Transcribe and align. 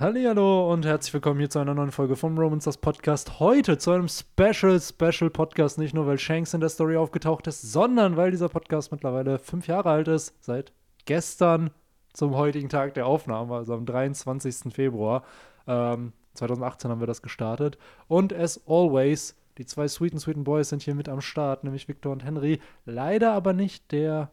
Hallo 0.00 0.72
und 0.72 0.86
herzlich 0.86 1.12
willkommen 1.12 1.40
hier 1.40 1.50
zu 1.50 1.58
einer 1.58 1.74
neuen 1.74 1.90
Folge 1.90 2.14
vom 2.14 2.38
Romans 2.38 2.62
das 2.62 2.76
Podcast. 2.76 3.40
Heute 3.40 3.78
zu 3.78 3.90
einem 3.90 4.06
Special, 4.06 4.80
Special 4.80 5.28
Podcast. 5.28 5.76
Nicht 5.76 5.92
nur, 5.92 6.06
weil 6.06 6.20
Shanks 6.20 6.54
in 6.54 6.60
der 6.60 6.68
Story 6.68 6.96
aufgetaucht 6.96 7.48
ist, 7.48 7.62
sondern 7.62 8.16
weil 8.16 8.30
dieser 8.30 8.48
Podcast 8.48 8.92
mittlerweile 8.92 9.40
fünf 9.40 9.66
Jahre 9.66 9.90
alt 9.90 10.06
ist. 10.06 10.36
Seit 10.38 10.72
gestern 11.04 11.72
zum 12.12 12.36
heutigen 12.36 12.68
Tag 12.68 12.94
der 12.94 13.06
Aufnahme, 13.06 13.56
also 13.56 13.74
am 13.74 13.86
23. 13.86 14.72
Februar. 14.72 15.24
Ähm, 15.66 16.12
2018 16.34 16.92
haben 16.92 17.00
wir 17.00 17.08
das 17.08 17.20
gestartet. 17.20 17.76
Und 18.06 18.32
as 18.32 18.62
always, 18.68 19.34
die 19.58 19.66
zwei 19.66 19.88
sweeten, 19.88 20.20
sweeten 20.20 20.44
Boys 20.44 20.68
sind 20.68 20.82
hier 20.82 20.94
mit 20.94 21.08
am 21.08 21.20
Start, 21.20 21.64
nämlich 21.64 21.88
Victor 21.88 22.12
und 22.12 22.24
Henry. 22.24 22.60
Leider 22.84 23.32
aber 23.32 23.52
nicht 23.52 23.90
der 23.90 24.30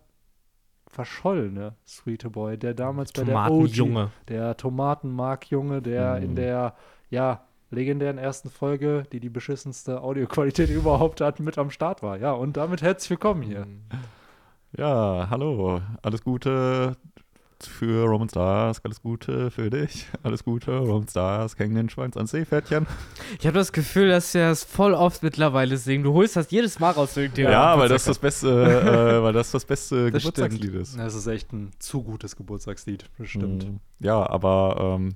verschollene 0.95 1.73
Sweete 1.85 2.29
Boy, 2.29 2.57
der 2.57 2.73
damals 2.73 3.11
bei 3.11 3.23
der 3.23 3.35
OG, 3.35 3.47
Tomatenjunge. 3.47 4.11
der 4.29 4.55
Tomatenmark-Junge, 4.57 5.81
der 5.81 6.15
Mhm. 6.17 6.23
in 6.23 6.35
der, 6.35 6.73
ja, 7.09 7.41
legendären 7.69 8.17
ersten 8.17 8.49
Folge, 8.49 9.03
die 9.11 9.19
die 9.19 9.29
beschissenste 9.29 10.01
Audioqualität 10.01 10.69
überhaupt 10.81 11.19
hat, 11.21 11.39
mit 11.41 11.57
am 11.57 11.69
Start 11.69 12.01
war. 12.01 12.17
Ja, 12.17 12.31
und 12.31 12.55
damit 12.57 12.81
herzlich 12.81 13.09
willkommen 13.09 13.41
hier. 13.41 13.67
Ja, 14.77 15.27
hallo. 15.29 15.81
Alles 16.01 16.23
Gute 16.23 16.95
für 17.63 18.05
Roman 18.05 18.29
Stars, 18.29 18.83
alles 18.83 19.01
Gute 19.01 19.49
für 19.51 19.69
dich. 19.69 20.07
Alles 20.23 20.43
Gute, 20.43 20.77
Roman 20.77 21.07
Stars, 21.07 21.57
hängen 21.57 21.75
den 21.75 21.89
Schwanz 21.89 22.17
ans 22.17 22.31
Seepferdchen. 22.31 22.87
Ich 23.39 23.47
habe 23.47 23.57
das 23.57 23.71
Gefühl, 23.71 24.09
dass 24.09 24.33
wir 24.33 24.49
das 24.49 24.63
voll 24.63 24.93
oft 24.93 25.23
mittlerweile 25.23 25.77
singen. 25.77 26.03
Du 26.03 26.13
holst 26.13 26.35
das 26.35 26.51
jedes 26.51 26.79
Mal 26.79 26.91
raus. 26.91 27.13
dir 27.13 27.29
Ja, 27.49 27.77
weil 27.77 27.89
das 27.89 28.03
das 28.05 28.19
beste, 28.19 28.49
äh, 28.49 29.23
weil 29.23 29.33
das 29.33 29.51
das 29.51 29.65
beste 29.65 30.11
Das 30.11 30.23
Geburtstagslied 30.23 30.73
ist. 30.75 30.97
Das 30.97 31.15
ist 31.15 31.27
echt 31.27 31.53
ein 31.53 31.71
zu 31.79 32.03
gutes 32.03 32.35
Geburtstagslied, 32.35 33.05
bestimmt. 33.17 33.67
Mhm. 33.67 33.79
Ja, 33.99 34.27
aber 34.29 34.95
ähm, 34.97 35.15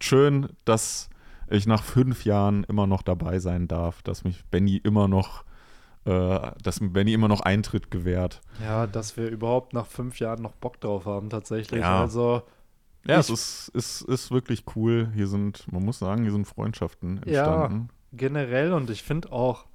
schön, 0.00 0.48
dass 0.64 1.08
ich 1.50 1.66
nach 1.66 1.82
fünf 1.82 2.24
Jahren 2.24 2.64
immer 2.64 2.86
noch 2.86 3.02
dabei 3.02 3.38
sein 3.38 3.68
darf, 3.68 4.02
dass 4.02 4.24
mich 4.24 4.44
Benny 4.46 4.76
immer 4.78 5.08
noch, 5.08 5.42
äh, 5.42 5.44
dass 6.04 6.80
mir 6.80 6.90
Benny 6.90 7.12
immer 7.14 7.28
noch 7.28 7.40
Eintritt 7.40 7.90
gewährt. 7.90 8.40
Ja, 8.62 8.86
dass 8.86 9.16
wir 9.16 9.28
überhaupt 9.28 9.72
nach 9.72 9.86
fünf 9.86 10.18
Jahren 10.20 10.42
noch 10.42 10.52
Bock 10.52 10.80
drauf 10.80 11.06
haben, 11.06 11.30
tatsächlich. 11.30 11.80
Ja. 11.80 12.02
Also, 12.02 12.42
Ja, 13.06 13.18
es 13.18 13.30
ist, 13.30 13.68
ist, 13.74 14.02
ist 14.02 14.30
wirklich 14.30 14.64
cool. 14.76 15.10
Hier 15.14 15.26
sind, 15.26 15.70
man 15.72 15.84
muss 15.84 15.98
sagen, 15.98 16.22
hier 16.22 16.32
sind 16.32 16.46
Freundschaften 16.46 17.20
Ja. 17.26 17.44
entstanden. 17.44 17.88
generell 18.12 18.72
und 18.72 18.90
ich 18.90 19.02
finde 19.02 19.32
auch 19.32 19.66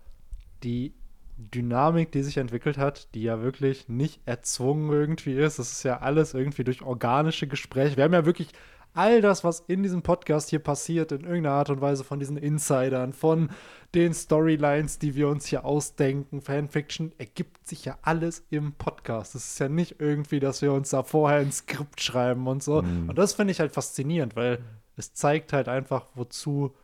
die 0.63 0.93
Dynamik, 1.37 2.11
die 2.11 2.21
sich 2.21 2.37
entwickelt 2.37 2.77
hat, 2.77 3.13
die 3.15 3.23
ja 3.23 3.41
wirklich 3.41 3.87
nicht 3.87 4.19
erzwungen 4.25 4.91
irgendwie 4.91 5.33
ist. 5.33 5.57
Das 5.57 5.71
ist 5.71 5.83
ja 5.83 5.99
alles 5.99 6.33
irgendwie 6.33 6.63
durch 6.65 6.81
organische 6.81 7.47
Gespräche. 7.47 7.95
Wir 7.97 8.03
haben 8.03 8.13
ja 8.13 8.25
wirklich 8.25 8.49
all 8.99 9.21
das, 9.21 9.45
was 9.45 9.61
in 9.61 9.81
diesem 9.81 10.01
Podcast 10.01 10.49
hier 10.49 10.59
passiert, 10.59 11.13
in 11.13 11.21
irgendeiner 11.21 11.55
Art 11.55 11.69
und 11.69 11.79
Weise 11.79 12.03
von 12.03 12.19
diesen 12.19 12.35
Insidern, 12.35 13.13
von 13.13 13.49
den 13.95 14.13
Storylines, 14.13 14.99
die 14.99 15.15
wir 15.15 15.29
uns 15.29 15.45
hier 15.45 15.63
ausdenken, 15.63 16.41
Fanfiction, 16.41 17.13
ergibt 17.17 17.65
sich 17.65 17.85
ja 17.85 17.97
alles 18.01 18.43
im 18.49 18.73
Podcast. 18.73 19.35
Es 19.35 19.53
ist 19.53 19.59
ja 19.59 19.69
nicht 19.69 19.95
irgendwie, 19.99 20.41
dass 20.41 20.61
wir 20.61 20.73
uns 20.73 20.89
da 20.89 21.03
vorher 21.03 21.39
ein 21.39 21.53
Skript 21.53 22.01
schreiben 22.01 22.45
und 22.47 22.61
so. 22.61 22.81
Mhm. 22.81 23.07
Und 23.07 23.17
das 23.17 23.33
finde 23.33 23.51
ich 23.51 23.61
halt 23.61 23.71
faszinierend, 23.71 24.35
weil 24.35 24.59
es 24.97 25.13
zeigt 25.13 25.53
halt 25.53 25.69
einfach, 25.69 26.07
wozu 26.15 26.75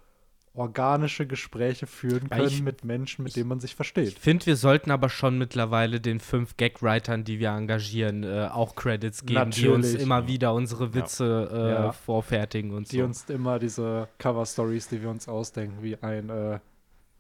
organische 0.56 1.28
Gespräche 1.28 1.88
führen 1.88 2.28
Ja, 2.32 2.38
können 2.38 2.48
ich- 2.48 2.62
mit 2.64 2.84
Menschen, 2.86 3.24
mit 3.24 3.36
denen 3.36 3.50
man 3.50 3.60
sich 3.60 3.72
Ich 3.72 3.76
versteht. 3.76 4.18
finde, 4.20 4.46
wir 4.46 4.56
sollten 4.56 4.92
aber 4.92 5.10
schon 5.10 5.38
mittlerweile 5.38 6.00
den 6.02 6.20
fünf 6.20 6.58
Gag-Writern, 6.58 7.24
die 7.24 7.40
wir 7.40 7.50
engagieren, 7.50 8.24
äh, 8.24 8.48
auch 8.52 8.76
Credits 8.76 9.26
geben, 9.26 9.52
die 9.52 9.68
uns 9.68 9.86
Natürlich. 9.88 10.02
immer 10.04 10.28
wieder 10.28 10.54
unsere 10.54 10.94
Witze 10.94 11.50
äh, 11.52 11.70
Ja. 11.72 11.92
vorfertigen 11.92 12.72
und 12.74 12.92
Die 12.92 12.98
so. 13.00 13.04
uns 13.04 13.24
immer 13.30 13.60
diese 13.60 14.08
Cover-Stories, 14.20 14.88
die 14.90 15.02
wir 15.02 15.10
uns 15.10 15.28
ausdenken, 15.28 15.82
wie 15.82 15.98
ein 16.02 16.30
äh, 16.30 16.60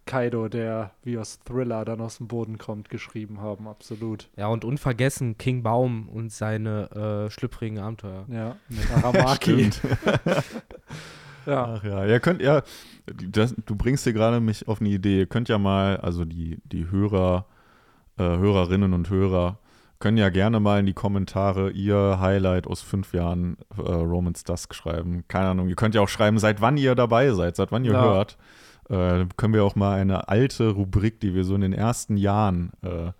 Kaido, 0.07 0.47
der 0.49 0.91
wie 1.03 1.17
aus 1.17 1.39
Thriller 1.45 1.83
dann 1.83 1.99
aus 1.99 2.17
dem 2.17 2.27
Boden 2.27 2.59
kommt, 2.59 2.89
geschrieben 2.89 3.41
haben. 3.41 3.67
Absolut. 3.67 4.29
ja, 4.37 4.45
und 4.47 4.63
unvergessen 4.63 5.37
King 5.39 5.63
Baum 5.63 6.09
und 6.09 6.31
seine 6.31 7.25
äh, 7.27 7.31
schlüpfrigen 7.31 7.79
Abenteuer. 7.79 8.25
Ja, 8.29 8.55
mit 8.69 8.91
Aramaki. 9.03 9.71
Ja. 11.45 11.75
Ach 11.77 11.83
ja, 11.83 12.05
ihr 12.05 12.19
könnt 12.19 12.41
ja, 12.41 12.61
das, 13.05 13.55
du 13.65 13.75
bringst 13.75 14.03
hier 14.03 14.13
gerade 14.13 14.39
mich 14.39 14.67
auf 14.67 14.81
eine 14.81 14.89
Idee. 14.89 15.19
Ihr 15.19 15.25
könnt 15.27 15.49
ja 15.49 15.57
mal, 15.57 15.97
also 15.97 16.25
die, 16.25 16.59
die 16.65 16.89
Hörer, 16.89 17.45
äh, 18.17 18.23
Hörerinnen 18.23 18.93
und 18.93 19.09
Hörer, 19.09 19.59
können 19.99 20.17
ja 20.17 20.29
gerne 20.29 20.59
mal 20.59 20.79
in 20.79 20.85
die 20.85 20.93
Kommentare 20.93 21.71
ihr 21.71 22.17
Highlight 22.19 22.67
aus 22.67 22.81
fünf 22.81 23.13
Jahren 23.13 23.57
äh, 23.77 23.81
Romance 23.81 24.43
Dusk 24.43 24.75
schreiben. 24.75 25.23
Keine 25.27 25.47
Ahnung, 25.49 25.69
ihr 25.69 25.75
könnt 25.75 25.95
ja 25.95 26.01
auch 26.01 26.09
schreiben, 26.09 26.37
seit 26.37 26.61
wann 26.61 26.77
ihr 26.77 26.95
dabei 26.95 27.31
seid, 27.31 27.55
seit 27.55 27.71
wann 27.71 27.85
ihr 27.85 27.93
Ja. 27.93 28.01
hört. 28.03 28.37
Äh, 28.89 29.25
können 29.37 29.53
wir 29.53 29.63
auch 29.63 29.75
mal 29.75 29.99
eine 29.99 30.27
alte 30.27 30.69
Rubrik, 30.69 31.19
die 31.21 31.33
wir 31.33 31.43
so 31.43 31.55
in 31.55 31.61
den 31.61 31.73
ersten 31.73 32.17
Jahren 32.17 32.71
äh, 32.83 33.11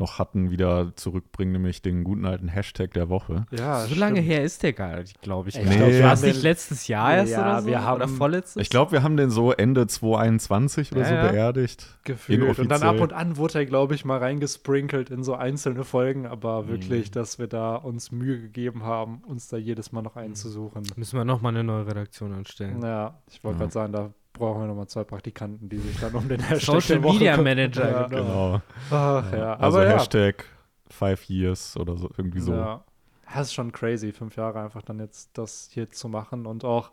noch 0.00 0.18
hatten, 0.18 0.50
wieder 0.50 0.92
zurückbringen, 0.96 1.52
nämlich 1.52 1.80
den 1.82 2.02
guten 2.02 2.26
alten 2.26 2.48
Hashtag 2.48 2.92
der 2.94 3.08
Woche. 3.08 3.46
ja 3.52 3.86
so 3.86 3.94
lange 3.94 4.16
stimmt. 4.16 4.28
her 4.32 4.42
ist 4.42 4.62
der 4.64 4.72
gar 4.72 4.96
nicht, 4.98 5.22
glaube 5.22 5.48
ich. 5.50 5.56
Ich 5.56 5.64
gar 5.64 5.76
glaub, 5.76 6.02
War 6.02 6.12
es 6.14 6.22
nicht 6.22 6.42
letztes 6.42 6.88
Jahr 6.88 7.14
erst 7.14 7.32
Ja, 7.32 7.40
oder 7.42 7.62
so? 7.62 7.68
wir 7.68 7.84
haben- 7.84 7.96
oder 7.96 8.08
vorletztes? 8.08 8.60
Ich 8.62 8.70
glaube, 8.70 8.90
wir 8.92 9.02
haben 9.04 9.16
den 9.16 9.30
so 9.30 9.52
Ende 9.52 9.86
2021 9.86 10.92
oder 10.92 11.02
Ja, 11.02 11.06
so 11.08 11.14
ja. 11.14 11.28
beerdigt. 11.30 11.86
gefühlt. 12.04 12.58
Und 12.58 12.68
dann 12.70 12.82
ab 12.82 12.98
und 13.00 13.12
an 13.12 13.36
wurde 13.36 13.58
er, 13.60 13.66
glaube 13.66 13.94
ich, 13.94 14.04
mal 14.04 14.18
reingesprinkelt 14.18 15.10
in 15.10 15.22
so 15.22 15.34
einzelne 15.34 15.84
Folgen, 15.84 16.26
aber 16.26 16.66
wirklich, 16.68 17.08
Mhm. 17.10 17.12
dass 17.12 17.38
wir 17.38 17.46
da 17.46 17.76
uns 17.76 18.10
Mühe 18.10 18.40
gegeben 18.40 18.82
haben, 18.84 19.22
uns 19.26 19.48
da 19.48 19.56
jedes 19.56 19.92
Mal 19.92 20.02
noch 20.02 20.16
einzusuchen. 20.16 20.82
Müssen 20.96 21.16
wir 21.18 21.24
nochmal 21.24 21.52
eine 21.52 21.62
neue 21.64 21.86
Redaktion 21.86 22.32
anstellen. 22.32 22.82
Ja, 22.82 23.18
ich 23.30 23.44
wollte 23.44 23.56
Ja. 23.56 23.60
gerade 23.60 23.72
sagen, 23.72 23.92
da 23.92 24.10
brauchen 24.32 24.60
wir 24.62 24.66
nochmal 24.68 24.86
zwei 24.88 25.04
Praktikanten, 25.04 25.68
die 25.68 25.78
sich 25.78 25.98
dann 26.00 26.12
um 26.14 26.28
den 26.28 26.40
Hashtag 26.48 26.80
Social 26.82 27.00
Media. 27.00 27.36
Manager, 27.36 27.90
Ja, 27.90 28.06
Genau. 28.08 28.60
Ach 28.90 29.32
ja, 29.32 29.54
Also 29.54 29.78
aber 29.78 29.86
ja. 29.88 29.92
Hashtag 29.98 30.44
Five 30.88 31.24
Years 31.28 31.76
oder 31.76 31.96
so, 31.96 32.10
irgendwie 32.16 32.40
so. 32.40 32.52
Ja. 32.52 32.84
Das 33.32 33.42
ist 33.48 33.54
schon 33.54 33.70
crazy, 33.70 34.12
fünf 34.12 34.34
Jahre 34.36 34.60
einfach 34.60 34.82
dann 34.82 34.98
jetzt 34.98 35.30
das 35.38 35.68
hier 35.72 35.88
zu 35.90 36.08
machen 36.08 36.46
und 36.46 36.64
auch 36.64 36.90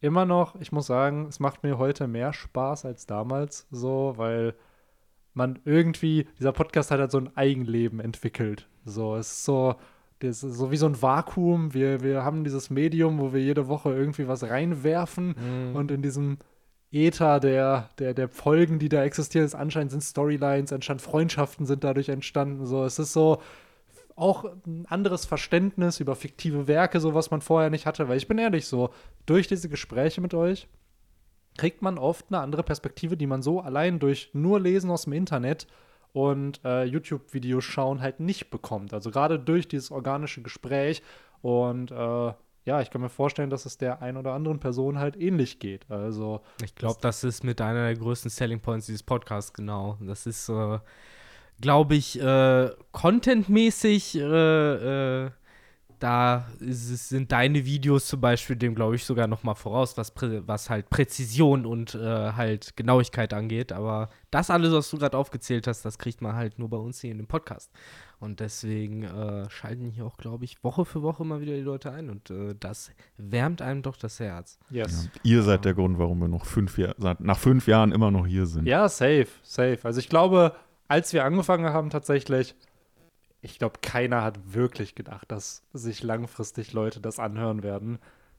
immer 0.00 0.26
noch, 0.26 0.54
ich 0.60 0.72
muss 0.72 0.86
sagen, 0.86 1.26
es 1.28 1.40
macht 1.40 1.62
mir 1.62 1.78
heute 1.78 2.06
mehr 2.06 2.34
Spaß 2.34 2.84
als 2.84 3.06
damals 3.06 3.66
so, 3.70 4.12
weil 4.16 4.54
man 5.32 5.58
irgendwie, 5.64 6.26
dieser 6.38 6.52
Podcast 6.52 6.90
hat 6.90 7.00
halt 7.00 7.10
so 7.10 7.18
ein 7.18 7.34
Eigenleben 7.34 7.98
entwickelt. 8.00 8.68
So, 8.84 9.16
es 9.16 9.28
ist 9.32 9.44
so, 9.46 9.76
das 10.18 10.44
ist 10.44 10.56
so 10.58 10.70
wie 10.70 10.76
so 10.76 10.84
ein 10.86 11.00
Vakuum. 11.00 11.72
Wir, 11.72 12.02
wir 12.02 12.22
haben 12.24 12.44
dieses 12.44 12.68
Medium, 12.68 13.18
wo 13.18 13.32
wir 13.32 13.40
jede 13.40 13.66
Woche 13.66 13.90
irgendwie 13.94 14.28
was 14.28 14.42
reinwerfen 14.44 15.34
Mhm. 15.70 15.76
und 15.76 15.90
in 15.90 16.02
diesem 16.02 16.36
Äther 16.94 17.40
der, 17.40 17.90
der, 17.98 18.14
der 18.14 18.28
Folgen, 18.28 18.78
die 18.78 18.88
da 18.88 19.02
existieren, 19.02 19.44
ist 19.44 19.54
anscheinend 19.54 19.92
sind 19.92 20.02
Storylines 20.02 20.72
entstanden, 20.72 21.02
Freundschaften 21.02 21.66
sind 21.66 21.84
dadurch 21.84 22.08
entstanden. 22.08 22.66
So, 22.66 22.84
es 22.84 22.98
ist 22.98 23.12
so 23.12 23.40
auch 24.16 24.44
ein 24.66 24.86
anderes 24.88 25.24
Verständnis 25.24 25.98
über 26.00 26.14
fiktive 26.14 26.68
Werke, 26.68 27.00
so 27.00 27.14
was 27.14 27.30
man 27.30 27.40
vorher 27.40 27.70
nicht 27.70 27.86
hatte. 27.86 28.08
Weil 28.08 28.16
ich 28.16 28.28
bin 28.28 28.38
ehrlich, 28.38 28.66
so 28.66 28.90
durch 29.26 29.48
diese 29.48 29.68
Gespräche 29.68 30.20
mit 30.20 30.34
euch 30.34 30.68
kriegt 31.56 31.82
man 31.82 31.98
oft 31.98 32.26
eine 32.28 32.40
andere 32.40 32.62
Perspektive, 32.62 33.16
die 33.16 33.26
man 33.26 33.42
so 33.42 33.60
allein 33.60 33.98
durch 33.98 34.30
nur 34.32 34.60
Lesen 34.60 34.90
aus 34.90 35.04
dem 35.04 35.12
Internet 35.12 35.66
und 36.12 36.60
äh, 36.64 36.84
YouTube-Videos 36.84 37.64
schauen 37.64 38.00
halt 38.00 38.20
nicht 38.20 38.50
bekommt. 38.50 38.94
Also 38.94 39.10
gerade 39.10 39.38
durch 39.38 39.66
dieses 39.66 39.90
organische 39.90 40.42
Gespräch 40.42 41.02
und 41.42 41.90
äh, 41.90 42.32
ja, 42.64 42.80
ich 42.80 42.90
kann 42.90 43.00
mir 43.02 43.10
vorstellen, 43.10 43.50
dass 43.50 43.66
es 43.66 43.76
der 43.76 44.00
ein 44.00 44.16
oder 44.16 44.32
anderen 44.32 44.58
Person 44.58 44.98
halt 44.98 45.16
ähnlich 45.16 45.58
geht. 45.58 45.90
Also 45.90 46.40
Ich 46.62 46.74
glaube, 46.74 46.98
das 47.02 47.22
ist 47.22 47.44
mit 47.44 47.60
einer 47.60 47.84
der 47.84 47.94
größten 47.96 48.30
Selling 48.30 48.60
Points 48.60 48.86
dieses 48.86 49.02
Podcasts, 49.02 49.52
genau. 49.52 49.98
Das 50.00 50.26
ist, 50.26 50.48
äh, 50.48 50.78
glaube 51.60 51.94
ich, 51.94 52.20
äh, 52.20 52.70
contentmäßig, 52.92 54.16
äh, 54.16 55.24
äh, 55.24 55.30
da 56.04 56.44
ist 56.60 56.90
es, 56.90 57.08
sind 57.08 57.32
deine 57.32 57.64
Videos 57.64 58.06
zum 58.06 58.20
Beispiel 58.20 58.56
dem, 58.56 58.74
glaube 58.74 58.94
ich, 58.94 59.04
sogar 59.06 59.26
noch 59.26 59.42
mal 59.42 59.54
voraus, 59.54 59.96
was, 59.96 60.12
was 60.46 60.68
halt 60.68 60.90
Präzision 60.90 61.64
und 61.64 61.94
äh, 61.94 62.32
halt 62.32 62.76
Genauigkeit 62.76 63.32
angeht. 63.32 63.72
Aber 63.72 64.10
das 64.30 64.50
alles, 64.50 64.70
was 64.74 64.90
du 64.90 64.98
gerade 64.98 65.16
aufgezählt 65.16 65.66
hast, 65.66 65.82
das 65.82 65.96
kriegt 65.96 66.20
man 66.20 66.36
halt 66.36 66.58
nur 66.58 66.68
bei 66.68 66.76
uns 66.76 67.00
hier 67.00 67.10
in 67.10 67.16
dem 67.16 67.26
Podcast. 67.26 67.70
Und 68.20 68.40
deswegen 68.40 69.04
äh, 69.04 69.48
schalten 69.48 69.88
hier 69.88 70.04
auch, 70.04 70.18
glaube 70.18 70.44
ich, 70.44 70.62
Woche 70.62 70.84
für 70.84 71.02
Woche 71.02 71.24
mal 71.24 71.40
wieder 71.40 71.54
die 71.54 71.62
Leute 71.62 71.90
ein. 71.90 72.10
Und 72.10 72.28
äh, 72.28 72.54
das 72.60 72.90
wärmt 73.16 73.62
einem 73.62 73.80
doch 73.80 73.96
das 73.96 74.20
Herz. 74.20 74.58
yes. 74.68 75.08
Ja. 75.14 75.20
Ihr 75.22 75.42
seid 75.42 75.64
der 75.64 75.72
Grund, 75.72 75.98
warum 75.98 76.18
wir 76.18 76.28
noch 76.28 76.44
fünf 76.44 76.76
Jahr, 76.76 76.94
nach 77.18 77.38
fünf 77.38 77.66
Jahren 77.66 77.92
immer 77.92 78.10
noch 78.10 78.26
hier 78.26 78.44
sind. 78.44 78.66
Ja, 78.66 78.90
safe, 78.90 79.28
safe. 79.42 79.78
Also 79.84 80.00
ich 80.00 80.10
glaube, 80.10 80.54
als 80.86 81.14
wir 81.14 81.24
angefangen 81.24 81.72
haben 81.72 81.88
tatsächlich, 81.88 82.54
ich 83.44 83.58
glaube, 83.58 83.80
keiner 83.82 84.22
hat 84.22 84.54
wirklich 84.54 84.94
gedacht, 84.94 85.30
dass 85.30 85.62
sich 85.74 86.02
langfristig 86.02 86.72
Leute 86.72 87.00
das 87.00 87.18
anhören 87.18 87.62
werden. 87.62 87.98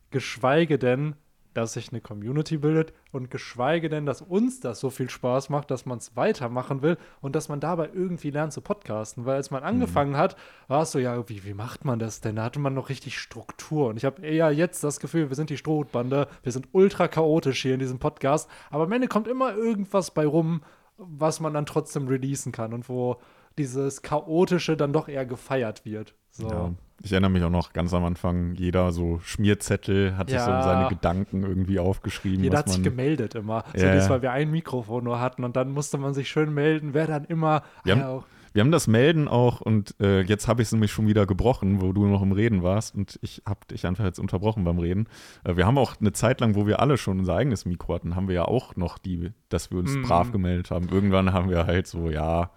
Geschweige 0.10 0.80
denn, 0.80 1.16
dass 1.54 1.74
sich 1.74 1.92
eine 1.92 2.02
Community 2.02 2.58
bildet 2.58 2.92
und 3.12 3.30
geschweige 3.30 3.88
denn, 3.88 4.08
dass 4.08 4.24
uns 4.24 4.62
das 4.62 4.80
so 4.80 4.90
viel 4.90 5.10
Spaß 5.10 5.50
macht, 5.50 5.70
dass 5.70 5.86
man 5.86 6.00
es 6.00 6.16
weitermachen 6.18 6.82
will 6.82 6.98
und 7.22 7.36
dass 7.36 7.50
man 7.50 7.60
dabei 7.60 7.92
irgendwie 7.94 8.32
lernt 8.32 8.52
zu 8.52 8.62
podcasten. 8.62 9.26
Weil 9.26 9.36
als 9.36 9.52
man 9.52 9.64
angefangen 9.64 10.18
hat, 10.18 10.36
war 10.68 10.82
es 10.82 10.92
so, 10.92 10.98
ja, 10.98 11.30
wie, 11.30 11.46
wie 11.46 11.54
macht 11.54 11.86
man 11.86 12.00
das 12.00 12.20
denn? 12.20 12.36
Da 12.36 12.44
hatte 12.44 12.60
man 12.60 12.74
noch 12.74 12.90
richtig 12.90 13.20
Struktur. 13.20 13.90
Und 13.90 13.98
ich 13.98 14.06
habe 14.06 14.26
eher 14.26 14.52
jetzt 14.52 14.84
das 14.84 15.00
Gefühl, 15.00 15.30
wir 15.30 15.36
sind 15.36 15.52
die 15.52 15.58
Strohbande, 15.58 16.28
wir 16.42 16.52
sind 16.52 16.68
ultra 16.72 17.08
chaotisch 17.08 17.62
hier 17.62 17.76
in 17.76 17.80
diesem 17.80 18.00
Podcast, 18.00 18.50
aber 18.72 18.84
am 18.86 18.92
Ende 18.92 19.08
kommt 19.08 19.28
immer 19.28 19.56
irgendwas 19.56 20.12
bei 20.12 20.26
rum, 20.26 20.62
was 20.98 21.40
man 21.40 21.54
dann 21.54 21.68
trotzdem 21.68 22.08
releasen 22.08 22.52
kann 22.52 22.74
und 22.74 22.90
wo 22.90 23.18
dieses 23.58 24.02
Chaotische 24.02 24.78
dann 24.78 24.94
doch 24.94 25.08
eher 25.08 25.26
gefeiert 25.26 25.86
wird. 25.86 26.16
So. 26.32 26.50
Ja. 26.50 26.72
Ich 27.04 27.12
erinnere 27.12 27.32
mich 27.32 27.44
auch 27.44 27.50
noch 27.50 27.74
ganz 27.74 27.94
am 27.94 28.04
Anfang, 28.06 28.56
jeder 28.56 28.92
so 28.92 29.20
Schmierzettel 29.20 30.18
hat 30.18 30.30
sich 30.30 30.40
so 30.40 30.50
Ja. 30.50 30.62
seine 30.64 30.90
Gedanken 30.90 31.44
irgendwie 31.44 31.80
aufgeschrieben. 31.80 32.44
Jeder 32.44 32.60
hat 32.60 32.70
sich 32.70 32.82
gemeldet 32.84 33.36
immer. 33.36 33.64
So, 33.76 33.86
Ja, 33.86 33.96
ja. 33.96 34.10
weil 34.10 34.22
wir 34.22 34.32
ein 34.32 34.50
Mikrofon 34.52 35.04
nur 35.04 35.20
hatten 35.20 35.44
und 35.44 35.56
dann 35.56 35.72
musste 35.72 35.98
man 35.98 36.14
sich 36.14 36.30
schön 36.30 36.54
melden, 36.54 36.94
wer 36.94 37.08
dann 37.08 37.26
immer. 37.26 37.64
Wir 37.84 37.94
haben- 37.94 38.00
ja, 38.02 38.10
auch, 38.10 38.24
Wir 38.54 38.62
haben 38.62 38.72
das 38.72 38.88
Melden 38.88 39.28
auch 39.28 39.60
und 39.60 39.96
äh, 40.00 40.22
jetzt 40.22 40.48
habe 40.48 40.62
ich 40.62 40.70
es 40.70 40.72
nämlich 40.72 40.90
schon 40.94 41.08
wieder 41.08 41.26
gebrochen, 41.26 41.82
wo 41.82 41.92
du 41.92 42.06
noch 42.08 42.22
im 42.22 42.32
Reden 42.32 42.64
warst 42.64 42.96
und 42.96 43.20
ich 43.22 43.42
habe 43.46 43.60
dich 43.70 43.86
einfach 43.86 44.06
jetzt 44.06 44.18
unterbrochen 44.18 44.64
beim 44.64 44.80
Reden. 44.80 45.08
Äh, 45.44 45.58
wir 45.58 45.66
haben 45.68 45.78
auch 45.78 45.96
eine 46.00 46.14
Zeit 46.14 46.40
lang, 46.40 46.56
wo 46.56 46.66
wir 46.66 46.80
alle 46.80 46.98
schon 46.98 47.20
unser 47.20 47.36
eigenes 47.36 47.66
Mikro 47.66 47.94
hatten, 47.96 48.16
haben 48.16 48.30
wir 48.30 48.36
ja 48.36 48.46
auch 48.46 48.78
noch 48.78 48.98
die, 48.98 49.32
dass 49.50 49.72
wir 49.72 49.80
uns 49.80 49.94
Mhm. 49.98 50.04
brav 50.04 50.32
gemeldet 50.32 50.72
haben. 50.72 50.88
Irgendwann 50.90 51.34
haben 51.34 51.50
wir 51.50 51.66
halt 51.68 51.86
so, 51.88 52.10
ja, 52.10 52.52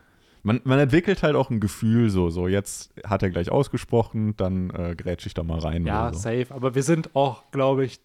man, 0.49 0.61
man 0.65 0.79
entwickelt 0.79 1.23
halt 1.23 1.37
auch 1.37 1.51
ein 1.51 1.61
Gefühl 1.61 2.11
so, 2.11 2.31
so 2.31 2.49
jetzt 2.49 2.93
hat 3.05 3.23
er 3.23 3.31
gleich 3.31 3.51
ausgesprochen, 3.51 4.37
dann 4.37 4.71
äh, 4.71 4.97
grätsch 4.97 5.27
ich 5.27 5.35
da 5.35 5.43
mal 5.43 5.59
rein. 5.59 5.87
ja, 5.87 6.13
so. 6.13 6.19
safe. 6.19 6.47
Aber 6.51 6.75
wir 6.75 6.83
sind 6.83 7.15
auch, 7.15 7.51
glaube 7.51 7.85
ich, 7.85 8.01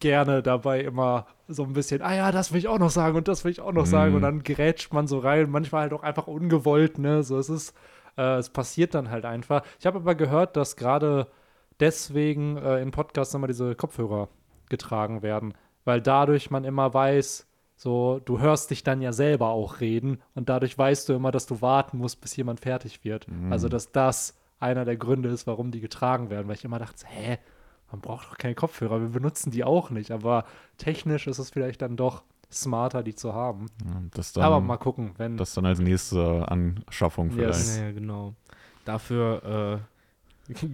gerne 0.00 0.42
dabei 0.42 0.80
immer 0.80 1.26
so 1.48 1.64
ein 1.64 1.72
bisschen, 1.72 2.02
ah 2.02 2.14
ja, 2.14 2.32
das 2.32 2.52
will 2.52 2.58
ich 2.58 2.68
auch 2.68 2.78
noch 2.78 2.90
sagen 2.90 3.16
und 3.16 3.28
das 3.28 3.44
will 3.44 3.50
ich 3.50 3.60
auch 3.60 3.72
noch 3.72 3.86
sagen. 3.86 4.10
Mhm. 4.10 4.16
Und 4.16 4.22
dann 4.22 4.42
gerätscht 4.42 4.92
man 4.92 5.06
so 5.06 5.18
rein. 5.18 5.50
Manchmal 5.50 5.82
halt 5.82 5.92
auch 5.92 6.02
einfach 6.02 6.26
ungewollt, 6.26 6.98
ne? 6.98 7.22
So, 7.22 7.38
es 7.38 7.48
ist, 7.48 7.74
äh, 8.16 8.36
es 8.36 8.50
passiert 8.50 8.94
dann 8.94 9.10
halt 9.10 9.24
einfach. 9.24 9.62
Ich 9.80 9.86
habe 9.86 9.98
aber 9.98 10.14
gehört, 10.14 10.56
dass 10.56 10.76
gerade 10.76 11.26
deswegen 11.80 12.56
äh, 12.56 12.80
in 12.80 12.90
Podcasts 12.90 13.34
immer 13.34 13.48
diese 13.48 13.74
Kopfhörer 13.74 14.28
getragen 14.68 15.22
werden, 15.22 15.54
weil 15.84 16.00
dadurch 16.00 16.50
man 16.50 16.64
immer 16.64 16.92
weiß, 16.94 17.45
so, 17.76 18.20
du 18.24 18.38
hörst 18.40 18.70
dich 18.70 18.82
dann 18.82 19.02
ja 19.02 19.12
selber 19.12 19.48
auch 19.48 19.80
reden 19.80 20.18
und 20.34 20.48
dadurch 20.48 20.76
weißt 20.76 21.08
du 21.08 21.12
immer, 21.12 21.30
dass 21.30 21.46
du 21.46 21.60
warten 21.60 21.98
musst, 21.98 22.20
bis 22.20 22.34
jemand 22.36 22.60
fertig 22.60 23.04
wird. 23.04 23.26
Also, 23.50 23.68
dass 23.68 23.92
das 23.92 24.34
einer 24.58 24.84
der 24.86 24.96
Gründe 24.96 25.28
ist, 25.28 25.46
warum 25.46 25.70
die 25.70 25.80
getragen 25.80 26.30
werden, 26.30 26.48
weil 26.48 26.54
ich 26.54 26.64
immer 26.64 26.78
dachte, 26.78 27.06
hä, 27.06 27.38
man 27.90 28.00
braucht 28.00 28.30
doch 28.30 28.38
keine 28.38 28.54
Kopfhörer, 28.54 29.00
wir 29.00 29.08
benutzen 29.08 29.50
die 29.50 29.62
auch 29.62 29.90
nicht, 29.90 30.10
aber 30.10 30.44
technisch 30.78 31.26
ist 31.26 31.38
es 31.38 31.50
vielleicht 31.50 31.82
dann 31.82 31.96
doch 31.96 32.22
smarter, 32.50 33.02
die 33.02 33.14
zu 33.14 33.34
haben. 33.34 33.66
Dann, 33.84 34.10
aber 34.42 34.60
mal 34.60 34.76
gucken, 34.78 35.12
wenn 35.18 35.36
das 35.36 35.54
dann 35.54 35.66
als 35.66 35.78
nächste 35.78 36.48
Anschaffung 36.48 37.30
vielleicht. 37.30 37.58
Yes. 37.58 37.78
Ja, 37.78 37.92
genau. 37.92 38.34
Dafür 38.84 39.82
äh, 39.82 39.95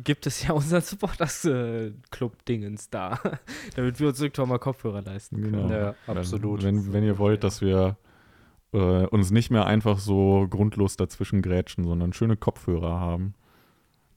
gibt 0.04 0.26
es 0.26 0.46
ja 0.46 0.52
unseren 0.52 0.82
Supporters-Club-Dingens 0.82 2.90
da, 2.90 3.18
damit 3.76 4.00
wir 4.00 4.08
uns 4.08 4.20
irgendwann 4.20 4.48
mal 4.48 4.58
Kopfhörer 4.58 5.02
leisten 5.02 5.40
können. 5.40 5.68
Genau. 5.68 5.72
Ja, 5.72 5.94
absolut. 6.06 6.62
Wenn, 6.62 6.92
wenn 6.92 7.04
ihr 7.04 7.18
wollt, 7.18 7.44
dass 7.44 7.60
wir 7.60 7.96
äh, 8.72 9.06
uns 9.06 9.30
nicht 9.30 9.50
mehr 9.50 9.66
einfach 9.66 9.98
so 9.98 10.46
grundlos 10.48 10.96
dazwischen 10.96 11.42
grätschen, 11.42 11.84
sondern 11.84 12.12
schöne 12.12 12.36
Kopfhörer 12.36 13.00
haben, 13.00 13.34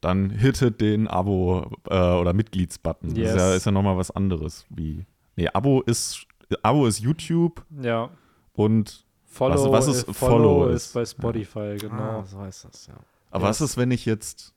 dann 0.01 0.29
hittet 0.29 0.81
den 0.81 1.07
Abo- 1.07 1.71
äh, 1.89 2.19
oder 2.19 2.33
Mitgliedsbutton. 2.33 3.09
Das 3.09 3.17
ist 3.17 3.35
ja, 3.35 3.47
Yes. 3.49 3.57
ist 3.57 3.65
ja 3.65 3.71
nochmal 3.71 3.97
was 3.97 4.11
anderes. 4.11 4.65
Wie, 4.69 5.05
nee, 5.35 5.47
Abo 5.53 5.81
ist, 5.81 6.25
Abo 6.61 6.85
ist 6.85 6.99
YouTube 6.99 7.65
ja, 7.81 8.09
und 8.53 9.03
Follow, 9.25 9.71
was 9.71 9.87
ist 9.87 10.07
äh, 10.07 10.13
Follow 10.13 10.67
ist 10.67 10.87
ist? 10.87 10.93
bei 10.93 11.05
Spotify, 11.05 11.77
genau. 11.79 12.21
Ah, 12.21 12.25
so 12.25 12.39
heißt 12.39 12.65
das, 12.65 12.87
ja. 12.87 12.93
aber 13.31 13.45
was 13.45 13.59
ist, 13.59 13.75
wenn 13.75 13.91
ich 13.91 14.05
jetzt 14.05 14.53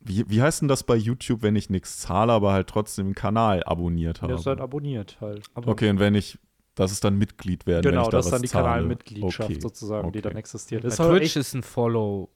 wie, 0.00 0.24
wie 0.28 0.40
heißt 0.42 0.62
denn 0.62 0.68
das 0.68 0.82
bei 0.82 0.96
YouTube, 0.96 1.42
wenn 1.42 1.56
ich 1.56 1.70
nichts 1.70 1.98
zahle, 2.00 2.32
aber 2.32 2.52
halt 2.52 2.68
trotzdem 2.68 3.06
einen 3.06 3.14
Kanal 3.14 3.62
abonniert 3.64 4.22
habe? 4.22 4.32
Der 4.32 4.40
ist 4.40 4.46
halt 4.46 4.60
abonniert 4.60 5.18
halt. 5.20 5.44
okay, 5.54 5.90
und 5.90 5.98
wenn 5.98 6.14
ich, 6.14 6.38
das 6.74 6.92
ist 6.92 7.04
dann 7.04 7.18
Mitglied 7.18 7.66
werden, 7.66 7.84
wenn 7.84 7.90
Genau, 7.92 8.04
ich 8.04 8.08
da 8.08 8.16
das 8.18 8.26
ist 8.26 8.32
dann 8.32 8.42
die 8.42 8.48
zahle. 8.48 8.64
Kanalmitgliedschaft 8.64 9.50
Okay. 9.50 9.60
sozusagen, 9.60 10.12
die 10.12 10.18
okay. 10.20 10.28
dann 10.28 10.36
existiert. 10.38 10.82
Bei 10.82 10.88
Ist 10.88 10.98
halt 10.98 11.10
Twitch 11.10 11.22
echt- 11.24 11.36
ist 11.36 11.54
ein 11.54 11.62
Follow. 11.62 12.30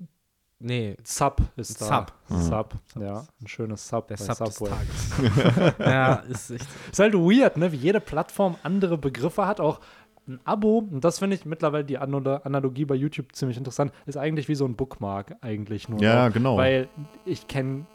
Nee, 0.60 0.96
Sub 1.02 1.42
ist 1.56 1.80
da. 1.80 1.84
Sub. 1.86 2.12
Ah. 2.28 2.40
Sub, 2.40 2.74
ja, 2.98 3.26
ein 3.40 3.46
schönes 3.46 3.86
Sub 3.86 4.06
der 4.08 4.16
Sub 4.16 4.38
des 4.44 4.54
Subway. 4.54 4.70
Tages. 4.70 5.74
ja, 5.78 6.14
ist 6.14 6.50
echt. 6.52 6.66
Ist 6.92 6.98
halt 6.98 7.14
weird, 7.14 7.56
ne? 7.56 7.70
Wie 7.72 7.76
jede 7.76 8.00
Plattform 8.00 8.56
andere 8.62 8.96
Begriffe 8.96 9.46
hat. 9.46 9.60
Auch 9.60 9.80
ein 10.26 10.40
Abo, 10.44 10.78
und 10.78 11.04
das 11.04 11.18
finde 11.18 11.36
ich 11.36 11.44
mittlerweile 11.44 11.84
die 11.84 11.98
An 11.98 12.14
Analogie 12.14 12.84
bei 12.84 12.94
YouTube 12.94 13.34
ziemlich 13.34 13.58
interessant, 13.58 13.92
ist 14.06 14.16
eigentlich 14.16 14.48
wie 14.48 14.54
so 14.54 14.64
ein 14.64 14.76
Bookmark 14.76 15.36
eigentlich 15.40 15.88
nur. 15.88 16.00
Ja, 16.00 16.26
noch. 16.26 16.34
genau. 16.34 16.56
Weil 16.56 16.88
ich 17.24 17.46
kenne 17.46 17.86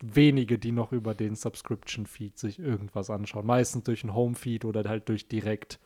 wenige, 0.00 0.58
die 0.58 0.72
noch 0.72 0.92
über 0.92 1.14
den 1.14 1.34
Subscription-Feed 1.34 2.38
sich 2.38 2.58
irgendwas 2.58 3.10
anschauen. 3.10 3.46
Meistens 3.46 3.84
durch 3.84 4.04
einen 4.04 4.14
Home-Feed 4.14 4.64
oder 4.64 4.84
halt 4.84 5.08
durch 5.08 5.28
direkt 5.28 5.80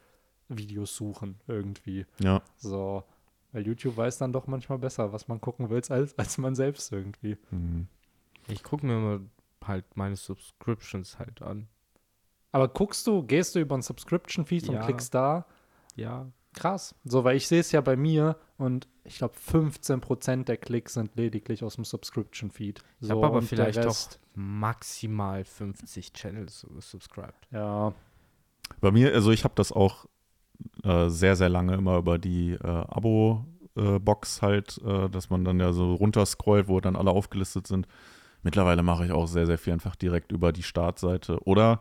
Videos 0.49 0.97
suchen 0.97 1.37
irgendwie. 1.47 2.07
Ja. 2.19 2.43
So. 2.57 3.05
Weil 3.53 3.67
YouTube 3.67 3.97
weiß 3.97 4.19
dann 4.19 4.33
doch 4.33 4.47
manchmal 4.47 4.79
besser, 4.79 5.13
was 5.13 5.29
man 5.29 5.41
gucken 5.41 5.71
will, 5.71 5.83
als, 5.89 6.19
als 6.19 6.39
man 6.39 6.55
selbst 6.55 6.93
irgendwie. 6.93 7.37
Mhm. 7.51 7.89
Ich 8.49 8.63
gucke 8.63 8.87
mir 8.87 8.97
mal 8.97 9.21
halt 9.65 9.97
meine 9.97 10.17
Subscriptions 10.17 11.19
halt 11.19 11.43
an. 11.43 11.69
Aber 12.53 12.69
guckst 12.69 13.07
du, 13.07 13.23
gehst 13.23 13.55
du 13.55 13.61
über 13.61 13.75
einen 13.75 13.83
Subscription-Feed 13.83 14.67
Ja. 14.67 14.73
und 14.81 14.85
klickst 14.87 15.15
da? 15.15 15.47
Ja. 15.97 16.27
Krass. 16.53 16.97
So, 17.05 17.23
weil 17.23 17.37
ich 17.37 17.47
sehe 17.47 17.61
es 17.61 17.71
ja 17.71 17.81
bei 17.81 17.95
mir 17.97 18.37
und 18.59 18.89
ich 19.05 19.19
glaube 19.19 19.35
15% 19.37 20.45
der 20.45 20.57
Klicks 20.57 20.95
sind 20.95 21.15
lediglich 21.15 21.63
aus 21.63 21.77
dem 21.77 21.85
Subscription-Feed. 21.85 22.83
Ich 23.01 23.07
so, 23.07 23.15
habe 23.15 23.27
aber 23.27 23.43
vielleicht 23.43 23.85
doch 23.85 23.97
maximal 24.35 25.45
50 25.45 26.13
Channels 26.13 26.67
subscribed. 26.81 27.47
Ja, 27.53 27.93
Bei 28.81 28.91
mir, 28.91 29.15
also 29.15 29.31
ich 29.31 29.45
habe 29.45 29.55
das 29.55 29.71
auch 29.71 30.07
äh, 30.83 31.09
sehr, 31.09 31.37
sehr 31.37 31.49
lange 31.49 31.75
immer 31.75 31.99
über 31.99 32.19
die 32.19 32.53
äh, 32.55 32.67
Abo-Box 32.67 34.43
halt, 34.43 34.81
äh, 34.85 35.09
dass 35.09 35.31
man 35.31 35.45
dann 35.45 35.61
ja 35.61 35.73
so 35.73 35.95
runterscrollt, 35.95 36.67
wo 36.69 36.81
dann 36.81 36.97
alle 36.97 37.11
aufgelistet 37.13 37.67
sind. 37.69 37.87
Mittlerweile 38.43 38.83
mache 38.83 39.05
ich 39.07 39.13
auch 39.13 39.27
sehr, 39.27 39.47
sehr 39.47 39.59
viel 39.59 39.73
einfach 39.73 39.95
direkt 39.97 40.33
über 40.33 40.53
die 40.53 40.63
Startseite. 40.63 41.39
Oder 41.45 41.81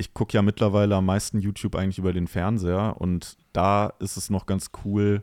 ich 0.00 0.14
gucke 0.14 0.34
ja 0.34 0.42
mittlerweile 0.42 0.96
am 0.96 1.06
meisten 1.06 1.40
YouTube 1.40 1.76
eigentlich 1.76 1.98
über 1.98 2.12
den 2.12 2.26
Fernseher 2.26 2.96
und 2.98 3.36
da 3.52 3.92
ist 3.98 4.16
es 4.16 4.30
noch 4.30 4.46
ganz 4.46 4.70
cool, 4.84 5.22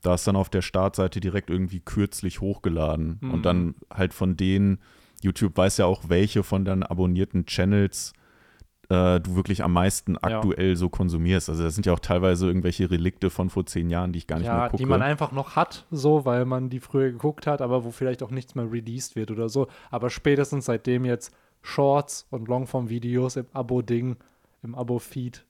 da 0.00 0.14
ist 0.14 0.26
dann 0.26 0.36
auf 0.36 0.48
der 0.48 0.62
Startseite 0.62 1.20
direkt 1.20 1.50
irgendwie 1.50 1.80
kürzlich 1.80 2.40
hochgeladen. 2.40 3.18
Mhm. 3.20 3.30
Und 3.30 3.42
dann 3.44 3.74
halt 3.92 4.14
von 4.14 4.36
denen, 4.36 4.78
YouTube 5.22 5.56
weiß 5.56 5.78
ja 5.78 5.86
auch, 5.86 6.08
welche 6.08 6.42
von 6.42 6.64
deinen 6.64 6.82
abonnierten 6.82 7.46
Channels 7.46 8.12
äh, 8.88 9.20
du 9.20 9.36
wirklich 9.36 9.62
am 9.62 9.72
meisten 9.72 10.14
Ja. 10.14 10.20
aktuell 10.22 10.76
so 10.76 10.88
konsumierst. 10.88 11.48
Also 11.48 11.62
das 11.62 11.74
sind 11.74 11.86
ja 11.86 11.92
auch 11.92 12.00
teilweise 12.00 12.46
irgendwelche 12.46 12.90
Relikte 12.90 13.30
von 13.30 13.48
vor 13.48 13.64
zehn 13.66 13.90
Jahren, 13.90 14.12
die 14.12 14.18
ich 14.18 14.26
gar 14.26 14.36
nicht 14.38 14.48
mehr 14.48 14.56
ja 14.56 14.68
gucke. 14.68 14.82
die 14.82 14.88
man 14.88 15.02
einfach 15.02 15.32
noch 15.32 15.56
hat, 15.56 15.86
so, 15.90 16.24
weil 16.24 16.44
man 16.44 16.68
die 16.68 16.80
früher 16.80 17.10
geguckt 17.10 17.46
hat, 17.46 17.60
aber 17.60 17.84
wo 17.84 17.90
vielleicht 17.90 18.22
auch 18.22 18.30
nichts 18.30 18.54
mehr 18.54 18.70
released 18.70 19.16
wird 19.16 19.30
oder 19.30 19.48
so. 19.48 19.68
Aber 19.90 20.10
spätestens 20.10 20.66
seitdem 20.66 21.04
jetzt 21.04 21.32
Shorts 21.62 22.26
und 22.30 22.48
Longform-Videos 22.48 23.36
im 23.36 23.46
Abo-Ding, 23.52 24.16
im 24.62 24.74
Abo-Feed 24.74 25.44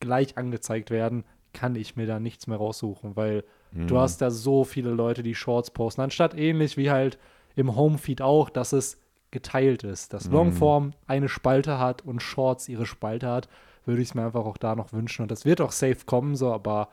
gleich 0.00 0.36
angezeigt 0.38 0.90
werden, 0.90 1.24
kann 1.52 1.74
ich 1.74 1.96
mir 1.96 2.06
da 2.06 2.20
nichts 2.20 2.46
mehr 2.46 2.58
raussuchen, 2.58 3.16
weil 3.16 3.44
Mhm. 3.70 3.86
Du 3.86 3.98
hast 3.98 4.22
da 4.22 4.30
so 4.30 4.64
viele 4.64 4.88
Leute, 4.90 5.22
die 5.22 5.34
Shorts 5.34 5.70
posten. 5.70 6.00
Anstatt 6.00 6.34
ähnlich 6.34 6.78
wie 6.78 6.90
halt 6.90 7.18
im 7.54 7.76
Homefeed 7.76 8.22
auch, 8.22 8.48
dass 8.48 8.72
es 8.72 8.98
geteilt 9.30 9.84
ist. 9.84 10.14
Dass 10.14 10.26
Mhm. 10.28 10.32
Longform 10.32 10.92
eine 11.06 11.28
Spalte 11.28 11.78
hat 11.78 12.00
und 12.00 12.22
Shorts 12.22 12.66
ihre 12.70 12.86
Spalte 12.86 13.28
hat, 13.28 13.46
würde 13.84 14.00
ich 14.00 14.08
es 14.08 14.14
mir 14.14 14.24
einfach 14.24 14.46
auch 14.46 14.56
da 14.56 14.74
noch 14.74 14.94
wünschen. 14.94 15.20
Und 15.20 15.30
das 15.30 15.44
wird 15.44 15.60
auch 15.60 15.72
safe 15.72 15.98
kommen, 16.06 16.34
so, 16.34 16.50
aber 16.50 16.88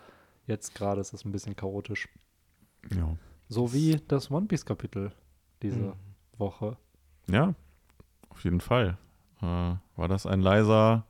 jetzt 0.47 0.75
gerade 0.75 0.99
ist 0.99 1.13
es 1.13 1.23
ein 1.23 1.31
bisschen 1.31 1.55
chaotisch. 1.55 2.09
ja. 2.93 3.15
So 3.47 3.71
wie 3.73 4.01
das 4.09 4.29
One 4.31 4.47
Piece-Kapitel 4.47 5.13
diese 5.61 5.79
Mhm. 5.79 5.93
Woche. 6.37 6.75
ja, 7.29 7.53
auf 8.35 8.43
jeden 8.43 8.59
Fall. 8.59 8.97
Äh, 9.41 9.45
war 9.45 10.07
das 10.07 10.25
ein 10.25 10.41
leiser 10.41 11.05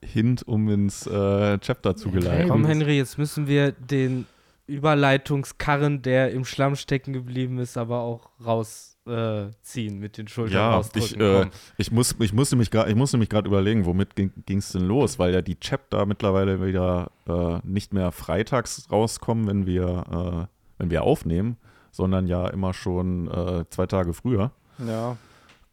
Hint, 0.00 0.46
um 0.46 0.68
ins 0.68 1.06
äh, 1.06 1.58
Chapter 1.58 1.96
zu 1.96 2.10
geleiten? 2.10 2.48
Komm, 2.48 2.64
Henry, 2.64 2.96
jetzt 2.96 3.18
müssen 3.18 3.46
wir 3.46 3.72
den 3.72 4.26
Überleitungskarren, 4.66 6.02
der 6.02 6.30
im 6.30 6.44
Schlamm 6.44 6.76
stecken 6.76 7.12
geblieben 7.12 7.58
ist, 7.58 7.76
aber 7.76 8.00
auch 8.00 8.30
rausziehen 8.44 9.96
äh, 9.96 10.00
mit 10.00 10.16
den 10.16 10.28
Schultern 10.28 10.54
Ja, 10.54 10.74
rausdrücken. 10.76 11.20
ich, 11.20 11.20
äh, 11.20 11.50
ich, 11.76 11.92
muss, 11.92 12.14
ich 12.20 12.32
musste 12.32 12.56
mich 12.56 12.70
gerade 12.70 12.94
musste 12.94 13.18
mich 13.18 13.28
gerade 13.28 13.48
überlegen, 13.48 13.84
womit 13.84 14.14
ging 14.16 14.32
es 14.46 14.72
denn 14.72 14.86
los, 14.86 15.18
weil 15.18 15.34
ja 15.34 15.42
die 15.42 15.58
Chapter 15.58 16.06
mittlerweile 16.06 16.64
wieder 16.64 17.10
äh, 17.26 17.58
nicht 17.64 17.92
mehr 17.92 18.12
freitags 18.12 18.88
rauskommen, 18.90 19.46
wenn 19.46 19.66
wir, 19.66 20.48
äh, 20.48 20.78
wenn 20.78 20.90
wir 20.90 21.02
aufnehmen, 21.02 21.56
sondern 21.90 22.26
ja 22.26 22.48
immer 22.48 22.72
schon 22.72 23.28
äh, 23.28 23.64
zwei 23.70 23.86
Tage 23.86 24.14
früher. 24.14 24.52
Ja. 24.78 25.16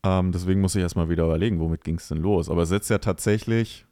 Ähm, 0.03 0.31
deswegen 0.31 0.62
muss 0.62 0.75
ich 0.75 0.81
erstmal 0.81 1.10
wieder 1.10 1.25
überlegen, 1.25 1.60
womit 1.60 1.84
ging 1.84 1.96
es 1.96 2.08
denn 2.08 2.17
los. 2.20 2.50
Aber 2.50 2.63
es 2.63 2.70
setzt 2.70 2.89
ja 2.89 2.98
tatsächlich 2.98 3.86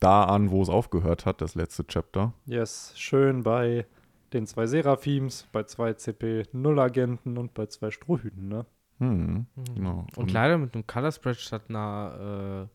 da 0.00 0.24
an, 0.24 0.50
wo 0.50 0.62
es 0.62 0.68
aufgehört 0.68 1.24
hat, 1.24 1.40
das 1.40 1.54
letzte 1.54 1.86
Chapter. 1.86 2.32
Yes, 2.46 2.92
schön 2.96 3.42
bei 3.42 3.86
den 4.32 4.46
zwei 4.46 4.66
Seraphims, 4.66 5.46
bei 5.52 5.62
zwei 5.62 5.92
CP0-Agenten 5.92 7.38
und 7.38 7.54
bei 7.54 7.66
zwei 7.66 7.90
Strohhüten, 7.90 8.48
ne? 8.48 8.66
Hm, 8.98 9.46
genau. 9.74 10.06
Und, 10.16 10.32
leider 10.32 10.58
mit 10.58 10.74
einem 10.74 10.86
Color 10.86 11.12
Spread 11.12 11.36
statt 11.36 11.64
einer 11.68 12.68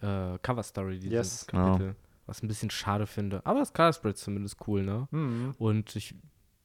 äh, 0.00 0.34
äh, 0.34 0.38
Cover 0.42 0.62
Story 0.62 0.98
dieses 0.98 1.12
Yes. 1.12 1.46
Kapitel. 1.46 1.96
Was 2.26 2.42
ein 2.42 2.48
bisschen 2.48 2.70
schade 2.70 3.06
finde. 3.06 3.44
Aber 3.44 3.58
das 3.58 3.72
Color 3.72 3.92
Spread 3.92 4.14
ist 4.14 4.24
zumindest 4.24 4.56
cool, 4.66 4.82
ne? 4.82 5.08
Mhm. 5.10 5.54
Und 5.58 5.96
ich 5.96 6.14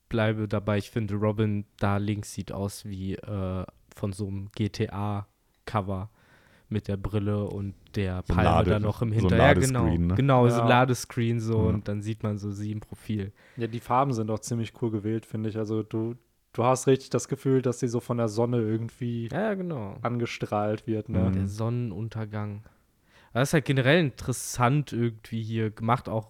bleibe 0.10 0.48
dabei, 0.48 0.78
ich 0.78 0.90
finde, 0.92 1.16
Robin 1.16 1.66
da 1.78 1.98
links 1.98 2.34
sieht 2.34 2.52
aus 2.52 2.86
wie 2.86 3.16
äh, 3.16 3.66
von 3.96 4.14
so 4.14 4.28
einem 4.28 4.52
GTA-Cover 5.70 6.10
mit 6.72 6.88
der 6.88 6.98
Brille 6.98 7.46
und 7.46 7.74
der 7.96 8.24
So 8.28 8.34
Palme 8.36 8.44
Lade- 8.50 8.70
da 8.72 8.80
noch 8.80 9.02
im 9.02 9.10
so 9.10 9.16
ein 9.16 9.20
Hinterher. 9.22 9.56
genau, 9.56 9.86
ne? 9.98 10.14
genau, 10.16 10.48
so 10.50 10.56
ein 10.62 10.68
Ja. 10.68 10.82
Ladescreen 10.82 11.40
so 11.40 11.64
Ja. 11.64 11.70
und 11.70 11.88
dann 11.88 12.02
sieht 12.04 12.22
man 12.22 12.38
so 12.38 12.52
sie 12.52 12.72
im 12.72 12.80
Profil. 12.80 13.32
Ja, 13.58 13.66
die 13.68 13.80
Farben 13.80 14.14
sind 14.14 14.30
auch 14.30 14.40
ziemlich 14.40 14.74
cool 14.82 14.92
gewählt, 14.92 15.26
finde 15.26 15.50
ich. 15.50 15.58
Also 15.58 15.82
du, 15.82 16.16
du 16.54 16.64
hast 16.64 16.86
richtig 16.86 17.10
das 17.10 17.28
Gefühl, 17.28 17.64
dass 17.64 17.80
sie 17.80 17.88
so 17.88 18.00
von 18.00 18.18
der 18.18 18.28
Sonne 18.28 18.58
irgendwie 18.62 19.30
Ja, 19.32 19.42
ja, 19.42 19.54
genau. 19.56 19.98
angestrahlt 20.04 20.86
wird, 20.86 21.10
ne? 21.10 21.30
Mhm. 21.30 21.34
Der 21.34 21.48
Sonnenuntergang. 21.48 22.64
Das 23.34 23.50
ist 23.50 23.54
halt 23.54 23.66
generell 23.66 24.00
interessant 24.00 24.94
irgendwie 24.94 25.42
hier 25.42 25.72
gemacht, 25.72 26.08
auch 26.08 26.30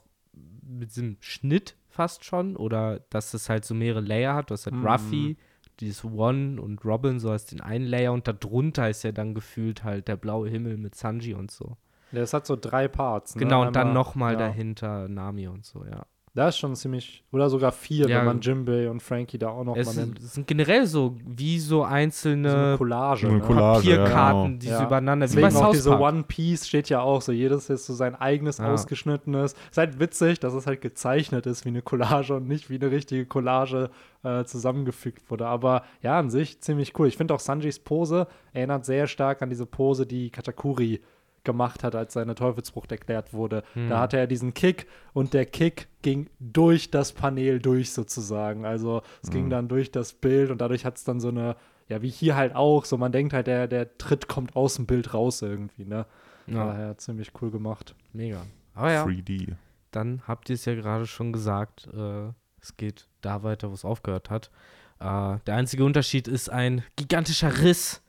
mit 0.61 0.89
diesem 0.91 1.17
Schnitt 1.19 1.75
fast 1.89 2.23
schon. 2.23 2.55
Oder 2.55 3.01
dass 3.09 3.33
es 3.33 3.49
halt 3.49 3.65
so 3.65 3.73
mehrere 3.73 4.01
Layer 4.01 4.35
hat. 4.35 4.49
Du 4.49 4.53
hast 4.53 4.65
halt 4.67 4.75
Mhm. 4.75 4.87
Ruffy, 4.87 5.37
dieses 5.79 6.03
One 6.03 6.61
und 6.61 6.83
Robin 6.85 7.19
so 7.19 7.31
als 7.31 7.45
den 7.45 7.61
einen 7.61 7.85
Layer 7.85 8.13
und 8.13 8.27
darunter 8.27 8.89
ist 8.89 9.03
ja 9.03 9.11
dann 9.11 9.33
gefühlt 9.33 9.83
halt 9.83 10.07
der 10.07 10.17
blaue 10.17 10.49
Himmel 10.49 10.77
mit 10.77 10.95
Sanji 10.95 11.33
und 11.33 11.51
so. 11.51 11.77
Ja, 12.11 12.21
es 12.21 12.33
hat 12.33 12.45
so 12.47 12.55
drei 12.55 12.87
Parts. 12.87 13.35
Ne? 13.35 13.41
Genau, 13.41 13.65
und 13.67 13.75
dann 13.75 13.89
Einmal- 13.89 13.93
nochmal 13.93 14.33
ja. 14.33 14.39
dahinter 14.39 15.07
Nami 15.07 15.47
und 15.47 15.65
so, 15.65 15.85
ja. 15.85 16.05
Da 16.35 16.47
ist 16.47 16.57
schon 16.59 16.75
ziemlich, 16.75 17.23
oder 17.31 17.49
sogar 17.49 17.71
vier, 17.71 18.07
Ja. 18.07 18.19
wenn 18.19 18.25
man 18.25 18.39
Jimbei 18.41 18.87
und 18.89 19.01
Frankie 19.01 19.39
da 19.39 19.49
auch 19.49 19.63
noch 19.63 19.75
Es 19.75 19.87
mal 19.87 19.93
sind, 19.93 20.05
nimmt. 20.13 20.19
es 20.19 20.33
sind 20.35 20.47
generell 20.47 20.85
so 20.85 21.15
wie 21.25 21.57
so 21.59 21.77
So 21.79 21.83
eine 21.83 21.95
einzelne 21.95 22.75
Collage. 22.77 23.21
so 23.21 23.27
eine 23.27 23.37
ne? 23.37 23.43
Collage. 23.43 23.89
ja, 23.89 23.97
Papierkarten, 23.97 24.43
genau. 24.45 24.59
die 24.59 24.67
Ja. 24.67 24.77
so 24.77 24.83
übereinander, 24.85 25.25
wie 25.31 25.35
Deswegen 25.35 25.53
bei 25.59 25.65
auch 25.65 25.71
diese. 25.71 25.99
One 25.99 26.23
Piece 26.23 26.67
steht 26.67 26.87
ja 26.89 27.01
auch 27.01 27.21
so, 27.21 27.31
jedes 27.31 27.69
ist 27.69 27.85
so 27.87 27.93
sein 27.93 28.15
eigenes 28.15 28.59
Ja. 28.59 28.71
ausgeschnittenes. 28.71 29.53
Ist 29.71 29.77
halt 29.77 29.99
witzig, 29.99 30.39
dass 30.39 30.53
es 30.53 30.67
halt 30.67 30.81
gezeichnet 30.81 31.45
ist 31.47 31.65
wie 31.65 31.69
eine 31.69 31.81
Collage 31.81 32.35
und 32.35 32.47
nicht 32.47 32.69
wie 32.69 32.75
eine 32.75 32.91
richtige 32.91 33.25
Collage 33.25 33.89
äh, 34.23 34.43
zusammengefügt 34.43 35.29
wurde. 35.31 35.47
Aber 35.47 35.83
ja, 36.03 36.19
an 36.19 36.29
sich 36.29 36.61
ziemlich 36.61 36.97
cool. 36.99 37.07
Ich 37.07 37.17
finde 37.17 37.33
auch 37.33 37.39
Sanjis 37.39 37.79
Pose 37.79 38.27
erinnert 38.53 38.85
sehr 38.85 39.07
stark 39.07 39.41
an 39.41 39.49
diese 39.49 39.65
Pose, 39.65 40.05
die 40.05 40.29
Katakuri 40.29 41.01
gemacht 41.49 41.83
hat, 41.83 41.95
als 41.95 42.13
seine 42.13 42.35
Teufelsfrucht 42.35 42.91
erklärt 42.91 43.33
wurde. 43.33 43.63
Hm. 43.73 43.89
Da 43.89 43.99
hatte 43.99 44.17
er 44.17 44.27
diesen 44.27 44.53
Kick 44.53 44.87
und 45.13 45.33
der 45.33 45.45
Kick 45.45 45.87
ging 46.01 46.29
durch 46.39 46.91
das 46.91 47.11
Panel 47.13 47.59
durch 47.59 47.91
sozusagen. 47.91 48.65
Also 48.65 49.01
es 49.23 49.31
ging 49.31 49.45
Mhm. 49.45 49.49
dann 49.49 49.67
durch 49.67 49.91
das 49.91 50.13
Bild 50.13 50.51
und 50.51 50.59
dadurch 50.61 50.85
hat 50.85 50.97
es 50.97 51.03
dann 51.03 51.19
so 51.19 51.29
eine, 51.29 51.55
ja, 51.87 52.01
wie 52.01 52.09
hier 52.09 52.35
halt 52.35 52.55
auch, 52.55 52.85
so 52.85 52.97
man 52.97 53.11
denkt 53.11 53.33
halt, 53.33 53.47
der, 53.47 53.67
der 53.67 53.97
Tritt 53.97 54.27
kommt 54.27 54.55
aus 54.55 54.75
dem 54.75 54.85
Bild 54.85 55.13
raus 55.13 55.41
irgendwie, 55.41 55.85
ne? 55.85 56.05
Ja, 56.47 56.65
Daher 56.67 56.97
ziemlich 56.97 57.31
cool 57.41 57.51
gemacht. 57.51 57.95
mega. 58.13 58.41
Aber 58.75 58.91
ja. 58.91 59.03
3D. 59.05 59.55
dann 59.91 60.21
habt 60.27 60.49
ihr 60.49 60.53
es 60.55 60.65
ja 60.65 60.73
gerade 60.75 61.05
schon 61.07 61.33
gesagt, 61.33 61.87
äh, 61.93 62.29
es 62.61 62.77
geht 62.77 63.07
da 63.21 63.43
weiter, 63.43 63.69
wo 63.69 63.73
es 63.73 63.83
aufgehört 63.85 64.29
hat. 64.29 64.49
Äh, 64.99 65.37
der 65.47 65.55
einzige 65.55 65.83
Unterschied 65.85 66.27
ist 66.27 66.49
ein 66.49 66.83
gigantischer 66.95 67.61
Riss 67.61 68.01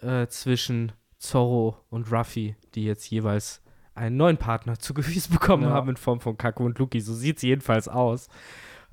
äh, 0.00 0.26
zwischen 0.28 0.92
Zorro 1.22 1.76
und 1.88 2.10
Ruffy, 2.12 2.56
die 2.74 2.84
jetzt 2.84 3.08
jeweils 3.10 3.62
einen 3.94 4.16
neuen 4.16 4.36
Partner 4.38 4.78
zu 4.78 4.92
Gewiss 4.92 5.28
bekommen 5.28 5.64
Ja. 5.64 5.70
haben 5.70 5.88
in 5.90 5.96
Form 5.96 6.20
von 6.20 6.36
Kaku 6.36 6.64
und 6.64 6.78
Luki. 6.78 7.00
So 7.00 7.14
sieht 7.14 7.36
es 7.36 7.42
jedenfalls 7.42 7.88
aus. 7.88 8.28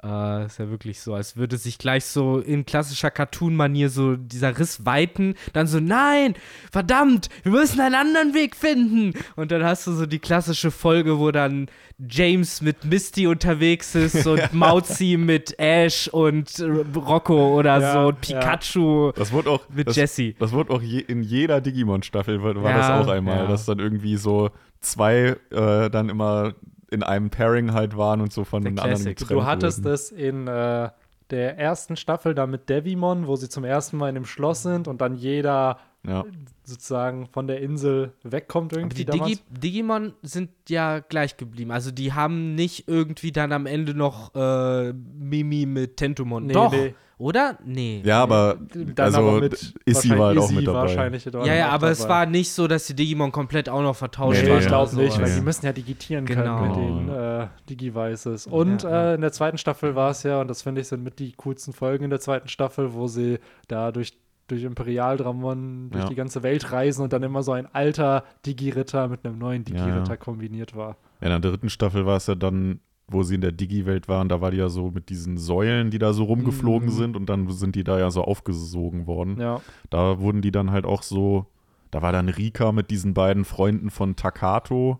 Äh, 0.02 0.46
ist 0.46 0.58
ja 0.60 0.70
wirklich 0.70 1.02
so, 1.02 1.14
als 1.14 1.36
würde 1.36 1.58
sich 1.58 1.78
gleich 1.78 2.06
so 2.06 2.40
in 2.40 2.66
klassischer 2.66 3.12
Cartoon-Manier 3.12 3.90
so 3.90 4.16
dieser 4.16 4.58
Riss 4.58 4.86
weiten. 4.86 5.36
Dann 5.52 5.68
so, 5.68 5.80
nein, 5.82 6.36
verdammt, 6.72 7.28
wir 7.44 7.52
müssen 7.52 7.82
einen 7.82 7.96
anderen 7.96 8.34
Weg 8.34 8.56
finden. 8.56 9.14
Und 9.36 9.52
dann 9.52 9.64
hast 9.64 9.88
du 9.88 9.92
so 9.92 10.06
die 10.06 10.20
klassische 10.20 10.72
Folge, 10.72 11.20
wo 11.20 11.32
dann 11.32 11.68
James 12.08 12.62
mit 12.62 12.86
Misty 12.86 13.28
unterwegs 13.28 13.94
ist 13.94 14.26
und 14.28 14.54
Mauzi 14.54 15.18
mit 15.20 15.60
Ash 15.60 16.08
und 16.08 16.50
Rocco 16.96 17.58
oder 17.60 17.82
Ja, 17.82 17.94
so 17.94 18.00
und 18.08 18.26
ja. 18.30 18.40
Pikachu 18.40 19.12
Das 19.18 19.34
wurde 19.34 19.50
auch, 19.50 19.68
mit 19.68 19.90
das, 19.90 19.98
Jesse. 19.98 20.34
das 20.40 20.54
wurde 20.54 20.72
auch 20.74 20.82
je, 20.82 21.00
in 21.00 21.24
jeder 21.24 21.60
Digimon-Staffel 21.60 22.42
war, 22.42 22.56
war 22.56 22.72
Ja, 22.72 22.78
das 22.78 23.06
auch 23.08 23.12
einmal, 23.12 23.40
ja. 23.40 23.48
dass 23.48 23.66
dann 23.66 23.80
irgendwie 23.80 24.16
so 24.16 24.50
zwei 24.80 25.36
äh, 25.52 25.90
dann 25.90 26.08
immer 26.08 26.54
in 26.92 27.04
einem 27.04 27.30
Pairing 27.30 27.74
halt 27.74 27.96
waren 27.98 28.22
und 28.22 28.34
so 28.34 28.44
von 28.44 28.64
Der 28.64 28.72
den 28.72 28.80
anderen 28.80 29.06
getrennt 29.06 29.32
Du 29.32 29.46
hattest 29.46 29.84
wurden. 29.84 29.94
es 29.94 30.12
in 30.12 30.48
äh, 30.48 30.90
der 31.30 31.58
ersten 31.58 31.96
Staffel 31.96 32.34
da 32.34 32.48
mit 32.48 32.70
Devimon, 32.70 33.28
wo 33.28 33.36
sie 33.36 33.50
zum 33.50 33.64
ersten 33.64 33.98
Mal 33.98 34.10
in 34.10 34.16
dem 34.16 34.26
Schloss 34.26 34.64
sind 34.64 34.88
und 34.88 35.02
dann 35.02 35.16
jeder 35.16 35.78
Ja. 36.08 36.24
sozusagen 36.64 37.28
von 37.28 37.48
der 37.48 37.60
Insel 37.62 38.14
wegkommt 38.24 38.72
Aber 38.74 38.80
irgendwie 38.82 38.98
die 38.98 39.06
damals. 39.06 39.28
Digi 39.30 39.42
Digimon 39.60 40.14
sind 40.22 40.50
ja 40.70 41.00
gleich 41.00 41.36
geblieben. 41.36 41.72
Also 41.72 41.92
die 41.92 42.14
haben 42.14 42.56
nicht 42.56 42.88
irgendwie 42.88 43.32
dann 43.34 43.52
am 43.52 43.66
Ende 43.66 43.94
noch 43.94 44.34
äh, 44.34 44.94
Mimi 44.94 45.66
mit 45.66 45.98
Tentomon. 45.98 46.46
Nee, 46.46 46.54
Doch, 46.54 46.72
nee. 46.72 46.96
oder? 47.18 47.58
Nee. 47.66 48.02
ja, 48.06 48.24
aber 48.24 48.58
Dann 48.74 48.94
also 48.98 49.20
aber 49.20 49.42
mit 49.42 49.74
Issy 49.86 50.10
war 50.18 50.28
halt 50.28 50.38
auch 50.38 50.44
Izzy 50.46 50.56
mit 50.56 50.68
dabei. 50.68 50.80
Wahrscheinlich 50.80 51.26
Ja, 51.26 51.54
ja, 51.54 51.70
aber 51.70 51.90
es 51.92 52.08
war 52.08 52.26
nicht 52.26 52.52
so, 52.52 52.68
dass 52.68 52.88
die 52.88 52.96
Digimon 52.96 53.34
komplett 53.34 53.68
auch 53.68 53.82
noch 53.82 53.96
vertauscht 53.98 54.42
Nee, 54.42 54.50
waren. 54.50 54.58
ich 54.60 54.64
ja, 54.64 54.70
glaube 54.70 54.96
nicht, 54.96 55.20
weil 55.22 55.36
die 55.36 55.42
müssen 55.42 55.66
ja 55.66 55.74
digitieren 55.74 56.26
Genau. 56.26 56.60
können 56.60 57.06
mit 57.06 57.10
den 57.10 57.16
äh, 57.16 57.48
Digivices. 57.70 58.48
Und 58.48 58.84
Ja, 58.84 58.90
ja. 58.90 59.12
Äh, 59.12 59.16
in 59.16 59.22
der 59.22 59.34
zweiten 59.34 59.58
Staffel 59.58 59.96
war 59.96 60.12
es 60.12 60.24
ja, 60.24 60.40
und 60.40 60.48
das 60.48 60.62
finde 60.62 60.80
ich 60.80 60.88
sind 60.88 61.04
mit 61.04 61.20
die 61.20 61.34
coolsten 61.34 61.74
Folgen 61.74 62.06
in 62.06 62.10
der 62.10 62.22
zweiten 62.22 62.48
Staffel, 62.48 62.94
wo 62.94 63.08
sie 63.08 63.40
da 63.68 63.92
durch, 63.92 64.14
durch 64.52 64.64
Imperialdramon 64.64 65.90
durch 65.92 66.04
Ja. 66.04 66.10
die 66.10 66.16
ganze 66.16 66.44
Welt 66.44 66.72
reisen 66.72 67.04
und 67.04 67.14
dann 67.14 67.24
immer 67.24 67.44
so 67.44 67.52
ein 67.54 67.68
alter 67.74 68.24
Digi-Ritter 68.46 69.08
mit 69.08 69.26
einem 69.26 69.38
neuen 69.38 69.64
Ja, 69.66 69.76
ja. 69.76 69.86
Digi-Ritter 69.86 70.18
kombiniert 70.18 70.76
war. 70.76 70.98
In 71.22 71.30
der 71.30 71.40
dritten 71.40 71.70
Staffel 71.70 72.06
war 72.06 72.18
es 72.18 72.28
ja 72.28 72.36
dann, 72.36 72.80
wo 73.08 73.24
sie 73.24 73.36
in 73.36 73.42
der 73.42 73.52
Digi-Welt 73.52 74.08
waren, 74.08 74.30
da 74.30 74.40
war 74.42 74.52
die 74.52 74.58
ja 74.58 74.70
so 74.70 74.92
mit 74.92 75.10
diesen 75.10 75.38
Säulen, 75.38 75.90
die 75.90 75.98
da 76.00 76.14
so 76.14 76.24
rumgeflogen 76.26 76.90
Mhm. 76.90 76.94
sind 76.94 77.16
und 77.18 77.28
dann 77.28 77.50
sind 77.50 77.76
die 77.76 77.84
da 77.84 77.98
ja 78.00 78.12
so 78.12 78.24
aufgesogen 78.24 79.08
worden. 79.08 79.40
Ja. 79.40 79.62
Da 79.90 80.20
wurden 80.20 80.42
die 80.42 80.52
dann 80.52 80.72
halt 80.72 80.86
auch 80.86 81.02
so, 81.04 81.48
da 81.92 82.02
war 82.02 82.12
dann 82.12 82.30
Rika 82.30 82.72
mit 82.72 82.92
diesen 82.92 83.14
beiden 83.16 83.46
Freunden 83.46 83.90
von 83.90 84.16
Takato, 84.16 85.00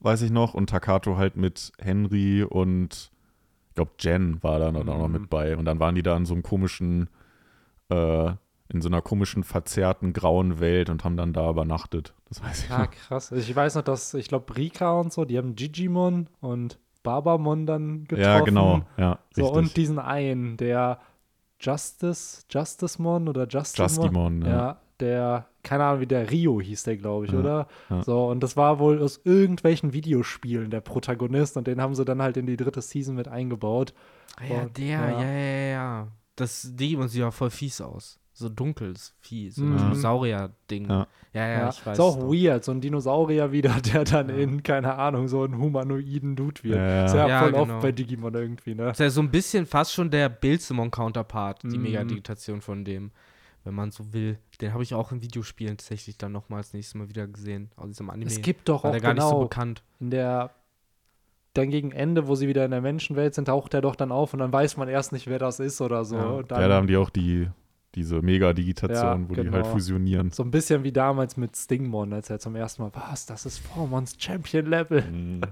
weiß 0.00 0.22
ich 0.22 0.30
noch, 0.30 0.52
und 0.54 0.68
Takato 0.68 1.16
halt 1.16 1.36
mit 1.36 1.72
Henry 1.78 2.42
und 2.42 3.10
ich 3.70 3.74
glaube 3.74 3.92
Jen 3.98 4.42
war 4.42 4.58
dann 4.58 4.76
auch 4.76 4.84
noch 4.84 5.06
Mhm. 5.08 5.12
mit 5.12 5.30
bei. 5.30 5.56
Und 5.56 5.64
dann 5.64 5.80
waren 5.80 5.94
die 5.94 6.02
da 6.02 6.16
in 6.16 6.24
so 6.26 6.34
einem 6.34 6.42
komischen, 6.42 7.08
äh, 7.88 8.32
in 8.72 8.80
so 8.80 8.88
einer 8.88 9.00
komischen, 9.02 9.44
verzerrten, 9.44 10.12
grauen 10.12 10.58
Welt 10.60 10.90
und 10.90 11.04
haben 11.04 11.16
dann 11.16 11.32
da 11.32 11.48
übernachtet. 11.50 12.14
Das 12.28 12.42
weiß 12.42 12.64
ich 12.64 12.70
Ah, 12.70 12.82
noch. 12.84 12.90
krass. 12.90 13.32
Ich 13.32 13.54
weiß 13.54 13.76
noch, 13.76 13.82
dass, 13.82 14.14
ich 14.14 14.28
glaube, 14.28 14.56
Rika 14.56 14.98
und 15.00 15.12
so, 15.12 15.24
die 15.24 15.38
haben 15.38 15.54
Gigimon 15.54 16.28
und 16.40 16.78
Babamon 17.02 17.66
dann 17.66 18.04
getroffen. 18.04 18.22
Ja, 18.22 18.40
genau. 18.40 18.82
Ja, 18.96 19.18
So, 19.34 19.42
richtig. 19.44 19.56
und 19.58 19.76
diesen 19.76 19.98
einen, 20.00 20.56
der 20.56 20.98
Justice, 21.60 22.42
Justicemon 22.50 23.28
oder 23.28 23.46
Justimon. 23.48 23.88
Justimon, 23.88 24.42
ja. 24.42 24.48
Ja, 24.48 24.80
der, 25.00 25.46
keine 25.62 25.84
Ahnung, 25.84 26.00
wie 26.00 26.06
der 26.06 26.30
Rio 26.30 26.60
hieß 26.60 26.82
der, 26.84 26.96
glaube 26.96 27.26
ich, 27.26 27.32
Ja, 27.32 27.38
oder? 27.38 27.68
ja. 27.90 28.02
So, 28.02 28.26
und 28.28 28.42
das 28.42 28.56
war 28.56 28.78
wohl 28.78 29.02
aus 29.02 29.20
irgendwelchen 29.24 29.92
Videospielen 29.92 30.70
der 30.70 30.80
Protagonist 30.80 31.56
und 31.56 31.66
den 31.66 31.80
haben 31.80 31.94
sie 31.94 32.04
dann 32.04 32.20
halt 32.22 32.36
in 32.36 32.46
die 32.46 32.56
dritte 32.56 32.80
Season 32.82 33.14
mit 33.14 33.28
eingebaut. 33.28 33.94
Ah 34.36 34.44
ja, 34.44 34.62
Und- 34.62 34.76
der, 34.76 34.86
ja. 34.86 35.10
ja, 35.22 35.32
ja, 35.32 35.66
ja. 35.70 36.08
Das 36.34 36.68
Digimon 36.74 37.08
sieht 37.08 37.20
ja 37.20 37.30
voll 37.30 37.50
fies 37.50 37.80
aus. 37.80 38.18
So 38.38 38.50
dunkles 38.50 39.14
Vieh, 39.22 39.48
so 39.48 39.62
ein 39.62 39.70
Mhm. 39.72 39.76
Dinosaurier-Ding. 39.78 40.88
Ja. 40.90 41.06
Ja. 41.32 41.48
ja, 41.48 41.68
ich 41.70 41.86
weiß. 41.86 41.94
ist 41.96 42.00
auch 42.04 42.18
doch. 42.18 42.30
weird, 42.30 42.64
so 42.64 42.72
ein 42.72 42.82
Dinosaurier 42.82 43.50
wieder, 43.50 43.70
der 43.94 44.04
dann 44.04 44.28
Ja. 44.28 44.34
in, 44.36 44.62
keine 44.62 44.94
Ahnung, 44.96 45.26
so 45.26 45.42
einen 45.42 45.56
humanoiden 45.58 46.36
Dude 46.36 46.62
wird. 46.62 46.76
Ja, 46.76 46.86
ja. 46.86 47.04
Ist 47.06 47.14
ja, 47.14 47.28
Ja, 47.28 47.40
voll 47.40 47.52
genau. 47.52 47.62
oft 47.74 47.80
bei 47.80 47.92
Digimon 47.92 48.34
irgendwie, 48.34 48.74
ne? 48.74 48.90
ist 48.90 49.00
ja 49.00 49.08
so 49.08 49.22
ein 49.22 49.30
bisschen 49.30 49.64
fast 49.64 49.92
schon 49.94 50.10
der 50.10 50.28
Bildsimon-Counterpart, 50.28 51.62
die 51.62 51.78
Mhm. 51.78 51.82
Megadigitation 51.84 52.60
von 52.60 52.84
dem, 52.84 53.10
wenn 53.64 53.74
man 53.74 53.90
so 53.90 54.12
will. 54.12 54.38
Den 54.60 54.72
habe 54.74 54.82
ich 54.82 54.94
auch 54.94 55.12
in 55.12 55.22
Videospielen 55.22 55.78
tatsächlich 55.78 56.18
dann 56.18 56.32
nochmals 56.32 56.74
nächstes 56.74 56.94
Mal 56.94 57.08
wieder 57.08 57.26
gesehen. 57.26 57.70
Aus 57.76 57.88
diesem 57.88 58.10
Anime. 58.10 58.30
Es 58.30 58.42
gibt 58.42 58.68
doch 58.68 58.84
War 58.84 58.90
auch 58.90 58.94
der 58.94 59.00
gar 59.00 59.14
nicht 59.14 59.22
so 59.22 59.28
genau 59.30 59.42
bekannt. 59.44 59.82
in 59.98 60.10
der 60.10 60.50
dann 61.54 61.70
gegen 61.70 61.90
Ende, 61.90 62.28
wo 62.28 62.34
sie 62.34 62.48
wieder 62.48 62.66
in 62.66 62.70
der 62.70 62.82
Menschenwelt 62.82 63.34
sind, 63.34 63.46
taucht 63.46 63.72
er 63.72 63.80
doch 63.80 63.96
dann 63.96 64.12
auf 64.12 64.34
und 64.34 64.40
dann 64.40 64.52
weiß 64.52 64.76
man 64.76 64.88
erst 64.88 65.12
nicht, 65.12 65.26
wer 65.26 65.38
das 65.38 65.58
ist 65.58 65.80
oder 65.80 66.04
so. 66.04 66.16
Ja. 66.16 66.42
Dann, 66.42 66.60
ja, 66.60 66.68
da 66.68 66.74
haben 66.74 66.86
die 66.86 66.98
auch 66.98 67.08
die, 67.08 67.48
diese 67.96 68.20
Mega-Digitation, 68.22 69.22
Ja, 69.22 69.28
wo 69.28 69.34
die 69.34 69.42
genau. 69.42 69.52
halt 69.56 69.66
fusionieren. 69.66 70.30
so 70.30 70.42
ein 70.42 70.50
bisschen 70.50 70.84
wie 70.84 70.92
damals 70.92 71.36
mit 71.36 71.56
Stingmon, 71.56 72.12
als 72.12 72.30
er 72.30 72.38
zum 72.38 72.54
ersten 72.54 72.82
Mal, 72.82 72.90
was, 72.94 73.26
das 73.26 73.46
ist 73.46 73.58
Formons 73.58 74.14
Champion 74.18 74.66
Level. 74.66 75.02
Mhm. 75.02 75.40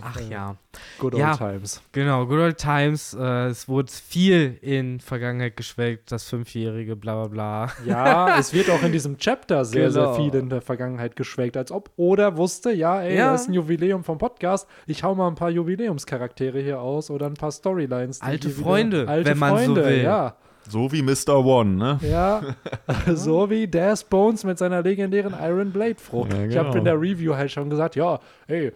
Ach 0.00 0.18
äh, 0.18 0.30
ja. 0.32 0.56
Good 0.98 1.12
old 1.14 1.20
Ja. 1.20 1.36
times. 1.36 1.82
Genau, 1.92 2.24
Good 2.24 2.38
Old 2.38 2.56
Times. 2.56 3.12
Äh, 3.12 3.48
es 3.48 3.68
wurde 3.68 3.92
viel 3.92 4.56
in 4.62 4.98
Vergangenheit 4.98 5.58
geschwelgt, 5.58 6.10
das 6.10 6.24
Fünfjährige, 6.24 6.96
bla 6.96 7.26
bla 7.26 7.66
bla. 7.66 7.72
Ja, 7.86 8.38
es 8.38 8.54
wird 8.54 8.70
auch 8.70 8.82
in 8.82 8.92
diesem 8.92 9.18
Chapter 9.18 9.66
sehr, 9.66 9.90
Genau. 9.90 10.14
sehr 10.14 10.24
viel 10.24 10.34
in 10.40 10.48
der 10.48 10.62
Vergangenheit 10.62 11.16
geschwelgt, 11.16 11.58
als 11.58 11.70
ob 11.70 11.90
Oda 11.96 12.38
wusste, 12.38 12.72
ja, 12.72 13.02
ey, 13.02 13.18
Ja. 13.18 13.32
das 13.32 13.42
ist 13.42 13.48
ein 13.48 13.52
Jubiläum 13.54 14.04
vom 14.04 14.16
Podcast, 14.16 14.66
ich 14.86 15.02
hau 15.04 15.14
mal 15.14 15.28
ein 15.28 15.34
paar 15.34 15.50
Jubiläumscharaktere 15.50 16.60
hier 16.62 16.80
aus 16.80 17.10
oder 17.10 17.26
ein 17.26 17.34
paar 17.34 17.52
Storylines. 17.52 18.20
die 18.20 18.24
Alte 18.24 18.48
hier 18.48 18.56
wieder- 18.56 18.66
Freunde, 18.66 19.06
alte 19.08 19.28
wenn 19.30 19.38
man 19.38 19.50
so 19.50 19.74
Freunde, 19.74 19.84
will. 19.84 20.02
Ja, 20.02 20.36
So 20.68 20.92
wie 20.92 21.02
Mr. 21.02 21.44
One, 21.44 21.70
ne? 21.70 21.98
ja. 22.02 22.42
so 23.14 23.50
wie 23.50 23.66
Daz 23.68 24.04
Bones 24.04 24.44
mit 24.44 24.58
seiner 24.58 24.82
legendären 24.82 25.34
Iron 25.40 25.72
Blade 25.72 25.96
Frucht. 25.96 26.32
Ja, 26.32 26.44
Ich 26.44 26.56
habe 26.56 26.68
genau. 26.68 26.78
in 26.78 26.84
der 26.84 27.00
Review 27.00 27.34
halt 27.34 27.50
schon 27.50 27.70
gesagt, 27.70 27.96
ja, 27.96 28.20
ey, 28.46 28.72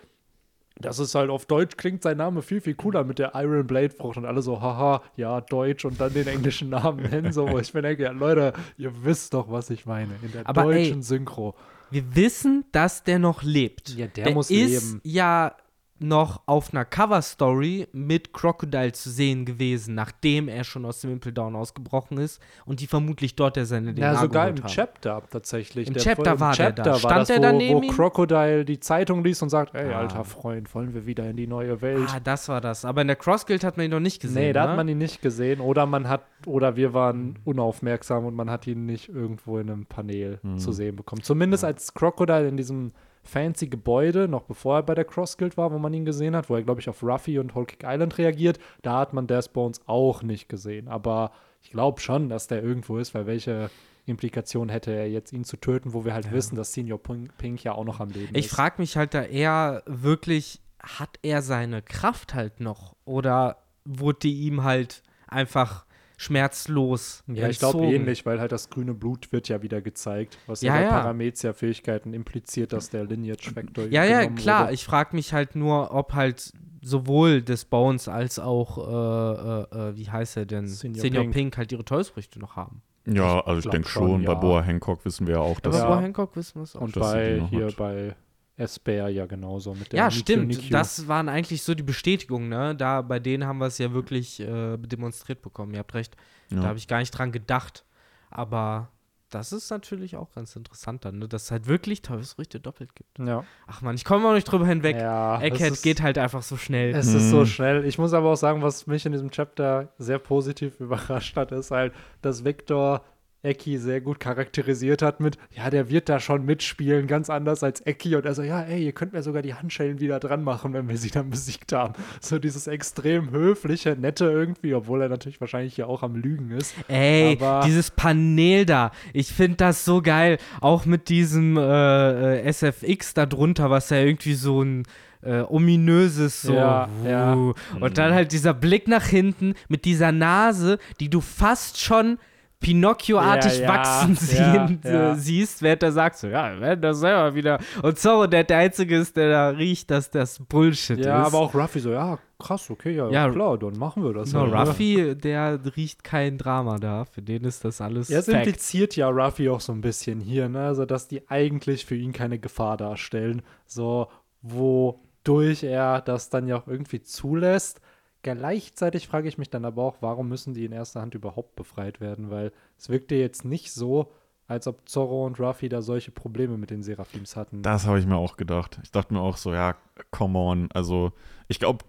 das 0.80 0.98
ist 0.98 1.14
halt 1.14 1.30
auf 1.30 1.46
Deutsch 1.46 1.76
klingt 1.76 2.02
sein 2.02 2.16
Name 2.16 2.42
viel, 2.42 2.60
viel 2.60 2.74
cooler 2.74 3.04
mit 3.04 3.18
der 3.18 3.32
Iron 3.34 3.66
Blade 3.66 3.90
Frucht 3.90 4.16
und 4.16 4.24
alle 4.24 4.42
so, 4.42 4.60
haha, 4.60 5.02
ja, 5.16 5.40
Deutsch 5.40 5.84
und 5.84 6.00
dann 6.00 6.12
den 6.12 6.26
englischen 6.26 6.70
Namen 6.70 7.08
nennen, 7.10 7.32
so, 7.32 7.48
wo 7.48 7.58
ich 7.58 7.72
mir 7.74 7.82
denke, 7.82 8.04
ja, 8.04 8.10
Leute, 8.10 8.52
ihr 8.78 8.92
wisst 9.04 9.34
doch, 9.34 9.50
was 9.50 9.70
ich 9.70 9.86
meine, 9.86 10.14
in 10.22 10.32
der 10.32 10.48
Aber 10.48 10.72
ey, 10.72 10.84
deutschen 10.84 11.02
Synchro. 11.02 11.54
Wir 11.90 12.16
wissen, 12.16 12.64
dass 12.72 13.04
der 13.04 13.18
noch 13.18 13.42
lebt. 13.42 13.90
Ja, 13.96 14.06
der 14.06 14.32
muss 14.32 14.50
ist 14.50 14.92
leben. 14.92 15.00
ja 15.04 15.54
noch 16.02 16.42
auf 16.46 16.72
einer 16.72 16.84
Cover-Story 16.84 17.88
mit 17.92 18.32
Crocodile 18.32 18.92
zu 18.92 19.10
sehen 19.10 19.44
gewesen, 19.44 19.94
nachdem 19.94 20.48
er 20.48 20.64
schon 20.64 20.84
aus 20.84 21.00
dem 21.00 21.12
Impel 21.12 21.32
Down 21.32 21.54
ausgebrochen 21.56 22.18
ist 22.18 22.40
und 22.66 22.80
die 22.80 22.86
vermutlich 22.86 23.36
dort 23.36 23.56
der 23.56 23.66
seine 23.66 23.94
DNA 23.94 24.12
Ja, 24.12 24.14
sogar 24.20 24.48
im 24.48 24.56
haben. 24.56 24.66
Chapter 24.68 25.22
tatsächlich. 25.30 25.88
Im 25.88 25.94
Der- 25.94 26.02
Chapter 26.02 26.40
war 26.40 26.54
der 26.54 26.72
da. 26.72 26.82
Chapter 26.84 26.98
Stand 26.98 27.16
das, 27.20 27.28
der 27.28 27.38
wo, 27.38 27.42
da 27.42 27.52
neben 27.52 27.78
wo 27.80 27.82
ihm? 27.82 27.92
Crocodile 27.92 28.64
die 28.64 28.80
Zeitung 28.80 29.22
liest 29.24 29.42
und 29.42 29.48
sagt, 29.50 29.74
ey, 29.74 29.92
Ah. 29.92 29.98
alter 30.00 30.24
Freund, 30.24 30.74
wollen 30.74 30.94
wir 30.94 31.06
wieder 31.06 31.28
in 31.28 31.36
die 31.36 31.46
neue 31.46 31.80
Welt? 31.82 32.08
Ah, 32.12 32.20
das 32.20 32.48
war 32.48 32.60
das. 32.60 32.84
Aber 32.84 33.00
in 33.02 33.06
der 33.06 33.16
Cross 33.16 33.46
Guild 33.46 33.64
hat 33.64 33.76
man 33.76 33.84
ihn 33.86 33.90
noch 33.92 34.00
nicht 34.00 34.20
gesehen. 34.20 34.42
nee, 34.42 34.52
da 34.52 34.64
ne? 34.64 34.70
hat 34.70 34.76
man 34.76 34.88
ihn 34.88 34.98
nicht 34.98 35.22
gesehen. 35.22 35.60
Oder 35.60 35.86
man 35.86 36.08
hat, 36.08 36.22
oder 36.46 36.76
wir 36.76 36.94
waren 36.94 37.38
unaufmerksam 37.44 38.24
und 38.26 38.34
man 38.34 38.50
hat 38.50 38.66
ihn 38.66 38.86
nicht 38.86 39.08
irgendwo 39.08 39.58
in 39.58 39.70
einem 39.70 39.86
Panel 39.86 40.40
zu 40.56 40.72
sehen 40.72 40.96
bekommen. 40.96 41.22
Zumindest 41.22 41.64
als 41.64 41.94
Crocodile 41.94 42.48
in 42.48 42.56
diesem 42.56 42.92
fancy 43.22 43.68
Gebäude, 43.68 44.28
noch 44.28 44.42
bevor 44.42 44.76
er 44.76 44.82
bei 44.82 44.94
der 44.94 45.04
Cross 45.04 45.36
Guild 45.36 45.56
war, 45.56 45.72
wo 45.72 45.78
man 45.78 45.94
ihn 45.94 46.04
gesehen 46.04 46.34
hat, 46.34 46.50
wo 46.50 46.56
er, 46.56 46.62
glaube 46.62 46.80
ich, 46.80 46.88
auf 46.88 47.02
Ruffy 47.02 47.38
und 47.38 47.54
Whole 47.54 47.66
Cake 47.66 47.86
Island 47.88 48.18
reagiert, 48.18 48.58
da 48.82 48.98
hat 48.98 49.12
man 49.12 49.26
Death 49.26 49.52
Bones 49.52 49.80
auch 49.86 50.22
nicht 50.22 50.48
gesehen. 50.48 50.88
Aber 50.88 51.32
ich 51.62 51.70
glaube 51.70 52.00
schon, 52.00 52.28
dass 52.28 52.48
der 52.48 52.62
irgendwo 52.62 52.98
ist, 52.98 53.14
weil 53.14 53.26
welche 53.26 53.70
Implikation 54.06 54.68
hätte 54.68 54.90
er 54.90 55.08
jetzt, 55.08 55.32
ihn 55.32 55.44
zu 55.44 55.56
töten, 55.56 55.92
wo 55.92 56.04
wir 56.04 56.14
halt 56.14 56.32
wissen, 56.32 56.56
dass 56.56 56.72
Senior 56.72 57.00
Pink, 57.00 57.62
ja 57.62 57.72
auch 57.72 57.84
noch 57.84 58.00
am 58.00 58.10
Leben 58.10 58.34
Ich 58.34 58.46
ist. 58.46 58.54
frage 58.54 58.82
mich 58.82 58.96
halt 58.96 59.14
da 59.14 59.22
eher 59.22 59.82
wirklich, 59.86 60.60
hat 60.80 61.18
er 61.22 61.42
seine 61.42 61.82
Kraft 61.82 62.34
halt 62.34 62.58
noch? 62.58 62.96
Oder 63.04 63.58
wurde 63.84 64.18
die 64.20 64.40
ihm 64.42 64.64
halt 64.64 65.02
einfach 65.28 65.86
schmerzlos 66.22 67.22
Ja, 67.26 67.48
ich 67.48 67.58
glaube 67.58 67.84
ähnlich, 67.86 68.24
weil 68.26 68.40
halt 68.40 68.52
das 68.52 68.70
grüne 68.70 68.94
Blut 68.94 69.32
wird 69.32 69.48
ja 69.48 69.62
wieder 69.62 69.80
gezeigt, 69.80 70.38
was 70.46 70.62
ja, 70.62 70.80
Ja. 70.80 70.88
Paramezia-Fähigkeiten 70.90 72.14
impliziert, 72.14 72.72
dass 72.72 72.90
der 72.90 73.04
Lineage-Factor 73.04 73.86
Ja, 73.86 74.04
ja, 74.04 74.26
klar. 74.26 74.64
wurde. 74.64 74.74
Ich 74.74 74.84
frage 74.84 75.14
mich 75.16 75.32
halt 75.32 75.56
nur, 75.56 75.92
ob 75.94 76.14
halt 76.14 76.52
sowohl 76.80 77.42
des 77.42 77.64
Bones 77.64 78.08
als 78.08 78.38
auch, 78.38 78.78
äh, 78.78 79.76
äh, 79.76 79.88
äh, 79.90 79.96
wie 79.96 80.10
heißt 80.10 80.36
er 80.36 80.46
denn? 80.46 80.66
Senior 80.66 81.00
Senior, 81.02 81.22
Pink. 81.24 81.34
Pink. 81.34 81.56
halt 81.58 81.72
ihre 81.72 81.84
Teufelsfrüchte 81.84 82.38
noch 82.40 82.56
haben. 82.56 82.82
Ja, 83.06 83.40
also 83.40 83.58
ich 83.58 83.62
glaub 83.62 83.72
denke 83.72 83.88
schon, 83.88 84.08
schon. 84.08 84.22
ja. 84.22 84.34
Bei 84.34 84.40
Boa 84.40 84.62
Hancock 84.62 85.04
wissen 85.04 85.26
wir 85.26 85.34
ja 85.34 85.40
auch, 85.40 85.58
dass 85.60 85.76
Ja. 85.76 85.88
bei 85.94 86.02
Hancock 86.02 86.36
wissen 86.36 86.56
wir 86.56 86.62
es 86.62 86.76
auch. 86.76 86.80
Und 86.82 86.94
bei 86.98 87.42
hier 87.50 87.66
hat. 87.66 87.76
bei 87.76 88.14
Esper 88.62 89.08
ja 89.08 89.26
genauso 89.26 89.74
mit 89.74 89.92
der 89.92 89.98
Ja, 89.98 90.10
stimmt. 90.10 90.72
Das 90.72 91.08
waren 91.08 91.28
eigentlich 91.28 91.62
so 91.62 91.74
die 91.74 91.82
Bestätigungen, 91.82 92.48
ne? 92.48 92.74
Da, 92.74 93.02
bei 93.02 93.18
denen 93.18 93.46
haben 93.46 93.58
wir 93.58 93.66
es 93.66 93.78
ja 93.78 93.92
wirklich 93.92 94.40
äh, 94.40 94.76
demonstriert 94.78 95.42
bekommen. 95.42 95.72
Ihr 95.74 95.80
habt 95.80 95.94
recht. 95.94 96.16
Da 96.50 96.56
Ja. 96.56 96.62
habe 96.64 96.78
ich 96.78 96.88
gar 96.88 96.98
nicht 96.98 97.10
dran 97.10 97.32
gedacht. 97.32 97.84
Aber 98.30 98.88
das 99.30 99.52
ist 99.52 99.70
natürlich 99.70 100.16
auch 100.16 100.30
ganz 100.34 100.54
interessant 100.56 101.04
dann, 101.06 101.18
ne? 101.18 101.26
Dass 101.28 101.44
es 101.44 101.50
halt 101.50 101.66
wirklich 101.66 102.02
Teufelsfrüchte 102.02 102.60
doppelt 102.60 102.94
gibt. 102.94 103.18
Ja, 103.18 103.44
Ach 103.66 103.80
man, 103.80 103.94
ich 103.94 104.04
komme 104.04 104.28
auch 104.28 104.34
nicht 104.34 104.44
drüber 104.44 104.66
hinweg. 104.66 104.96
ja 104.96 105.36
es 105.38 105.42
Egghead 105.44 105.72
ist- 105.72 105.82
geht 105.82 106.02
halt 106.02 106.18
einfach 106.18 106.42
so 106.42 106.56
schnell. 106.58 106.94
Es 106.94 107.06
ist 107.14 107.30
so 107.30 107.40
Mhm. 107.40 107.46
schnell. 107.46 107.84
Ich 107.86 107.96
muss 107.98 108.12
aber 108.12 108.30
auch 108.30 108.36
sagen, 108.36 108.60
was 108.62 108.86
mich 108.86 109.06
in 109.06 109.12
diesem 109.12 109.30
Chapter 109.30 109.88
sehr 109.98 110.18
positiv 110.18 110.78
überrascht 110.80 111.36
hat, 111.36 111.50
ist 111.52 111.70
halt, 111.70 111.94
dass 112.20 112.44
Victor 112.44 113.02
Eki 113.42 113.78
sehr 113.78 114.00
gut 114.00 114.20
charakterisiert 114.20 115.02
hat 115.02 115.18
mit, 115.20 115.36
ja, 115.50 115.68
der 115.68 115.90
wird 115.90 116.08
da 116.08 116.20
schon 116.20 116.44
mitspielen, 116.44 117.06
ganz 117.08 117.28
anders 117.28 117.62
als 117.64 117.84
Eki. 117.84 118.14
Und 118.16 118.24
er 118.24 118.34
so, 118.34 118.42
ja, 118.42 118.62
ey, 118.62 118.84
ihr 118.84 118.92
könnt 118.92 119.12
mir 119.12 119.22
sogar 119.22 119.42
die 119.42 119.54
Handschellen 119.54 119.98
wieder 120.00 120.20
dran 120.20 120.44
machen, 120.44 120.72
wenn 120.72 120.88
wir 120.88 120.96
sie 120.96 121.10
dann 121.10 121.30
besiegt 121.30 121.72
haben. 121.72 121.94
So 122.20 122.38
dieses 122.38 122.66
extrem 122.68 123.30
höfliche, 123.30 123.96
nette 123.98 124.26
irgendwie, 124.26 124.74
obwohl 124.74 125.02
er 125.02 125.08
natürlich 125.08 125.40
wahrscheinlich 125.40 125.76
ja 125.76 125.86
auch 125.86 126.02
am 126.02 126.14
Lügen 126.14 126.50
ist. 126.52 126.74
Ey, 126.88 127.36
Aber- 127.40 127.62
dieses 127.66 127.90
Panel 127.90 128.64
da, 128.64 128.92
ich 129.12 129.32
finde 129.32 129.56
das 129.56 129.84
so 129.84 130.02
geil. 130.02 130.38
Auch 130.60 130.86
mit 130.86 131.08
diesem 131.08 131.56
äh, 131.56 132.38
äh, 132.40 132.44
SFX 132.52 133.14
da 133.14 133.26
drunter, 133.26 133.70
was 133.70 133.90
ja 133.90 133.98
irgendwie 133.98 134.34
so 134.34 134.62
ein 134.62 134.84
äh, 135.22 135.40
ominöses 135.40 136.42
so. 136.42 136.54
Ja, 136.54 136.88
ja. 137.04 137.32
Und 137.34 137.98
dann 137.98 138.12
halt 138.12 138.32
dieser 138.32 138.54
Blick 138.54 138.88
nach 138.88 139.06
hinten 139.06 139.54
mit 139.68 139.84
dieser 139.84 140.12
Nase, 140.12 140.78
die 141.00 141.10
du 141.10 141.20
fast 141.20 141.80
schon 141.80 142.18
Pinocchio-artig 142.62 143.58
Ja, 143.58 143.62
ja, 143.62 143.68
wachsen 143.68 144.14
ja, 144.34 144.66
sehen, 144.66 144.80
ja. 144.84 145.14
Siehst, 145.16 145.60
während 145.60 145.82
er 145.82 145.92
sagt 145.92 146.16
so, 146.16 146.28
ja, 146.28 146.54
wir 146.54 146.60
werden 146.60 146.80
das 146.80 147.00
selber 147.00 147.34
wieder. 147.34 147.58
Und 147.82 147.98
Zorro, 147.98 148.26
der 148.26 148.44
der 148.44 148.58
Einzige 148.58 148.96
ist, 148.96 149.16
der 149.16 149.28
da 149.30 149.48
riecht, 149.50 149.90
dass 149.90 150.10
das 150.10 150.38
Bullshit 150.38 151.04
Ja, 151.04 151.22
ist. 151.22 151.26
aber 151.34 151.38
auch 151.40 151.54
Ruffy 151.54 151.80
so, 151.80 151.90
ja, 151.90 152.18
krass, 152.38 152.70
okay, 152.70 152.94
ja, 152.96 153.08
Ja, 153.10 153.28
klar, 153.30 153.58
dann 153.58 153.76
machen 153.78 154.02
wir 154.04 154.14
das. 154.14 154.32
No, 154.32 154.40
halt, 154.40 154.52
ne? 154.52 154.60
Ruffy, 154.60 155.14
der 155.16 155.60
riecht 155.76 156.02
kein 156.04 156.38
Drama 156.38 156.78
da. 156.78 157.04
Für 157.04 157.20
den 157.22 157.44
ist 157.44 157.64
das 157.64 157.80
alles 157.80 158.08
Ja, 158.08 158.20
es 158.20 158.26
Fact. 158.26 158.38
impliziert 158.46 158.96
ja 158.96 159.08
Ruffy 159.08 159.48
auch 159.48 159.60
so 159.60 159.72
ein 159.72 159.80
bisschen 159.80 160.20
hier, 160.20 160.48
ne? 160.48 160.66
Also, 160.66 160.86
dass 160.86 161.08
die 161.08 161.28
eigentlich 161.28 161.84
für 161.84 161.96
ihn 161.96 162.12
keine 162.12 162.38
Gefahr 162.38 162.76
darstellen. 162.76 163.42
So, 163.66 164.08
wodurch 164.42 165.62
er 165.62 166.00
das 166.00 166.30
dann 166.30 166.46
ja 166.46 166.56
auch 166.56 166.66
irgendwie 166.66 167.02
zulässt. 167.02 167.80
Gleichzeitig 168.22 169.08
frage 169.08 169.28
ich 169.28 169.38
mich 169.38 169.50
dann 169.50 169.64
aber 169.64 169.82
auch, 169.82 169.96
warum 170.00 170.28
müssen 170.28 170.54
die 170.54 170.64
in 170.64 170.72
erster 170.72 171.00
Hand 171.00 171.14
überhaupt 171.14 171.56
befreit 171.56 172.00
werden? 172.00 172.30
Weil 172.30 172.52
es 172.78 172.88
wirkte 172.88 173.14
jetzt 173.16 173.44
nicht 173.44 173.72
so, 173.72 174.12
als 174.46 174.66
ob 174.66 174.88
Zorro 174.88 175.26
und 175.26 175.40
Ruffy 175.40 175.68
da 175.68 175.82
solche 175.82 176.10
Probleme 176.10 176.56
mit 176.58 176.70
den 176.70 176.82
Seraphims 176.82 177.36
hatten. 177.36 177.62
Das 177.62 177.86
habe 177.86 177.98
ich 177.98 178.06
mir 178.06 178.16
auch 178.16 178.36
gedacht. 178.36 178.78
Ich 178.82 178.90
dachte 178.90 179.12
mir 179.14 179.20
auch 179.20 179.36
so, 179.36 179.52
ja, 179.52 179.76
come 180.10 180.38
on. 180.38 180.68
Also, 180.72 181.12
ich 181.48 181.58
glaube, 181.58 181.84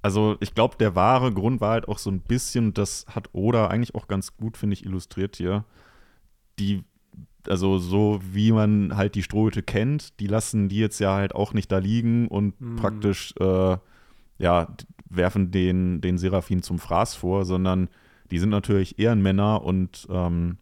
also 0.00 0.36
ich 0.40 0.54
glaube, 0.54 0.76
der 0.78 0.96
wahre 0.96 1.32
Grund 1.32 1.60
war 1.60 1.72
halt 1.72 1.86
auch 1.88 1.98
so 1.98 2.10
ein 2.10 2.20
bisschen, 2.20 2.74
das 2.74 3.06
hat 3.08 3.28
Oda 3.32 3.68
eigentlich 3.68 3.94
auch 3.94 4.08
ganz 4.08 4.36
gut, 4.36 4.56
finde 4.56 4.74
ich, 4.74 4.84
illustriert 4.84 5.36
hier. 5.36 5.64
Die, 6.58 6.82
also 7.46 7.78
so 7.78 8.18
wie 8.22 8.50
man 8.52 8.96
halt 8.96 9.14
die 9.14 9.22
Strohhüte 9.22 9.62
kennt, 9.62 10.18
die 10.18 10.26
lassen 10.26 10.68
die 10.68 10.78
jetzt 10.78 10.98
ja 10.98 11.14
halt 11.14 11.34
auch 11.34 11.52
nicht 11.54 11.70
da 11.70 11.78
liegen 11.78 12.26
und 12.28 12.60
Mhm. 12.60 12.76
praktisch, 12.76 13.32
äh, 13.38 13.76
ja, 14.38 14.74
werfen 15.16 15.50
den, 15.50 16.00
den 16.00 16.18
Seraphim 16.18 16.62
zum 16.62 16.78
Fraß 16.78 17.14
vor, 17.14 17.44
sondern 17.44 17.88
die 18.30 18.38
sind 18.38 18.50
natürlich 18.50 18.98
Ehrenmänner 18.98 19.62
und 19.62 20.06
ähm, 20.10 20.58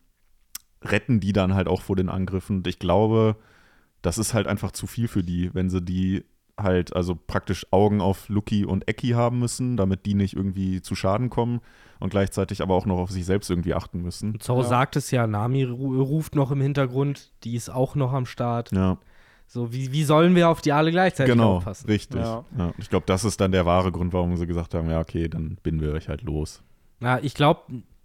retten 0.82 1.20
die 1.20 1.32
dann 1.32 1.54
halt 1.54 1.68
auch 1.68 1.82
vor 1.82 1.96
den 1.96 2.08
Angriffen. 2.08 2.58
Und 2.58 2.66
ich 2.66 2.78
glaube, 2.78 3.36
das 4.02 4.18
ist 4.18 4.34
halt 4.34 4.46
einfach 4.46 4.72
zu 4.72 4.86
viel 4.86 5.08
für 5.08 5.22
die, 5.22 5.54
wenn 5.54 5.70
sie 5.70 5.82
die 5.82 6.24
halt, 6.58 6.94
also 6.94 7.14
praktisch 7.14 7.66
Augen 7.70 8.00
auf 8.00 8.28
Lucky 8.28 8.64
und 8.64 8.88
Eki 8.88 9.10
haben 9.10 9.38
müssen, 9.38 9.76
damit 9.76 10.04
die 10.06 10.14
nicht 10.14 10.36
irgendwie 10.36 10.82
zu 10.82 10.94
Schaden 10.94 11.30
kommen 11.30 11.60
und 11.98 12.10
gleichzeitig 12.10 12.62
aber 12.62 12.74
auch 12.74 12.86
noch 12.86 12.98
auf 12.98 13.10
sich 13.10 13.24
selbst 13.24 13.50
irgendwie 13.50 13.74
achten 13.74 14.02
müssen. 14.02 14.38
Zorro 14.40 14.62
Ja. 14.62 14.68
sagt 14.68 14.96
es 14.96 15.10
ja, 15.10 15.26
Nami 15.26 15.64
ru 15.64 16.02
ruft 16.02 16.34
noch 16.34 16.50
im 16.50 16.60
Hintergrund, 16.60 17.32
die 17.44 17.54
ist 17.54 17.70
auch 17.70 17.94
noch 17.94 18.12
am 18.12 18.26
Start. 18.26 18.72
Ja, 18.72 18.98
So, 19.52 19.72
wie, 19.72 19.90
wie 19.90 20.04
sollen 20.04 20.36
wir 20.36 20.48
auf 20.48 20.60
die 20.60 20.70
alle 20.70 20.92
gleichzeitig 20.92 21.32
genau, 21.32 21.56
aufpassen? 21.56 21.88
richtig. 21.88 22.20
Ja. 22.20 22.44
Ja. 22.56 22.72
Ich 22.78 22.88
glaube, 22.88 23.04
das 23.06 23.24
ist 23.24 23.40
dann 23.40 23.50
der 23.50 23.66
wahre 23.66 23.90
Grund, 23.90 24.12
warum 24.12 24.36
sie 24.36 24.46
gesagt 24.46 24.74
haben, 24.74 24.88
ja, 24.88 25.00
okay, 25.00 25.28
dann 25.28 25.56
binden 25.64 25.80
wir 25.82 25.92
euch 25.92 26.08
halt 26.08 26.22
los. 26.22 26.62
Na, 27.00 27.20
ich 27.20 27.34
glaube, 27.34 27.62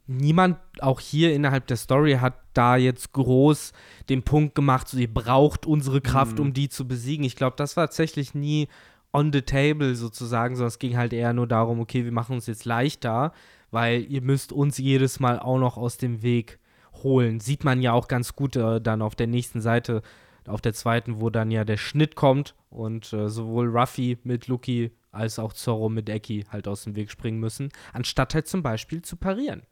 niemand 0.08 0.58
auch 0.80 1.00
hier 1.00 1.36
innerhalb 1.36 1.68
der 1.68 1.78
Story 1.78 2.14
hat 2.14 2.34
da 2.54 2.78
jetzt 2.78 3.14
groß 3.14 3.74
den 4.10 4.24
Punkt 4.24 4.56
gemacht, 4.56 4.88
so 4.88 4.98
ihr 4.98 5.14
braucht 5.14 5.68
unsere 5.68 6.02
Kraft, 6.02 6.40
Mhm. 6.40 6.46
um 6.46 6.54
die 6.54 6.68
zu 6.68 6.88
besiegen. 6.88 7.24
Ich 7.26 7.36
glaube, 7.36 7.56
das 7.58 7.78
war 7.78 7.86
tatsächlich 7.86 8.34
nie 8.34 8.68
on 9.14 9.32
the 9.32 9.44
table 9.44 9.94
sozusagen, 9.96 10.56
sondern 10.56 10.70
es 10.70 10.80
ging 10.80 10.98
halt 10.98 11.14
eher 11.14 11.32
nur 11.34 11.46
darum, 11.46 11.80
okay, 11.80 12.06
wir 12.06 12.12
machen 12.12 12.34
uns 12.36 12.48
jetzt 12.48 12.66
leichter, 12.66 13.34
weil 13.70 14.04
ihr 14.12 14.22
müsst 14.24 14.52
uns 14.52 14.80
jedes 14.80 15.20
Mal 15.20 15.38
auch 15.40 15.60
noch 15.60 15.78
aus 15.78 15.98
dem 15.98 16.24
Weg 16.24 16.58
holen. 17.04 17.40
Sieht 17.40 17.64
man 17.64 17.84
ja 17.84 17.94
auch 17.94 18.08
ganz 18.08 18.36
gut 18.36 18.56
äh, 18.56 18.82
dann 18.82 19.04
auf 19.04 19.14
der 19.14 19.28
nächsten 19.28 19.62
Seite, 19.62 20.02
auf 20.48 20.62
der 20.62 20.74
zweiten, 20.74 21.22
wo 21.22 21.30
dann 21.30 21.52
ja 21.52 21.64
der 21.64 21.78
Schnitt 21.78 22.16
kommt 22.16 22.56
und 22.70 23.12
äh, 23.14 23.30
sowohl 23.30 23.68
Ruffy 23.76 24.18
mit 24.24 24.48
Lucky 24.48 24.92
als 25.12 25.40
auch 25.40 25.54
Zorro 25.54 25.90
mit 25.90 26.10
Eki 26.10 26.46
halt 26.52 26.68
aus 26.68 26.84
dem 26.84 26.96
Weg 26.96 27.10
springen 27.10 27.40
müssen, 27.40 27.70
anstatt 27.94 28.36
halt 28.36 28.48
zum 28.48 28.62
Beispiel 28.64 29.02
zu 29.02 29.16
parieren. 29.16 29.64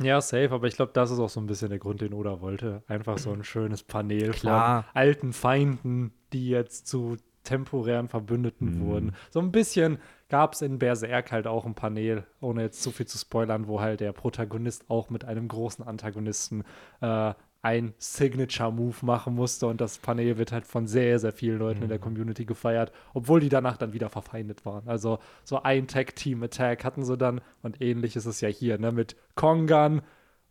Ja, 0.00 0.20
safe, 0.20 0.50
aber 0.50 0.66
ich 0.66 0.74
glaube, 0.76 0.92
das 0.92 1.10
ist 1.10 1.18
auch 1.20 1.28
so 1.28 1.40
ein 1.40 1.46
bisschen 1.46 1.68
der 1.68 1.78
Grund, 1.78 2.00
den 2.00 2.14
Oda 2.14 2.40
wollte. 2.40 2.82
Einfach 2.88 3.16
so 3.18 3.32
ein 3.32 3.44
schönes 3.44 3.82
Panel 3.84 4.30
Klar. 4.30 4.82
von 4.82 4.90
alten 4.94 5.32
Feinden, 5.32 6.12
die 6.32 6.48
jetzt 6.48 6.88
zu 6.88 7.16
temporären 7.44 8.08
Verbündeten 8.08 8.78
Mhm. 8.78 8.86
wurden. 8.86 9.12
So 9.30 9.38
ein 9.38 9.52
bisschen 9.52 9.98
gab 10.28 10.54
es 10.54 10.62
in 10.62 10.78
Berserk 10.78 11.30
halt 11.30 11.46
auch 11.46 11.64
ein 11.66 11.74
Panel, 11.74 12.24
ohne 12.40 12.62
jetzt 12.62 12.82
zu 12.82 12.90
viel 12.90 13.06
zu 13.06 13.18
spoilern, 13.18 13.68
wo 13.68 13.80
halt 13.80 14.00
der 14.00 14.12
Protagonist 14.12 14.88
auch 14.88 15.10
mit 15.10 15.24
einem 15.26 15.46
großen 15.46 15.86
Antagonisten 15.86 16.64
äh, 17.00 17.34
ein 17.64 17.94
Signature-Move 17.98 19.06
machen 19.06 19.34
musste 19.34 19.66
und 19.66 19.80
das 19.80 19.98
Panel 19.98 20.36
wird 20.38 20.52
halt 20.52 20.66
von 20.66 20.86
sehr, 20.86 21.18
sehr 21.18 21.32
vielen 21.32 21.58
Leuten 21.58 21.82
in 21.82 21.88
der 21.88 21.98
Community 21.98 22.44
gefeiert, 22.44 22.92
obwohl 23.14 23.40
die 23.40 23.48
danach 23.48 23.76
dann 23.78 23.92
wieder 23.94 24.10
verfeindet 24.10 24.66
waren. 24.66 24.86
Also 24.86 25.18
so 25.44 25.62
ein 25.62 25.86
Tag-Team-Attack 25.88 26.84
hatten 26.84 27.04
sie 27.04 27.16
dann 27.16 27.40
und 27.62 27.80
ähnlich 27.80 28.16
ist 28.16 28.26
es 28.26 28.40
ja 28.40 28.48
hier, 28.48 28.78
ne, 28.78 28.92
mit 28.92 29.16
Kongan 29.34 30.02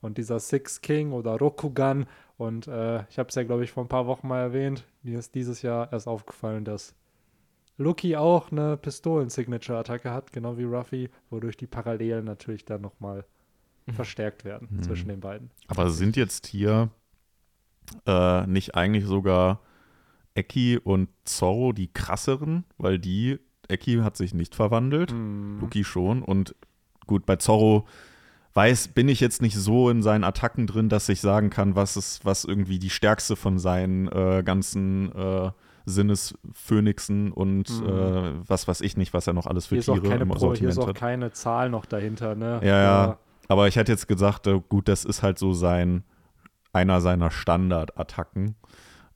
und 0.02 0.18
dieser 0.18 0.40
Six 0.40 0.82
King 0.82 1.12
oder 1.12 1.38
Rokugan 1.38 2.08
und 2.38 2.68
äh, 2.68 3.04
ich 3.10 3.20
habe 3.20 3.30
es 3.30 3.36
ja, 3.36 3.44
glaube 3.44 3.64
ich, 3.64 3.72
vor 3.72 3.86
ein 3.86 3.90
paar 3.90 4.08
Wochen 4.08 4.28
mal 4.28 4.40
erwähnt, 4.42 4.84
mir 5.04 5.20
ist 5.20 5.36
dieses 5.36 5.62
Jahr 5.62 5.94
erst 5.94 6.08
aufgefallen, 6.08 6.66
dass 6.66 6.96
Lucky 7.78 8.16
auch 8.16 8.52
eine 8.52 8.76
Pistolen-Signature-Attacke 8.78 10.12
hat, 10.12 10.32
genau 10.32 10.58
wie 10.58 10.64
Ruffy, 10.64 11.10
wodurch 11.30 11.58
die 11.58 11.68
Parallelen 11.68 12.26
natürlich 12.26 12.66
dann 12.66 12.82
nochmal 12.82 13.26
verstärkt 13.92 14.46
werden 14.46 14.70
Mhm. 14.72 14.84
zwischen 14.84 15.10
den 15.10 15.20
beiden. 15.20 15.52
Aber 15.68 15.90
sind 15.90 16.16
jetzt 16.16 16.48
hier 16.48 16.90
äh, 18.06 18.46
nicht 18.48 18.76
eigentlich 18.76 19.06
sogar 19.06 19.60
Eki 20.36 20.78
und 20.84 21.10
Zorro 21.26 21.74
die 21.74 21.92
krasseren? 21.94 22.64
Weil 22.78 23.00
die, 23.00 23.40
Eki 23.68 23.98
hat 24.04 24.18
sich 24.18 24.34
nicht 24.34 24.56
verwandelt, 24.56 25.12
Mhm. 25.12 25.60
Luki 25.62 25.84
schon. 25.84 26.22
Und 26.22 26.56
gut, 27.08 27.26
bei 27.26 27.36
Zorro 27.38 27.86
weiß, 28.56 28.90
bin 28.90 29.08
ich 29.10 29.20
jetzt 29.20 29.42
nicht 29.42 29.56
so 29.56 29.90
in 29.90 30.04
seinen 30.04 30.24
Attacken 30.24 30.68
drin, 30.68 30.88
dass 30.90 31.10
ich 31.10 31.22
sagen 31.22 31.50
kann, 31.50 31.76
was 31.76 31.98
ist, 31.98 32.24
was 32.26 32.46
irgendwie 32.46 32.78
die 32.80 32.92
stärkste 32.92 33.36
von 33.36 33.58
seinen 33.58 34.08
äh, 34.10 34.44
ganzen 34.46 35.12
äh, 35.16 35.52
Sinnesphönixen 35.86 37.32
und 37.32 37.70
Mhm. 37.82 37.88
äh, 37.88 38.50
was 38.50 38.68
weiß 38.68 38.82
ich 38.82 38.98
nicht, 38.98 39.14
was 39.14 39.28
er 39.28 39.34
noch 39.34 39.48
alles 39.48 39.68
für 39.68 39.76
Hier 39.76 39.80
ist 39.80 39.90
auch 39.90 39.94
Tiere 39.96 40.10
keine 40.10 40.22
im 40.24 40.30
Pro, 40.30 40.36
hier 40.36 40.40
Sortiment 40.40 40.72
ist 40.72 40.78
auch 40.80 40.88
hat. 40.90 40.96
keine 40.96 41.32
Zahl 41.32 41.70
noch 41.70 41.86
dahinter, 41.86 42.36
ne? 42.36 42.60
Ja, 42.64 42.82
ja. 42.84 43.18
Aber 43.48 43.68
ich 43.68 43.76
hätte 43.76 43.92
jetzt 43.92 44.08
gesagt, 44.08 44.48
äh, 44.48 44.62
gut, 44.70 44.88
das 44.88 45.04
ist 45.06 45.24
halt 45.24 45.38
so 45.38 45.54
sein, 45.54 46.04
einer 46.74 47.00
seiner 47.02 47.32
Standardattacken. 47.32 48.56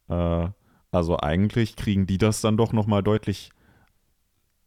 Äh, 0.09 0.47
also 0.91 1.19
eigentlich 1.19 1.75
kriegen 1.75 2.07
die 2.07 2.17
das 2.17 2.41
dann 2.41 2.55
doch 2.55 2.71
noch 2.71 2.87
mal 2.87 3.03
deutlich 3.03 3.51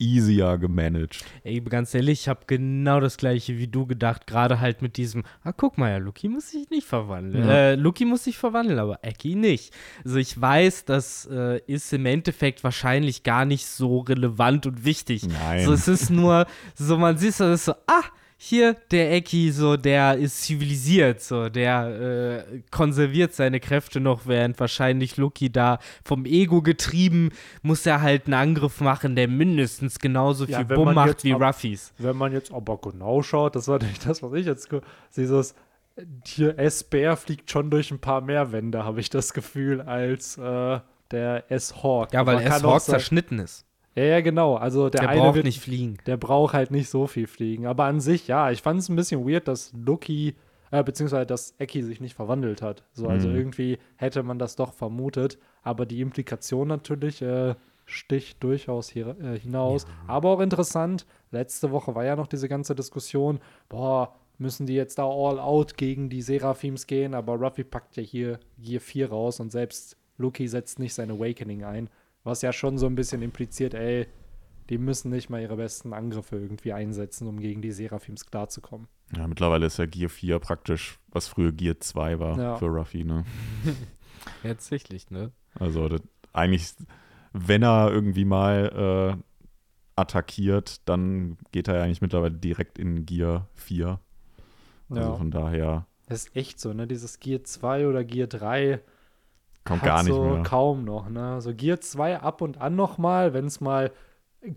easier 0.01 0.57
gemanagt. 0.59 1.25
Ey, 1.45 1.61
ganz 1.61 1.95
ehrlich, 1.95 2.23
ich 2.23 2.29
habe 2.29 2.41
genau 2.47 3.01
das 3.01 3.19
gleiche 3.19 3.59
wie 3.59 3.69
du 3.69 3.87
gedacht, 3.87 4.27
gerade 4.27 4.59
halt 4.59 4.81
mit 4.81 4.97
diesem, 4.97 5.25
ah, 5.45 5.53
guck 5.53 5.77
mal, 5.77 5.91
ja, 5.91 5.99
Luki 5.99 6.29
muss 6.29 6.51
sich 6.51 6.71
nicht 6.71 6.87
verwandeln. 6.87 7.45
Ja. 7.47 7.55
Äh, 7.55 7.75
Luki 7.75 8.07
muss 8.07 8.25
sich 8.25 8.39
verwandeln, 8.39 8.79
aber 8.79 9.01
Eki 9.03 9.35
nicht. 9.35 9.75
Also 10.05 10.17
ich 10.17 10.41
weiß, 10.41 10.87
das 10.87 11.29
äh, 11.31 11.61
ist 11.67 11.93
im 11.93 12.07
Endeffekt 12.07 12.65
wahrscheinlich 12.65 13.23
gar 13.23 13.45
nicht 13.45 13.67
so 13.67 13.99
relevant 13.99 14.67
und 14.67 14.85
wichtig. 14.85 15.29
Nein. 15.29 15.67
So, 15.67 15.75
es 15.75 15.87
ist 15.87 16.09
nur, 16.11 16.47
so 16.75 16.97
man 16.97 17.19
sieht 17.19 17.31
es 17.31 17.41
ist 17.41 17.65
so, 17.67 17.73
ah, 17.87 18.05
hier, 18.43 18.75
der 18.91 19.13
Eki, 19.13 19.53
so, 19.53 19.77
der 19.77 20.17
ist 20.17 20.43
zivilisiert, 20.45 21.21
so, 21.21 21.51
der 21.51 22.47
äh, 22.49 22.63
konserviert 22.71 23.35
seine 23.35 23.61
Kräfte 23.61 24.01
noch, 24.01 24.27
während 24.27 24.59
wahrscheinlich 24.59 25.19
Luki 25.19 25.53
da 25.53 25.79
vom 26.03 26.25
Ego 26.25 26.63
getrieben, 26.63 27.33
muss 27.61 27.85
er 27.85 28.01
halt 28.01 28.25
einen 28.25 28.35
Angriff 28.35 28.81
machen, 28.81 29.15
der 29.15 29.29
mindestens 29.29 29.99
genauso 29.99 30.47
Ja, 30.47 30.59
viel 30.61 30.69
wenn 30.71 30.77
Bumm 30.77 30.95
macht 30.95 31.23
wie 31.23 31.35
ab- 31.35 31.43
Ruffys. 31.43 31.93
Wenn 31.99 32.17
man 32.17 32.33
jetzt 32.33 32.51
aber 32.51 32.79
genau 32.79 33.23
schaut, 33.23 33.57
das 33.57 33.69
war 33.69 33.79
nicht 33.83 34.07
das, 34.09 34.23
was 34.23 34.33
ich 34.33 34.47
jetzt 34.47 34.71
dieses 35.17 35.55
hier 36.27 36.59
S-Bär 36.59 37.19
fliegt 37.19 37.51
schon 37.51 37.69
durch 37.69 37.91
ein 37.91 37.99
paar 37.99 38.23
mehr 38.23 38.53
Wände, 38.53 38.85
habe 38.85 39.01
ich 39.01 39.11
das 39.11 39.35
Gefühl, 39.35 39.83
als 39.83 40.39
äh, 40.39 40.81
der 41.11 41.45
S-Hawk. 41.51 42.15
Ja, 42.15 42.25
weil 42.25 42.37
Aber 42.37 42.45
kann 42.45 42.57
S. 42.59 42.65
auch 42.65 42.73
Hawk 42.73 42.81
sein- 42.81 42.93
zerschnitten 42.95 43.39
ist. 43.39 43.67
Ja, 43.97 44.05
ja, 44.05 44.21
genau. 44.21 44.55
Also 44.55 44.89
der, 44.89 45.01
Der, 45.03 45.11
eine 45.11 45.21
braucht 45.21 45.35
wird, 45.37 45.45
nicht 45.47 45.61
fliegen. 45.61 45.99
der 46.07 46.17
braucht 46.17 46.55
halt 46.55 46.71
nicht 46.71 46.89
so 46.89 47.07
viel 47.07 47.27
fliegen. 47.27 47.67
Aber 47.67 47.85
an 47.85 48.01
sich, 48.01 48.29
ja, 48.29 48.51
ich 48.51 48.63
fand 48.63 48.81
es 48.81 48.89
ein 48.89 48.97
bisschen 48.97 49.29
weird, 49.29 49.49
dass 49.49 49.73
Lucky, 49.75 50.35
äh, 50.71 50.83
beziehungsweise 50.85 51.27
dass 51.27 51.55
Eki 51.59 51.83
sich 51.83 52.01
nicht 52.01 52.15
verwandelt 52.15 52.63
hat. 52.63 52.85
So, 52.93 53.09
also 53.09 53.29
Mhm. 53.29 53.35
irgendwie 53.37 53.79
hätte 53.97 54.23
man 54.23 54.39
das 54.39 54.55
doch 54.57 54.73
vermutet. 54.73 55.39
Aber 55.63 55.87
die 55.87 56.01
Implikation 56.01 56.69
natürlich 56.69 57.21
äh, 57.21 57.57
sticht 57.85 58.43
durchaus 58.45 58.89
hier, 58.89 59.17
äh, 59.21 59.39
hinaus. 59.39 59.85
Aber 60.07 60.31
auch 60.31 60.41
interessant, 60.41 61.05
letzte 61.33 61.73
Woche 61.73 61.95
war 61.97 62.05
ja 62.05 62.15
noch 62.15 62.29
diese 62.29 62.49
ganze 62.49 62.77
Diskussion, 62.77 63.41
boah, 63.69 64.15
müssen 64.39 64.67
die 64.67 64.75
jetzt 64.75 64.99
da 64.99 65.05
all 65.05 65.41
out 65.41 65.77
gegen 65.77 66.09
die 66.09 66.23
Seraphims 66.23 66.87
gehen? 66.87 67.13
Aber 67.15 67.35
Ruffy 67.35 67.65
packt 67.65 67.97
ja 67.97 68.03
hier 68.05 68.39
Gear 68.59 68.81
4 68.81 69.11
raus 69.11 69.41
und 69.41 69.51
selbst 69.51 69.97
Lucky 70.17 70.47
setzt 70.47 70.79
nicht 70.79 70.95
sein 70.95 71.11
Awakening 71.11 71.65
ein. 71.65 71.91
Was 72.23 72.43
ja 72.43 72.53
schon 72.53 72.77
so 72.79 72.87
ein 72.87 72.95
bisschen 72.95 73.23
impliziert, 73.23 73.75
ey, 73.75 74.07
die 74.69 74.79
müssen 74.79 75.11
nicht 75.11 75.31
mal 75.31 75.41
ihre 75.41 75.57
besten 75.57 75.93
Angriffe 75.93 76.37
irgendwie 76.37 76.73
einsetzen, 76.73 77.27
um 77.27 77.41
gegen 77.41 77.63
die 77.63 77.73
Seraphims 77.73 78.27
klarzukommen. 78.27 78.87
Ja, 79.17 79.27
mittlerweile 79.27 79.67
ist 79.67 79.79
ja 79.79 79.87
Gear 79.87 80.09
4 80.11 80.39
praktisch, 80.39 80.99
was 81.09 81.27
früher 81.29 81.51
Gear 81.53 81.81
2 81.81 82.19
war 82.21 82.39
Ja. 82.39 82.57
für 82.57 82.67
Ruffy, 82.67 83.05
ne? 83.05 83.25
Ja, 84.43 84.51
tatsächlich, 84.51 85.11
ne? 85.11 85.33
Also 85.59 85.89
das, 85.89 86.03
eigentlich, 86.33 86.73
wenn 87.33 87.63
er 87.63 87.91
irgendwie 87.91 88.25
mal 88.25 89.17
äh, 89.19 89.23
attackiert, 89.97 90.87
dann 90.89 91.37
geht 91.53 91.69
er 91.69 91.77
ja 91.77 91.83
eigentlich 91.85 92.01
mittlerweile 92.03 92.35
direkt 92.35 92.79
in 92.79 93.07
Gear 93.07 93.49
4. 93.55 93.99
Also 94.89 95.11
Ja. 95.13 95.17
von 95.17 95.31
daher 95.31 95.87
Das 96.07 96.27
ist 96.27 96.37
echt 96.37 96.61
so, 96.61 96.73
ne? 96.73 96.87
Dieses 96.87 97.19
Gear 97.19 97.45
2 97.45 97.87
oder 97.87 98.05
Gear 98.05 98.29
3 98.29 98.81
kommt 99.71 99.83
gar 99.83 100.03
nicht 100.03 100.13
so 100.13 100.23
mehr. 100.23 100.43
kaum 100.43 100.85
noch, 100.85 101.09
ne? 101.09 101.41
So 101.41 101.55
Gear 101.55 101.81
2 101.81 102.21
ab 102.21 102.41
und 102.43 102.61
an 102.61 102.77
noch 102.77 102.99
mal, 102.99 103.33
wenn 103.33 103.47
es 103.47 103.61
mal 103.61 103.93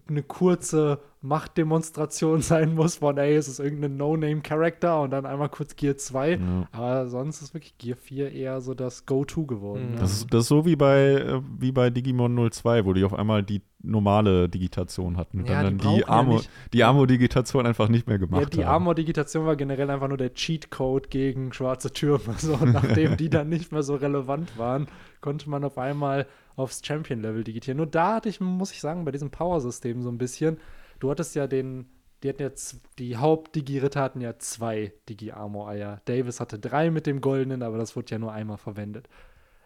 eine 0.08 0.24
kurze 0.24 1.00
Machtdemonstration 1.24 2.42
sein 2.44 2.76
muss 2.76 2.98
von, 2.98 3.18
ey, 3.18 3.36
es 3.36 3.48
ist 3.48 3.60
irgendein 3.60 3.98
No-Name-Character 3.98 5.02
und 5.02 5.12
dann 5.12 5.26
einmal 5.26 5.50
kurz 5.50 5.76
Gear 5.76 5.96
2. 5.98 6.32
Ja. 6.32 6.68
Aber 6.72 7.08
sonst 7.08 7.42
ist 7.42 7.54
wirklich 7.54 7.78
Gear 7.78 7.98
4 7.98 8.32
eher 8.32 8.62
so 8.62 8.74
das 8.74 9.06
Go-To 9.06 9.46
geworden. 9.46 9.94
Mhm. 9.94 10.00
Das 10.00 10.12
ist, 10.12 10.34
das 10.34 10.42
ist 10.42 10.48
so 10.50 10.66
wie 10.66 10.76
bei, 10.76 11.14
äh, 11.14 11.42
wie 11.58 11.72
bei 11.72 11.90
Digimon 11.90 12.52
02, 12.52 12.86
wo 12.86 12.94
die 12.94 13.04
auf 13.06 13.14
einmal 13.14 13.42
die 13.42 13.62
normale 13.82 14.48
Digitation 14.50 15.18
hatten. 15.18 15.40
Und 15.40 15.50
Ja, 15.50 15.64
dann 15.64 15.78
die 15.78 15.80
die, 15.80 15.86
brauchen 15.88 16.00
ja 16.00 16.08
Armo, 16.08 16.42
die 16.74 16.84
Armo-Digitation 16.84 17.66
einfach 17.66 17.90
nicht 17.90 18.08
mehr 18.08 18.20
gemacht 18.20 18.42
Ja, 18.42 18.50
die 18.50 18.66
haben. 18.66 18.74
Armor-Digitation 18.76 19.46
war 19.46 19.56
generell 19.56 19.90
einfach 19.90 20.08
nur 20.08 20.18
der 20.18 20.34
Cheat-Code 20.34 21.10
gegen 21.10 21.54
schwarze 21.54 21.92
Türme. 21.92 22.24
So, 22.38 22.54
und 22.56 22.74
nachdem 22.74 23.16
die 23.18 23.30
dann 23.30 23.48
nicht 23.50 23.72
mehr 23.72 23.84
so 23.84 23.96
relevant 23.96 24.58
waren, 24.58 24.88
konnte 25.22 25.50
man 25.50 25.64
auf 25.64 25.78
einmal 25.78 26.28
aufs 26.56 26.82
Champion-Level 26.86 27.44
digitieren. 27.44 27.78
Nur 27.78 27.88
da 27.88 28.16
hatte 28.16 28.30
ich, 28.30 28.40
muss 28.42 28.72
ich 28.72 28.82
sagen, 28.82 29.06
bei 29.06 29.12
diesem 29.12 29.32
Power-System 29.32 30.02
so 30.02 30.10
ein 30.10 30.18
bisschen, 30.18 30.58
du 31.04 31.12
hattest 31.12 31.36
ja 31.36 31.48
den, 31.48 31.86
die 32.24 32.30
hatten 32.30 32.42
jetzt, 32.42 32.80
die 32.98 33.18
Haupt-Digi-Ritter 33.18 34.02
hatten 34.02 34.22
ja 34.22 34.40
zwei 34.40 34.94
Digi-Armor-Eier. 35.10 36.02
Davis 36.06 36.40
hatte 36.40 36.60
drei 36.60 36.92
mit 36.92 37.06
dem 37.06 37.20
goldenen, 37.20 37.62
aber 37.62 37.78
das 37.78 37.96
wurde 37.96 38.12
ja 38.12 38.20
nur 38.20 38.32
einmal 38.32 38.58
verwendet. 38.58 39.10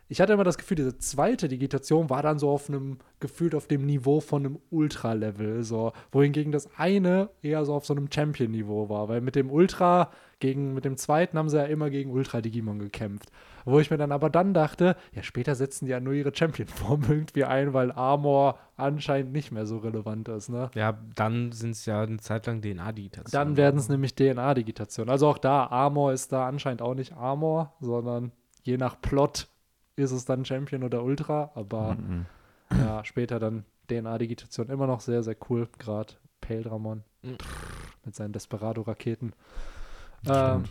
Ich 0.09 0.21
hatte 0.21 0.33
immer 0.33 0.45
das 0.45 0.57
Gefühl, 0.57 0.75
diese 0.75 0.97
zweite 0.97 1.49
Digitation 1.49 2.09
war 2.09 2.21
dann 2.21 2.39
so 2.39 2.49
auf 2.49 2.69
einem, 2.69 2.97
gefühlt 3.19 3.53
auf 3.53 3.67
dem 3.67 3.85
Niveau 3.85 4.21
von 4.21 4.45
einem 4.45 4.59
Ultra-Level, 4.69 5.63
so, 5.63 5.91
wohingegen 6.11 6.51
das 6.51 6.69
eine 6.77 7.29
eher 7.41 7.65
so 7.65 7.73
auf 7.73 7.85
so 7.85 7.93
einem 7.93 8.09
Champion-Niveau 8.11 8.87
war, 8.87 9.09
weil 9.09 9.19
mit 9.19 9.35
dem 9.35 9.51
Ultra, 9.51 10.11
gegen, 10.39 10.73
mit 10.73 10.85
dem 10.85 10.97
zweiten 10.97 11.37
haben 11.37 11.49
sie 11.49 11.57
ja 11.57 11.65
immer 11.65 11.89
gegen 11.89 12.11
Ultra-Digimon 12.11 12.79
gekämpft. 12.79 13.31
Wo 13.65 13.79
ich 13.79 13.91
mir 13.91 13.97
dann 13.97 14.11
aber 14.13 14.29
dann 14.29 14.53
dachte, 14.53 14.95
ja, 15.13 15.23
später 15.23 15.55
setzen 15.55 15.85
die 15.85 15.91
ja 15.91 15.99
nur 15.99 16.13
ihre 16.13 16.33
Champion-Form 16.33 17.01
irgendwie 17.09 17.43
ein, 17.43 17.73
weil 17.73 17.91
Armor 17.91 18.59
anscheinend 18.77 19.33
nicht 19.33 19.51
mehr 19.51 19.65
so 19.65 19.79
relevant 19.79 20.29
ist, 20.29 20.49
ne? 20.49 20.69
Ja, 20.75 20.97
dann 21.15 21.51
sind 21.51 21.71
es 21.71 21.85
ja 21.85 22.01
eine 22.01 22.19
Zeit 22.19 22.45
lang 22.45 22.61
DNA-Digitationen. 22.61 23.31
Dann 23.31 23.57
werden 23.57 23.77
es 23.77 23.89
nämlich 23.89 24.15
DNA-Digitationen. 24.15 25.09
Also 25.09 25.27
auch 25.27 25.37
da, 25.37 25.65
Armor 25.65 26.13
ist 26.13 26.31
da 26.31 26.47
anscheinend 26.47 26.81
auch 26.81 26.93
nicht 26.93 27.13
Armor, 27.13 27.73
sondern 27.81 28.31
je 28.63 28.77
nach 28.77 29.01
Plot 29.01 29.47
ist 29.97 30.11
es 30.11 30.25
dann 30.25 30.45
Champion 30.45 30.83
oder 30.83 31.03
Ultra, 31.03 31.51
aber 31.55 31.95
Mhm. 31.95 32.25
ja, 32.71 33.03
später 33.03 33.39
dann 33.39 33.65
DNA-Digitation 33.89 34.69
immer 34.69 34.87
noch 34.87 35.01
sehr, 35.01 35.23
sehr 35.23 35.35
cool, 35.49 35.67
gerade 35.79 36.13
Pale 36.39 36.61
Dramon 36.61 37.03
Mhm. 37.23 37.37
mit 38.05 38.15
seinen 38.15 38.31
Desperado-Raketen. 38.33 39.33
Ähm. 40.29 40.65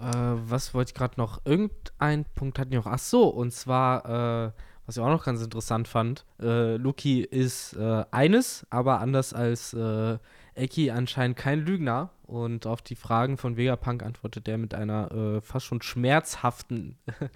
Äh, 0.00 0.02
was 0.02 0.74
wollte 0.74 0.90
ich 0.90 0.94
gerade 0.94 1.14
noch? 1.20 1.40
Irgendein 1.44 2.24
Punkt 2.34 2.58
hatten 2.58 2.72
wir 2.72 2.78
noch. 2.78 2.88
Ach 2.88 2.98
so, 2.98 3.28
und 3.28 3.52
zwar, 3.52 4.46
äh, 4.48 4.52
was 4.86 4.96
ich 4.96 5.02
auch 5.02 5.08
noch 5.08 5.24
ganz 5.24 5.40
interessant 5.40 5.86
fand, 5.86 6.24
äh, 6.42 6.76
Luki 6.76 7.20
ist 7.22 7.74
äh, 7.74 8.04
eines, 8.10 8.66
aber 8.70 8.98
anders 9.00 9.32
als 9.32 9.72
äh, 9.72 10.18
Eki 10.56 10.90
anscheinend 10.90 11.36
kein 11.36 11.60
Lügner. 11.60 12.10
Und 12.24 12.66
auf 12.66 12.82
die 12.82 12.96
Fragen 12.96 13.36
von 13.36 13.56
Vegapunk 13.56 14.02
antwortet 14.02 14.48
er 14.48 14.58
mit 14.58 14.74
einer 14.74 15.12
äh, 15.12 15.40
fast 15.42 15.66
schon 15.66 15.80
schmerzhaften 15.82 16.98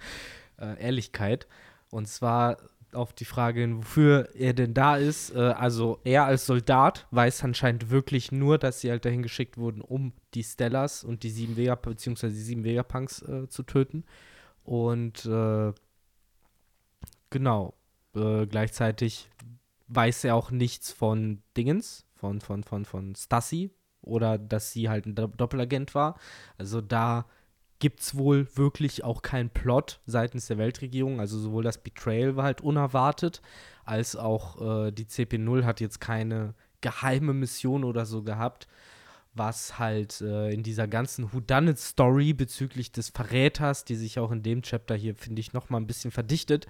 äh, 0.59 0.81
Ehrlichkeit. 0.81 1.47
Und 1.89 2.07
zwar 2.07 2.57
auf 2.91 3.13
die 3.13 3.25
Frage, 3.25 3.77
wofür 3.77 4.29
er 4.35 4.53
denn 4.53 4.73
da 4.73 4.95
ist. 4.97 5.35
Äh, 5.35 5.39
also 5.39 5.99
er 6.03 6.25
als 6.25 6.45
Soldat 6.45 7.07
weiß 7.11 7.43
anscheinend 7.43 7.89
wirklich 7.91 8.31
nur, 8.31 8.57
dass 8.57 8.81
sie 8.81 8.89
halt 8.89 9.05
dahin 9.05 9.21
geschickt 9.21 9.57
wurden, 9.57 9.81
um 9.81 10.13
die 10.33 10.43
Stellas 10.43 11.03
und 11.03 11.23
die 11.23 11.29
sieben 11.29 11.55
Vega 11.55 11.75
beziehungsweise 11.75 12.33
die 12.33 12.41
sieben 12.41 12.63
Vegapunks 12.63 13.21
äh, 13.21 13.47
zu 13.47 13.63
töten. 13.63 14.05
Und 14.63 15.25
äh, 15.25 15.71
genau, 17.29 17.73
äh, 18.15 18.45
gleichzeitig 18.47 19.29
weiß 19.87 20.23
er 20.23 20.35
auch 20.35 20.51
nichts 20.51 20.91
von 20.91 21.41
Dingens, 21.57 22.05
von, 22.15 22.41
von, 22.41 22.63
von, 22.63 22.85
von 22.85 23.15
Stassi 23.15 23.71
oder 24.01 24.37
dass 24.37 24.71
sie 24.71 24.89
halt 24.89 25.05
ein 25.05 25.15
Do- 25.15 25.27
Doppelagent 25.27 25.93
war. 25.95 26.19
Also 26.57 26.81
da 26.81 27.25
gibt 27.79 28.01
es 28.01 28.17
wohl 28.17 28.47
wirklich 28.55 29.03
auch 29.03 29.21
keinen 29.21 29.49
Plot 29.49 29.99
seitens 30.05 30.47
der 30.47 30.57
Weltregierung. 30.57 31.19
Also 31.19 31.39
sowohl 31.39 31.63
das 31.63 31.77
Betrayal 31.77 32.35
war 32.35 32.43
halt 32.43 32.61
unerwartet, 32.61 33.41
als 33.85 34.15
auch 34.15 34.87
äh, 34.87 34.91
die 34.91 35.05
CP0 35.05 35.63
hat 35.63 35.79
jetzt 35.79 35.99
keine 35.99 36.53
geheime 36.81 37.33
Mission 37.33 37.83
oder 37.83 38.05
so 38.05 38.23
gehabt, 38.23 38.67
was 39.33 39.79
halt 39.79 40.21
äh, 40.21 40.51
in 40.51 40.63
dieser 40.63 40.87
ganzen 40.87 41.31
Whodunit-Story 41.33 42.33
bezüglich 42.33 42.91
des 42.91 43.09
Verräters, 43.09 43.85
die 43.85 43.95
sich 43.95 44.19
auch 44.19 44.31
in 44.31 44.43
dem 44.43 44.61
Chapter 44.61 44.95
hier, 44.95 45.15
finde 45.15 45.39
ich, 45.39 45.53
noch 45.53 45.69
mal 45.69 45.77
ein 45.77 45.87
bisschen 45.87 46.11
verdichtet, 46.11 46.67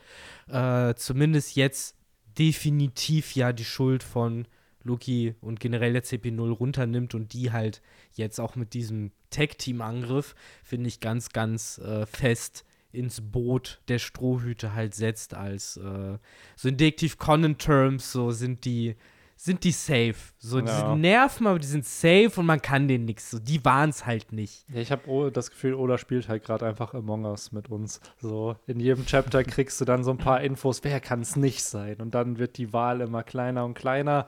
äh, 0.48 0.94
zumindest 0.96 1.56
jetzt 1.56 1.96
definitiv 2.38 3.36
ja 3.36 3.52
die 3.54 3.66
Schuld 3.66 4.04
von 4.04 4.48
Luki 4.90 5.36
und 5.42 5.60
generell 5.60 5.94
der 5.94 6.04
CP0 6.04 6.52
runternimmt 6.52 7.16
und 7.16 7.34
die 7.34 7.52
halt 7.52 7.82
jetzt 8.14 8.40
auch 8.40 8.56
mit 8.56 8.74
diesem 8.74 9.12
Tag-Team-Angriff, 9.30 10.36
finde 10.64 10.88
ich, 10.88 11.00
ganz, 11.00 11.30
ganz 11.30 11.78
äh, 11.78 12.06
fest 12.06 12.66
ins 12.92 13.22
Boot 13.22 13.80
der 13.88 14.00
Strohhüte 14.00 14.74
halt 14.74 14.96
setzt 14.96 15.36
als 15.36 15.78
äh, 15.78 16.18
so 16.56 16.68
in 16.70 16.78
Detective 16.78 17.18
Conan-Terms, 17.18 18.12
so 18.12 18.32
sind 18.32 18.66
die 18.66 18.96
sind 19.42 19.64
die 19.64 19.72
safe. 19.72 20.16
So, 20.38 20.60
die 20.60 20.68
Ja. 20.68 20.96
nerven, 20.98 21.48
aber 21.48 21.60
die 21.60 21.68
sind 21.68 21.86
safe 21.86 22.32
und 22.36 22.46
man 22.46 22.62
kann 22.62 22.90
denen 22.90 23.06
nichts. 23.06 23.32
So, 23.32 23.40
die 23.40 23.64
waren 23.64 23.90
es 23.90 24.06
halt 24.06 24.34
nicht. 24.34 24.66
Ja, 24.68 24.82
ich 24.82 24.92
habe 24.92 25.32
das 25.32 25.50
Gefühl, 25.50 25.76
Oda 25.76 25.98
spielt 25.98 26.28
halt 26.28 26.44
gerade 26.44 26.66
einfach 26.66 26.94
Among 26.94 27.24
Us 27.24 27.54
mit 27.54 27.70
uns. 27.70 28.02
So, 28.20 28.58
in 28.68 28.82
jedem 28.82 29.06
Chapter 29.06 29.44
kriegst 29.46 29.80
du 29.80 29.86
dann 29.86 30.04
so 30.04 30.12
ein 30.12 30.18
paar 30.18 30.42
Infos, 30.42 30.84
wer 30.84 31.00
kann 31.00 31.22
es 31.22 31.38
nicht 31.38 31.64
sein? 31.64 32.02
Und 32.02 32.16
dann 32.16 32.38
wird 32.38 32.58
die 32.58 32.74
Wahl 32.74 33.00
immer 33.00 33.24
kleiner 33.24 33.64
und 33.64 33.76
kleiner. 33.76 34.28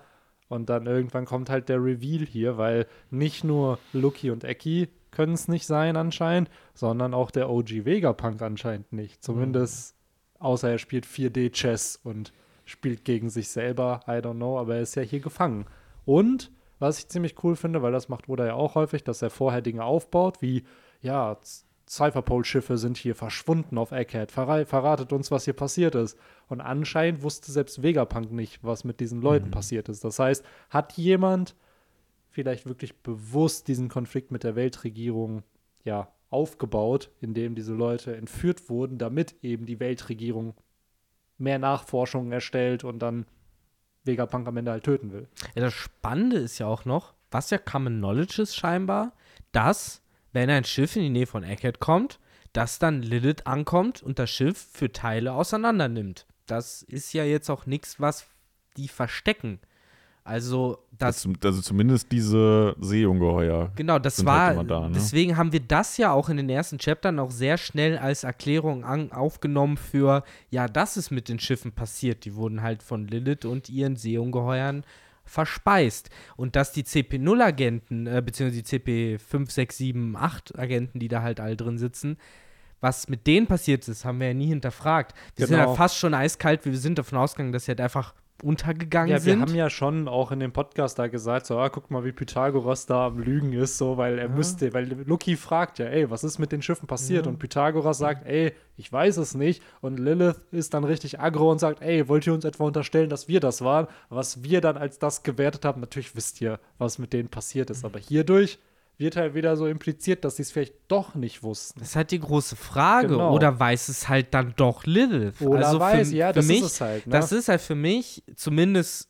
Und 0.52 0.70
dann 0.70 0.86
irgendwann 0.86 1.24
kommt 1.24 1.50
halt 1.50 1.70
der 1.70 1.82
Reveal 1.82 2.26
hier, 2.26 2.58
weil 2.58 2.86
nicht 3.10 3.46
nur 3.46 3.80
Lucky 3.94 4.32
und 4.32 4.44
Eki 4.44 4.90
können 5.10 5.32
es 5.32 5.48
nicht 5.48 5.66
sein 5.66 5.96
anscheinend, 5.96 6.50
sondern 6.74 7.14
auch 7.14 7.32
der 7.32 7.50
OG 7.50 7.86
Vegapunk 7.86 8.42
anscheinend 8.42 8.92
nicht. 8.92 9.24
Zumindest, 9.24 9.96
außer 10.40 10.70
er 10.70 10.78
spielt 10.78 11.06
4D-Chess 11.06 12.02
und 12.04 12.34
spielt 12.66 13.06
gegen 13.06 13.30
sich 13.30 13.48
selber, 13.48 14.02
I 14.10 14.20
don't 14.20 14.36
know, 14.36 14.60
aber 14.60 14.76
er 14.76 14.82
ist 14.82 14.96
ja 14.96 15.04
hier 15.04 15.22
gefangen. 15.22 15.68
Und 16.04 16.52
was 16.80 17.00
ich 17.00 17.08
ziemlich 17.08 17.42
cool 17.46 17.56
finde, 17.56 17.82
weil 17.82 17.94
das 17.94 18.10
macht 18.10 18.28
Oda 18.28 18.46
ja 18.46 18.56
auch 18.56 18.76
häufig, 18.76 19.06
dass 19.06 19.22
er 19.22 19.30
vorher 19.30 19.62
Dinge 19.62 19.86
aufbaut, 19.86 20.42
wie, 20.42 20.66
ja, 21.02 21.38
Cypherpole-Schiffe 21.92 22.78
sind 22.78 22.98
hier 22.98 23.16
verschwunden 23.16 23.78
auf 23.78 23.92
Egghead, 23.92 24.32
verra 24.32 24.64
verratet 24.64 25.12
uns, 25.12 25.30
was 25.30 25.44
hier 25.44 25.54
passiert 25.54 25.94
ist. 25.94 26.18
Und 26.48 26.62
anscheinend 26.62 27.22
wusste 27.22 27.52
selbst 27.52 27.84
Vegapunk 27.84 28.32
nicht, 28.32 28.64
was 28.64 28.86
mit 28.86 29.02
diesen 29.02 29.22
Leuten 29.22 29.52
passiert 29.52 29.90
ist. 29.90 30.06
Das 30.06 30.18
heißt, 30.18 30.46
hat 30.70 30.94
jemand 30.94 31.54
vielleicht 32.30 32.66
wirklich 32.66 32.98
bewusst 33.00 33.68
diesen 33.68 33.90
Konflikt 33.90 34.32
mit 34.32 34.46
der 34.46 34.56
Weltregierung, 34.56 35.44
ja, 35.84 36.08
aufgebaut, 36.30 37.12
indem 37.20 37.56
diese 37.56 37.74
Leute 37.74 38.16
entführt 38.16 38.70
wurden, 38.70 38.98
damit 38.98 39.36
eben 39.44 39.66
die 39.66 39.82
Weltregierung 39.82 40.54
mehr 41.38 41.60
Nachforschungen 41.60 42.32
erstellt 42.32 42.86
und 42.86 43.00
dann 43.00 43.26
Vegapunk 44.06 44.48
am 44.48 44.56
Ende 44.56 44.72
halt 44.72 44.86
töten 44.86 45.12
will. 45.12 45.28
Ja, 45.56 45.64
das 45.64 45.74
Spannende 45.74 46.38
ist 46.38 46.58
ja 46.58 46.68
auch 46.68 46.86
noch, 46.86 47.14
was 47.32 47.50
ja 47.50 47.58
Common 47.58 47.98
Knowledge 47.98 48.44
ist 48.44 48.56
scheinbar, 48.56 49.12
dass, 49.52 50.01
wenn 50.34 50.50
ein 50.50 50.64
Schiff 50.64 50.96
in 50.96 51.04
die 51.04 51.10
Nähe 51.10 51.28
von 51.28 51.44
Egghead 51.44 51.80
kommt, 51.80 52.20
dass 52.54 52.80
dann 52.80 53.02
Lilith 53.02 53.46
ankommt 53.46 54.04
und 54.04 54.20
das 54.20 54.30
Schiff 54.30 54.68
für 54.72 54.92
Teile 54.92 55.34
auseinander 55.34 55.88
nimmt. 55.88 56.26
Das 56.48 56.82
ist 56.84 57.14
ja 57.14 57.24
jetzt 57.24 57.50
auch 57.50 57.66
nichts, 57.66 58.00
was 58.00 58.26
die 58.78 58.88
verstecken. 58.88 59.60
Also, 60.24 60.78
das, 61.00 61.24
Das, 61.24 61.46
also 61.46 61.62
zumindest 61.62 62.12
diese 62.12 62.76
Seeungeheuer. 62.80 63.72
genau, 63.76 63.98
das 63.98 64.24
war, 64.24 64.56
halt 64.56 64.70
da, 64.70 64.82
ne? 64.82 64.92
deswegen 64.94 65.36
haben 65.36 65.52
wir 65.52 65.62
das 65.62 65.98
ja 65.98 66.12
auch 66.12 66.30
in 66.30 66.38
den 66.38 66.50
ersten 66.50 66.78
Chaptern 66.78 67.18
auch 67.18 67.32
sehr 67.32 67.58
schnell 67.58 67.98
als 67.98 68.24
Erklärung 68.24 68.84
an, 68.84 69.12
aufgenommen 69.12 69.78
für, 69.78 70.24
ja, 70.52 70.68
das 70.68 70.96
ist 70.96 71.10
mit 71.10 71.28
den 71.28 71.40
Schiffen 71.40 71.72
passiert. 71.72 72.24
Die 72.26 72.36
wurden 72.36 72.62
halt 72.62 72.84
von 72.84 73.08
Lilith 73.08 73.46
und 73.46 73.70
ihren 73.70 73.96
Seeungeheuern 73.96 74.84
verspeist. 75.32 76.10
Und 76.36 76.56
dass 76.56 76.72
die 76.74 76.84
CP0-Agenten, 76.84 78.08
äh, 78.08 78.22
beziehungsweise 78.24 78.62
die 78.62 79.18
CP5, 79.18 79.50
6, 79.52 79.78
7, 79.78 80.16
8 80.18 80.60
Agenten, 80.60 81.00
die 81.00 81.08
da 81.08 81.22
halt 81.22 81.40
all 81.40 81.56
drin 81.56 81.78
sitzen, 81.78 82.18
was 82.82 83.08
mit 83.08 83.28
denen 83.28 83.48
passiert 83.48 83.88
ist, 83.88 84.06
haben 84.06 84.20
wir 84.20 84.28
ja 84.28 84.34
nie 84.34 84.48
hinterfragt. 84.48 85.14
Wir 85.36 85.48
sind 85.48 85.56
Genau. 85.58 85.70
ja 85.70 85.76
fast 85.76 85.98
schon 85.98 86.14
eiskalt, 86.14 86.66
wir 86.66 86.76
sind 86.78 86.98
davon 86.98 87.18
ausgegangen, 87.20 87.52
dass 87.54 87.66
sie 87.66 87.72
halt 87.72 87.82
einfach 87.82 88.14
untergegangen 88.44 89.10
Ja, 89.10 89.18
wir 89.18 89.34
sind. 89.34 89.42
haben 89.42 89.56
ja 89.56 89.70
schon 89.70 90.08
auch 90.08 90.32
in 90.32 90.40
dem 90.40 90.52
Podcast 90.52 90.98
da 91.00 91.08
gesagt, 91.08 91.46
so, 91.46 91.58
ah, 91.58 91.70
guck 91.70 91.92
mal, 91.92 92.04
wie 92.04 92.12
Pythagoras 92.12 92.86
da 92.86 93.08
am 93.08 93.20
Lügen 93.20 93.54
ist, 93.54 93.78
so, 93.78 93.98
weil 93.98 94.18
er 94.20 94.30
müsste, 94.30 94.74
weil 94.74 94.88
Lucky 95.06 95.36
fragt 95.36 95.80
ja, 95.80 95.86
ey, 95.86 96.10
was 96.10 96.24
ist 96.24 96.40
mit 96.40 96.52
den 96.52 96.62
Schiffen 96.62 96.88
passiert? 96.88 97.28
Und 97.28 97.40
Pythagoras 97.40 97.98
sagt, 98.00 98.26
ey, 98.28 98.54
ich 98.78 98.92
weiß 98.92 99.18
es 99.18 99.36
nicht. 99.36 99.62
Und 99.82 100.00
Lilith 100.00 100.40
ist 100.52 100.74
dann 100.74 100.84
richtig 100.84 101.20
aggro 101.20 101.52
und 101.52 101.60
sagt, 101.60 101.82
ey, 101.82 102.08
wollt 102.08 102.26
ihr 102.28 102.34
uns 102.34 102.46
etwa 102.46 102.64
unterstellen, 102.66 103.10
dass 103.10 103.28
wir 103.28 103.40
das 103.40 103.62
waren? 103.62 103.88
Was 104.10 104.44
wir 104.44 104.62
dann 104.62 104.78
als 104.78 104.98
das 105.00 105.24
gewertet 105.24 105.66
haben, 105.66 105.82
natürlich 105.82 106.16
wisst 106.16 106.42
ihr, 106.42 106.60
was 106.78 106.98
mit 107.00 107.14
denen 107.14 107.30
passiert 107.30 107.70
ist. 107.70 107.86
Aber 107.86 108.00
hierdurch 108.00 108.60
wird 109.02 109.18
halt 109.18 109.34
wieder 109.34 109.58
so 109.58 109.68
impliziert, 109.68 110.24
dass 110.24 110.38
sie 110.38 110.44
es 110.44 110.52
vielleicht 110.52 110.76
doch 110.88 111.16
nicht 111.16 111.44
wussten. 111.44 111.80
Das 111.80 111.90
ist 111.90 111.96
halt 111.98 112.12
die 112.12 112.20
große 112.20 112.56
Frage. 112.56 113.10
Genau. 113.10 113.34
Oder 113.36 113.60
weiß 113.60 113.90
es 113.90 114.08
halt 114.08 114.34
dann 114.34 114.54
doch 114.56 114.86
Lilith? 114.86 115.42
Oder 115.42 115.68
also 115.68 115.80
weiß, 115.80 116.10
für, 116.10 116.16
ja, 116.16 116.28
für 116.30 116.36
das 116.36 116.48
mich, 116.48 116.62
ist 116.62 116.80
halt. 116.80 117.08
Ne? 117.08 117.12
Das 117.12 117.34
ist 117.34 117.50
halt 117.50 117.60
für 117.60 117.76
mich 117.76 118.24
zumindest 118.36 119.10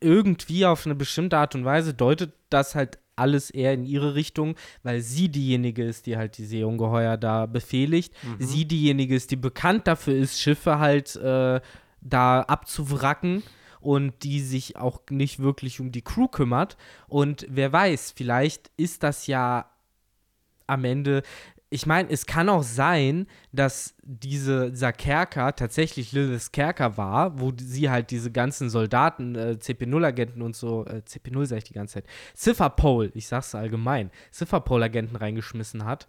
irgendwie 0.00 0.66
auf 0.66 0.84
eine 0.86 0.96
bestimmte 0.96 1.36
Art 1.36 1.54
und 1.54 1.64
Weise 1.64 1.94
deutet 1.94 2.32
das 2.50 2.74
halt 2.74 2.98
alles 3.14 3.50
eher 3.50 3.74
in 3.74 3.84
ihre 3.84 4.14
Richtung, 4.14 4.56
weil 4.82 5.00
sie 5.00 5.28
diejenige 5.28 5.84
ist, 5.84 6.06
die 6.06 6.16
halt 6.16 6.38
die 6.38 6.44
Seeungeheuer 6.44 7.16
da 7.16 7.46
befehligt. 7.46 8.12
Mhm. 8.22 8.36
Sie 8.44 8.64
diejenige 8.64 9.14
ist, 9.14 9.30
die 9.30 9.36
bekannt 9.36 9.86
dafür 9.86 10.14
ist, 10.14 10.40
Schiffe 10.40 10.78
halt 10.78 11.14
äh, 11.16 11.60
da 12.00 12.40
abzuwracken 12.40 13.44
und 13.82 14.22
die 14.22 14.40
sich 14.40 14.76
auch 14.76 15.00
nicht 15.10 15.40
wirklich 15.40 15.80
um 15.80 15.92
die 15.92 16.02
Crew 16.02 16.28
kümmert. 16.28 16.76
Und 17.08 17.46
wer 17.48 17.72
weiß, 17.72 18.14
vielleicht 18.16 18.70
ist 18.76 19.02
das 19.02 19.26
ja 19.26 19.70
am 20.66 20.84
Ende. 20.84 21.22
Ich 21.68 21.86
meine, 21.86 22.10
es 22.10 22.26
kann 22.26 22.48
auch 22.50 22.62
sein, 22.62 23.26
dass 23.50 23.94
diese, 24.02 24.70
dieser 24.70 24.92
Kerker 24.92 25.56
tatsächlich 25.56 26.12
Liliths 26.12 26.52
Kerker 26.52 26.98
war, 26.98 27.40
wo 27.40 27.50
sie 27.56 27.88
halt 27.88 28.10
diese 28.10 28.30
ganzen 28.30 28.68
Soldaten, 28.68 29.34
äh, 29.34 29.56
CP0-Agenten 29.58 30.42
und 30.42 30.54
so, 30.54 30.84
äh, 30.84 31.02
CP0 31.06 31.46
sag 31.46 31.58
ich 31.58 31.64
die 31.64 31.72
ganze 31.72 31.94
Zeit, 31.94 32.04
Cipherpole, 32.36 33.10
ich 33.14 33.26
sag's 33.26 33.54
allgemein, 33.54 34.10
Cipherpole-Agenten 34.32 35.16
reingeschmissen 35.16 35.86
hat. 35.86 36.08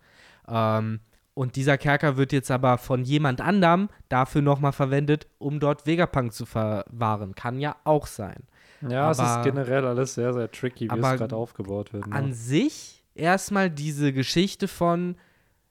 Ähm, 0.50 1.00
und 1.34 1.56
dieser 1.56 1.78
Kerker 1.78 2.18
wird 2.18 2.32
jetzt 2.32 2.52
aber 2.52 2.78
von 2.78 3.04
jemand 3.04 3.42
anderem 3.42 3.90
dafür 4.10 4.42
nochmal 4.42 4.72
verwendet, 4.72 5.28
um 5.40 5.60
dort 5.60 5.86
Vegapunk 5.88 6.34
zu 6.34 6.46
verwahren. 6.46 7.36
Kann 7.36 7.60
ja 7.60 7.76
auch 7.84 8.08
sein. 8.08 8.44
ja, 8.88 9.10
es 9.12 9.20
aber- 9.20 9.40
ist 9.40 9.46
generell 9.46 9.86
alles 9.86 10.14
sehr, 10.14 10.34
sehr 10.34 10.52
tricky, 10.52 10.90
wie 10.90 10.96
es 10.96 11.02
gerade 11.18 11.36
aufgebaut 11.36 11.94
wird. 11.94 12.08
Ne? 12.08 12.16
an 12.16 12.34
sich 12.34 13.04
erstmal 13.16 13.70
diese 13.70 14.14
Geschichte 14.14 14.68
von 14.68 15.16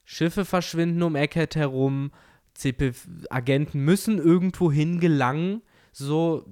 Schiffe 0.04 0.44
verschwinden 0.44 1.02
um 1.02 1.14
Eckhead 1.14 1.54
herum, 1.56 2.10
CP-Agenten 2.54 3.80
müssen 3.80 4.18
irgendwo 4.18 4.70
hingelangen. 4.70 5.62
So, 5.92 6.44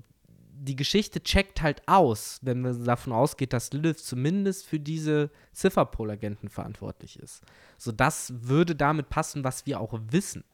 die 0.62 0.76
Geschichte 0.76 1.22
checkt 1.22 1.62
halt 1.62 1.82
aus, 1.88 2.38
wenn 2.42 2.60
man 2.60 2.84
davon 2.84 3.14
ausgeht, 3.14 3.54
dass 3.54 3.72
Lilith 3.72 4.04
zumindest 4.04 4.66
für 4.66 4.78
diese 4.78 5.30
Cipherpol-Agenten 5.54 6.50
verantwortlich 6.50 7.18
ist. 7.18 7.42
So, 7.78 7.92
das 7.92 8.32
würde 8.46 8.76
damit 8.76 9.08
passen, 9.08 9.42
was 9.42 9.64
wir 9.64 9.80
auch 9.80 9.98
wissen. 10.10 10.44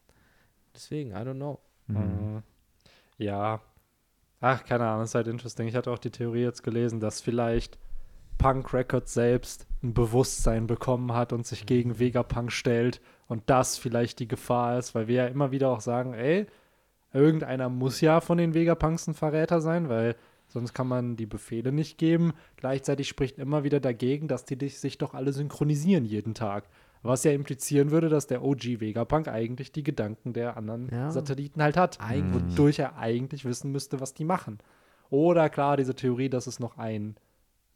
Deswegen, 0.74 1.10
I 1.10 1.14
don't 1.14 1.34
know. 1.34 1.58
Mhm. 1.88 2.42
Ja. 3.18 3.60
Ach, 4.40 4.64
keine 4.64 4.86
Ahnung, 4.86 5.04
ist 5.04 5.16
halt 5.16 5.26
interesting. 5.26 5.66
Ich 5.66 5.74
hatte 5.74 5.90
auch 5.90 5.98
die 5.98 6.10
Theorie 6.10 6.42
jetzt 6.42 6.62
gelesen, 6.62 7.00
dass 7.00 7.20
vielleicht 7.20 7.78
Punk 8.38 8.72
Records 8.72 9.12
selbst 9.12 9.66
ein 9.82 9.92
Bewusstsein 9.92 10.68
bekommen 10.68 11.12
hat 11.14 11.32
und 11.32 11.46
sich 11.46 11.66
gegen 11.66 11.98
Vegapunk 11.98 12.52
stellt 12.52 13.00
und 13.26 13.42
das 13.46 13.76
vielleicht 13.76 14.20
die 14.20 14.28
Gefahr 14.28 14.78
ist, 14.78 14.94
weil 14.94 15.08
wir 15.08 15.16
ja 15.16 15.26
immer 15.26 15.50
wieder 15.50 15.70
auch 15.70 15.80
sagen, 15.80 16.14
ey, 16.14 16.46
irgendeiner 17.16 17.68
muss 17.68 18.00
ja 18.00 18.20
von 18.20 18.38
den 18.38 18.54
Vegapunks 18.54 19.06
ein 19.08 19.14
Verräter 19.14 19.60
sein, 19.60 19.88
weil 19.88 20.14
sonst 20.46 20.74
kann 20.74 20.86
man 20.86 21.16
die 21.16 21.26
Befehle 21.26 21.72
nicht 21.72 21.98
geben. 21.98 22.32
Gleichzeitig 22.56 23.08
spricht 23.08 23.38
immer 23.38 23.64
wieder 23.64 23.80
dagegen, 23.80 24.28
dass 24.28 24.44
die 24.44 24.68
sich 24.68 24.98
doch 24.98 25.14
alle 25.14 25.32
synchronisieren 25.32 26.04
jeden 26.04 26.34
Tag. 26.34 26.68
Was 27.02 27.24
ja 27.24 27.32
implizieren 27.32 27.90
würde, 27.90 28.08
dass 28.08 28.26
der 28.26 28.42
OG 28.42 28.80
Vegapunk 28.80 29.28
eigentlich 29.28 29.70
die 29.72 29.82
Gedanken 29.82 30.32
der 30.32 30.56
anderen 30.56 30.88
Ja. 30.90 31.10
Satelliten 31.10 31.62
halt 31.62 31.76
hat. 31.76 32.00
Eigentlich. 32.00 32.52
Wodurch 32.52 32.78
er 32.78 32.96
eigentlich 32.96 33.44
wissen 33.44 33.70
müsste, 33.72 34.00
was 34.00 34.14
die 34.14 34.24
machen. 34.24 34.58
Oder 35.10 35.48
klar, 35.48 35.76
diese 35.76 35.94
Theorie, 35.94 36.28
dass 36.28 36.46
es 36.46 36.58
noch 36.58 36.78
ein 36.78 37.16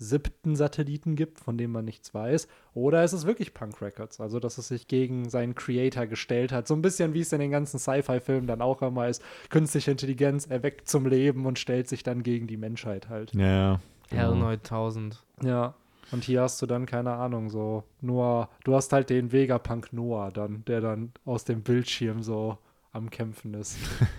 siebten 0.01 0.57
Satelliten 0.57 1.15
gibt, 1.15 1.39
von 1.39 1.59
dem 1.59 1.73
man 1.73 1.85
nichts 1.85 2.15
weiß. 2.15 2.49
Oder 2.73 3.05
ist 3.05 3.13
es 3.13 3.27
wirklich 3.27 3.53
Punk 3.53 3.81
Records? 3.83 4.19
Also, 4.19 4.41
dass 4.41 4.57
es 4.57 4.69
sich 4.69 4.89
gegen 4.89 5.29
seinen 5.29 5.55
Creator 5.55 6.07
gestellt 6.07 6.53
hat. 6.53 6.67
So 6.67 6.75
ein 6.75 6.81
bisschen 6.81 7.13
wie 7.13 7.21
es 7.21 7.33
in 7.33 7.39
den 7.39 7.51
ganzen 7.51 7.79
Sci-Fi-Filmen 7.79 8.47
dann 8.47 8.63
auch 8.63 8.81
immer 8.81 9.09
ist. 9.09 9.23
Künstliche 9.51 9.91
Intelligenz 9.91 10.47
erweckt 10.47 10.89
zum 10.89 11.07
Leben 11.07 11.45
und 11.45 11.59
stellt 11.59 11.87
sich 11.87 12.03
dann 12.03 12.23
gegen 12.23 12.47
die 12.47 12.57
Menschheit 12.57 13.11
halt. 13.11 13.35
Ja. 13.35 13.79
Hell 14.09 14.31
genau. 14.31 14.47
9000. 14.47 15.23
Ja. 15.43 15.75
Und 16.13 16.25
hier 16.25 16.41
hast 16.43 16.61
du 16.63 16.67
dann, 16.67 16.87
keine 16.87 17.13
Ahnung, 17.13 17.51
so 17.51 17.85
Noah, 18.01 18.49
du 18.65 18.75
hast 18.75 18.93
halt 18.93 19.11
den 19.11 19.33
Vegapunk 19.33 19.93
Noah 19.93 20.33
dann, 20.33 20.65
der 20.65 20.81
dann 20.81 21.13
aus 21.25 21.45
dem 21.45 21.63
Bildschirm 21.63 22.23
so 22.23 22.59
am 22.93 23.11
Kämpfen 23.11 23.55
ist. 23.55 23.77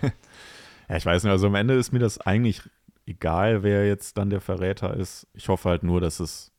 Ja, 0.88 0.98
ich 0.98 1.06
weiß 1.06 1.22
nicht, 1.24 1.30
also 1.30 1.46
am 1.46 1.54
Ende 1.54 1.74
ist 1.74 1.92
mir 1.92 2.00
das 2.00 2.18
eigentlich 2.18 2.60
egal, 3.12 3.62
wer 3.62 3.86
jetzt 3.86 4.16
dann 4.18 4.30
der 4.30 4.40
Verräter 4.40 4.94
ist. 4.96 5.26
Ich 5.34 5.48
hoffe 5.48 5.68
halt 5.68 5.82
nur, 5.82 6.00
dass 6.00 6.20
es 6.20 6.52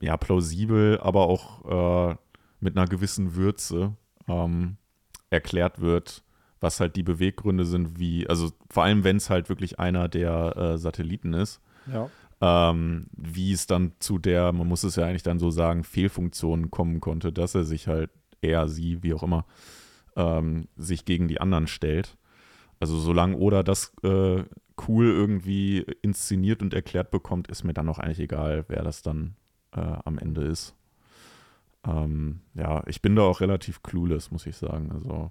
ja 0.00 0.16
plausibel, 0.16 0.98
aber 1.00 1.26
auch 1.26 2.10
äh, 2.12 2.16
mit 2.60 2.76
einer 2.76 2.86
gewissen 2.86 3.34
Würze 3.34 3.94
ähm, 4.28 4.76
erklärt 5.30 5.80
wird, 5.80 6.22
was 6.60 6.80
halt 6.80 6.96
die 6.96 7.02
Beweggründe 7.02 7.64
sind, 7.64 7.98
wie, 7.98 8.28
also 8.28 8.50
vor 8.70 8.84
allem, 8.84 9.04
wenn 9.04 9.16
es 9.16 9.30
halt 9.30 9.48
wirklich 9.48 9.78
einer 9.78 10.08
der 10.08 10.56
äh, 10.56 10.78
Satelliten 10.78 11.34
ist, 11.34 11.60
Ja. 11.92 12.10
ähm, 12.40 13.06
wie 13.12 13.52
es 13.52 13.66
dann 13.66 13.92
zu 14.00 14.18
der, 14.18 14.52
man 14.52 14.66
muss 14.68 14.84
es 14.84 14.96
ja 14.96 15.04
eigentlich 15.06 15.22
dann 15.22 15.38
so 15.38 15.50
sagen, 15.50 15.84
Fehlfunktion 15.84 16.70
kommen 16.70 17.00
konnte, 17.00 17.32
dass 17.32 17.54
er 17.54 17.64
sich 17.64 17.86
halt, 17.88 18.10
er, 18.40 18.68
sie, 18.68 19.02
wie 19.02 19.14
auch 19.14 19.22
immer, 19.22 19.44
ähm, 20.16 20.68
sich 20.76 21.04
gegen 21.04 21.28
die 21.28 21.40
anderen 21.40 21.66
stellt. 21.66 22.16
Also 22.80 22.96
solange 22.98 23.36
Oda 23.36 23.62
das 23.64 23.92
äh, 24.04 24.44
cool 24.86 25.06
irgendwie 25.06 25.80
inszeniert 26.02 26.62
und 26.62 26.74
erklärt 26.74 27.10
bekommt, 27.10 27.48
ist 27.48 27.64
mir 27.64 27.74
dann 27.74 27.88
auch 27.88 27.98
eigentlich 27.98 28.20
egal, 28.20 28.64
wer 28.68 28.82
das 28.82 29.02
dann 29.02 29.34
äh, 29.72 29.80
am 29.80 30.18
Ende 30.18 30.42
ist. 30.42 30.74
Ähm, 31.86 32.40
ja, 32.54 32.82
ich 32.86 33.02
bin 33.02 33.16
da 33.16 33.22
auch 33.22 33.40
relativ 33.40 33.82
clueless, 33.82 34.30
muss 34.30 34.46
ich 34.46 34.56
sagen. 34.56 34.92
Also 34.92 35.30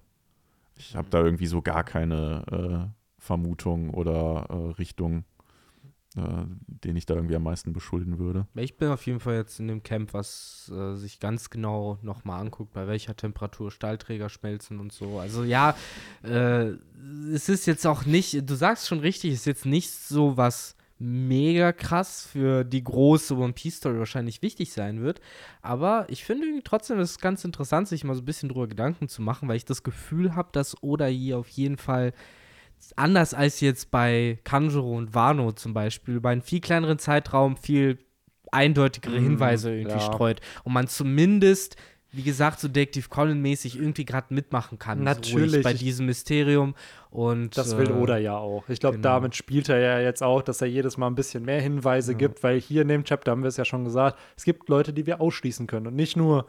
ich 0.75 0.95
habe 0.95 1.10
da 1.10 1.23
irgendwie 1.23 1.47
so 1.47 1.62
gar 1.62 1.83
keine 1.83 2.43
äh, 2.51 3.21
Vermutung 3.21 3.89
oder 3.91 4.47
äh, 4.49 4.71
Richtung, 4.73 5.25
äh, 6.17 6.45
den 6.67 6.95
ich 6.95 7.06
da 7.06 7.15
irgendwie 7.15 7.36
am 7.36 7.43
meisten 7.43 7.73
beschulden 7.73 8.17
würde. 8.17 8.47
Ich 8.56 8.77
bin 8.77 8.89
auf 8.89 9.06
jeden 9.06 9.19
Fall 9.19 9.36
jetzt 9.36 9.60
in 9.60 9.67
dem 9.67 9.84
Camp, 9.84 10.13
was 10.13 10.71
äh, 10.73 10.95
sich 10.95 11.19
ganz 11.19 11.49
genau 11.49 11.99
nochmal 12.01 12.41
anguckt, 12.41 12.73
bei 12.73 12.88
welcher 12.88 13.15
Temperatur 13.15 13.71
Stahlträger 13.71 14.30
schmelzen 14.30 14.80
und 14.80 14.91
so. 14.91 15.19
Also 15.19 15.43
ja, 15.43 15.75
äh, 16.23 16.71
es 17.32 17.49
ist 17.49 17.67
jetzt 17.67 17.86
auch 17.86 18.06
nicht, 18.06 18.49
du 18.49 18.56
sagst 18.56 18.88
schon 18.88 18.99
richtig, 18.99 19.34
es 19.34 19.41
ist 19.41 19.45
jetzt 19.45 19.65
nicht 19.65 19.91
so 19.91 20.38
was 20.38 20.75
mega 20.99 21.73
krass 21.73 22.25
für 22.25 22.63
die 22.63 22.84
große 22.84 23.36
One 23.36 23.53
Piece 23.53 23.77
Story 23.77 23.99
wahrscheinlich 23.99 24.41
wichtig 24.41 24.73
sein 24.73 25.01
wird. 25.01 25.21
Aber 25.62 26.08
ich 26.10 26.25
finde 26.25 26.47
trotzdem, 26.63 26.99
es 26.99 27.12
ist 27.12 27.21
ganz 27.21 27.45
interessant, 27.45 27.88
sich 27.88 28.03
mal 28.03 28.15
so 28.15 28.21
ein 28.21 28.25
bisschen 28.25 28.49
drüber 28.49 28.67
Gedanken 28.67 29.08
zu 29.08 29.21
machen, 29.21 29.47
weil 29.47 29.58
ich 29.58 29.65
das 29.65 29.84
Gefühl 29.84 30.36
habe, 30.36 30.49
dass 30.51 30.82
Oda 30.82 31.06
hier 31.06 31.38
auf 31.38 31.49
jeden 31.49 31.77
Fall 31.77 32.13
anders 32.95 33.33
als 33.33 33.59
jetzt 33.61 33.91
bei 33.91 34.39
Kanjuro 34.43 34.95
und 34.97 35.13
Wano 35.13 35.51
zum 35.51 35.73
Beispiel, 35.73 36.15
über 36.15 36.29
einen 36.29 36.41
viel 36.41 36.61
kleineren 36.61 36.99
Zeitraum 36.99 37.57
viel 37.57 37.99
eindeutigere 38.51 39.19
Mhm, 39.19 39.23
Hinweise 39.23 39.71
irgendwie 39.73 39.97
ja. 39.97 40.13
streut. 40.13 40.39
Und 40.63 40.73
man 40.73 40.87
zumindest, 40.87 41.75
wie 42.13 42.23
gesagt, 42.23 42.59
so 42.61 42.67
Detective 42.69 43.09
Conan-mäßig 43.09 43.77
irgendwie 43.77 44.05
gerade 44.05 44.33
mitmachen 44.33 44.79
kann. 44.79 45.03
Natürlich. 45.03 45.51
So 45.51 45.61
bei 45.63 45.73
diesem 45.73 46.05
Mysterium. 46.05 46.73
Und, 47.09 47.57
Das 47.57 47.77
will 47.77 47.89
äh, 47.89 47.93
Oda 47.93 48.17
ja 48.17 48.37
auch. 48.37 48.67
Ich 48.69 48.79
glaube, 48.79 48.97
genau. 48.97 49.09
damit 49.09 49.35
spielt 49.35 49.67
er 49.69 49.79
ja 49.79 49.99
jetzt 49.99 50.23
auch, 50.23 50.41
dass 50.41 50.61
er 50.61 50.67
jedes 50.67 50.97
Mal 50.97 51.07
ein 51.07 51.15
bisschen 51.15 51.43
mehr 51.43 51.61
Hinweise 51.61 52.13
Ja. 52.13 52.17
gibt, 52.17 52.41
weil 52.41 52.59
hier 52.59 52.83
in 52.83 52.87
dem 52.87 53.03
Chapter 53.03 53.31
haben 53.31 53.43
wir 53.43 53.49
es 53.49 53.57
ja 53.57 53.65
schon 53.65 53.83
gesagt, 53.83 54.17
es 54.37 54.45
gibt 54.45 54.69
Leute, 54.69 54.93
die 54.93 55.05
wir 55.05 55.19
ausschließen 55.19 55.67
können. 55.67 55.87
Und 55.87 55.95
nicht 55.95 56.15
nur 56.15 56.47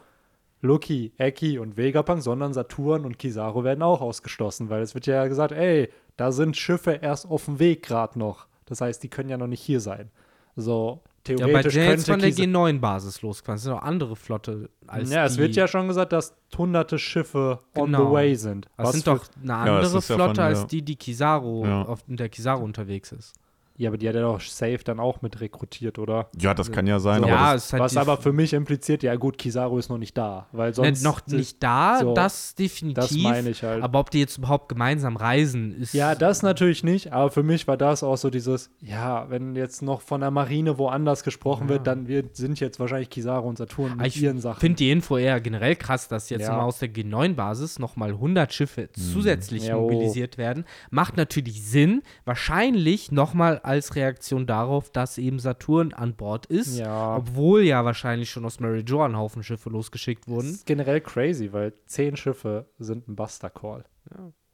Loki, 0.60 1.12
Eki 1.18 1.58
und 1.58 1.76
Vegapunk, 1.76 2.22
sondern 2.22 2.52
Saturn 2.52 3.04
und 3.04 3.18
Kizaru 3.18 3.64
werden 3.64 3.82
auch 3.82 4.00
ausgeschlossen, 4.00 4.70
weil 4.70 4.82
es 4.82 4.94
wird 4.94 5.06
ja 5.06 5.26
gesagt, 5.26 5.52
ey, 5.52 5.88
da 6.18 6.31
sind 6.33 6.57
Schiffe 6.57 6.92
erst 7.00 7.26
auf 7.26 7.46
dem 7.46 7.59
Weg 7.59 7.83
gerade 7.85 8.18
noch. 8.18 8.46
Das 8.66 8.83
heißt, 8.83 9.02
die 9.02 9.09
können 9.09 9.31
ja 9.31 9.38
noch 9.38 9.46
nicht 9.46 9.62
hier 9.62 9.81
sein. 9.81 10.11
So, 10.57 11.00
Ja, 11.26 11.37
bei 11.37 11.44
theoretisch 11.46 11.74
Jay 11.74 11.85
jetzt 11.87 12.07
könnte 12.07 12.12
von 12.12 12.20
der 12.20 12.31
Kisa 12.31 12.42
G9-Basis 12.42 13.22
losgefahren. 13.22 13.57
Das 13.57 13.62
sind 13.62 13.72
auch 13.72 13.83
andere 13.83 14.16
Flotte 14.16 14.68
als 14.87 15.11
Ja, 15.11 15.24
es 15.24 15.38
wird 15.38 15.54
ja 15.57 15.68
schon 15.68 15.87
gesagt, 15.88 16.12
dass 16.12 16.35
hunderte 16.57 16.98
Schiffe 16.98 17.61
on 17.76 17.87
Genau. 17.87 18.07
the 18.09 18.12
way 18.12 18.35
sind. 18.35 18.66
Das 18.76 18.92
sind 18.92 19.07
doch 19.07 19.24
eine 19.40 19.46
Ja, 19.48 19.57
andere 19.61 19.81
das 19.83 19.94
ist 19.94 20.09
ja 20.11 20.16
von 20.16 20.24
Flotte 20.24 20.42
als 20.42 20.66
die, 20.66 20.83
die 20.83 20.96
Kizaru, 20.96 21.64
Ja. 21.64 21.83
auf 21.83 22.02
in 22.09 22.16
der 22.16 22.28
Kizaru 22.28 22.64
unterwegs 22.64 23.12
ist. 23.12 23.35
Ja, 23.78 23.90
aber 23.90 23.96
die 23.96 24.08
hat 24.08 24.16
er 24.16 24.22
doch 24.22 24.40
safe 24.40 24.80
dann 24.84 24.98
auch 25.00 25.22
mit 25.22 25.40
rekrutiert, 25.40 25.98
oder? 25.98 26.28
Ja, 26.40 26.52
das 26.52 26.70
kann 26.72 26.86
ja 26.88 26.98
sein, 26.98 27.20
So. 27.20 27.26
aber 27.26 27.32
ja, 27.32 27.52
das, 27.54 27.72
halt 27.72 27.82
Was 27.84 27.96
aber 27.96 28.16
für 28.16 28.32
mich 28.32 28.52
impliziert, 28.52 29.02
ja 29.04 29.14
gut, 29.14 29.38
Kizaru 29.38 29.78
ist 29.78 29.88
noch 29.88 29.98
nicht 29.98 30.18
da, 30.18 30.48
weil 30.52 30.70
Ne, 30.70 30.74
sonst 30.74 31.02
noch 31.04 31.24
nicht 31.28 31.62
da, 31.62 31.98
so, 32.00 32.12
das 32.12 32.54
definitiv. 32.56 32.94
Das 33.04 33.12
meine 33.16 33.50
ich 33.50 33.62
halt. 33.62 33.82
Aber 33.82 34.00
ob 34.00 34.10
die 34.10 34.18
jetzt 34.18 34.36
überhaupt 34.36 34.68
gemeinsam 34.68 35.16
reisen, 35.16 35.70
ist. 35.80 35.94
ja, 35.94 36.14
das 36.16 36.42
natürlich 36.42 36.82
nicht, 36.82 37.12
aber 37.12 37.30
für 37.30 37.42
mich 37.44 37.68
war 37.68 37.76
das 37.76 38.02
auch 38.02 38.16
so 38.16 38.30
dieses, 38.30 38.68
ja, 38.80 39.30
wenn 39.30 39.54
jetzt 39.54 39.80
noch 39.80 40.00
von 40.00 40.20
der 40.22 40.32
Marine 40.32 40.76
woanders 40.78 41.22
gesprochen 41.22 41.64
Ja. 41.68 41.74
wird, 41.74 41.86
dann 41.86 42.08
wir, 42.08 42.24
sind 42.32 42.58
jetzt 42.58 42.80
wahrscheinlich 42.80 43.10
Kizaru 43.10 43.48
und 43.48 43.58
Saturn 43.58 43.96
mit 43.96 44.08
ich 44.08 44.20
ihren 44.20 44.40
Sachen. 44.40 44.58
finde 44.60 44.76
die 44.78 44.90
Info 44.90 45.16
eher 45.16 45.40
generell 45.40 45.76
krass, 45.76 46.08
dass 46.08 46.30
jetzt 46.30 46.42
Ja. 46.42 46.56
mal 46.56 46.62
aus 46.64 46.80
der 46.80 46.88
G9-Basis 46.88 47.78
nochmal 47.78 48.10
100 48.10 48.52
Schiffe 48.52 48.88
zusätzlich 48.92 49.66
Ja, 49.68 49.76
oh. 49.76 49.82
mobilisiert 49.82 50.36
werden. 50.36 50.64
Macht 50.90 51.16
natürlich 51.16 51.62
Sinn. 51.64 52.02
Wahrscheinlich 52.24 53.12
nochmal 53.12 53.60
als 53.68 53.94
Reaktion 53.94 54.46
darauf, 54.46 54.90
dass 54.90 55.18
eben 55.18 55.38
Saturn 55.38 55.92
an 55.92 56.14
Bord 56.16 56.46
ist. 56.46 56.78
Ja. 56.78 57.16
Obwohl 57.18 57.62
ja 57.62 57.85
wahrscheinlich 57.85 58.31
schon 58.31 58.44
aus 58.44 58.59
Mary 58.59 58.81
Jo 58.87 59.02
ein 59.02 59.16
Haufen 59.16 59.42
Schiffe 59.44 59.70
losgeschickt 59.70 60.24
Das 60.26 60.35
wurden. 60.35 60.50
ist 60.50 60.66
generell 60.66 61.00
crazy, 61.00 61.52
weil 61.52 61.72
zehn 61.87 62.16
Schiffe 62.16 62.66
sind 62.81 63.07
ein 63.07 63.14
Buster 63.14 63.50
Call. 63.50 63.85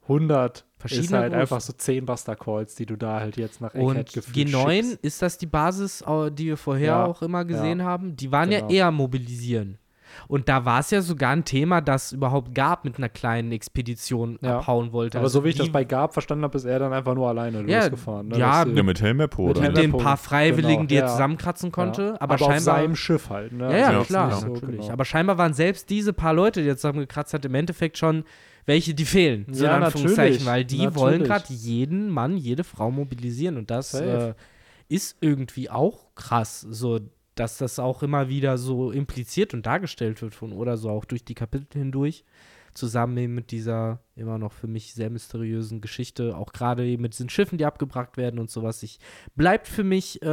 100 0.03 0.57
ist 0.59 0.65
Verschiedene 0.77 1.17
halt 1.17 1.31
Größen. 1.31 1.41
einfach 1.41 1.61
so 1.61 1.73
zehn 1.73 2.05
Buster 2.05 2.35
Calls, 2.35 2.75
die 2.75 2.85
du 2.85 2.95
da 2.95 3.19
halt 3.21 3.37
jetzt 3.37 3.59
nach 3.61 3.73
Egghead 3.73 4.13
gefühlt 4.13 4.49
G9, 4.49 4.71
schickst. 4.83 5.03
ist 5.03 5.21
das 5.23 5.37
die 5.39 5.47
Basis, 5.47 6.01
äh, 6.01 6.29
die 6.31 6.45
wir 6.47 6.57
vorher 6.57 6.85
Ja, 6.87 7.05
auch 7.05 7.23
immer 7.23 7.43
gesehen 7.43 7.79
ja. 7.79 7.85
haben? 7.85 8.15
Die 8.15 8.31
waren 8.31 8.51
Genau. 8.51 8.69
ja 8.69 8.75
eher 8.75 8.91
mobilisieren. 8.91 9.79
Und 10.27 10.49
da 10.49 10.65
war 10.65 10.79
es 10.79 10.91
ja 10.91 11.01
sogar 11.01 11.31
ein 11.31 11.45
Thema, 11.45 11.81
das 11.81 12.11
überhaupt 12.11 12.53
gab 12.55 12.85
mit 12.85 12.97
einer 12.97 13.09
kleinen 13.09 13.51
Expedition 13.51 14.37
Ja. 14.41 14.59
abhauen 14.59 14.91
wollte. 14.91 15.17
Aber 15.17 15.25
Also 15.25 15.39
so 15.39 15.45
wie 15.45 15.49
ich 15.49 15.55
das 15.55 15.69
bei 15.71 15.83
Gab 15.83 16.13
verstanden 16.13 16.43
habe, 16.43 16.57
ist 16.57 16.65
er 16.65 16.79
dann 16.79 16.93
einfach 16.93 17.15
nur 17.15 17.27
alleine 17.27 17.63
Ja, 17.69 17.79
losgefahren. 17.81 18.27
Ne? 18.29 18.37
ja, 18.37 18.65
ja, 18.65 18.83
mit 18.83 19.01
Helmeppo, 19.01 19.47
Mit 19.47 19.57
oder? 19.57 19.67
mit 19.67 19.77
den 19.77 19.91
paar 19.91 20.17
Freiwilligen, 20.17 20.87
Genau, 20.87 20.87
die 20.87 20.95
er 20.95 21.01
ja. 21.05 21.07
zusammenkratzen 21.07 21.71
konnte. 21.71 22.01
ja. 22.01 22.21
Aber, 22.21 22.35
auf 22.35 22.39
scheinbar. 22.41 22.59
seinem 22.59 22.95
Schiff 22.95 23.29
halt. 23.29 23.51
Ne? 23.53 23.65
ja, 23.71 23.77
ja, 23.77 23.91
Ja, 23.93 24.03
klar, 24.03 24.31
so, 24.33 24.47
natürlich. 24.47 24.81
genau. 24.81 24.91
Aber 24.93 25.05
scheinbar 25.05 25.37
waren 25.37 25.53
selbst 25.53 25.89
diese 25.89 26.13
paar 26.13 26.33
Leute, 26.33 26.61
die 26.61 26.67
jetzt 26.67 26.81
zusammengekratzt 26.81 27.33
hat, 27.33 27.45
im 27.45 27.55
Endeffekt 27.55 27.97
schon 27.97 28.23
welche, 28.65 28.93
die 28.95 29.05
fehlen. 29.05 29.45
So 29.51 29.65
Ja, 29.65 29.77
in 29.77 29.83
Anführungszeichen, 29.83 30.43
natürlich, 30.43 30.45
weil 30.47 30.65
die 30.65 30.77
natürlich. 30.77 30.95
wollen 30.95 31.23
gerade 31.23 31.45
jeden 31.53 32.09
Mann, 32.09 32.35
jede 32.37 32.63
Frau 32.63 32.89
mobilisieren. 32.89 33.57
Und 33.57 33.69
das 33.69 33.93
äh, 33.93 34.33
ist 34.89 35.17
irgendwie 35.21 35.69
auch 35.69 36.07
krass, 36.15 36.61
so 36.61 36.99
dass 37.35 37.57
das 37.57 37.79
auch 37.79 38.03
immer 38.03 38.29
wieder 38.29 38.57
so 38.57 38.91
impliziert 38.91 39.53
und 39.53 39.65
dargestellt 39.65 40.21
wird 40.21 40.33
von 40.33 40.53
oder 40.53 40.77
so 40.77 40.89
auch 40.89 41.05
durch 41.05 41.23
die 41.23 41.35
Kapitel 41.35 41.67
hindurch. 41.77 42.23
Zusammen 42.73 43.17
eben 43.17 43.35
mit 43.35 43.51
dieser 43.51 43.99
immer 44.15 44.37
noch 44.37 44.51
für 44.51 44.67
mich 44.67 44.93
sehr 44.93 45.09
mysteriösen 45.09 45.79
Geschichte, 45.79 46.35
auch 46.35 46.51
gerade 46.51 46.85
eben 46.85 47.03
mit 47.03 47.13
diesen 47.13 47.29
Schiffen, 47.29 47.57
die 47.57 47.65
abgebracht 47.65 48.17
werden 48.17 48.39
und 48.39 48.49
sowas. 48.49 48.83
Ich, 48.83 48.99
bleibt 49.35 49.67
für 49.67 49.85
mich 49.85 50.21
äh, 50.21 50.27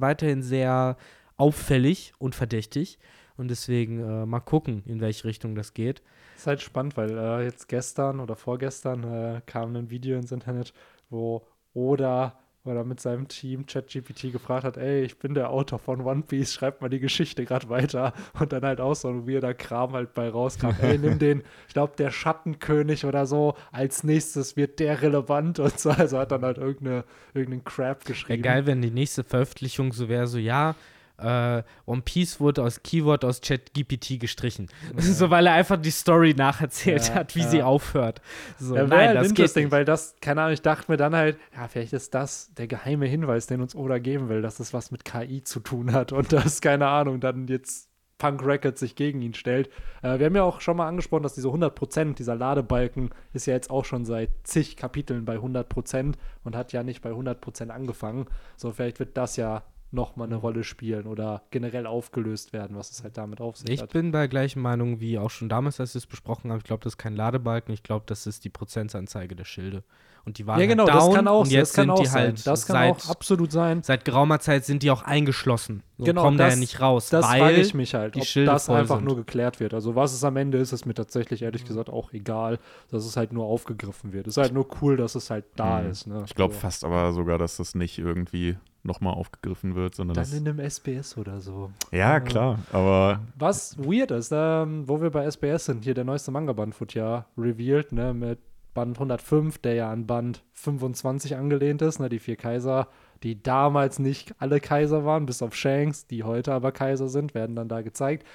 weiterhin 0.00 0.42
sehr 0.42 0.98
auffällig 1.38 2.12
und 2.18 2.34
verdächtig. 2.34 2.98
Und 3.38 3.48
deswegen 3.48 4.00
äh, 4.00 4.26
mal 4.26 4.40
gucken, 4.40 4.82
in 4.84 5.00
welche 5.00 5.24
Richtung 5.24 5.54
das 5.54 5.72
geht. 5.72 6.02
Ist 6.36 6.48
halt 6.48 6.60
spannend, 6.60 6.96
weil 6.96 7.16
äh, 7.16 7.44
jetzt 7.44 7.68
gestern 7.68 8.20
oder 8.20 8.36
vorgestern 8.36 9.04
äh, 9.04 9.40
kam 9.46 9.74
ein 9.76 9.90
Video 9.90 10.18
ins 10.18 10.32
Internet, 10.32 10.74
wo 11.08 11.46
Oda 11.72 12.38
oder 12.68 12.84
mit 12.84 13.00
seinem 13.00 13.28
Team 13.28 13.66
ChatGPT 13.66 14.32
gefragt 14.32 14.64
hat, 14.64 14.76
ey, 14.76 15.02
ich 15.02 15.18
bin 15.18 15.34
der 15.34 15.50
Autor 15.50 15.78
von 15.78 16.00
One 16.00 16.22
Piece, 16.22 16.54
schreib 16.54 16.80
mal 16.80 16.88
die 16.88 17.00
Geschichte 17.00 17.44
gerade 17.44 17.68
weiter. 17.68 18.12
Und 18.38 18.52
dann 18.52 18.62
halt 18.62 18.80
auch 18.80 18.94
so 18.94 19.08
ein 19.08 19.28
weirder 19.28 19.54
Kram 19.54 19.92
halt 19.92 20.14
bei 20.14 20.28
rauskam. 20.28 20.70
ey, 20.80 20.98
nimm 20.98 21.18
den, 21.18 21.42
ich 21.66 21.74
glaube, 21.74 21.94
der 21.96 22.10
Schattenkönig 22.10 23.04
oder 23.04 23.26
so, 23.26 23.54
als 23.72 24.04
nächstes 24.04 24.56
wird 24.56 24.78
der 24.80 25.02
relevant 25.02 25.58
und 25.58 25.78
so. 25.78 25.90
Also 25.90 26.18
hat 26.18 26.32
dann 26.32 26.42
halt 26.42 26.58
irgendeine, 26.58 27.04
irgendeinen 27.34 27.64
Crap 27.64 28.00
Wäre 28.00 28.08
geschrieben. 28.08 28.42
geil, 28.42 28.66
wenn 28.66 28.82
die 28.82 28.90
nächste 28.90 29.24
Veröffentlichung 29.24 29.92
so 29.92 30.08
wäre, 30.08 30.26
so 30.26 30.38
ja, 30.38 30.74
äh, 31.18 31.62
One 31.86 32.02
Piece 32.02 32.40
wurde 32.40 32.62
aus 32.62 32.82
Keyword 32.82 33.24
aus 33.24 33.40
ChatGPT 33.40 34.20
gestrichen. 34.20 34.68
so, 34.96 35.30
weil 35.30 35.46
er 35.46 35.54
einfach 35.54 35.76
die 35.76 35.90
Story 35.90 36.34
nacherzählt 36.36 37.08
Ja, 37.08 37.14
hat, 37.16 37.34
wie 37.34 37.40
ja. 37.40 37.48
sie 37.48 37.62
aufhört. 37.62 38.20
So, 38.58 38.76
Ja, 38.76 38.86
nein, 38.86 39.08
halt 39.08 39.16
das 39.16 39.22
geht 39.22 39.30
interesting, 39.30 39.64
nicht. 39.64 39.72
weil 39.72 39.84
das, 39.84 40.14
keine 40.20 40.42
Ahnung, 40.42 40.54
ich 40.54 40.62
dachte 40.62 40.90
mir 40.90 40.96
dann 40.96 41.14
halt, 41.14 41.38
ja, 41.56 41.68
vielleicht 41.68 41.92
ist 41.92 42.14
das 42.14 42.52
der 42.54 42.66
geheime 42.66 43.06
Hinweis, 43.06 43.46
den 43.46 43.60
uns 43.60 43.74
Oda 43.74 43.98
geben 43.98 44.28
will, 44.28 44.42
dass 44.42 44.60
es 44.60 44.72
was 44.72 44.90
mit 44.90 45.04
KI 45.04 45.42
zu 45.42 45.60
tun 45.60 45.92
hat 45.92 46.12
und 46.12 46.32
dass, 46.32 46.60
keine 46.60 46.86
Ahnung, 46.88 47.20
dann 47.20 47.48
jetzt 47.48 47.88
Punk 48.18 48.44
Records 48.44 48.80
sich 48.80 48.96
gegen 48.96 49.22
ihn 49.22 49.34
stellt. 49.34 49.68
Äh, 50.02 50.18
wir 50.18 50.26
haben 50.26 50.34
ja 50.36 50.42
auch 50.42 50.60
schon 50.60 50.76
mal 50.76 50.88
angesprochen, 50.88 51.22
dass 51.22 51.34
diese 51.34 51.48
100%, 51.48 52.14
dieser 52.14 52.34
Ladebalken, 52.34 53.10
ist 53.32 53.46
ja 53.46 53.54
jetzt 53.54 53.70
auch 53.70 53.84
schon 53.84 54.04
seit 54.04 54.30
zig 54.42 54.76
Kapiteln 54.76 55.24
bei 55.24 55.36
100% 55.36 56.14
und 56.42 56.56
hat 56.56 56.72
ja 56.72 56.82
nicht 56.82 57.00
bei 57.00 57.10
100% 57.10 57.68
angefangen. 57.70 58.26
So, 58.56 58.72
vielleicht 58.72 58.98
wird 58.98 59.16
das 59.16 59.36
ja 59.36 59.62
nochmal 59.90 60.26
eine 60.26 60.36
Rolle 60.36 60.64
spielen 60.64 61.06
oder 61.06 61.42
generell 61.50 61.86
aufgelöst 61.86 62.52
werden, 62.52 62.76
was 62.76 62.90
es 62.90 63.02
halt 63.02 63.16
damit 63.16 63.40
auf 63.40 63.56
sich 63.56 63.70
Ich 63.70 63.80
hat. 63.82 63.92
bin 63.92 64.10
bei 64.12 64.26
gleichen 64.26 64.60
Meinung 64.60 65.00
wie 65.00 65.18
auch 65.18 65.30
schon 65.30 65.48
damals, 65.48 65.80
als 65.80 65.94
wir 65.94 65.98
es 65.98 66.06
besprochen 66.06 66.50
haben. 66.50 66.58
Ich 66.58 66.64
glaube, 66.64 66.84
das 66.84 66.92
ist 66.94 66.98
kein 66.98 67.16
Ladebalken. 67.16 67.72
Ich 67.72 67.82
glaube, 67.82 68.04
das 68.06 68.26
ist 68.26 68.44
die 68.44 68.50
Prozentsanzeige 68.50 69.34
der 69.34 69.44
Schilde. 69.44 69.82
Und 70.26 70.36
die 70.36 70.46
waren 70.46 70.60
Ja, 70.60 70.66
genau, 70.66 70.82
halt 70.84 70.92
down 70.94 71.06
das 71.06 71.14
kann 71.14 71.28
auch, 71.28 71.40
und 71.40 71.50
jetzt 71.50 71.70
das 71.70 71.72
kann 71.76 71.82
sind 71.84 71.90
auch 71.92 72.00
die 72.00 72.06
sein. 72.06 72.22
halt 72.22 72.46
das 72.46 72.66
kann 72.66 72.74
seit, 72.74 72.90
auch 73.06 73.08
absolut 73.08 73.50
sein. 73.50 73.82
seit 73.82 74.04
geraumer 74.04 74.40
Zeit 74.40 74.66
sind 74.66 74.82
die 74.82 74.90
auch 74.90 75.00
eingeschlossen. 75.02 75.82
So 75.96 76.04
Genau, 76.04 76.22
kommen 76.22 76.36
da 76.36 76.44
das- 76.44 76.54
ja 76.54 76.60
nicht 76.60 76.80
raus, 76.82 77.08
Das 77.08 77.24
weil 77.26 77.40
frage 77.40 77.56
ich 77.60 77.72
mich 77.72 77.94
halt, 77.94 78.14
die 78.14 78.20
ob 78.20 78.26
Schilde 78.26 78.50
das 78.50 78.68
einfach 78.68 78.96
sind. 78.96 79.06
nur 79.06 79.16
geklärt 79.16 79.58
wird. 79.58 79.72
Also 79.72 79.94
was 79.94 80.12
es 80.12 80.22
am 80.24 80.36
Ende 80.36 80.58
ist, 80.58 80.72
ist 80.72 80.84
mir 80.84 80.92
tatsächlich 80.92 81.40
ehrlich 81.42 81.64
gesagt 81.64 81.88
auch 81.88 82.12
egal, 82.12 82.58
dass 82.90 83.06
es 83.06 83.16
halt 83.16 83.32
nur 83.32 83.46
aufgegriffen 83.46 84.12
wird. 84.12 84.26
Es 84.26 84.34
ist 84.36 84.42
halt 84.42 84.52
nur 84.52 84.66
cool, 84.82 84.98
dass 84.98 85.14
es 85.14 85.30
halt 85.30 85.46
da 85.56 85.80
Mhm. 85.80 85.90
ist. 85.90 86.06
Ne? 86.06 86.24
Ich 86.26 86.34
glaube 86.34 86.52
so. 86.52 86.60
fast 86.60 86.84
aber 86.84 87.12
sogar, 87.14 87.38
dass 87.38 87.56
das 87.56 87.74
nicht 87.74 87.98
irgendwie 87.98 88.56
nochmal 88.88 89.14
aufgegriffen 89.14 89.76
wird, 89.76 89.94
sondern 89.94 90.16
Dann 90.16 90.32
in 90.32 90.48
einem 90.48 90.58
SBS 90.58 91.16
oder 91.16 91.40
so. 91.40 91.70
Ja, 91.92 92.18
klar, 92.18 92.58
aber 92.72 93.20
Was 93.38 93.78
weird 93.78 94.10
ist, 94.10 94.32
ähm, 94.34 94.88
wo 94.88 95.00
wir 95.00 95.10
bei 95.10 95.24
SBS 95.30 95.66
sind, 95.66 95.84
hier 95.84 95.94
der 95.94 96.02
neueste 96.04 96.32
Manga-Band 96.32 96.78
wird 96.80 96.94
ja 96.94 97.26
revealed, 97.36 97.92
ne, 97.92 98.12
mit 98.12 98.40
Band 98.74 98.96
105, 98.98 99.58
der 99.58 99.74
ja 99.74 99.90
an 99.90 100.06
Band 100.06 100.42
25 100.54 101.36
angelehnt 101.36 101.82
ist, 101.82 102.00
ne, 102.00 102.08
die 102.08 102.18
vier 102.18 102.36
Kaiser, 102.36 102.88
die 103.22 103.40
damals 103.42 103.98
nicht 103.98 104.34
alle 104.38 104.60
Kaiser 104.60 105.04
waren, 105.04 105.26
bis 105.26 105.42
auf 105.42 105.54
Shanks, 105.54 106.06
die 106.06 106.22
heute 106.24 106.52
aber 106.52 106.72
Kaiser 106.72 107.08
sind, 107.08 107.34
werden 107.34 107.56
dann 107.56 107.68
da 107.68 107.82
gezeigt. 107.82 108.26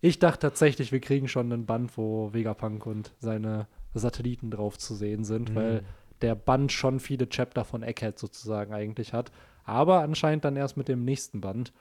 Ich 0.00 0.18
dachte 0.18 0.40
tatsächlich, 0.40 0.92
wir 0.92 1.00
kriegen 1.00 1.28
schon 1.28 1.52
einen 1.52 1.64
Band, 1.66 1.96
wo 1.96 2.32
Vegapunk 2.34 2.84
und 2.86 3.12
seine 3.18 3.66
Satelliten 3.94 4.50
drauf 4.50 4.76
zu 4.78 4.94
sehen 4.94 5.24
sind, 5.24 5.50
Mhm. 5.50 5.54
weil 5.54 5.82
der 6.22 6.34
Band 6.34 6.72
schon 6.72 7.00
viele 7.00 7.28
Chapter 7.28 7.64
von 7.64 7.82
Egghead 7.82 8.18
sozusagen 8.18 8.72
eigentlich 8.74 9.12
hat. 9.12 9.30
Aber 9.64 10.00
anscheinend 10.00 10.44
dann 10.44 10.56
erst 10.56 10.76
mit 10.76 10.88
dem 10.88 11.04
nächsten 11.04 11.40
Band. 11.40 11.72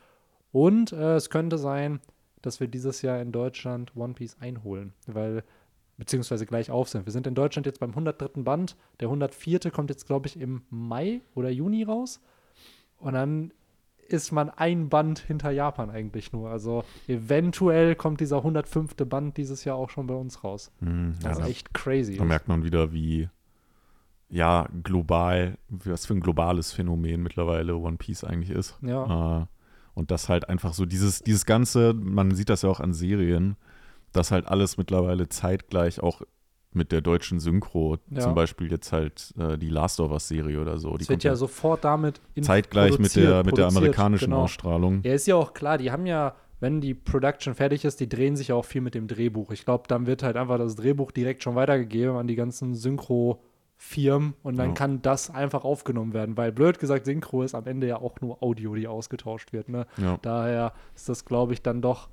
Und 0.51 0.91
äh, 0.91 1.15
es 1.15 1.29
könnte 1.29 1.57
sein, 1.57 1.99
dass 2.41 2.59
wir 2.59 2.67
dieses 2.67 3.01
Jahr 3.01 3.19
in 3.21 3.31
Deutschland 3.31 3.95
One 3.95 4.13
Piece 4.13 4.37
einholen, 4.39 4.93
weil 5.07 5.43
beziehungsweise 5.97 6.45
gleich 6.45 6.71
auf 6.71 6.89
sind. 6.89 7.05
Wir 7.05 7.11
sind 7.13 7.27
in 7.27 7.35
Deutschland 7.35 7.65
jetzt 7.65 7.79
beim 7.79 7.91
103. 7.91 8.41
Band. 8.43 8.75
Der 8.99 9.07
104. 9.07 9.71
kommt 9.71 9.89
jetzt, 9.89 10.07
glaube 10.07 10.27
ich, 10.27 10.39
im 10.39 10.63
Mai 10.69 11.21
oder 11.35 11.49
Juni 11.49 11.83
raus. 11.83 12.19
Und 12.97 13.13
dann 13.13 13.51
ist 14.07 14.31
man 14.31 14.49
ein 14.49 14.89
Band 14.89 15.19
hinter 15.19 15.51
Japan 15.51 15.89
eigentlich 15.89 16.33
nur. 16.33 16.49
Also 16.49 16.83
eventuell 17.07 17.95
kommt 17.95 18.19
dieser 18.19 18.37
105. 18.37 18.95
Band 19.07 19.37
dieses 19.37 19.63
Jahr 19.63 19.77
auch 19.77 19.89
schon 19.89 20.07
bei 20.07 20.13
uns 20.13 20.43
raus. 20.43 20.71
hm, 20.79 21.13
ja, 21.23 21.29
Was 21.29 21.39
da, 21.39 21.47
echt 21.47 21.73
crazy 21.73 22.15
da 22.17 22.23
ist. 22.23 22.27
merkt 22.27 22.47
man 22.47 22.63
wieder, 22.63 22.91
wie 22.91 23.29
ja, 24.29 24.67
global, 24.83 25.57
was 25.69 26.05
für 26.05 26.13
ein 26.13 26.19
globales 26.21 26.71
Phänomen 26.71 27.21
mittlerweile 27.21 27.75
One 27.75 27.97
Piece 27.97 28.23
eigentlich 28.23 28.49
ist. 28.49 28.77
Ja. 28.81 29.41
Äh, 29.41 29.45
und 29.95 30.09
das 30.09 30.27
halt 30.29 30.49
einfach 30.49 30.73
so, 30.73 30.85
dieses, 30.85 31.21
dieses 31.21 31.45
Ganze, 31.45 31.93
man 31.93 32.33
sieht 32.33 32.49
das 32.49 32.63
ja 32.63 32.69
auch 32.69 32.79
an 32.79 32.93
Serien, 32.93 33.57
dass 34.11 34.31
halt 34.31 34.47
alles 34.47 34.77
mittlerweile 34.77 35.29
zeitgleich 35.29 36.01
auch 36.01 36.21
mit 36.71 36.91
der 36.91 37.01
deutschen 37.01 37.39
Synchro, 37.39 37.97
Ja. 38.09 38.21
zum 38.21 38.33
Beispiel 38.33 38.71
jetzt 38.71 38.91
halt 38.91 39.31
äh, 39.37 39.59
die 39.59 39.69
Last 39.69 39.99
of 39.99 40.09
Us-Serie 40.11 40.59
oder 40.59 40.79
so, 40.79 40.97
die 40.97 41.07
wird 41.07 41.23
ja 41.23 41.35
sofort 41.35 41.83
damit 41.83 42.19
in- 42.33 42.41
zeitgleich 42.43 42.97
mit 42.97 43.15
der, 43.15 43.43
mit 43.43 43.57
der 43.57 43.67
amerikanischen 43.67 44.31
genau. 44.31 44.43
Ausstrahlung. 44.43 45.01
Ja, 45.03 45.13
ist 45.13 45.27
ja 45.27 45.35
auch 45.35 45.53
klar, 45.53 45.77
die 45.77 45.91
haben 45.91 46.07
ja, 46.07 46.35
wenn 46.59 46.81
die 46.81 46.95
Production 46.95 47.53
fertig 47.53 47.85
ist, 47.85 47.99
die 47.99 48.09
drehen 48.09 48.35
sich 48.35 48.47
ja 48.47 48.55
auch 48.55 48.65
viel 48.65 48.81
mit 48.81 48.95
dem 48.95 49.07
Drehbuch. 49.07 49.51
Ich 49.51 49.65
glaube, 49.65 49.83
dann 49.87 50.07
wird 50.07 50.23
halt 50.23 50.35
einfach 50.35 50.57
das 50.57 50.75
Drehbuch 50.75 51.11
direkt 51.11 51.43
schon 51.43 51.53
weitergegeben 51.53 52.15
an 52.15 52.25
die 52.25 52.35
ganzen 52.35 52.73
Synchro-Firmen 53.83 54.33
und 54.43 54.57
dann 54.57 54.69
Ja. 54.69 54.73
kann 54.73 55.01
das 55.01 55.29
einfach 55.29 55.63
aufgenommen 55.63 56.13
werden, 56.13 56.37
weil 56.37 56.51
blöd 56.51 56.79
gesagt, 56.79 57.05
Synchro 57.05 57.43
ist 57.43 57.55
am 57.55 57.65
Ende 57.67 57.87
ja 57.87 57.97
auch 57.97 58.19
nur 58.21 58.41
Audio, 58.41 58.75
die 58.75 58.87
ausgetauscht 58.87 59.53
wird. 59.53 59.69
Ne? 59.69 59.85
Ja. 59.97 60.17
Daher 60.21 60.73
ist 60.95 61.09
das, 61.09 61.25
glaube 61.25 61.53
ich, 61.53 61.61
dann 61.61 61.81
doch 61.81 62.09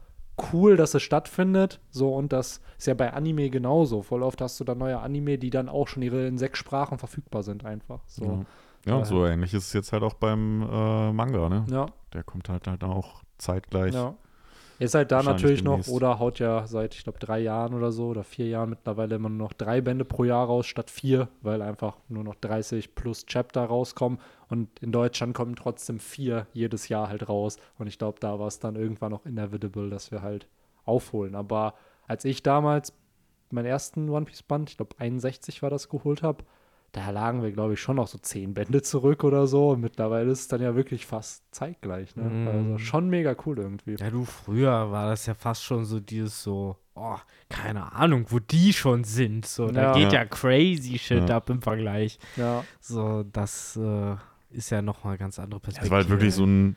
cool, 0.53 0.77
dass 0.77 0.95
es 0.95 1.03
stattfindet. 1.03 1.81
So, 1.91 2.15
und 2.15 2.33
das 2.33 2.61
ist 2.79 2.87
ja 2.87 2.95
bei 2.95 3.13
Anime 3.13 3.51
genauso. 3.51 4.03
Voll 4.03 4.23
oft 4.23 4.41
hast 4.41 4.59
du 4.61 4.65
dann 4.65 4.79
neue 4.79 4.99
Anime, 4.99 5.39
die 5.39 5.51
dann 5.51 5.69
auch 5.69 5.89
schon 5.89 6.03
ihre 6.03 6.27
in 6.27 6.39
sechs 6.39 6.59
Sprachen 6.59 6.99
verfügbar 6.99 7.43
sind, 7.43 7.65
einfach. 7.65 8.01
So. 8.07 8.25
Ja. 8.25 8.41
Ja, 8.87 8.95
und 8.95 9.05
so 9.07 9.27
ähnlich 9.27 9.53
ist 9.53 9.67
es 9.67 9.73
jetzt 9.75 9.93
halt 9.93 10.03
auch 10.03 10.15
beim 10.15 10.63
äh, 10.63 11.13
Manga, 11.13 11.51
ne? 11.51 11.67
Ja, 11.71 11.87
Der 12.15 12.23
kommt 12.25 12.49
halt 12.49 12.67
halt 12.67 12.83
auch 12.83 13.23
zeitgleich. 13.37 13.93
ja. 13.93 14.15
Ist 14.81 14.95
halt 14.95 15.13
da 15.13 15.23
natürlich 15.23 15.63
noch, 15.63 15.73
demnächst. 15.73 15.93
oder 15.93 16.19
haut 16.19 16.39
ja 16.39 16.67
seit, 16.67 16.95
ich 16.95 17.05
glaube, 17.05 17.19
drei 17.19 17.39
Jahren 17.41 17.75
oder 17.75 17.93
so 17.93 18.07
oder 18.07 18.25
vier 18.25 18.49
Jahren 18.49 18.71
mittlerweile 18.71 19.17
immer 19.17 19.29
nur 19.29 19.37
noch 19.37 19.53
drei 19.53 19.83
Bände 19.83 20.07
pro 20.07 20.25
Jahr 20.25 20.47
raus 20.47 20.67
statt 20.67 20.91
vier, 20.91 21.29
weil 21.43 21.61
einfach 21.61 21.99
nur 22.09 22.25
noch 22.25 22.35
30 22.35 22.95
plus 22.95 23.27
Chapter 23.27 23.63
rauskommen. 23.63 24.19
Und 24.49 24.71
in 24.81 24.91
Deutschland 24.91 25.35
kommen 25.35 25.55
trotzdem 25.55 25.99
vier 25.99 26.47
jedes 26.55 26.89
Jahr 26.89 27.09
halt 27.09 27.29
raus. 27.29 27.59
Und 27.79 27.89
ich 27.89 27.99
glaube, 27.99 28.21
da 28.21 28.39
war 28.39 28.47
es 28.47 28.59
dann 28.59 28.75
irgendwann 28.75 29.13
auch 29.13 29.27
inevitable, 29.27 29.91
dass 29.91 30.11
wir 30.11 30.23
halt 30.23 30.49
aufholen. 30.87 31.35
Aber 31.35 31.75
als 32.07 32.25
ich 32.25 32.43
damals 32.43 32.95
meinen 33.51 33.67
ersten 33.67 34.09
One 34.09 34.25
Piece 34.25 34.43
Band, 34.43 34.71
ich 34.71 34.79
glaube 34.79 34.97
61 34.99 35.61
war 35.61 35.69
das, 35.69 35.91
geholt 35.91 36.23
habe, 36.23 36.43
da 36.93 37.11
lagen 37.11 37.43
wir, 37.43 37.53
glaube 37.53 37.75
ich, 37.75 37.81
schon 37.81 37.97
noch 37.97 38.09
so 38.09 38.19
zehn 38.19 38.53
Bände 38.55 38.83
zurück 38.83 39.23
oder 39.25 39.47
so. 39.47 39.71
Und 39.71 39.81
mittlerweile 39.81 40.31
ist 40.31 40.41
es 40.41 40.49
dann 40.49 40.61
ja 40.61 40.75
wirklich 40.75 41.07
fast 41.07 41.45
zeitgleich. 41.55 42.17
Ne? 42.17 42.25
Mhm. 42.25 42.49
Also 42.49 42.79
schon 42.79 43.09
mega 43.09 43.35
cool 43.47 43.59
irgendwie. 43.59 43.97
Ja, 43.99 44.11
du, 44.11 44.25
früher 44.25 44.91
war 44.91 45.09
das 45.11 45.27
ja 45.27 45.35
fast 45.35 45.63
schon 45.63 45.85
so 45.85 46.01
dieses 46.01 46.43
so, 46.43 46.77
oh, 46.95 47.17
keine 47.49 47.93
Ahnung, 47.93 48.27
wo 48.31 48.39
die 48.41 48.73
schon 48.73 49.05
sind. 49.05 49.47
So, 49.47 49.69
da 49.71 49.83
Ja. 49.83 49.93
geht 49.93 50.13
Ja. 50.13 50.21
ja 50.21 50.25
crazy 50.25 50.99
Shit 50.99 51.29
Ja. 51.29 51.37
ab 51.37 51.49
im 51.51 51.63
Vergleich. 51.63 52.19
Ja. 52.37 52.65
So, 52.81 53.23
das 53.23 53.77
äh, 53.77 54.17
ist 54.51 54.71
ja 54.71 54.83
nochmal 54.83 55.17
ganz 55.17 55.39
andere 55.39 55.61
Perspektive. 55.61 55.87
Es 55.87 55.91
war 55.93 55.99
halt 55.99 56.09
wirklich 56.09 56.35
so 56.35 56.45
ein 56.45 56.77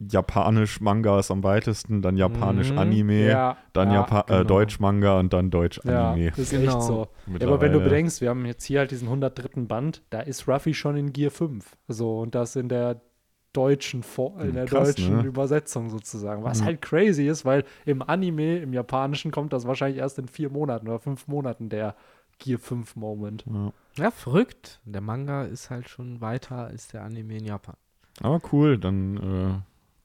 Japanisch-Manga 0.00 1.18
ist 1.18 1.30
am 1.30 1.42
weitesten, 1.42 2.02
dann 2.02 2.14
Mhm. 2.14 2.20
Japanisch-Anime, 2.20 3.28
Ja, 3.30 3.56
dann 3.72 3.88
ja, 3.88 3.94
Japa 3.96 4.22
genau. 4.22 4.40
äh, 4.40 4.44
Deutsch-Manga 4.44 5.18
und 5.18 5.32
dann 5.32 5.46
Ja, 5.46 5.50
Deutsch-Anime. 5.50 6.32
ist 6.36 6.50
Genau. 6.50 6.64
echt 6.78 6.82
so. 6.82 7.08
Ja, 7.38 7.46
aber 7.46 7.60
wenn 7.60 7.72
du 7.72 7.80
bedenkst, 7.80 8.20
wir 8.20 8.30
haben 8.30 8.46
jetzt 8.46 8.64
hier 8.64 8.80
halt 8.80 8.90
diesen 8.90 9.08
103. 9.08 9.66
Band, 9.66 10.02
da 10.10 10.20
ist 10.20 10.46
Ruffy 10.48 10.74
schon 10.74 10.96
in 10.96 11.12
Gear 11.12 11.30
5. 11.30 11.76
So, 11.88 12.20
und 12.20 12.34
das 12.34 12.54
in 12.56 12.68
der 12.68 13.00
deutschen, 13.52 14.02
Vor 14.04 14.40
in 14.40 14.54
der 14.54 14.66
Krass, 14.66 14.94
deutschen 14.94 15.18
ne? 15.22 15.26
Übersetzung 15.26 15.90
sozusagen. 15.90 16.44
Was 16.44 16.60
Mhm. 16.60 16.64
halt 16.66 16.82
crazy 16.82 17.26
ist, 17.26 17.44
weil 17.44 17.64
im 17.86 18.02
Anime, 18.02 18.58
im 18.58 18.72
Japanischen, 18.72 19.30
kommt 19.32 19.52
das 19.52 19.66
wahrscheinlich 19.66 19.98
erst 19.98 20.18
in 20.18 20.28
vier 20.28 20.50
Monaten 20.50 20.86
oder 20.86 21.00
fünf 21.00 21.26
Monaten, 21.26 21.68
der 21.68 21.96
Gear 22.38 22.60
5 22.60 22.94
Moment. 22.94 23.44
Ja. 23.46 23.72
Ja, 23.96 24.10
verrückt. 24.12 24.80
Der 24.84 25.00
Manga 25.00 25.42
ist 25.44 25.70
halt 25.70 25.88
schon 25.88 26.20
weiter 26.20 26.66
als 26.66 26.86
der 26.88 27.02
Anime 27.02 27.38
in 27.38 27.46
Japan. 27.46 27.74
Aber 28.20 28.40
cool, 28.52 28.78
dann 28.78 29.16
äh, 29.16 29.54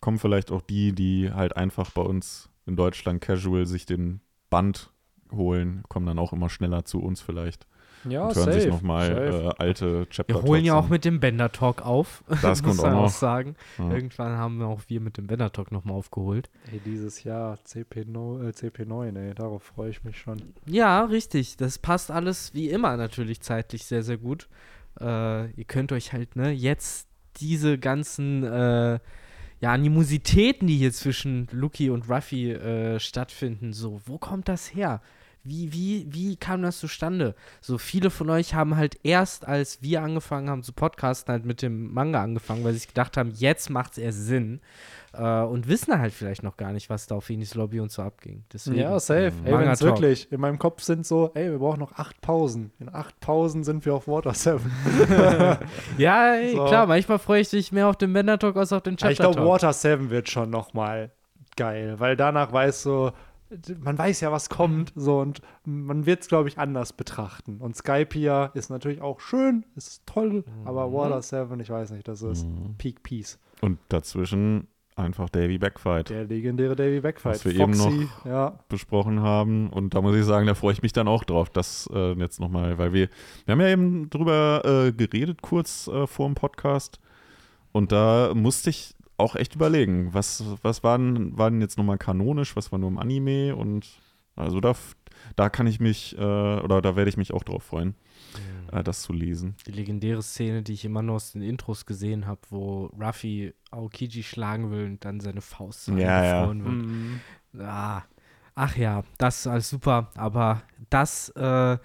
kommen 0.04 0.20
vielleicht 0.20 0.52
auch 0.52 0.60
die, 0.60 0.92
die 0.92 1.32
halt 1.32 1.56
einfach 1.56 1.90
bei 1.92 2.02
uns 2.02 2.50
in 2.66 2.76
Deutschland 2.76 3.22
casual 3.22 3.66
sich 3.66 3.86
den 3.86 4.20
Band 4.50 4.92
holen, 5.32 5.84
kommen 5.88 6.06
dann 6.06 6.20
auch 6.20 6.34
immer 6.34 6.50
schneller 6.50 6.84
zu 6.84 7.02
uns 7.02 7.22
vielleicht 7.22 7.66
Ja, 8.04 8.28
und 8.28 8.36
hören 8.36 8.52
sich 8.52 8.68
nochmal 8.70 9.08
safe. 9.08 9.44
äh, 9.46 9.52
alte 9.64 10.06
Chapter 10.10 10.36
Wir 10.36 10.42
holen 10.42 10.66
ja 10.66 10.76
auch 10.78 10.90
mit 10.90 11.06
dem 11.06 11.22
Bender 11.22 11.54
Talk 11.54 11.86
auf. 11.86 12.22
Das 12.42 12.62
muss 12.64 12.80
auch 12.80 12.84
man 12.84 12.94
noch. 12.96 13.10
sagen. 13.10 13.56
Ja. 13.78 13.92
Irgendwann 13.92 14.34
haben 14.38 14.58
wir 14.58 14.68
auch 14.68 14.82
wir 14.90 15.00
mit 15.00 15.16
dem 15.16 15.28
Bender 15.28 15.54
Talk 15.54 15.72
nochmal 15.72 15.96
aufgeholt. 15.96 16.50
Ey, 16.70 16.82
dieses 16.86 17.24
Jahr 17.24 17.58
CP9, 17.66 18.46
äh, 18.46 18.50
CP9, 18.52 19.18
ey, 19.18 19.34
darauf 19.34 19.64
freue 19.64 19.90
ich 19.90 20.04
mich 20.04 20.18
schon. 20.20 20.42
Ja, 20.66 21.06
richtig. 21.06 21.56
Das 21.56 21.78
passt 21.80 22.12
alles 22.12 22.54
wie 22.54 22.70
immer 22.70 22.98
natürlich 22.98 23.40
zeitlich 23.40 23.86
sehr, 23.86 24.04
sehr 24.04 24.18
gut. 24.18 24.50
Äh, 25.00 25.50
ihr 25.52 25.64
könnt 25.66 25.94
euch 25.94 26.12
halt, 26.12 26.36
ne, 26.36 26.52
jetzt 26.52 27.08
diese 27.38 27.80
ganzen 27.80 28.44
äh, 28.44 29.00
ja, 29.64 29.72
Animositäten, 29.72 30.68
die 30.68 30.76
hier 30.76 30.92
zwischen 30.92 31.48
Lucky 31.54 31.90
und 31.90 32.10
Ruffy 32.10 32.52
äh, 32.52 33.00
stattfinden, 33.00 33.72
so, 33.72 34.02
wo 34.06 34.18
kommt 34.18 34.50
das 34.50 34.76
her? 34.76 35.02
Wie, 35.46 35.74
wie, 35.74 36.08
wie 36.10 36.38
kam 36.38 36.62
das 36.62 36.80
zustande? 36.80 37.36
So, 37.60 37.78
viele 37.78 38.10
von 38.10 38.30
euch 38.30 38.54
haben 38.54 38.78
halt 38.78 38.98
erst, 39.04 39.46
als 39.46 39.82
wir 39.82 40.02
angefangen 40.02 40.50
haben 40.50 40.64
zu 40.64 40.72
podcasten, 40.72 41.32
halt 41.34 41.46
mit 41.46 41.62
dem 41.62 41.94
Manga 41.94 42.22
angefangen, 42.24 42.64
weil 42.64 42.72
sie 42.72 42.80
sich 42.80 42.88
gedacht 42.88 43.18
haben, 43.18 43.32
jetzt 43.36 43.70
macht 43.70 43.94
es 43.94 43.98
erst 43.98 44.26
Sinn. 44.26 44.62
Äh, 45.12 45.42
und 45.42 45.68
wissen 45.68 46.00
halt 46.00 46.14
vielleicht 46.14 46.44
noch 46.44 46.56
gar 46.58 46.72
nicht, 46.72 46.90
was 46.90 47.08
da 47.08 47.16
auf 47.16 47.30
Inis 47.30 47.56
Lobby 47.56 47.80
und 47.82 47.92
so 47.92 48.02
abging. 48.02 48.46
Deswegen, 48.54 48.80
Ja, 48.80 49.00
safe. 49.00 49.34
Ey, 49.44 49.52
Manga 49.52 49.68
wenn's 49.68 49.80
Talk. 49.80 49.90
wirklich, 49.90 50.32
in 50.32 50.40
meinem 50.40 50.58
Kopf 50.58 50.82
sind 50.82 51.06
so, 51.06 51.30
ey, 51.36 51.52
wir 51.52 51.60
brauchen 51.60 51.80
noch 51.82 51.92
acht 51.94 52.20
Pausen. 52.22 52.72
In 52.80 52.88
acht 52.94 53.20
Pausen 53.20 53.64
sind 53.64 53.86
wir 53.86 53.94
auf 53.96 54.08
Water 54.08 54.34
7. 54.34 54.60
Ja, 55.98 56.36
ey, 56.36 56.56
So. 56.56 56.66
klar, 56.66 56.88
manchmal 56.88 57.20
freue 57.20 57.42
ich 57.42 57.52
mich 57.52 57.72
mehr 57.72 57.88
auf 57.88 57.98
den 57.98 58.14
Bender 58.14 58.40
Talk 58.40 58.56
als 58.58 58.72
auf 58.74 58.82
den 58.84 58.96
Chapter 58.98 59.12
ich 59.12 59.20
glaube, 59.20 59.36
Talk. 59.36 59.48
Water 59.48 59.74
7 59.74 60.10
wird 60.10 60.30
schon 60.30 60.50
noch 60.50 60.74
mal 60.74 61.12
geil, 61.56 61.96
weil 62.00 62.16
danach 62.16 62.52
weißt 62.52 62.86
du, 62.86 63.12
man 63.82 63.98
weiß 63.98 64.22
ja, 64.22 64.32
was 64.32 64.50
kommt, 64.50 64.94
so 64.96 65.20
und 65.20 65.42
man 65.66 66.06
wird 66.06 66.22
es, 66.22 66.28
glaube 66.28 66.50
ich, 66.50 66.58
anders 66.58 66.94
betrachten. 66.94 67.58
Und 67.60 67.76
Skype 67.76 68.10
hier 68.14 68.52
ist 68.54 68.70
natürlich 68.70 69.02
auch 69.02 69.20
schön, 69.20 69.66
ist 69.76 70.04
toll, 70.06 70.44
aber 70.66 70.88
Mhm. 70.88 70.94
Water 70.94 71.22
7, 71.22 71.60
ich 71.60 71.70
weiß 71.70 71.92
nicht, 71.92 72.08
das 72.08 72.22
ist 72.22 72.46
Mhm. 72.46 72.76
Peak 72.78 73.04
Peace. 73.04 73.40
Und 73.62 73.80
dazwischen 73.90 74.68
einfach 74.96 75.28
Davy 75.30 75.58
Backfight 75.58 76.10
Der 76.12 76.26
legendäre 76.26 76.76
Davy 76.76 77.00
Backfight. 77.02 77.36
Was 77.36 77.46
wir 77.46 77.56
eben 77.56 77.74
Foxy, 77.74 78.08
ja. 78.26 78.60
besprochen 78.70 79.22
haben. 79.22 79.70
Und 79.70 79.96
da 79.96 80.02
muss 80.02 80.16
ich 80.16 80.24
sagen, 80.24 80.46
da 80.46 80.54
freue 80.54 80.74
ich 80.74 80.84
mich 80.84 80.94
dann 80.94 81.08
auch 81.08 81.24
drauf, 81.24 81.50
das 81.50 81.90
äh, 81.92 82.14
jetzt 82.14 82.40
nochmal, 82.40 82.78
weil 82.78 82.94
wir, 82.94 83.10
wir 83.46 83.52
haben 83.54 83.62
ja 83.62 83.70
eben 83.70 84.10
drüber 84.12 84.62
äh, 84.64 84.92
geredet, 84.92 85.42
kurz 85.42 85.88
äh, 85.88 86.06
vor 86.06 86.28
dem 86.28 86.36
Podcast. 86.36 87.00
Und 87.72 87.92
da 87.92 88.34
musste 88.36 88.70
ich 88.70 88.94
auch 89.24 89.36
echt 89.36 89.56
überlegen, 89.56 90.14
was, 90.14 90.44
was 90.62 90.84
war, 90.84 90.98
denn, 90.98 91.38
war 91.38 91.50
denn 91.50 91.62
jetzt 91.62 91.78
nochmal 91.78 91.98
kanonisch, 91.98 92.56
was 92.56 92.72
war 92.72 92.80
nur 92.80 92.90
im 92.90 92.98
Anime 93.00 93.56
und 93.56 93.88
also 94.36 94.60
da, 94.60 94.74
da 95.36 95.50
kann 95.50 95.68
ich 95.68 95.80
mich, 95.80 96.18
äh, 96.18 96.22
oder 96.22 96.82
da 96.82 96.96
werde 96.96 97.10
ich 97.10 97.18
mich 97.18 97.34
auch 97.34 97.44
drauf 97.44 97.64
freuen, 97.64 97.96
äh, 98.72 98.84
das 98.84 99.04
zu 99.04 99.14
lesen. 99.14 99.56
Die 99.68 99.72
legendäre 99.72 100.24
Szene, 100.24 100.64
die 100.64 100.74
ich 100.74 100.86
immer 100.86 101.02
nur 101.02 101.16
aus 101.16 101.34
den 101.34 101.42
Intros 101.42 101.86
gesehen 101.86 102.26
habe, 102.26 102.42
wo 102.50 102.86
Ruffy 103.00 103.54
Aokiji 103.72 104.24
schlagen 104.24 104.72
will 104.72 104.86
und 104.86 105.06
dann 105.06 105.20
seine 105.20 105.42
Faust 105.42 105.88
Ja, 105.88 105.96
ja. 105.96 106.42
eingefroren 106.42 106.66
wird. 106.66 106.76
Mhm. 106.76 107.22
Ah, 107.60 108.02
ach 108.56 108.76
ja, 108.76 109.04
das 109.20 109.42
ist 109.42 109.48
alles 109.48 109.70
super. 109.70 110.10
Aber 110.16 110.64
das, 110.90 111.30
äh, 111.30 111.78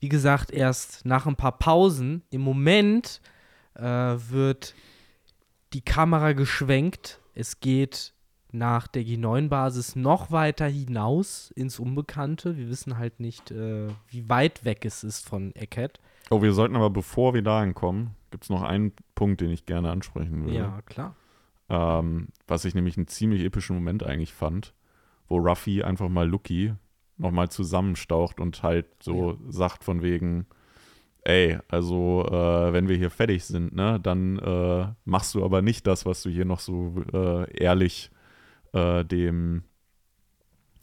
wie 0.00 0.08
gesagt, 0.10 0.50
erst 0.50 1.06
nach 1.06 1.26
ein 1.26 1.36
paar 1.36 1.58
Pausen. 1.58 2.22
Im 2.30 2.42
Moment 2.42 3.22
äh, 3.74 3.82
wird 3.82 4.74
die 5.74 5.82
Kamera 5.82 6.32
geschwenkt. 6.32 7.20
Es 7.34 7.60
geht 7.60 8.14
nach 8.52 8.86
der 8.86 9.02
G9-Basis 9.02 9.96
noch 9.96 10.30
weiter 10.30 10.66
hinaus 10.66 11.50
ins 11.50 11.80
Unbekannte. 11.80 12.56
Wir 12.56 12.68
wissen 12.68 12.96
halt 12.96 13.18
nicht, 13.18 13.50
äh, 13.50 13.88
wie 14.08 14.28
weit 14.28 14.64
weg 14.64 14.84
es 14.84 15.02
ist 15.02 15.28
von 15.28 15.54
Eckhead. 15.56 16.00
Oh, 16.30 16.40
wir 16.40 16.52
sollten 16.52 16.76
aber, 16.76 16.90
bevor 16.90 17.34
wir 17.34 17.42
dahin 17.42 17.74
kommen, 17.74 18.14
gibt 18.30 18.44
es 18.44 18.50
noch 18.50 18.62
einen 18.62 18.92
Punkt, 19.14 19.40
den 19.40 19.50
ich 19.50 19.66
gerne 19.66 19.90
ansprechen 19.90 20.44
würde. 20.44 20.56
Ja, 20.56 20.82
klar. 20.86 21.16
Ähm, 21.68 22.28
was 22.46 22.64
ich 22.64 22.74
nämlich 22.74 22.96
einen 22.96 23.08
ziemlich 23.08 23.42
epischen 23.42 23.74
Moment 23.74 24.04
eigentlich 24.04 24.32
fand, 24.32 24.74
wo 25.26 25.38
Ruffy 25.38 25.82
einfach 25.82 26.08
mal 26.08 26.28
Lucky 26.28 26.74
nochmal 27.16 27.48
zusammenstaucht 27.50 28.40
und 28.40 28.62
halt 28.62 28.86
so 29.02 29.38
sagt 29.48 29.84
von 29.84 30.02
wegen, 30.02 30.46
ey, 31.24 31.58
also 31.68 32.26
äh, 32.26 32.72
wenn 32.72 32.88
wir 32.88 32.96
hier 32.96 33.10
fertig 33.10 33.44
sind, 33.44 33.74
ne, 33.74 33.98
dann 34.00 34.38
äh, 34.38 34.86
machst 35.04 35.34
du 35.34 35.44
aber 35.44 35.62
nicht 35.62 35.86
das, 35.86 36.06
was 36.06 36.22
du 36.22 36.30
hier 36.30 36.44
noch 36.44 36.60
so 36.60 36.94
äh, 37.12 37.50
ehrlich 37.56 38.10
äh, 38.72 39.04
dem 39.04 39.64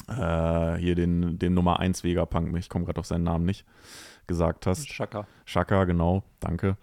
äh, 0.08 0.76
hier 0.78 0.96
den, 0.96 1.38
den 1.38 1.54
Nummer 1.54 1.80
1 1.80 2.04
Vegapunk, 2.04 2.58
ich 2.58 2.70
komme 2.70 2.86
gerade 2.86 3.00
auf 3.00 3.06
seinen 3.06 3.24
Namen 3.24 3.46
nicht, 3.46 3.66
gesagt 4.28 4.66
hast. 4.66 4.88
Chaka. 4.88 5.28
Shaka, 5.46 5.86
genau, 5.86 6.24
danke. 6.40 6.78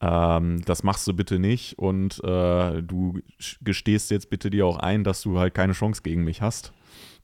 Ähm, 0.00 0.62
das 0.64 0.82
machst 0.84 1.06
du 1.08 1.14
bitte 1.14 1.38
nicht 1.38 1.78
und 1.78 2.22
äh, 2.22 2.82
du 2.82 3.20
gestehst 3.62 4.10
jetzt 4.10 4.30
bitte 4.30 4.50
dir 4.50 4.66
auch 4.66 4.78
ein, 4.78 5.02
dass 5.02 5.22
du 5.22 5.38
halt 5.38 5.54
keine 5.54 5.72
Chance 5.72 6.02
gegen 6.02 6.24
mich 6.24 6.40
hast. 6.40 6.72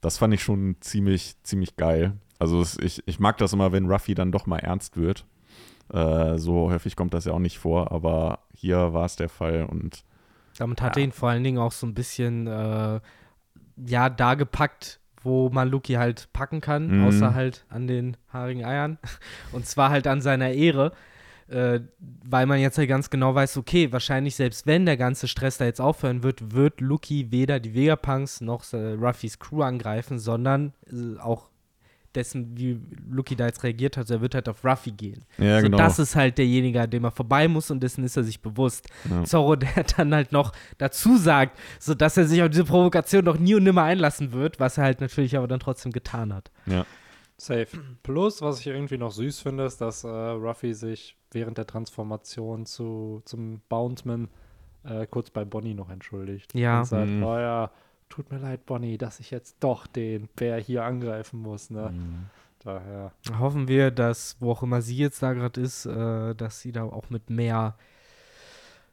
Das 0.01 0.17
fand 0.17 0.33
ich 0.33 0.43
schon 0.43 0.75
ziemlich, 0.81 1.41
ziemlich 1.43 1.77
geil. 1.77 2.13
Also 2.37 2.63
ich, 2.81 3.01
ich 3.05 3.19
mag 3.19 3.37
das 3.37 3.53
immer, 3.53 3.71
wenn 3.71 3.89
Ruffy 3.89 4.13
dann 4.13 4.31
doch 4.31 4.45
mal 4.45 4.59
ernst 4.59 4.97
wird. 4.97 5.25
Äh, 5.93 6.37
so 6.37 6.71
häufig 6.71 6.95
kommt 6.95 7.13
das 7.13 7.25
ja 7.25 7.33
auch 7.33 7.39
nicht 7.39 7.57
vor, 7.59 7.91
aber 7.91 8.39
hier 8.53 8.93
war 8.93 9.05
es 9.05 9.15
der 9.15 9.29
Fall 9.29 9.63
und 9.65 10.03
Damit 10.57 10.81
hat 10.81 10.95
Ja. 10.95 11.01
er 11.01 11.05
ihn 11.05 11.11
vor 11.11 11.29
allen 11.29 11.43
Dingen 11.43 11.57
auch 11.57 11.71
so 11.73 11.85
ein 11.85 11.93
bisschen, 11.93 12.47
äh, 12.47 12.99
ja, 13.87 14.09
da 14.09 14.35
gepackt, 14.35 14.99
wo 15.21 15.49
man 15.49 15.69
Luki 15.69 15.93
halt 15.93 16.29
packen 16.33 16.61
kann, 16.61 16.99
Mhm. 16.99 17.03
außer 17.03 17.33
halt 17.33 17.65
an 17.69 17.87
den 17.87 18.15
haarigen 18.31 18.63
Eiern. 18.63 18.97
Und 19.51 19.65
zwar 19.65 19.89
halt 19.89 20.07
an 20.07 20.21
seiner 20.21 20.51
Ehre. 20.51 20.91
Äh, 21.47 21.81
weil 22.23 22.45
man 22.47 22.59
jetzt 22.59 22.77
halt 22.79 22.87
ganz 22.89 23.09
genau 23.11 23.35
weiß, 23.35 23.57
okay, 23.57 23.91
wahrscheinlich 23.91 24.35
selbst 24.35 24.65
wenn 24.65 24.85
der 24.87 24.97
ganze 24.97 25.27
Stress 25.27 25.57
da 25.57 25.65
jetzt 25.65 25.81
aufhören 25.81 26.23
wird, 26.23 26.53
wird 26.55 26.79
Luki 26.81 27.31
weder 27.31 27.59
die 27.59 27.75
Vegapunks 27.75 28.41
noch 28.41 28.63
äh, 28.73 28.93
Ruffys 28.93 29.37
Crew 29.39 29.61
angreifen, 29.61 30.17
sondern 30.19 30.73
äh, 30.91 31.19
auch 31.19 31.49
dessen, 32.15 32.57
wie 32.57 32.79
Luki 33.09 33.35
da 33.35 33.45
jetzt 33.45 33.63
reagiert 33.63 33.97
hat, 33.97 34.09
er 34.09 34.21
wird 34.21 34.35
halt 34.35 34.47
auf 34.49 34.63
Ruffy 34.63 34.91
gehen. 34.91 35.25
ja, 35.37 35.57
so, 35.59 35.63
genau. 35.65 35.77
das 35.77 35.99
ist 35.99 36.15
halt 36.15 36.37
derjenige, 36.37 36.81
an 36.81 36.89
dem 36.89 37.03
er 37.03 37.11
vorbei 37.11 37.47
muss 37.47 37.69
und 37.71 37.81
dessen 37.81 38.03
ist 38.03 38.17
er 38.17 38.23
sich 38.23 38.41
bewusst. 38.41 38.87
Ja. 39.09 39.23
Zorro, 39.23 39.55
der 39.55 39.83
dann 39.97 40.13
halt 40.13 40.31
noch 40.31 40.51
dazu 40.77 41.17
sagt, 41.17 41.59
so 41.79 41.93
dass 41.93 42.17
er 42.17 42.25
sich 42.25 42.41
auf 42.41 42.49
diese 42.49 42.65
Provokation 42.65 43.23
noch 43.25 43.37
nie 43.37 43.55
und 43.55 43.63
nimmer 43.63 43.83
einlassen 43.83 44.31
wird, 44.33 44.59
was 44.59 44.77
er 44.77 44.85
halt 44.85 45.01
natürlich 45.01 45.35
aber 45.37 45.47
dann 45.47 45.59
trotzdem 45.59 45.91
getan 45.91 46.33
hat. 46.33 46.51
ja. 46.65 46.85
Safe. 47.37 47.67
Plus, 48.01 48.41
was 48.41 48.61
ich 48.61 48.67
irgendwie 48.67 48.97
noch 48.97 49.11
süß 49.11 49.41
finde, 49.41 49.65
ist, 49.65 49.81
dass 49.81 50.05
äh, 50.05 50.07
Ruffy 50.07 50.73
sich 50.73 51.17
während 51.31 51.57
der 51.57 51.67
Transformation 51.67 52.65
zu, 52.65 53.21
zum 53.25 53.59
Boundman 53.67 54.29
äh, 54.85 55.05
kurz 55.05 55.31
bei 55.31 55.43
Bonnie 55.43 55.73
noch 55.73 55.89
entschuldigt. 55.89 56.53
Ja. 56.55 56.79
Und 56.79 56.85
sagt, 56.85 57.09
Mhm. 57.09 57.23
oh 57.23 57.37
ja, 57.37 57.71
tut 58.09 58.31
mir 58.31 58.37
leid, 58.39 58.65
Bonnie, 58.65 58.97
dass 58.97 59.19
ich 59.19 59.31
jetzt 59.31 59.57
doch 59.59 59.87
den 59.87 60.27
Bär 60.35 60.57
hier 60.57 60.83
angreifen 60.85 61.39
muss. 61.41 61.69
Ne? 61.69 61.89
Mhm. 61.91 62.25
Daher. 62.59 63.11
Hoffen 63.37 63.67
wir, 63.67 63.91
dass, 63.91 64.37
wo 64.39 64.51
auch 64.51 64.63
immer 64.63 64.81
sie 64.81 64.97
jetzt 64.97 65.21
da 65.21 65.33
gerade 65.33 65.61
ist, 65.61 65.85
äh, 65.85 66.33
dass 66.33 66.61
sie 66.61 66.71
da 66.71 66.83
auch 66.83 67.09
mit 67.11 67.29
mehr, 67.29 67.75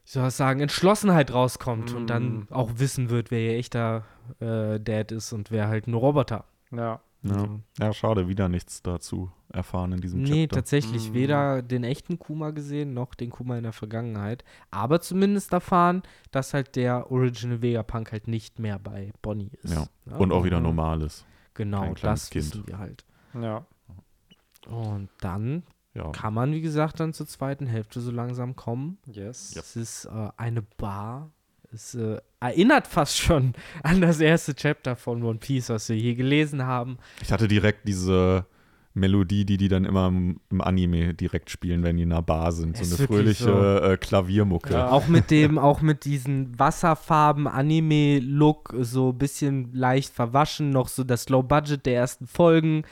wie 0.05 0.11
soll 0.11 0.29
ich 0.29 0.35
sagen, 0.35 0.61
Entschlossenheit 0.61 1.33
rauskommt 1.33 1.95
und 1.95 2.09
dann 2.09 2.35
Mhm. 2.41 2.47
auch 2.51 2.73
wissen 2.77 3.09
wird, 3.09 3.31
wer 3.31 3.41
ihr 3.41 3.59
echter 3.59 4.05
äh, 4.41 4.79
Dad 4.79 5.13
ist 5.13 5.33
und 5.33 5.51
wer 5.51 5.69
halt 5.69 5.87
nur 5.87 6.01
Roboter. 6.01 6.45
Ja. 6.71 7.01
Ja. 7.25 7.33
Also, 7.35 7.61
ja, 7.79 7.93
schade, 7.93 8.29
wieder 8.29 8.49
nichts 8.49 8.83
dazu 8.83 9.31
erfahren 9.53 9.93
in 9.93 10.01
diesem 10.01 10.23
Nee, 10.23 10.43
Chapter. 10.47 10.57
tatsächlich 10.57 11.11
Mhm. 11.11 11.15
weder 11.15 11.63
den 11.63 11.85
echten 11.85 12.19
Kuma 12.19 12.51
gesehen, 12.51 12.95
noch 12.95 13.15
den 13.15 13.31
Kuma 13.31 13.57
in 13.57 13.63
der 13.63 13.73
Vergangenheit. 13.73 14.45
Aber 14.71 15.01
zumindest 15.01 15.53
erfahren, 15.53 16.03
dass 16.31 16.53
halt 16.55 16.75
der 16.77 17.11
Original 17.13 17.63
Vegapunk 17.63 18.11
halt 18.13 18.29
nicht 18.29 18.59
mehr 18.59 18.79
bei 18.79 19.13
Bonnie 19.23 19.51
ist. 19.63 19.75
Ja. 19.75 20.17
Und 20.17 20.33
auch 20.33 20.45
wieder 20.45 20.57
aber- 20.57 20.67
normales. 20.67 21.25
Genau, 21.55 21.95
das 22.01 22.31
Kind. 22.31 22.47
wissen 22.47 22.67
wir 22.67 22.79
halt. 22.79 23.05
Ja. 23.35 23.67
Und 24.69 25.09
dann 25.21 25.65
Ja. 25.95 26.11
kann 26.11 26.33
man, 26.35 26.53
wie 26.53 26.61
gesagt, 26.63 26.99
dann 27.01 27.13
zur 27.13 27.27
zweiten 27.27 27.67
Hälfte 27.67 28.01
so 28.01 28.11
langsam 28.11 28.57
kommen. 28.57 28.99
Yes. 29.07 29.55
Es 29.57 29.77
ist 29.77 30.05
äh, 30.07 30.31
eine 30.37 30.63
Bar. 30.63 31.31
Es 31.75 31.95
äh, 31.95 32.19
erinnert 32.41 32.87
fast 32.87 33.19
schon 33.19 33.55
an 33.83 34.01
das 34.01 34.21
erste 34.21 34.55
Chapter 34.55 34.97
von 34.97 35.23
One 35.23 35.39
Piece, 35.39 35.71
was 35.71 35.89
wir 35.89 35.97
hier 35.97 36.15
gelesen 36.15 36.67
haben. 36.67 36.99
Ich 37.23 37.33
hatte 37.33 37.49
direkt 37.49 37.89
diese 37.89 38.45
Melodie, 38.95 39.47
die 39.47 39.57
die 39.57 39.69
dann 39.69 39.87
immer 39.87 40.09
im, 40.09 40.39
im 40.51 40.61
Anime 40.61 41.15
direkt 41.15 41.49
spielen, 41.51 41.83
wenn 41.83 41.97
die 41.97 42.03
in 42.03 42.13
einer 42.13 42.21
Bar 42.21 42.53
sind. 42.53 42.79
Ist 42.79 42.91
So 42.91 42.97
eine 42.97 43.11
wirklich 43.11 43.39
fröhliche 43.39 43.93
äh, 43.93 43.97
Klaviermucke. 43.97 44.75
Ja. 44.75 44.91
Auch 44.91 45.09
mit 45.09 45.31
dem, 45.31 45.59
auch 45.59 45.81
mit 45.81 46.05
diesen 46.05 46.59
Wasserfarben-Anime-Look, 46.59 48.75
so 48.81 49.09
ein 49.11 49.19
bisschen 49.19 49.73
leicht 49.73 50.13
verwaschen, 50.13 50.69
noch 50.71 50.89
so 50.89 51.05
das 51.05 51.31
Low-Budget 51.31 51.87
der 51.87 51.95
ersten 51.95 52.27
Folgen. 52.27 52.83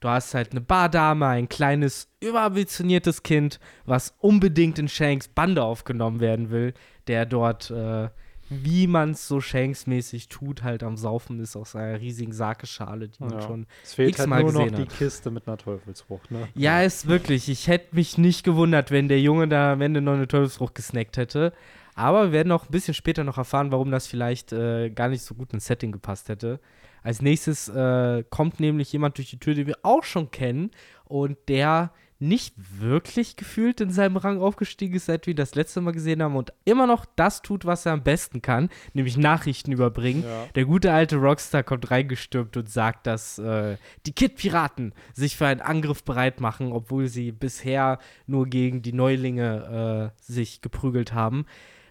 Du 0.00 0.08
hast 0.08 0.34
halt 0.34 0.50
eine 0.52 0.60
Bardame, 0.60 1.26
ein 1.26 1.48
kleines, 1.48 2.08
überambitioniertes 2.20 3.22
Kind, 3.22 3.58
was 3.86 4.14
unbedingt 4.18 4.78
in 4.78 4.88
Shanks 4.88 5.28
Bande 5.28 5.62
aufgenommen 5.62 6.20
werden 6.20 6.50
will, 6.50 6.74
der 7.06 7.24
dort, 7.24 7.70
äh, 7.70 8.10
wie 8.48 8.86
man 8.86 9.10
es 9.10 9.26
so 9.26 9.40
Shanks-mäßig 9.40 10.28
tut, 10.28 10.62
halt 10.62 10.82
am 10.82 10.96
Saufen 10.96 11.40
ist 11.40 11.56
aus 11.56 11.74
einer 11.74 12.00
riesigen 12.00 12.32
Sakeschale, 12.32 13.08
die 13.08 13.22
man 13.22 13.32
Ja. 13.32 13.40
schon 13.42 13.66
Es 13.82 13.94
fehlt 13.94 14.18
halt 14.18 14.26
x-mal 14.28 14.42
nur 14.42 14.52
noch 14.52 14.60
gesehen 14.60 14.76
die 14.76 14.82
hat. 14.82 14.98
Kiste 14.98 15.30
mit 15.30 15.46
einer 15.48 15.56
Teufelsfrucht, 15.56 16.30
ne? 16.30 16.48
Ja, 16.54 16.82
ist 16.82 17.08
wirklich. 17.08 17.48
Ich 17.48 17.68
hätte 17.68 17.94
mich 17.96 18.18
nicht 18.18 18.44
gewundert, 18.44 18.90
wenn 18.90 19.08
der 19.08 19.20
Junge 19.20 19.48
da 19.48 19.72
am 19.72 19.80
Ende 19.80 20.00
noch 20.00 20.14
eine 20.14 20.28
Teufelsfrucht 20.28 20.74
gesnackt 20.74 21.16
hätte. 21.16 21.52
Aber 21.94 22.24
wir 22.26 22.32
werden 22.32 22.52
auch 22.52 22.64
ein 22.66 22.70
bisschen 22.70 22.94
später 22.94 23.24
noch 23.24 23.38
erfahren, 23.38 23.72
warum 23.72 23.90
das 23.90 24.06
vielleicht 24.06 24.52
äh, 24.52 24.90
gar 24.90 25.08
nicht 25.08 25.22
so 25.22 25.34
gut 25.34 25.52
ins 25.54 25.66
Setting 25.66 25.92
gepasst 25.92 26.28
hätte. 26.28 26.60
Als 27.02 27.22
nächstes 27.22 27.68
äh, 27.68 28.22
kommt 28.30 28.60
nämlich 28.60 28.92
jemand 28.92 29.16
durch 29.16 29.30
die 29.30 29.38
Tür, 29.38 29.54
den 29.54 29.66
wir 29.66 29.78
auch 29.82 30.02
schon 30.04 30.30
kennen 30.30 30.72
und 31.04 31.38
der 31.48 31.90
nicht 32.18 32.54
wirklich 32.80 33.36
gefühlt 33.36 33.80
in 33.80 33.90
seinem 33.90 34.16
Rang 34.16 34.40
aufgestiegen 34.40 34.94
ist, 34.94 35.06
seit 35.06 35.26
wir 35.26 35.32
ihn 35.32 35.36
das 35.36 35.54
letzte 35.54 35.80
Mal 35.80 35.92
gesehen 35.92 36.22
haben 36.22 36.36
und 36.36 36.52
immer 36.64 36.86
noch 36.86 37.04
das 37.16 37.42
tut, 37.42 37.66
was 37.66 37.84
er 37.84 37.92
am 37.92 38.02
besten 38.02 38.40
kann, 38.40 38.70
nämlich 38.94 39.16
Nachrichten 39.16 39.72
überbringen. 39.72 40.22
Ja. 40.22 40.46
Der 40.54 40.64
gute 40.64 40.92
alte 40.92 41.16
Rockstar 41.16 41.62
kommt 41.62 41.90
reingestürmt 41.90 42.56
und 42.56 42.70
sagt, 42.70 43.06
dass 43.06 43.38
äh, 43.38 43.76
die 44.06 44.12
Kid-Piraten 44.12 44.94
sich 45.12 45.36
für 45.36 45.46
einen 45.46 45.60
Angriff 45.60 46.04
bereit 46.04 46.40
machen, 46.40 46.72
obwohl 46.72 47.08
sie 47.08 47.32
bisher 47.32 47.98
nur 48.26 48.46
gegen 48.46 48.80
die 48.80 48.94
Neulinge 48.94 50.12
äh, 50.16 50.22
sich 50.22 50.62
geprügelt 50.62 51.12
haben, 51.12 51.44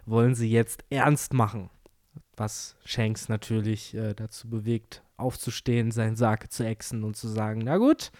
wollen 0.08 0.34
sie 0.34 0.50
jetzt 0.50 0.86
ernst 0.90 1.34
machen. 1.34 1.70
Was 2.38 2.76
Shanks 2.84 3.30
natürlich 3.30 3.94
äh, 3.94 4.14
dazu 4.14 4.50
bewegt, 4.50 5.04
aufzustehen, 5.18 5.92
seinen 5.92 6.16
Sarg 6.16 6.52
zu 6.52 6.66
exen 6.66 7.04
und 7.04 7.16
zu 7.16 7.28
sagen, 7.28 7.62
na 7.64 7.78
gut, 7.78 8.12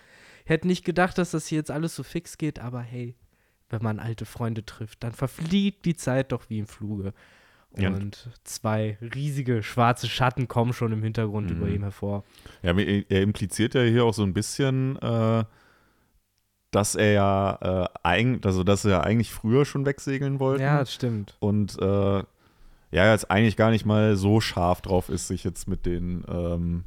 hätte 0.46 0.68
nicht 0.68 0.86
gedacht, 0.86 1.18
dass 1.18 1.32
das 1.32 1.48
hier 1.48 1.58
jetzt 1.58 1.72
alles 1.72 1.96
so 1.96 2.04
fix 2.04 2.38
geht, 2.38 2.60
aber 2.60 2.80
hey, 2.82 3.16
wenn 3.70 3.82
man 3.84 4.00
alte 4.00 4.26
Freunde 4.26 4.66
trifft, 4.66 5.04
dann 5.04 5.12
verfliegt 5.12 5.86
die 5.86 5.96
Zeit 5.96 6.32
doch 6.32 6.50
wie 6.50 6.60
im 6.60 6.68
Fluge. 6.68 7.14
Ja. 7.78 7.90
Und 7.90 8.30
zwei 8.46 8.98
riesige 9.02 9.62
schwarze 9.62 10.08
Schatten 10.08 10.48
kommen 10.48 10.72
schon 10.72 10.94
im 10.94 11.04
Hintergrund 11.04 11.50
Mhm. 11.50 11.58
über 11.58 11.68
ihm 11.68 11.82
hervor. 11.84 12.24
Ja, 12.62 12.78
er 12.78 13.04
er 13.12 13.22
impliziert 13.22 13.74
ja 13.74 13.82
hier 13.82 14.06
auch 14.06 14.14
so 14.14 14.24
ein 14.24 14.34
bisschen, 14.34 14.98
äh, 15.02 15.44
dass 16.72 16.96
er 16.96 17.12
ja 17.14 17.84
äh, 17.86 17.90
eigentlich, 18.04 18.46
also 18.46 18.64
dass 18.64 18.86
er 18.86 18.92
ja 18.92 19.02
eigentlich 19.02 19.32
früher 19.34 19.66
schon 19.66 19.86
wegsegeln 19.86 20.40
wollte. 20.40 20.64
Ja, 20.64 20.80
das 20.80 20.94
stimmt. 20.94 21.36
Und 21.40 21.78
äh, 21.82 22.24
ja, 22.92 23.12
jetzt 23.12 23.30
eigentlich 23.32 23.58
gar 23.58 23.72
nicht 23.72 23.86
mal 23.86 24.16
so 24.16 24.40
scharf 24.40 24.82
drauf 24.82 25.10
ist, 25.10 25.28
sich 25.28 25.44
jetzt 25.44 25.68
mit 25.68 25.86
den 25.86 26.24
ähm, 26.30 26.84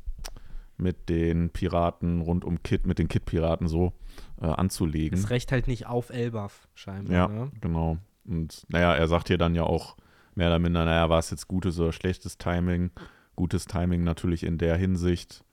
mit 0.78 1.08
den 1.08 1.50
Piraten 1.50 2.20
rund 2.20 2.44
um 2.44 2.62
Kid, 2.62 2.86
mit 2.86 2.98
den 2.98 3.08
Kid-Piraten 3.08 3.68
so 3.68 3.92
äh, 4.40 4.46
anzulegen. 4.46 5.18
Es 5.18 5.30
recht 5.30 5.52
halt 5.52 5.68
nicht 5.68 5.86
auf 5.86 6.10
Elbaf, 6.10 6.68
scheinbar. 6.74 7.14
Ja, 7.14 7.28
Ne? 7.28 7.50
genau. 7.60 7.98
Und 8.24 8.64
naja, 8.68 8.94
er 8.94 9.08
sagt 9.08 9.28
hier 9.28 9.38
dann 9.38 9.54
ja 9.54 9.64
auch 9.64 9.96
mehr 10.34 10.48
oder 10.48 10.58
minder, 10.58 10.84
naja, 10.84 11.08
war 11.10 11.18
es 11.18 11.30
jetzt 11.30 11.48
gutes 11.48 11.78
oder 11.80 11.92
schlechtes 11.92 12.38
Timing? 12.38 12.90
Gutes 13.36 13.66
Timing 13.66 14.04
natürlich 14.04 14.44
in 14.44 14.58
der 14.58 14.76
Hinsicht, 14.76 15.44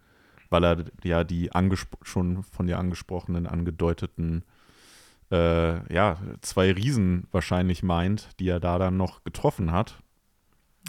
weil 0.50 0.64
er 0.64 0.86
ja 1.04 1.24
die 1.24 1.50
schon 2.04 2.44
von 2.44 2.68
dir 2.68 2.78
angesprochenen, 2.80 3.48
angedeuteten, 3.48 4.44
äh, 5.32 5.94
ja, 5.94 6.18
zwei 6.42 6.72
Riesen 6.72 7.28
wahrscheinlich 7.32 7.82
meint, 7.84 8.30
die 8.40 8.48
er 8.50 8.60
da 8.60 8.78
dann 8.78 8.98
noch 8.98 9.24
getroffen 9.24 9.72
hat. 9.72 10.00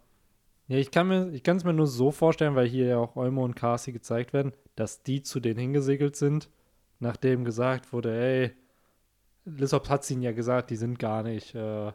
Ja, 0.70 0.78
ich 0.78 0.92
kann 0.92 1.08
mir, 1.08 1.32
ich 1.32 1.44
kann 1.44 1.56
es 1.56 1.64
mir 1.64 1.72
nur 1.72 1.88
so 1.88 2.12
vorstellen, 2.12 2.56
weil 2.56 2.68
hier 2.68 2.88
ja 2.88 2.98
auch 2.98 3.16
Olmo 3.16 3.46
und 3.46 3.56
Kasi 3.56 3.94
gezeigt 3.94 4.34
werden, 4.34 4.52
dass 4.76 5.02
die 5.02 5.22
zu 5.22 5.40
denen 5.40 5.60
hingesegelt 5.60 6.18
sind, 6.18 6.50
nachdem 7.00 7.46
gesagt 7.46 7.94
wurde, 7.94 8.14
ey, 8.14 8.52
Lissop 9.46 9.88
hat 9.88 10.04
es 10.04 10.12
ihnen 10.12 10.24
ja 10.24 10.34
gesagt, 10.34 10.70
die 10.70 10.76
sind 10.76 11.00
gar 11.00 11.24
nicht 11.24 11.56
äh, 11.56 11.94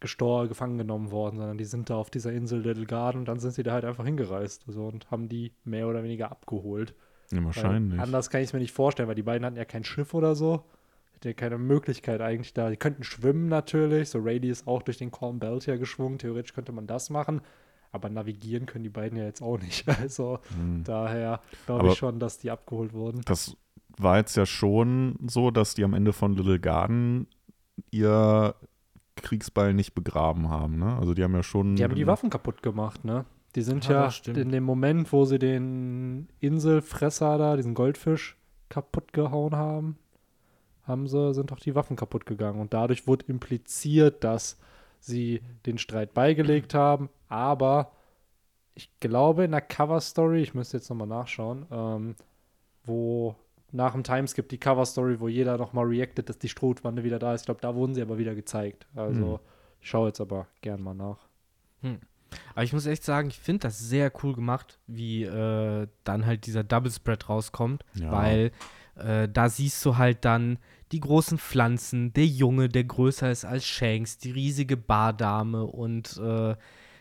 gestorben, 0.00 0.48
gefangen 0.48 0.78
genommen 0.78 1.10
worden, 1.10 1.38
sondern 1.38 1.58
die 1.58 1.64
sind 1.64 1.90
da 1.90 1.96
auf 1.96 2.10
dieser 2.10 2.32
Insel 2.32 2.60
Little 2.60 2.86
Garden 2.86 3.18
und 3.18 3.28
dann 3.28 3.40
sind 3.40 3.52
sie 3.54 3.62
da 3.62 3.72
halt 3.72 3.84
einfach 3.84 4.04
hingereist 4.04 4.64
so, 4.66 4.86
und 4.86 5.10
haben 5.10 5.28
die 5.28 5.52
mehr 5.64 5.88
oder 5.88 6.02
weniger 6.02 6.30
abgeholt. 6.30 6.94
Ja, 7.30 7.44
wahrscheinlich. 7.44 7.98
Weil 7.98 8.04
anders 8.04 8.30
kann 8.30 8.40
ich 8.40 8.48
es 8.48 8.52
mir 8.52 8.60
nicht 8.60 8.72
vorstellen, 8.72 9.08
weil 9.08 9.14
die 9.14 9.22
beiden 9.22 9.44
hatten 9.44 9.56
ja 9.56 9.64
kein 9.64 9.84
Schiff 9.84 10.14
oder 10.14 10.34
so. 10.34 10.64
Hätte 11.12 11.30
ja 11.30 11.34
keine 11.34 11.58
Möglichkeit 11.58 12.20
eigentlich 12.20 12.54
da. 12.54 12.70
Die 12.70 12.76
könnten 12.76 13.04
schwimmen 13.04 13.48
natürlich. 13.48 14.08
So 14.08 14.20
Rady 14.20 14.48
ist 14.48 14.66
auch 14.66 14.82
durch 14.82 14.98
den 14.98 15.10
Corn 15.10 15.38
Belt 15.38 15.66
ja 15.66 15.76
geschwungen. 15.76 16.18
Theoretisch 16.18 16.54
könnte 16.54 16.72
man 16.72 16.86
das 16.86 17.10
machen. 17.10 17.42
Aber 17.90 18.08
navigieren 18.08 18.66
können 18.66 18.84
die 18.84 18.90
beiden 18.90 19.18
ja 19.18 19.24
jetzt 19.24 19.42
auch 19.42 19.58
nicht. 19.58 19.84
Also 20.00 20.38
Hm. 20.56 20.84
daher 20.84 21.40
glaube 21.66 21.88
ich 21.88 21.94
schon, 21.94 22.18
dass 22.18 22.38
die 22.38 22.50
abgeholt 22.50 22.92
wurden. 22.92 23.20
Das 23.24 23.56
war 23.98 24.18
jetzt 24.18 24.36
ja 24.36 24.46
schon 24.46 25.16
so, 25.26 25.50
dass 25.50 25.74
die 25.74 25.84
am 25.84 25.94
Ende 25.94 26.12
von 26.12 26.34
Little 26.34 26.60
Garden 26.60 27.26
ihr 27.90 28.54
Kriegsbeil 29.22 29.74
nicht 29.74 29.94
begraben 29.94 30.48
haben, 30.48 30.78
ne? 30.78 30.96
Also 30.96 31.14
die 31.14 31.22
haben 31.22 31.34
ja 31.34 31.42
schon. 31.42 31.76
Die 31.76 31.84
haben 31.84 31.94
die 31.94 32.06
Waffen 32.06 32.30
kaputt 32.30 32.62
gemacht, 32.62 33.04
ne? 33.04 33.24
Die 33.54 33.62
sind 33.62 33.86
Ja, 33.88 34.08
ja, 34.08 34.32
in 34.34 34.50
dem 34.50 34.64
Moment, 34.64 35.12
wo 35.12 35.24
sie 35.24 35.38
den 35.38 36.28
Inselfresser 36.40 37.38
da, 37.38 37.56
diesen 37.56 37.74
Goldfisch, 37.74 38.36
kaputt 38.68 39.12
gehauen 39.12 39.56
haben, 39.56 39.98
haben 40.84 41.06
sie, 41.06 41.34
sind 41.34 41.50
doch 41.50 41.58
die 41.58 41.74
Waffen 41.74 41.96
kaputt 41.96 42.26
gegangen. 42.26 42.60
Und 42.60 42.74
dadurch 42.74 43.06
wurde 43.06 43.26
impliziert, 43.26 44.22
dass 44.24 44.58
sie 45.00 45.40
den 45.66 45.78
Streit 45.78 46.14
beigelegt 46.14 46.74
haben. 46.74 47.08
Aber 47.28 47.92
ich 48.74 48.90
glaube, 49.00 49.44
in 49.44 49.52
der 49.52 49.60
Cover-Story, 49.60 50.42
ich 50.42 50.54
müsste 50.54 50.76
jetzt 50.76 50.88
nochmal 50.88 51.08
nachschauen, 51.08 51.66
ähm, 51.70 52.14
wo 52.84 53.34
nach 53.72 53.92
dem 53.92 54.02
Timeskip 54.02 54.48
die 54.48 54.58
Cover-Story, 54.58 55.20
wo 55.20 55.28
jeder 55.28 55.58
nochmal 55.58 55.86
reactet, 55.86 56.28
dass 56.28 56.38
die 56.38 56.48
Strohwanne 56.48 57.04
wieder 57.04 57.18
da 57.18 57.34
ist. 57.34 57.42
Ich 57.42 57.46
glaube, 57.46 57.60
da 57.60 57.74
wurden 57.74 57.94
sie 57.94 58.02
aber 58.02 58.18
wieder 58.18 58.34
gezeigt. 58.34 58.86
Also, 58.94 59.34
Hm. 59.34 59.38
ich 59.80 59.88
schaue 59.90 60.08
jetzt 60.08 60.20
aber 60.20 60.46
gern 60.62 60.82
mal 60.82 60.94
nach. 60.94 61.18
Aber 62.54 62.62
ich 62.64 62.72
muss 62.72 62.86
echt 62.86 63.04
sagen, 63.04 63.28
ich 63.28 63.38
finde 63.38 63.60
das 63.68 63.78
sehr 63.78 64.12
cool 64.22 64.34
gemacht, 64.34 64.78
wie 64.86 65.24
äh, 65.24 65.86
dann 66.04 66.26
halt 66.26 66.46
dieser 66.46 66.64
Double 66.64 66.90
Spread 66.90 67.28
rauskommt, 67.28 67.84
Ja. 67.94 68.10
weil 68.12 68.52
äh, 68.96 69.28
da 69.28 69.48
siehst 69.48 69.84
du 69.84 69.96
halt 69.96 70.24
dann 70.24 70.58
die 70.92 71.00
großen 71.00 71.38
Pflanzen, 71.38 72.12
der 72.14 72.26
Junge, 72.26 72.68
der 72.68 72.84
größer 72.84 73.30
ist 73.30 73.44
als 73.44 73.64
Shanks, 73.66 74.18
die 74.18 74.30
riesige 74.32 74.76
Bardame 74.76 75.64
und 75.64 76.16
äh, 76.18 76.56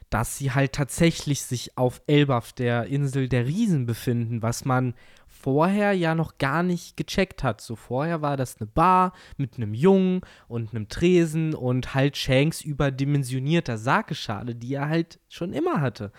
dass 0.10 0.38
sie 0.38 0.52
halt 0.52 0.74
tatsächlich 0.74 1.42
sich 1.42 1.78
auf 1.78 2.02
Elbaf, 2.08 2.54
der 2.54 2.86
Insel 2.86 3.28
der 3.28 3.46
Riesen, 3.48 3.86
befinden, 3.86 4.42
was 4.42 4.64
man 4.64 4.94
vorher 5.38 5.94
ja 5.94 6.16
noch 6.16 6.38
gar 6.38 6.64
nicht 6.64 6.98
gecheckt 6.98 7.44
hat. 7.44 7.62
So 7.62 7.76
vorher 7.76 8.22
war 8.22 8.38
das 8.38 8.58
eine 8.60 8.68
Bar 8.68 9.14
mit 9.38 9.58
einem 9.58 9.74
Jungen 9.74 10.22
und 10.48 10.74
einem 10.74 10.90
Tresen 10.90 11.54
und 11.54 11.94
halt 11.94 12.18
Shanks 12.18 12.62
überdimensionierter 12.62 13.78
Sakeschale, 13.78 14.56
die 14.56 14.74
er 14.74 14.90
halt 14.90 15.20
schon 15.30 15.54
immer 15.54 15.82
hatte. 15.82 16.12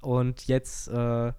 Und 0.00 0.46
jetzt 0.46 0.88
äh, 0.88 1.32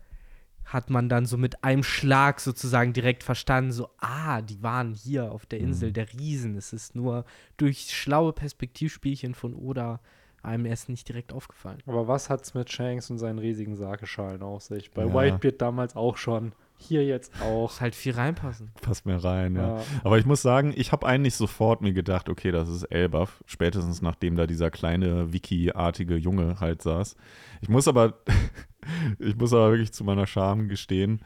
hat 0.66 0.90
man 0.90 1.08
dann 1.08 1.26
so 1.26 1.38
mit 1.38 1.64
einem 1.64 1.84
Schlag 1.84 2.40
sozusagen 2.40 2.92
direkt 2.94 3.24
verstanden, 3.24 3.72
so, 3.72 3.90
ah, 4.00 4.42
die 4.42 4.62
waren 4.62 4.94
hier 4.94 5.32
auf 5.32 5.46
der 5.46 5.60
Insel 5.60 5.94
der 5.94 6.12
Riesen. 6.14 6.58
Es 6.58 6.74
ist 6.74 6.96
nur 6.96 7.24
durch 7.56 7.92
schlaue 7.92 8.34
Perspektivspielchen 8.34 9.34
von 9.34 9.54
Oda 9.54 10.02
einem 10.44 10.66
erst 10.66 10.90
nicht 10.90 11.08
direkt 11.08 11.34
aufgefallen. 11.34 11.82
Aber 11.86 12.08
was 12.08 12.30
hat's 12.30 12.54
mit 12.54 12.72
Shanks 12.72 13.10
und 13.10 13.18
seinen 13.18 13.40
riesigen 13.40 13.76
Sakeschalen 13.76 14.42
auf 14.44 14.64
sich? 14.64 14.92
Bei 14.92 15.06
Ja. 15.06 15.14
Whitebeard 15.14 15.62
damals 15.62 15.96
auch 15.96 16.18
schon. 16.18 16.54
Hier 16.78 17.04
jetzt 17.06 17.34
auch. 17.42 17.64
Muss 17.64 17.82
halt 17.82 17.96
viel 17.96 18.14
reinpassen. 18.14 18.72
Passt 18.82 19.06
mir 19.06 19.24
rein, 19.24 19.56
ja. 19.56 19.78
Ja. 19.78 19.84
Aber 20.04 20.20
ich 20.20 20.26
muss 20.26 20.42
sagen, 20.42 20.74
ich 20.76 20.92
habe 20.92 21.08
eigentlich 21.08 21.36
sofort 21.36 21.82
mir 21.82 21.94
gedacht, 21.94 22.30
okay, 22.30 22.52
das 22.52 22.70
ist 22.70 22.84
Elbaf, 22.84 23.44
spätestens 23.46 24.02
nachdem 24.02 24.36
da 24.36 24.46
dieser 24.48 24.70
kleine 24.70 25.34
Wiki-artige 25.34 26.16
Junge 26.16 26.60
halt 26.60 26.82
saß. 26.82 27.16
Ich 27.62 27.70
muss 27.70 27.88
aber, 27.88 28.20
ich 29.20 29.36
muss 29.36 29.54
aber 29.54 29.72
wirklich 29.72 29.92
zu 29.92 30.04
meiner 30.04 30.28
Scham 30.28 30.70
gestehen, 30.70 31.22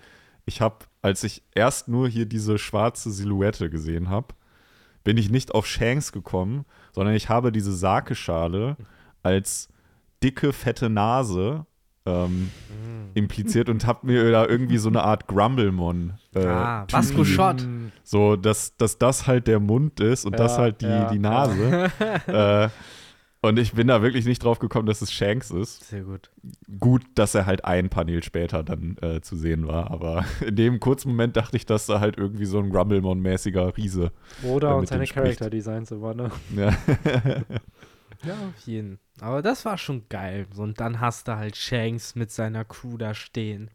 ich 0.45 0.61
habe, 0.61 0.85
als 1.01 1.23
ich 1.23 1.43
erst 1.53 1.87
nur 1.87 2.07
hier 2.07 2.25
diese 2.25 2.57
schwarze 2.57 3.11
Silhouette 3.11 3.69
gesehen 3.69 4.09
habe, 4.09 4.33
bin 5.03 5.17
ich 5.17 5.29
nicht 5.29 5.53
auf 5.53 5.67
Shanks 5.67 6.11
gekommen, 6.11 6.65
sondern 6.93 7.15
ich 7.15 7.29
habe 7.29 7.51
diese 7.51 7.73
Sakeschale 7.73 8.77
als 9.23 9.69
dicke, 10.23 10.53
fette 10.53 10.89
Nase 10.89 11.65
ähm, 12.05 12.49
impliziert 13.13 13.69
und 13.69 13.85
habe 13.85 14.07
mir 14.07 14.31
da 14.31 14.45
irgendwie 14.47 14.77
so 14.77 14.89
eine 14.89 15.03
Art 15.03 15.27
Grumblemon 15.27 16.13
äh, 16.33 16.45
Ah, 16.45 16.85
Vasco. 16.89 17.23
Schott. 17.25 17.67
So, 18.03 18.35
dass, 18.35 18.75
dass 18.77 18.97
das 18.97 19.27
halt 19.27 19.47
der 19.47 19.59
Mund 19.59 19.99
ist 19.99 20.25
und 20.25 20.33
Ja, 20.33 20.37
das 20.37 20.57
halt 20.57 20.81
die, 20.81 20.85
ja, 20.85 21.11
die 21.11 21.19
Nase. 21.19 21.91
äh, 22.27 22.69
und 23.43 23.57
ich 23.57 23.73
bin 23.73 23.87
da 23.87 24.03
wirklich 24.03 24.25
nicht 24.25 24.43
drauf 24.43 24.59
gekommen, 24.59 24.85
dass 24.85 25.01
es 25.01 25.11
Shanks 25.11 25.49
ist. 25.49 25.83
Sehr 25.89 26.03
gut. 26.03 26.29
Gut, 26.79 27.01
dass 27.15 27.33
er 27.33 27.47
halt 27.47 27.65
ein 27.65 27.89
Panel 27.89 28.21
später 28.21 28.61
dann 28.63 28.97
äh, 29.01 29.21
zu 29.21 29.35
sehen 29.35 29.67
war, 29.67 29.89
aber 29.89 30.23
in 30.45 30.55
dem 30.55 30.79
kurzen 30.79 31.09
Moment 31.09 31.35
dachte 31.37 31.57
ich, 31.57 31.65
dass 31.65 31.87
da 31.87 31.99
halt 31.99 32.17
irgendwie 32.17 32.45
so 32.45 32.59
ein 32.59 32.71
Grumblemon-mäßiger 32.71 33.75
Riese. 33.77 34.11
Oder 34.43 34.69
Wer 34.69 34.75
und 34.77 34.87
seine. 34.87 35.05
Charakter-Designs 35.07 35.89
immer, 35.91 36.13
ne? 36.13 36.29
Ja. 36.55 36.71
Ja, 38.23 38.33
auf 38.33 38.59
jeden. 38.65 38.99
Aber 39.19 39.41
das 39.41 39.65
war 39.65 39.77
schon 39.77 40.03
geil. 40.09 40.45
So, 40.53 40.63
Und 40.63 40.79
dann 40.79 40.99
hast 40.99 41.27
du 41.27 41.35
halt 41.35 41.55
Shanks 41.55 42.15
mit 42.15 42.31
seiner 42.31 42.65
Crew 42.65 42.97
da 42.97 43.13
stehen. 43.13 43.69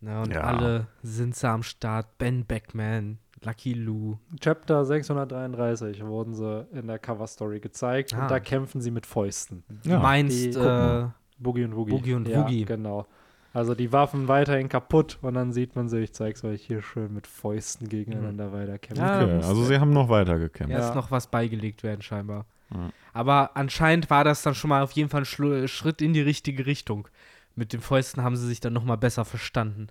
Na, 0.00 0.22
und 0.22 0.32
Ja. 0.34 0.42
alle 0.42 0.86
sind 1.02 1.34
sie 1.36 1.48
am 1.48 1.62
Start. 1.62 2.18
Ben 2.18 2.44
Beckman, 2.44 3.18
Lucky 3.44 3.72
Lou. 3.74 4.18
Chapter 4.40 4.84
633 4.84 6.04
wurden 6.04 6.34
sie 6.34 6.66
in 6.72 6.86
der 6.88 6.98
Cover-Story 6.98 7.60
gezeigt. 7.60 8.12
Ah. 8.14 8.22
Und 8.22 8.30
da 8.30 8.40
kämpfen 8.40 8.80
sie 8.80 8.90
mit 8.90 9.06
Fäusten. 9.06 9.62
Ja. 9.84 9.98
Meinst, 10.00 10.56
äh. 10.56 11.06
Boogie 11.38 11.64
und 11.64 11.74
Woogie. 11.76 11.90
Boogie 11.92 12.14
und 12.14 12.28
ja, 12.28 12.40
Woogie. 12.42 12.64
genau. 12.64 13.06
Also 13.54 13.74
die 13.74 13.92
Waffen 13.92 14.28
weiterhin 14.28 14.68
kaputt 14.68 15.18
und 15.20 15.34
dann 15.34 15.52
sieht 15.52 15.76
man 15.76 15.88
sie, 15.88 15.98
ich 15.98 16.12
zeig's 16.14 16.42
euch 16.42 16.62
hier 16.62 16.80
schön 16.82 17.12
mit 17.12 17.26
Fäusten 17.26 17.86
gegeneinander 17.88 18.50
weiterkämpfen. 18.52 19.04
Ja, 19.04 19.22
Okay, 19.22 19.34
also 19.46 19.64
sie 19.64 19.78
haben 19.78 19.90
noch 19.92 20.08
weiter 20.08 20.38
gekämpft. 20.38 20.72
Ja. 20.72 20.94
noch 20.94 21.10
was 21.10 21.26
beigelegt 21.26 21.82
werden, 21.82 22.00
scheinbar. 22.00 22.46
Ja. 22.72 22.90
Aber 23.12 23.56
anscheinend 23.56 24.10
war 24.10 24.24
das 24.24 24.42
dann 24.42 24.54
schon 24.54 24.70
mal 24.70 24.82
auf 24.82 24.92
jeden 24.92 25.08
Fall 25.10 25.22
ein 25.22 25.26
Schlu 25.26 25.66
Schritt 25.68 26.00
in 26.02 26.12
die 26.12 26.20
richtige 26.20 26.66
Richtung. 26.66 27.08
Mit 27.54 27.72
den 27.72 27.80
Fäusten 27.80 28.22
haben 28.22 28.36
sie 28.36 28.46
sich 28.46 28.60
dann 28.60 28.72
noch 28.72 28.84
mal 28.84 28.96
besser 28.96 29.24
verstanden. 29.24 29.88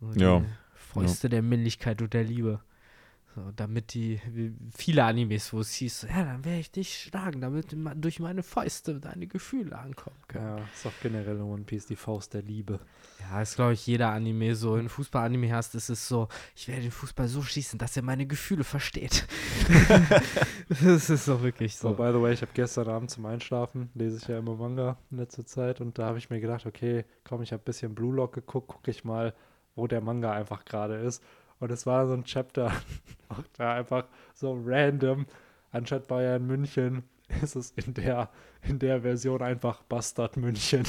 Die 0.00 0.20
Ja. 0.20 0.42
Fäuste 0.74 1.28
der 1.28 1.42
Männlichkeit 1.42 2.02
und 2.02 2.12
der 2.12 2.24
Liebe. 2.24 2.60
So, 3.34 3.50
damit 3.56 3.94
die, 3.94 4.20
wie 4.30 4.52
viele 4.76 5.04
Animes, 5.04 5.54
wo 5.54 5.60
es 5.60 5.72
hieß, 5.72 6.06
ja, 6.10 6.22
dann 6.24 6.44
werde 6.44 6.58
ich 6.58 6.70
dich 6.70 6.98
schlagen, 6.98 7.40
damit 7.40 7.74
durch 7.94 8.20
meine 8.20 8.42
Fäuste 8.42 9.00
deine 9.00 9.26
Gefühle 9.26 9.78
ankommen 9.78 10.18
können. 10.28 10.58
Ja, 10.58 10.64
ist 10.74 10.86
auch 10.86 10.92
generell 11.02 11.36
in 11.36 11.42
One 11.42 11.62
Piece 11.64 11.86
die 11.86 11.96
Faust 11.96 12.34
der 12.34 12.42
Liebe. 12.42 12.78
Ja, 13.20 13.40
ist, 13.40 13.56
glaube 13.56 13.72
ich, 13.72 13.86
jeder 13.86 14.10
Anime 14.10 14.54
so. 14.54 14.76
In 14.76 14.90
Fußball-Anime 14.90 15.50
hast, 15.50 15.74
ist 15.74 15.88
es 15.88 16.06
so, 16.06 16.28
ich 16.54 16.68
werde 16.68 16.82
den 16.82 16.90
Fußball 16.90 17.26
so 17.26 17.40
schießen, 17.40 17.78
dass 17.78 17.96
er 17.96 18.02
meine 18.02 18.26
Gefühle 18.26 18.64
versteht. 18.64 19.26
das 20.68 21.08
ist 21.08 21.26
doch 21.26 21.42
wirklich 21.42 21.74
So, 21.76 21.90
so. 21.90 21.94
by 21.94 22.10
the 22.12 22.20
way, 22.20 22.34
ich 22.34 22.42
habe 22.42 22.52
gestern 22.52 22.88
Abend 22.88 23.10
zum 23.10 23.24
Einschlafen, 23.24 23.88
lese 23.94 24.18
ich 24.18 24.28
ja 24.28 24.38
immer 24.38 24.56
Manga 24.56 24.98
in 25.10 25.16
letzter 25.16 25.46
Zeit 25.46 25.80
und 25.80 25.98
da 25.98 26.06
habe 26.06 26.18
ich 26.18 26.28
mir 26.28 26.40
gedacht, 26.40 26.66
okay, 26.66 27.06
komm, 27.24 27.40
ich 27.40 27.52
habe 27.52 27.62
ein 27.62 27.64
bisschen 27.64 27.94
Blue 27.94 28.14
Lock 28.14 28.34
geguckt, 28.34 28.68
gucke 28.68 28.90
ich 28.90 29.04
mal, 29.04 29.32
wo 29.74 29.86
der 29.86 30.02
Manga 30.02 30.32
einfach 30.32 30.66
gerade 30.66 30.96
ist. 30.96 31.22
Und 31.62 31.70
es 31.70 31.86
war 31.86 32.08
so 32.08 32.14
ein 32.14 32.24
Chapter, 32.24 32.72
auch 33.28 33.44
da 33.56 33.74
einfach 33.74 34.06
so 34.34 34.60
random, 34.64 35.26
anstatt 35.70 36.08
Bayern 36.08 36.44
München, 36.44 37.04
ist 37.40 37.54
es 37.54 37.70
in 37.70 37.94
der, 37.94 38.30
in 38.62 38.80
der 38.80 39.02
Version 39.02 39.40
einfach 39.42 39.84
Bastard 39.84 40.36
München. 40.36 40.82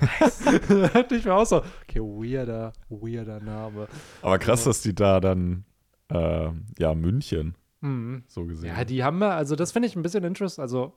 da 0.20 0.92
hatte 0.92 1.16
ich 1.16 1.24
mir 1.24 1.32
auch 1.34 1.46
so, 1.46 1.62
okay, 1.82 2.00
weirder, 2.00 2.74
weirder 2.90 3.40
Name. 3.40 3.88
Aber 4.20 4.38
krass, 4.38 4.64
dass 4.64 4.82
die 4.82 4.94
da 4.94 5.20
dann, 5.20 5.64
äh, 6.12 6.50
ja, 6.78 6.94
München 6.94 7.54
Mhm. 7.80 8.24
so 8.26 8.44
gesehen. 8.44 8.74
Ja, 8.76 8.84
die 8.84 9.02
haben 9.02 9.20
wir, 9.20 9.32
also 9.32 9.56
das 9.56 9.72
finde 9.72 9.88
ich 9.88 9.96
ein 9.96 10.02
bisschen 10.02 10.22
interest, 10.22 10.60
also 10.60 10.92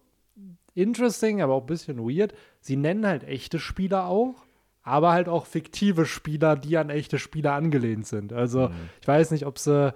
interesting, 0.73 1.41
aber 1.41 1.53
auch 1.53 1.61
ein 1.61 1.67
bisschen 1.67 1.97
weird. 1.99 2.33
Sie 2.59 2.75
nennen 2.75 3.07
halt 3.07 3.23
echte 3.23 3.57
Spieler 3.57 4.07
auch, 4.07 4.43
aber 4.83 5.11
halt 5.13 5.29
auch 5.29 5.45
fiktive 5.45 6.05
Spieler, 6.05 6.55
die 6.55 6.77
an 6.77 6.89
echte 6.89 7.17
Spieler 7.19 7.53
angelehnt 7.53 8.05
sind. 8.05 8.33
Also 8.33 8.67
Mhm. 8.69 8.89
ich 9.01 9.07
weiß 9.07 9.31
nicht, 9.31 9.45
ob 9.45 9.57
sie, 9.57 9.93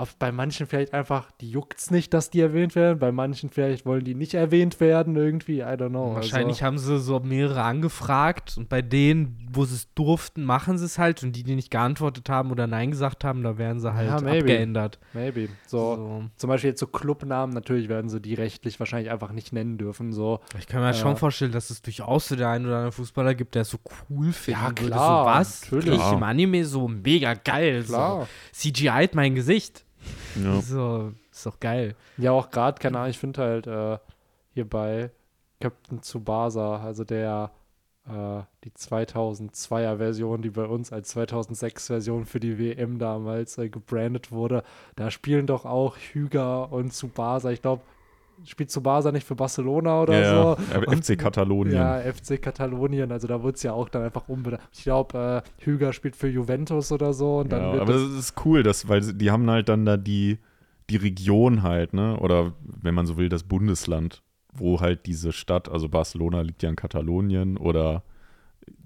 ob 0.00 0.18
bei 0.18 0.32
manchen 0.32 0.66
vielleicht 0.66 0.94
einfach, 0.94 1.30
die 1.40 1.50
juckt's 1.50 1.90
nicht, 1.90 2.14
dass 2.14 2.30
die 2.30 2.40
erwähnt 2.40 2.74
werden, 2.74 2.98
bei 2.98 3.12
manchen 3.12 3.50
vielleicht 3.50 3.84
wollen 3.86 4.04
die 4.04 4.14
nicht 4.14 4.34
erwähnt 4.34 4.80
werden 4.80 5.14
irgendwie, 5.16 5.60
I 5.60 5.64
don't 5.64 5.90
know. 5.90 6.14
Wahrscheinlich 6.14 6.62
also, 6.62 6.66
haben 6.66 6.78
sie 6.78 6.98
so 6.98 7.20
mehrere 7.20 7.62
angefragt 7.62 8.54
und 8.56 8.68
bei 8.68 8.82
denen, 8.82 9.36
wo 9.52 9.64
sie 9.64 9.74
es 9.74 9.92
durften, 9.94 10.44
machen 10.44 10.78
sie 10.78 10.84
es 10.86 10.98
halt 10.98 11.22
und 11.22 11.32
die, 11.36 11.42
die 11.42 11.54
nicht 11.54 11.70
geantwortet 11.70 12.28
haben 12.28 12.50
oder 12.50 12.66
Nein 12.66 12.90
gesagt 12.90 13.24
haben, 13.24 13.42
da 13.42 13.58
werden 13.58 13.80
sie 13.80 13.92
halt 13.92 14.08
Ja, 14.08 14.20
maybe. 14.20 14.38
abgeändert. 14.40 14.98
maybe. 15.12 15.48
So, 15.66 15.96
So. 15.96 16.24
zum 16.36 16.48
Beispiel 16.48 16.70
jetzt 16.70 16.80
so 16.80 16.86
Clubnamen, 16.86 17.52
natürlich 17.54 17.88
werden 17.88 18.08
sie 18.08 18.20
die 18.20 18.34
rechtlich 18.34 18.78
wahrscheinlich 18.80 19.10
einfach 19.10 19.32
nicht 19.32 19.52
nennen 19.52 19.76
dürfen, 19.78 20.12
so. 20.12 20.40
Ich 20.58 20.66
kann 20.66 20.80
mir 20.80 20.88
Ja. 20.88 20.94
schon 20.94 21.16
vorstellen, 21.16 21.52
dass 21.52 21.70
es 21.70 21.82
durchaus 21.82 22.28
so 22.28 22.36
der 22.36 22.48
ein 22.48 22.64
oder 22.64 22.76
andere 22.76 22.92
Fußballer 22.92 23.34
gibt, 23.34 23.54
der 23.54 23.62
es 23.62 23.70
so 23.70 23.78
cool 24.08 24.32
findet. 24.32 24.62
Ja, 24.62 24.68
würde. 24.70 24.86
klar, 24.86 25.24
So 25.24 25.30
was? 25.40 25.62
natürlich. 25.72 26.00
Ich 26.00 26.12
im 26.12 26.22
Anime 26.22 26.64
so 26.64 26.88
mega 26.88 27.34
geil. 27.34 27.84
Klar. 27.84 28.22
So. 28.22 28.70
CGI 28.70 29.08
mein 29.14 29.34
Gesicht. 29.34 29.84
Ja. 30.36 30.60
So, 30.60 31.12
ist 31.30 31.46
doch 31.46 31.60
geil. 31.60 31.94
Ja, 32.16 32.32
auch 32.32 32.50
gerade, 32.50 32.80
keine 32.80 32.98
Ahnung, 32.98 33.10
ich 33.10 33.18
finde 33.18 33.42
halt 33.42 33.66
äh, 33.66 33.98
hier 34.54 34.68
bei 34.68 35.10
Captain 35.60 36.02
Tsubasa, 36.02 36.78
also 36.82 37.04
der 37.04 37.50
äh, 38.06 38.42
die 38.64 38.70
2002er 38.70 39.98
Version, 39.98 40.42
die 40.42 40.50
bei 40.50 40.64
uns 40.64 40.92
als 40.92 41.10
2006 41.10 41.86
Version 41.88 42.24
für 42.24 42.40
die 42.40 42.58
WM 42.58 42.98
damals 42.98 43.58
äh, 43.58 43.68
gebrandet 43.68 44.32
wurde, 44.32 44.62
da 44.96 45.10
spielen 45.10 45.46
doch 45.46 45.64
auch 45.64 45.96
Hyga 45.96 46.62
und 46.64 46.92
Tsubasa. 46.92 47.50
Ich 47.50 47.62
glaube, 47.62 47.82
spielt 48.44 48.70
Tsubasa 48.70 49.12
nicht 49.12 49.26
für 49.26 49.34
Barcelona 49.34 50.02
oder 50.02 50.20
ja, 50.20 50.56
so. 50.56 50.62
ja. 50.72 50.96
FC 50.96 51.18
Katalonien. 51.18 51.74
Ja, 51.76 52.00
FC 52.00 52.40
Katalonien, 52.40 53.12
also 53.12 53.26
da 53.26 53.42
wurde 53.42 53.54
es 53.56 53.62
ja 53.62 53.72
auch 53.72 53.88
dann 53.88 54.02
einfach 54.02 54.28
umbenannt. 54.28 54.62
Ich 54.72 54.84
glaube, 54.84 55.42
äh, 55.44 55.64
Hyga 55.64 55.92
spielt 55.92 56.16
für 56.16 56.28
Juventus 56.28 56.92
oder 56.92 57.12
so 57.12 57.38
und 57.40 57.50
dann 57.52 57.62
ja, 57.62 57.72
wird 57.72 57.82
aber 57.82 57.92
das, 57.92 58.02
es 58.02 58.18
ist 58.18 58.34
cool, 58.44 58.62
dass, 58.62 58.88
weil 58.88 59.00
die 59.00 59.30
haben 59.30 59.48
halt 59.50 59.68
dann 59.68 59.84
da 59.84 59.96
die, 59.96 60.38
die 60.88 60.96
Region 60.96 61.62
halt, 61.62 61.92
ne? 61.94 62.18
Oder 62.18 62.52
wenn 62.62 62.94
man 62.94 63.06
so 63.06 63.16
will, 63.16 63.28
das 63.28 63.42
Bundesland, 63.44 64.22
wo 64.52 64.80
halt 64.80 65.06
diese 65.06 65.32
Stadt, 65.32 65.68
also 65.68 65.88
Barcelona 65.88 66.40
liegt 66.40 66.62
ja 66.62 66.68
in 66.70 66.76
Katalonien 66.76 67.56
oder 67.56 68.02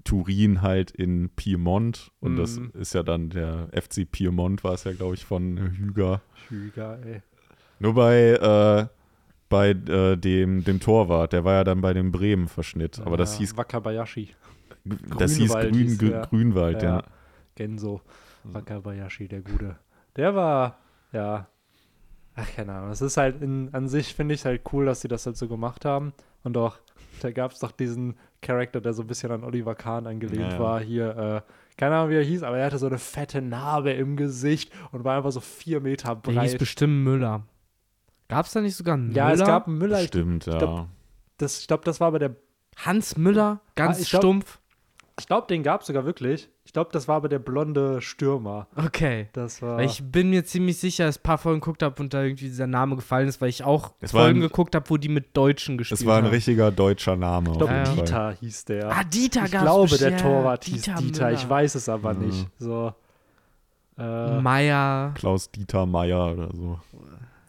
Turin 0.03 0.61
halt 0.61 0.91
in 0.91 1.29
Piemont 1.35 2.11
und 2.19 2.35
das 2.37 2.59
Mhm. 2.59 2.71
ist 2.79 2.93
ja 2.93 3.01
dann 3.03 3.29
der 3.29 3.69
FC 3.71 4.05
Piemont, 4.09 4.63
war 4.63 4.73
es 4.73 4.83
ja, 4.83 4.91
glaube 4.93 5.15
ich, 5.15 5.25
von 5.25 5.57
Hüger. 5.77 6.21
Hyga, 6.49 6.97
ey. 7.03 7.21
Nur 7.79 7.93
bei, 7.95 8.15
äh, 8.33 8.85
bei 9.55 9.69
äh, 9.69 10.15
dem, 10.17 10.63
dem 10.63 10.79
Torwart, 10.79 11.33
der 11.33 11.43
war 11.45 11.53
ja 11.53 11.63
dann 11.63 11.81
bei 11.81 11.93
dem 11.93 12.11
Bremen-Verschnitt, 12.11 12.99
aber 13.05 13.17
das 13.17 13.33
Ja, 13.33 13.39
hieß, 13.39 13.57
Wakabayashi. 13.57 14.29
das 15.17 15.35
hieß 15.35 15.51
Grünwald 15.53 15.71
Grün, 15.73 15.81
hieß 15.83 15.97
Grün, 15.99 16.09
der. 16.11 16.21
Grünwald, 16.21 16.83
ja. 16.83 17.03
Genso. 17.55 18.01
Wakabayashi, 18.43 19.27
der 19.27 19.41
Gute. 19.41 19.77
Der 20.15 20.35
war, 20.35 20.77
ja. 21.11 21.47
Ach, 22.35 22.47
keine 22.55 22.73
Ahnung. 22.73 22.91
Es 22.91 23.01
ist 23.01 23.17
halt 23.17 23.41
in, 23.41 23.69
an 23.73 23.87
sich, 23.87 24.13
finde 24.13 24.33
ich 24.33 24.41
es 24.41 24.45
halt 24.45 24.61
cool, 24.73 24.85
dass 24.85 25.01
sie 25.01 25.07
das 25.07 25.25
halt 25.25 25.37
so 25.37 25.47
gemacht 25.47 25.85
haben. 25.85 26.13
Und 26.43 26.57
auch, 26.57 26.77
da 27.21 27.31
gab 27.31 27.51
es 27.51 27.59
doch 27.59 27.71
diesen 27.71 28.15
Charakter, 28.41 28.81
der 28.81 28.93
so 28.93 29.01
ein 29.03 29.07
bisschen 29.07 29.31
an 29.31 29.43
Oliver 29.43 29.73
Kahn 29.73 30.05
angelehnt 30.05 30.41
Ja, 30.41 30.49
ja. 30.51 30.59
war. 30.59 30.79
Hier, 30.81 31.17
äh, 31.17 31.51
keine 31.77 31.95
Ahnung, 31.95 32.09
wie 32.11 32.15
er 32.15 32.23
hieß, 32.23 32.43
aber 32.43 32.57
er 32.57 32.65
hatte 32.67 32.77
so 32.77 32.87
eine 32.87 32.97
fette 32.99 33.41
Narbe 33.41 33.91
im 33.93 34.15
Gesicht 34.17 34.71
und 34.91 35.03
war 35.03 35.17
einfach 35.17 35.31
so 35.31 35.39
vier 35.39 35.79
Meter 35.81 36.15
Der 36.15 36.33
hieß 36.43 36.51
breit. 36.51 36.59
bestimmt 36.59 37.03
Müller. 37.03 37.43
Gab 38.27 38.45
es 38.45 38.51
da 38.53 38.61
nicht 38.61 38.75
sogar 38.75 38.95
einen 38.95 39.11
Ja, 39.11 39.25
Müller? 39.29 39.41
es 39.41 39.47
gab 39.47 39.67
einen 39.67 39.77
Müller. 39.77 40.01
Ich, 40.01 40.07
Stimmt, 40.07 40.45
ja. 40.47 40.87
das, 41.37 41.59
ich 41.59 41.67
glaube, 41.67 41.83
das 41.83 41.99
war 41.99 42.07
aber 42.07 42.19
der 42.19 42.35
Hans 42.77 43.17
Müller, 43.17 43.61
ganz 43.75 43.97
Ah, 43.97 44.01
ich 44.01 44.09
glaub- 44.09 44.21
stumpf. 44.21 44.59
Ich 45.17 45.27
glaube, 45.27 45.47
den 45.47 45.63
gab 45.63 45.79
es 45.79 45.87
sogar 45.87 46.03
wirklich. 46.03 46.49
Ich 46.65 46.73
glaube, 46.73 46.89
das 46.91 47.07
war 47.07 47.15
aber 47.15 47.29
der 47.29 47.39
blonde 47.39 48.01
Stürmer. 48.01 48.67
Okay. 48.75 49.29
Das 49.31 49.61
war. 49.61 49.77
Weil 49.77 49.85
ich 49.85 50.03
bin 50.03 50.29
mir 50.29 50.43
ziemlich 50.43 50.77
sicher, 50.77 51.05
dass 51.05 51.15
ich 51.15 51.21
ein 51.21 51.23
paar 51.23 51.37
Folgen 51.37 51.61
geguckt 51.61 51.83
habe 51.83 52.01
und 52.03 52.13
da 52.13 52.21
irgendwie 52.21 52.47
dieser 52.47 52.67
Name 52.67 52.97
gefallen 52.97 53.29
ist, 53.29 53.39
weil 53.39 53.47
ich 53.47 53.63
auch 53.63 53.93
Es 54.01 54.13
war 54.13 54.23
Folgen 54.23 54.39
ein- 54.39 54.41
geguckt 54.41 54.75
habe, 54.75 54.89
wo 54.89 54.97
die 54.97 55.07
mit 55.07 55.37
Deutschen 55.37 55.77
gespielt 55.77 56.01
Es 56.01 56.05
war 56.05 56.17
ein 56.17 56.25
haben. 56.25 56.31
richtiger 56.31 56.69
deutscher 56.69 57.15
Name. 57.15 57.51
ich 57.51 57.57
glaube, 57.57 57.71
Ja, 57.71 57.83
ja. 57.85 57.93
Dieter 57.93 58.31
hieß 58.41 58.65
der. 58.65 58.91
Ah, 58.91 59.03
Dieter 59.05 59.45
ich 59.45 59.51
gab's 59.53 59.63
glaube, 59.63 59.89
bestimmt. 59.89 60.11
der 60.11 60.17
Torwart 60.17 60.65
hieß 60.65 60.81
Dieter. 60.81 60.95
Dieter 60.99 61.31
Ich 61.31 61.49
weiß 61.49 61.75
es 61.75 61.87
aber 61.87 62.11
Ja. 62.11 62.19
nicht. 62.19 62.47
So. 62.59 62.93
Äh, 63.97 64.41
Meier. 64.41 65.13
Klaus 65.15 65.49
Dieter 65.49 65.85
Meier 65.85 66.33
oder 66.33 66.49
so. 66.53 66.79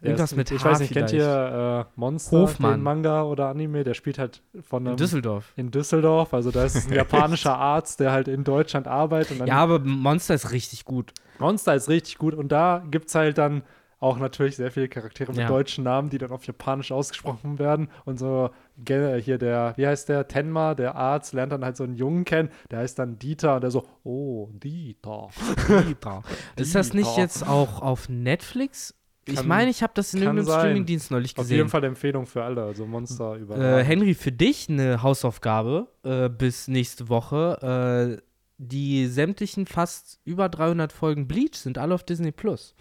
Irgendwas 0.02 0.36
mit 0.36 0.50
Ich 0.50 0.62
H 0.64 0.70
weiß 0.70 0.80
nicht, 0.80 0.92
kennt 0.92 1.10
vielleicht. 1.10 1.26
ihr 1.26 1.86
äh, 1.88 1.92
Monster, 1.98 2.38
Hofmann. 2.40 2.74
den 2.74 2.82
Manga 2.82 3.22
oder 3.22 3.48
Anime? 3.48 3.82
Der 3.82 3.94
spielt 3.94 4.18
halt 4.18 4.42
von 4.62 4.86
In 4.86 4.96
Düsseldorf. 4.96 5.52
in 5.56 5.70
Düsseldorf. 5.70 6.34
Also 6.34 6.50
da 6.50 6.64
ist 6.64 6.88
ein 6.88 6.92
japanischer 6.94 7.56
Arzt, 7.56 8.00
der 8.00 8.12
halt 8.12 8.28
in 8.28 8.44
Deutschland 8.44 8.86
arbeitet. 8.88 9.44
Ja, 9.46 9.56
aber 9.56 9.78
Monster 9.78 10.34
ist 10.34 10.52
richtig 10.52 10.84
gut. 10.84 11.12
Monster 11.38 11.74
ist 11.74 11.88
richtig 11.88 12.18
gut. 12.18 12.34
Und 12.34 12.52
da 12.52 12.84
gibt 12.90 13.08
es 13.08 13.14
halt 13.14 13.38
dann 13.38 13.62
auch 13.98 14.18
natürlich 14.18 14.56
sehr 14.56 14.70
viele 14.70 14.88
Charaktere 14.88 15.32
mit 15.32 15.40
Ja. 15.40 15.48
deutschen 15.48 15.82
Namen, 15.84 16.10
die 16.10 16.18
dann 16.18 16.30
auf 16.30 16.44
Japanisch 16.46 16.92
ausgesprochen 16.92 17.58
werden. 17.58 17.88
Und 18.04 18.18
so 18.18 18.50
ge- 18.76 19.20
hier 19.22 19.38
der, 19.38 19.72
wie 19.78 19.86
heißt 19.86 20.10
der, 20.10 20.28
Tenma, 20.28 20.74
der 20.74 20.94
Arzt, 20.96 21.32
lernt 21.32 21.50
dann 21.52 21.64
halt 21.64 21.78
so 21.78 21.84
einen 21.84 21.94
Jungen 21.94 22.26
kennen, 22.26 22.50
der 22.70 22.80
heißt 22.80 22.98
dann 22.98 23.18
Dieter 23.18 23.54
und 23.54 23.62
der 23.62 23.70
so, 23.70 23.86
oh, 24.04 24.50
Dieter. 24.52 25.28
Dieter. 25.88 26.22
Ist 26.56 26.74
das 26.74 26.92
nicht 26.92 27.16
jetzt 27.16 27.48
auch 27.48 27.80
auf 27.80 28.10
Netflix? 28.10 28.94
Ich 29.28 29.44
meine, 29.44 29.70
ich 29.70 29.82
habe 29.82 29.92
das 29.94 30.14
in 30.14 30.22
irgendeinem 30.22 30.46
sein. 30.46 30.60
Streamingdienst 30.60 31.10
neulich 31.10 31.32
Auf 31.32 31.48
jeden 31.48 31.48
gesehen. 31.48 31.68
Fall 31.68 31.84
Empfehlung 31.84 32.26
für 32.26 32.42
alle, 32.44 32.62
also 32.62 32.86
Monster 32.86 33.34
über. 33.34 33.56
Äh, 33.56 33.84
Henry, 33.84 34.14
für 34.14 34.32
dich 34.32 34.68
eine 34.68 35.02
Hausaufgabe 35.02 35.88
äh, 36.04 36.28
bis 36.28 36.68
nächste 36.68 37.08
Woche. 37.08 38.18
Äh, 38.18 38.22
die 38.58 39.06
sämtlichen 39.06 39.66
fast 39.66 40.20
über 40.24 40.48
300 40.48 40.92
Folgen 40.92 41.28
Bleach 41.28 41.56
sind 41.56 41.76
alle 41.76 41.94
auf 41.94 42.04
Disney 42.04 42.32
Plus. 42.32 42.74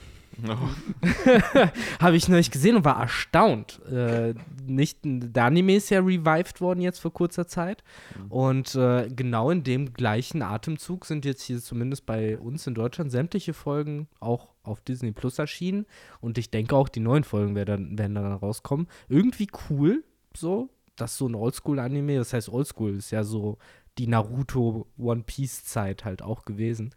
Habe 2.00 2.16
ich 2.16 2.28
neulich 2.28 2.52
gesehen 2.52 2.76
und 2.76 2.86
war 2.86 3.00
erstaunt. 3.00 3.82
Äh, 3.86 4.34
nicht, 4.66 5.00
der 5.04 5.46
Anime 5.46 5.76
ist 5.76 5.90
ja 5.90 6.00
revived 6.00 6.62
worden 6.62 6.82
jetzt 6.82 7.00
vor 7.00 7.14
kurzer 7.14 7.48
Zeit. 7.48 7.84
Und 8.30 8.76
äh, 8.76 9.10
genau 9.10 9.50
in 9.52 9.64
dem 9.64 9.94
gleichen 9.94 10.42
Atemzug 10.42 11.06
sind 11.06 11.26
jetzt 11.26 11.44
hier 11.44 11.60
zumindest 11.60 12.06
bei 12.06 12.38
uns 12.38 12.68
in 12.68 12.74
Deutschland 12.74 13.12
sämtliche 13.12 13.54
Folgen 13.54 14.08
auch 14.20 14.50
auf 14.64 14.82
Disney 14.82 15.12
Plus 15.12 15.40
erschienen. 15.40 15.86
Und 16.22 16.38
ich 16.38 16.50
denke 16.50 16.76
auch, 16.76 16.90
die 16.90 17.00
neuen 17.00 17.24
Folgen 17.24 17.56
werden, 17.56 17.98
werden 17.98 18.16
dann 18.16 18.34
rauskommen. 18.34 18.88
Irgendwie 19.08 19.48
cool, 19.70 20.04
so. 20.36 20.70
Das 20.96 21.12
ist 21.12 21.18
so 21.18 21.28
ein 21.28 21.36
Oldschool-Anime. 21.36 22.18
Das 22.18 22.34
heißt, 22.34 22.50
Oldschool 22.50 22.96
ist 22.96 23.12
ja 23.12 23.24
so 23.24 23.58
die 23.98 24.08
Naruto 24.08 24.88
One 24.98 25.24
Piece 25.24 25.66
Zeit 25.66 26.06
halt 26.06 26.22
auch 26.22 26.46
gewesen. 26.46 26.94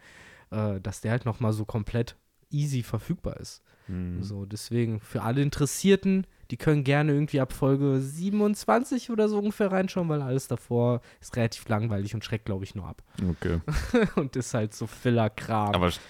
Äh, 0.50 0.80
dass 0.80 1.00
der 1.00 1.10
halt 1.10 1.24
nochmal 1.24 1.52
so 1.52 1.64
komplett 1.64 2.16
easy 2.50 2.82
verfügbar 2.82 3.36
ist. 3.38 3.62
Hm. 3.86 4.22
So, 4.22 4.44
deswegen 4.44 5.00
für 5.00 5.22
alle 5.22 5.40
Interessierten, 5.42 6.26
die 6.50 6.56
können 6.56 6.84
gerne 6.84 7.12
irgendwie 7.12 7.40
ab 7.40 7.52
Folge 7.52 8.00
27 8.00 9.10
oder 9.10 9.28
so 9.28 9.38
ungefähr 9.38 9.72
reinschauen, 9.72 10.08
weil 10.08 10.22
alles 10.22 10.48
davor 10.48 11.00
ist 11.20 11.36
relativ 11.36 11.68
langweilig 11.68 12.14
und 12.14 12.24
schreckt, 12.24 12.46
glaube 12.46 12.64
ich, 12.64 12.74
nur 12.74 12.86
ab. 12.86 13.02
Okay. 13.30 13.60
und 14.16 14.36
ist 14.36 14.54
halt 14.54 14.74
so 14.74 14.86
Filler-Kram. 14.86 15.74
Aber 15.74 15.88
st- 15.88 16.00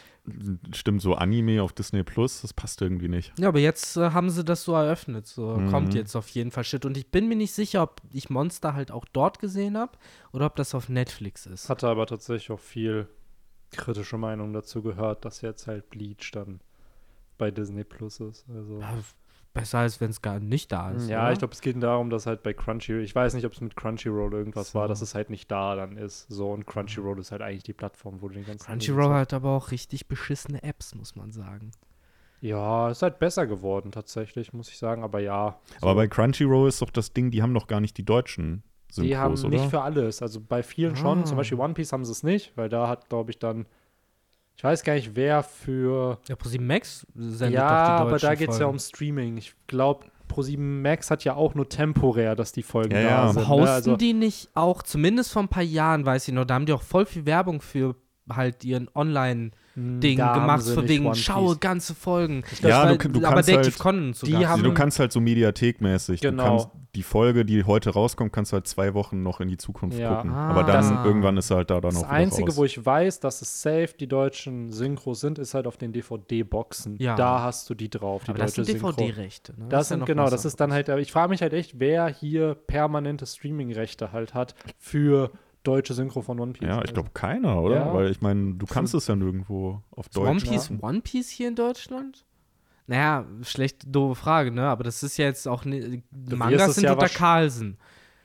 stimmt, 0.74 1.00
so 1.02 1.14
Anime 1.14 1.62
auf 1.62 1.72
Disney 1.72 2.02
Plus, 2.02 2.42
das 2.42 2.52
passt 2.52 2.82
irgendwie 2.82 3.08
nicht. 3.08 3.32
Ja, 3.38 3.48
aber 3.48 3.60
jetzt 3.60 3.96
äh, 3.96 4.10
haben 4.10 4.30
sie 4.30 4.44
das 4.44 4.62
so 4.64 4.74
eröffnet. 4.74 5.26
So 5.26 5.56
Mhm. 5.56 5.70
kommt 5.70 5.94
jetzt 5.94 6.14
auf 6.16 6.28
jeden 6.30 6.50
Fall 6.50 6.64
Shit. 6.64 6.84
Und 6.84 6.96
ich 6.96 7.10
bin 7.10 7.28
mir 7.28 7.36
nicht 7.36 7.52
sicher, 7.52 7.82
ob 7.82 8.02
ich 8.10 8.28
Monster 8.28 8.74
halt 8.74 8.90
auch 8.90 9.06
dort 9.12 9.38
gesehen 9.38 9.76
habe 9.78 9.92
oder 10.32 10.46
ob 10.46 10.56
das 10.56 10.74
auf 10.74 10.88
Netflix 10.88 11.46
ist. 11.46 11.68
Hatte 11.68 11.88
aber 11.88 12.06
tatsächlich 12.06 12.50
auch 12.50 12.60
viel 12.60 13.08
kritische 13.70 14.18
Meinung 14.18 14.52
dazu 14.52 14.82
gehört, 14.82 15.24
dass 15.24 15.40
jetzt 15.40 15.66
halt 15.66 15.90
Bleach 15.90 16.30
dann 16.32 16.60
bei 17.36 17.50
Disney 17.50 17.84
Plus 17.84 18.20
ist. 18.20 18.44
Also. 18.54 18.80
Ja, 18.80 18.94
besser 19.54 19.78
als 19.78 20.00
wenn 20.00 20.10
es 20.10 20.22
gar 20.22 20.40
nicht 20.40 20.70
da 20.72 20.92
ist. 20.92 21.08
Ja, 21.08 21.22
oder? 21.22 21.32
ich 21.32 21.38
glaube, 21.38 21.54
es 21.54 21.60
geht 21.60 21.82
darum, 21.82 22.10
dass 22.10 22.26
halt 22.26 22.42
bei 22.42 22.52
Crunchyroll, 22.52 23.02
ich 23.02 23.14
weiß 23.14 23.34
nicht, 23.34 23.44
ob 23.44 23.52
es 23.52 23.60
mit 23.60 23.76
Crunchyroll 23.76 24.32
irgendwas 24.32 24.72
So. 24.72 24.78
war, 24.78 24.88
dass 24.88 25.00
es 25.00 25.14
halt 25.14 25.30
nicht 25.30 25.50
da 25.50 25.74
dann 25.76 25.96
ist. 25.96 26.26
So, 26.28 26.50
und 26.50 26.66
Crunchyroll 26.66 27.18
ist 27.18 27.32
halt 27.32 27.42
eigentlich 27.42 27.64
die 27.64 27.72
Plattform, 27.72 28.20
wo 28.20 28.28
du 28.28 28.34
den 28.34 28.44
ganzen. 28.44 28.66
Crunchyroll 28.66 29.14
hat 29.14 29.32
aber 29.32 29.50
auch 29.50 29.70
richtig 29.70 30.06
beschissene 30.08 30.62
Apps, 30.62 30.94
muss 30.94 31.16
man 31.16 31.32
sagen. 31.32 31.72
Ja, 32.40 32.90
ist 32.90 33.02
halt 33.02 33.18
besser 33.18 33.48
geworden, 33.48 33.90
tatsächlich, 33.90 34.52
muss 34.52 34.68
ich 34.68 34.78
sagen, 34.78 35.02
aber 35.02 35.18
ja. 35.18 35.58
Aber 35.80 35.90
so. 35.90 35.96
bei 35.96 36.06
Crunchyroll 36.06 36.68
ist 36.68 36.80
doch 36.80 36.90
das 36.90 37.12
Ding, 37.12 37.30
die 37.32 37.42
haben 37.42 37.52
doch 37.52 37.66
gar 37.66 37.80
nicht 37.80 37.98
die 37.98 38.04
deutschen 38.04 38.62
Synchros, 38.90 39.06
Die 39.08 39.16
haben 39.16 39.34
oder? 39.34 39.48
nicht 39.48 39.70
für 39.70 39.82
alles. 39.82 40.22
Also 40.22 40.40
bei 40.40 40.62
vielen 40.62 40.96
schon. 40.96 41.20
Ah. 41.20 41.24
Zum 41.24 41.36
Beispiel 41.36 41.58
One 41.58 41.74
Piece 41.74 41.92
haben 41.92 42.04
sie 42.04 42.12
es 42.12 42.22
nicht, 42.22 42.52
weil 42.56 42.68
da 42.68 42.88
hat, 42.88 43.08
glaube 43.08 43.30
ich, 43.30 43.38
dann. 43.38 43.66
Ich 44.56 44.64
weiß 44.64 44.82
gar 44.82 44.94
nicht, 44.94 45.14
wer 45.14 45.42
für. 45.42 46.18
Ja, 46.28 46.36
ProSieben 46.36 46.66
Max 46.66 47.06
sendet 47.14 47.54
ja, 47.60 47.98
doch 47.98 48.04
die 48.04 48.08
aber 48.08 48.18
da 48.18 48.34
geht 48.34 48.50
es 48.50 48.58
ja 48.58 48.66
um 48.66 48.78
Streaming. 48.78 49.36
Ich 49.36 49.54
glaube, 49.68 50.06
Pro7 50.28 50.58
Max 50.58 51.10
hat 51.10 51.24
ja 51.24 51.34
auch 51.34 51.54
nur 51.54 51.68
temporär, 51.68 52.34
dass 52.34 52.52
die 52.52 52.62
Folgen 52.62 52.92
Ja, 52.92 53.02
da 53.02 53.08
ja. 53.08 53.32
sind. 53.32 53.48
Hosten 53.48 53.64
ne? 53.64 53.70
Also, 53.70 53.96
die 53.96 54.12
nicht 54.12 54.50
auch, 54.54 54.82
zumindest 54.82 55.32
vor 55.32 55.42
ein 55.42 55.48
paar 55.48 55.62
Jahren, 55.62 56.04
weiß 56.04 56.28
ich 56.28 56.34
noch, 56.34 56.44
da 56.44 56.54
haben 56.54 56.66
die 56.66 56.72
auch 56.72 56.82
voll 56.82 57.06
viel 57.06 57.24
Werbung 57.26 57.60
für 57.60 57.94
halt 58.28 58.64
ihren 58.64 58.88
Online- 58.94 59.52
Ding 60.00 60.18
Da 60.18 60.34
gemacht, 60.34 60.64
von 60.66 60.88
wegen, 60.88 61.14
schaue 61.14 61.56
ganze 61.56 61.94
Folgen. 61.94 62.42
Ja, 62.62 62.94
du- 62.94 63.08
du 63.08 63.24
aber 63.26 63.36
kannst 63.36 63.52
halt- 63.52 63.78
Conan 63.78 64.12
die 64.12 64.32
sogar. 64.32 64.48
haben- 64.48 64.62
du 64.62 64.74
kannst 64.74 64.98
halt 64.98 65.12
so 65.12 65.20
mediathekmäßig, 65.20 66.20
Genau. 66.20 66.42
du 66.42 66.48
kannst 66.50 66.68
die 66.94 67.02
Folge, 67.02 67.44
die 67.44 67.62
heute 67.64 67.90
rauskommt, 67.90 68.32
kannst 68.32 68.50
du 68.52 68.54
halt 68.54 68.66
zwei 68.66 68.94
Wochen 68.94 69.22
noch 69.22 69.40
in 69.40 69.48
die 69.48 69.56
Zukunft 69.58 69.98
Ja. 69.98 70.16
gucken. 70.16 70.32
Ah. 70.32 70.48
Aber 70.50 70.64
dann 70.64 70.94
Das- 70.96 71.04
irgendwann 71.06 71.36
ist 71.36 71.50
halt 71.50 71.70
da 71.70 71.80
dann 71.80 71.90
Das 71.92 71.96
auch 72.02 72.08
wieder 72.08 72.12
Einzige, 72.12 72.48
raus. 72.48 72.56
wo 72.56 72.64
ich 72.64 72.84
weiß, 72.84 73.20
dass 73.20 73.40
es 73.42 73.62
safe 73.62 73.90
die 74.00 74.08
deutschen 74.08 74.72
Synchros 74.72 75.20
sind, 75.20 75.38
ist 75.38 75.54
halt 75.54 75.66
auf 75.66 75.76
den 75.76 75.92
DVD-Boxen. 75.92 76.96
Ja. 76.98 77.14
Da 77.14 77.42
hast 77.42 77.68
du 77.70 77.74
die 77.74 77.90
drauf, 77.90 78.24
die 78.24 78.30
aber 78.30 78.38
das 78.38 78.54
deutsche 78.54 78.64
sind 78.72 78.80
Synchro. 78.80 78.92
DVD-Rechte. 78.92 79.52
Ne? 79.58 79.66
Das 79.68 79.82
ist 79.82 79.90
ja 79.90 79.94
sind 79.94 80.00
noch 80.00 80.06
genau, 80.06 80.28
das 80.30 80.44
ist 80.44 80.58
dann 80.60 80.72
halt, 80.72 80.88
ich 80.88 81.12
frage 81.12 81.28
mich 81.30 81.42
halt 81.42 81.52
echt, 81.52 81.78
wer 81.78 82.08
hier 82.08 82.54
permanente 82.54 83.26
Streaming-Rechte 83.26 84.12
halt 84.12 84.34
hat 84.34 84.54
für 84.78 85.30
deutsche 85.68 85.94
Synchro 85.94 86.22
von 86.22 86.40
One 86.40 86.52
Piece. 86.52 86.66
ja, 86.66 86.76
ich 86.76 86.80
Also, 86.82 86.94
glaube 86.94 87.10
keiner, 87.14 87.62
oder? 87.62 87.76
Ja. 87.76 87.94
Weil 87.94 88.10
ich 88.10 88.20
meine, 88.20 88.54
du 88.54 88.66
kannst 88.66 88.94
es 88.94 89.06
ja 89.06 89.14
nirgendwo 89.16 89.82
auf 89.90 90.06
Ist 90.08 90.16
One 90.18 90.32
Deutsch. 90.40 90.48
Piece, 90.48 90.72
One 90.80 91.00
Piece 91.00 91.28
hier 91.30 91.48
in 91.48 91.54
Deutschland? 91.54 92.24
Naja, 92.86 93.26
schlecht, 93.42 93.82
doofe 93.86 94.14
Frage, 94.14 94.50
ne? 94.50 94.66
Aber 94.66 94.82
das 94.84 95.02
ist 95.02 95.18
ja 95.18 95.26
jetzt 95.26 95.46
auch, 95.46 95.64
ne, 95.64 96.02
Mangas 96.10 96.74
sind 96.74 96.84
ja 96.84 96.94
unter 96.94 97.08
Carlsen. 97.08 97.76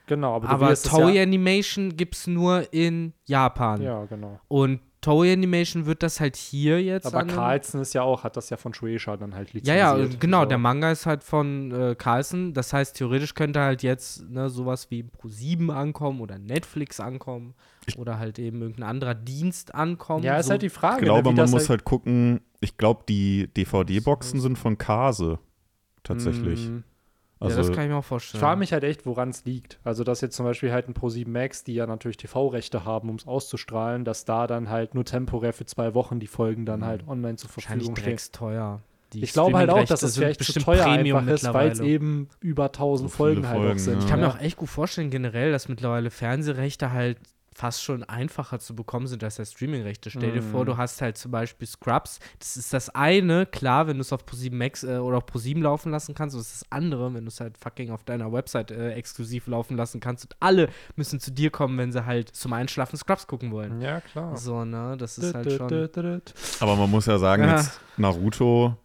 Genau, 0.06 0.34
aber, 0.36 0.48
Aber, 0.48 0.74
Toei 0.74 1.12
ja, 1.14 1.22
Animation 1.22 1.96
gibt 1.96 2.14
es 2.14 2.26
nur 2.26 2.72
in 2.72 3.12
Japan. 3.26 3.80
Ja, 3.82 4.04
genau. 4.04 4.38
Und 4.48 4.80
Toei 5.04 5.34
Animation 5.34 5.84
wird 5.84 6.02
das 6.02 6.18
halt 6.18 6.34
hier 6.34 6.82
jetzt 6.82 7.04
Aber 7.04 7.24
Carlsen 7.24 7.82
ist 7.82 7.92
ja 7.92 8.00
auch, 8.00 8.24
hat 8.24 8.38
das 8.38 8.48
ja 8.48 8.56
von 8.56 8.72
Shueisha 8.72 9.18
dann 9.18 9.34
halt 9.34 9.50
Ja, 9.52 9.74
ja, 9.74 9.92
lizenziert. 9.92 10.20
genau. 10.22 10.40
So. 10.44 10.48
Der 10.48 10.56
Manga 10.56 10.90
ist 10.90 11.04
halt 11.04 11.22
von 11.22 11.70
äh, 11.72 11.94
Carlsen. 11.94 12.54
Das 12.54 12.72
heißt, 12.72 12.96
theoretisch 12.96 13.34
könnte 13.34 13.60
halt 13.60 13.82
jetzt 13.82 14.26
ne, 14.30 14.48
sowas 14.48 14.90
wie 14.90 15.02
Pro7 15.02 15.68
ankommen 15.68 16.22
oder 16.22 16.38
Netflix 16.38 17.00
ankommen 17.00 17.52
oder 17.98 18.18
halt 18.18 18.38
eben 18.38 18.62
irgendein 18.62 18.88
anderer 18.88 19.14
Dienst 19.14 19.74
ankommen. 19.74 20.24
Ja, 20.24 20.38
ist 20.38 20.46
so, 20.46 20.52
halt 20.52 20.62
die 20.62 20.70
Frage. 20.70 21.00
Ich 21.00 21.04
glaube, 21.04 21.20
ne, 21.28 21.34
wie 21.34 21.36
man 21.36 21.36
das 21.36 21.50
muss 21.50 21.68
halt 21.68 21.84
gucken, 21.84 22.40
ich 22.60 22.78
glaube, 22.78 23.02
die 23.06 23.48
DVD-Boxen 23.54 24.40
sind 24.40 24.56
von 24.56 24.78
Kase. 24.78 25.38
Tatsächlich. 26.02 26.70
Mm, 26.70 26.78
Also, 27.44 27.60
ja, 27.60 27.66
das 27.66 27.74
kann 27.74 27.84
ich 27.84 27.90
mir 27.90 27.96
auch 27.96 28.00
Ich 28.00 28.06
vorstellen. 28.06 28.40
frage 28.40 28.58
mich 28.58 28.72
halt 28.72 28.84
echt, 28.84 29.06
woran 29.06 29.30
es 29.30 29.44
liegt. 29.44 29.78
Also, 29.84 30.04
dass 30.04 30.20
jetzt 30.20 30.36
zum 30.36 30.44
Beispiel 30.46 30.72
halt 30.72 30.88
ein 30.88 30.94
Pro7 30.94 31.28
Max, 31.28 31.64
die 31.64 31.74
ja 31.74 31.86
natürlich 31.86 32.16
TV-Rechte 32.16 32.84
haben, 32.84 33.08
um 33.10 33.16
es 33.16 33.26
auszustrahlen, 33.26 34.04
dass 34.04 34.24
da 34.24 34.46
dann 34.46 34.68
halt 34.70 34.94
nur 34.94 35.04
temporär 35.04 35.52
für 35.52 35.66
zwei 35.66 35.94
Wochen 35.94 36.20
die 36.20 36.26
Folgen 36.26 36.66
dann 36.66 36.84
halt 36.84 37.06
online 37.08 37.36
zur 37.36 37.50
Verfügung 37.50 37.94
stehen. 37.96 38.04
drecksteuer. 38.04 38.80
Die 39.12 39.22
Ich 39.22 39.32
glaube 39.32 39.56
halt 39.58 39.70
auch, 39.70 39.84
dass 39.84 40.02
es 40.02 40.16
vielleicht 40.16 40.40
zu 40.40 40.46
bestimmt 40.46 40.64
teuer 40.66 40.84
Premium 40.84 41.18
einfach 41.18 41.34
ist, 41.34 41.52
weil 41.54 41.70
es 41.70 41.80
eben 41.80 42.28
über 42.40 42.64
1000 42.66 43.10
So 43.10 43.16
Folgen 43.16 43.48
halt 43.48 43.72
auch 43.74 43.78
sind. 43.78 43.94
ja. 43.94 43.98
Ich 44.00 44.08
kann 44.08 44.20
ja. 44.20 44.26
mir 44.26 44.34
auch 44.34 44.40
echt 44.40 44.56
gut 44.56 44.68
vorstellen, 44.68 45.10
generell, 45.10 45.52
dass 45.52 45.68
mittlerweile 45.68 46.10
Fernsehrechte 46.10 46.90
halt 46.92 47.18
fast 47.54 47.82
schon 47.84 48.02
einfacher 48.04 48.58
zu 48.58 48.74
bekommen 48.74 49.06
sind 49.06 49.22
als 49.22 49.36
der 49.36 49.44
Streamingrechte. 49.44 50.10
Stell 50.10 50.32
dir 50.32 50.42
Mhm. 50.42 50.50
vor, 50.50 50.64
du 50.64 50.76
hast 50.76 51.00
halt 51.00 51.16
zum 51.16 51.30
Beispiel 51.30 51.66
Scrubs. 51.68 52.18
Das 52.40 52.56
ist 52.56 52.72
das 52.72 52.90
eine, 52.94 53.46
klar, 53.46 53.86
wenn 53.86 53.96
du 53.96 54.00
es 54.00 54.12
auf 54.12 54.26
ProSieben 54.26 54.58
Max 54.58 54.82
äh, 54.82 54.98
oder 54.98 55.18
auf 55.18 55.26
ProSieben 55.26 55.62
laufen 55.62 55.92
lassen 55.92 56.14
kannst. 56.14 56.34
Und 56.34 56.40
das 56.40 56.52
ist 56.52 56.62
das 56.62 56.72
andere, 56.72 57.14
wenn 57.14 57.24
du 57.24 57.28
es 57.28 57.40
halt 57.40 57.56
fucking 57.56 57.90
auf 57.90 58.02
deiner 58.04 58.32
Website 58.32 58.70
äh, 58.72 58.92
exklusiv 58.94 59.46
laufen 59.46 59.76
lassen 59.76 60.00
kannst. 60.00 60.24
Und 60.24 60.36
alle 60.40 60.68
müssen 60.96 61.20
zu 61.20 61.30
dir 61.30 61.50
kommen, 61.50 61.78
wenn 61.78 61.92
sie 61.92 62.04
halt 62.04 62.28
zum 62.34 62.52
Einschlafen 62.52 62.96
Scrubs 62.96 63.26
gucken 63.26 63.52
wollen. 63.52 63.80
Ja, 63.80 64.00
klar. 64.00 64.36
So, 64.36 64.64
ne? 64.64 64.96
Das 64.98 65.16
ist 65.18 65.32
halt 65.34 65.52
schon. 65.52 66.20
aber 66.60 66.76
man 66.76 66.90
muss 66.90 67.06
ja 67.06 67.18
sagen, 67.18 67.44
Ja. 67.44 67.56
jetzt 67.56 67.80
Naruto 67.96 68.76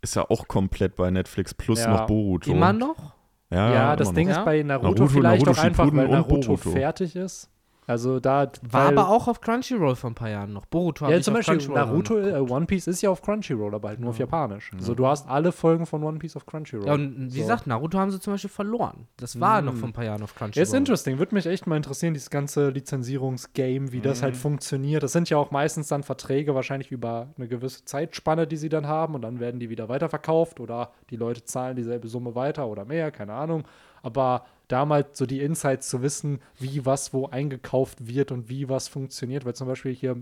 ist 0.00 0.14
ja 0.16 0.28
auch 0.30 0.46
komplett 0.46 0.96
bei 0.96 1.10
Netflix 1.10 1.52
plus 1.54 1.80
Ja. 1.80 1.90
noch 1.90 2.06
Boruto. 2.06 2.50
Immer 2.52 2.72
noch? 2.72 3.14
Ja, 3.50 3.72
Ja, 3.72 3.96
das 3.96 4.12
Ding 4.12 4.28
noch. 4.28 4.38
Ist 4.38 4.44
bei 4.44 4.62
Naruto, 4.62 4.84
Naruto, 4.88 5.06
vielleicht 5.08 5.44
Naruto 5.44 5.60
auch 5.60 5.64
einfach, 5.64 5.92
weil 5.92 6.08
Naruto 6.08 6.40
Boruto. 6.56 6.70
fertig 6.70 7.16
ist. 7.16 7.48
Also 7.86 8.18
da 8.18 8.50
War 8.62 8.88
aber 8.88 9.08
auch 9.10 9.28
auf 9.28 9.40
Crunchyroll 9.40 9.94
vor 9.96 10.10
ein 10.10 10.14
paar 10.14 10.30
Jahren 10.30 10.52
noch. 10.54 10.64
Boruto 10.66 11.06
ja, 11.08 11.20
zum 11.20 11.34
Beispiel 11.34 11.58
Naruto, 11.68 12.18
äh. 12.18 12.38
One 12.40 12.64
Piece 12.66 12.86
ist 12.86 13.02
ja 13.02 13.10
auf 13.10 13.20
Crunchyroll, 13.20 13.74
aber 13.74 13.88
halt 13.88 14.00
nur 14.00 14.10
auf 14.10 14.18
Japanisch. 14.18 14.70
Also 14.74 14.94
du 14.94 15.06
hast 15.06 15.28
alle 15.28 15.52
Folgen 15.52 15.84
von 15.84 16.02
One 16.02 16.18
Piece 16.18 16.36
auf 16.36 16.46
Crunchyroll. 16.46 16.86
Ja, 16.86 16.94
und 16.94 17.26
wie 17.26 17.30
So. 17.30 17.42
gesagt, 17.42 17.66
Naruto 17.66 17.98
haben 17.98 18.10
sie 18.10 18.20
zum 18.20 18.32
Beispiel 18.34 18.48
verloren. 18.50 19.06
Das 19.18 19.38
war 19.38 19.60
Mm. 19.60 19.64
noch 19.66 19.74
vor 19.74 19.88
ein 19.88 19.92
paar 19.92 20.04
Jahren 20.04 20.22
auf 20.22 20.34
Crunchyroll. 20.34 20.56
Ja, 20.56 20.62
ist 20.62 20.72
interesting. 20.74 21.18
Würde 21.18 21.34
mich 21.34 21.44
echt 21.46 21.66
mal 21.66 21.76
interessieren, 21.76 22.14
dieses 22.14 22.30
ganze 22.30 22.70
Lizenzierungsgame, 22.70 23.92
wie 23.92 24.00
das 24.00 24.20
Mhm. 24.20 24.24
halt 24.24 24.36
funktioniert. 24.36 25.02
Das 25.02 25.12
sind 25.12 25.28
ja 25.30 25.36
auch 25.36 25.50
meistens 25.50 25.88
dann 25.88 26.02
Verträge 26.02 26.54
wahrscheinlich 26.54 26.90
über 26.90 27.28
eine 27.36 27.48
gewisse 27.48 27.84
Zeitspanne, 27.84 28.46
die 28.46 28.56
sie 28.56 28.68
dann 28.68 28.86
haben 28.86 29.14
und 29.14 29.22
dann 29.22 29.40
werden 29.40 29.60
die 29.60 29.70
wieder 29.70 29.88
weiterverkauft 29.88 30.60
oder 30.60 30.90
die 31.10 31.16
Leute 31.16 31.44
zahlen 31.44 31.76
dieselbe 31.76 32.08
Summe 32.08 32.34
weiter 32.34 32.66
oder 32.66 32.84
mehr, 32.84 33.10
keine 33.10 33.34
Ahnung. 33.34 33.64
Aber 34.02 34.44
damals 34.68 35.18
so 35.18 35.26
die 35.26 35.40
Insights 35.40 35.88
zu 35.88 36.02
wissen, 36.02 36.40
wie 36.58 36.86
was 36.86 37.12
wo 37.12 37.26
eingekauft 37.26 38.06
wird 38.06 38.32
und 38.32 38.48
wie 38.48 38.68
was 38.68 38.88
funktioniert, 38.88 39.44
weil 39.44 39.54
zum 39.54 39.68
Beispiel 39.68 39.94
hier 39.94 40.16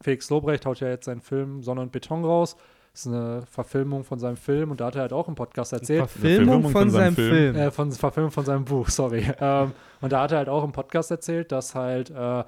Felix 0.00 0.30
Lobrecht 0.30 0.66
haut 0.66 0.80
ja 0.80 0.88
jetzt 0.88 1.06
seinen 1.06 1.20
Film 1.20 1.62
Sonne 1.62 1.80
und 1.80 1.92
Beton 1.92 2.24
raus. 2.24 2.56
Das 2.92 3.06
ist 3.06 3.12
eine 3.12 3.42
Verfilmung 3.46 4.02
von 4.02 4.18
seinem 4.18 4.36
Film 4.36 4.70
und 4.70 4.80
da 4.80 4.86
hat 4.86 4.96
er 4.96 5.02
halt 5.02 5.12
auch 5.12 5.28
im 5.28 5.34
Podcast 5.34 5.72
erzählt. 5.72 6.00
Verfilmung 6.00 6.62
Verfilmung 6.62 6.62
von, 6.62 6.72
von 6.72 6.90
seinem 6.90 7.02
seinem 7.02 7.14
Film. 7.14 7.54
Film. 7.54 7.56
Äh, 7.56 7.70
von 7.70 7.92
Verfilmung 7.92 8.30
von 8.32 8.44
seinem 8.44 8.64
Buch, 8.64 8.88
sorry. 8.88 9.24
ähm, 9.40 9.72
und 10.00 10.12
da 10.12 10.22
hat 10.22 10.32
er 10.32 10.38
halt 10.38 10.48
auch 10.48 10.64
im 10.64 10.72
Podcast 10.72 11.10
erzählt, 11.10 11.52
dass 11.52 11.74
halt 11.74 12.10
äh, 12.10 12.44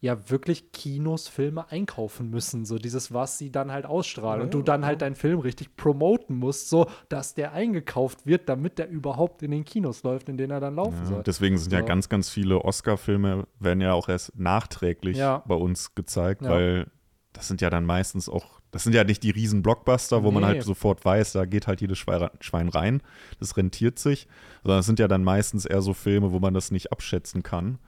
ja 0.00 0.28
wirklich 0.30 0.72
Kinos 0.72 1.26
Filme 1.26 1.70
einkaufen 1.70 2.28
müssen, 2.30 2.64
so 2.66 2.78
dieses, 2.78 3.14
was 3.14 3.38
sie 3.38 3.50
dann 3.50 3.72
halt 3.72 3.86
ausstrahlen. 3.86 4.42
und 4.42 4.52
du 4.54 4.60
dann 4.62 4.84
halt 4.84 5.00
deinen 5.02 5.14
Film 5.16 5.40
richtig 5.40 5.74
promoten 5.76 6.36
musst, 6.36 6.68
so 6.68 6.86
dass 7.08 7.34
der 7.34 7.52
eingekauft 7.52 8.26
wird, 8.26 8.48
damit 8.48 8.78
der 8.78 8.88
überhaupt 8.88 9.42
in 9.42 9.50
den 9.50 9.64
Kinos 9.64 10.02
läuft, 10.02 10.28
in 10.28 10.36
denen 10.36 10.50
er 10.52 10.60
dann 10.60 10.74
laufen 10.76 10.98
Ja, 11.00 11.04
soll. 11.06 11.22
deswegen 11.22 11.56
sind 11.56 11.72
ja 11.72 11.80
ganz, 11.80 12.08
ganz 12.08 12.28
viele 12.28 12.62
Oscar-Filme, 12.64 13.46
werden 13.58 13.80
ja 13.80 13.94
auch 13.94 14.08
erst 14.08 14.38
nachträglich 14.38 15.16
Ja. 15.16 15.42
bei 15.46 15.54
uns 15.54 15.94
gezeigt, 15.94 16.42
Ja. 16.42 16.50
weil 16.50 16.90
das 17.32 17.48
sind 17.48 17.60
ja 17.60 17.70
dann 17.70 17.84
meistens 17.86 18.28
auch, 18.28 18.60
das 18.70 18.84
sind 18.84 18.94
ja 18.94 19.02
nicht 19.04 19.22
die 19.22 19.30
riesen 19.30 19.62
Blockbuster, 19.62 20.22
wo 20.24 20.30
man 20.30 20.42
Nee. 20.42 20.48
halt 20.48 20.62
sofort 20.62 21.04
weiß, 21.04 21.32
da 21.32 21.46
geht 21.46 21.66
halt 21.66 21.80
jedes 21.80 21.98
Schwein 21.98 22.28
Schwein 22.40 22.68
rein, 22.68 23.02
das 23.40 23.56
rentiert 23.56 23.98
sich, 23.98 24.28
sondern 24.62 24.80
es 24.80 24.86
sind 24.86 24.98
ja 24.98 25.08
dann 25.08 25.24
meistens 25.24 25.64
eher 25.64 25.80
so 25.82 25.94
Filme, 25.94 26.32
wo 26.32 26.38
man 26.38 26.52
das 26.54 26.70
nicht 26.70 26.92
abschätzen 26.92 27.42
kann. 27.42 27.78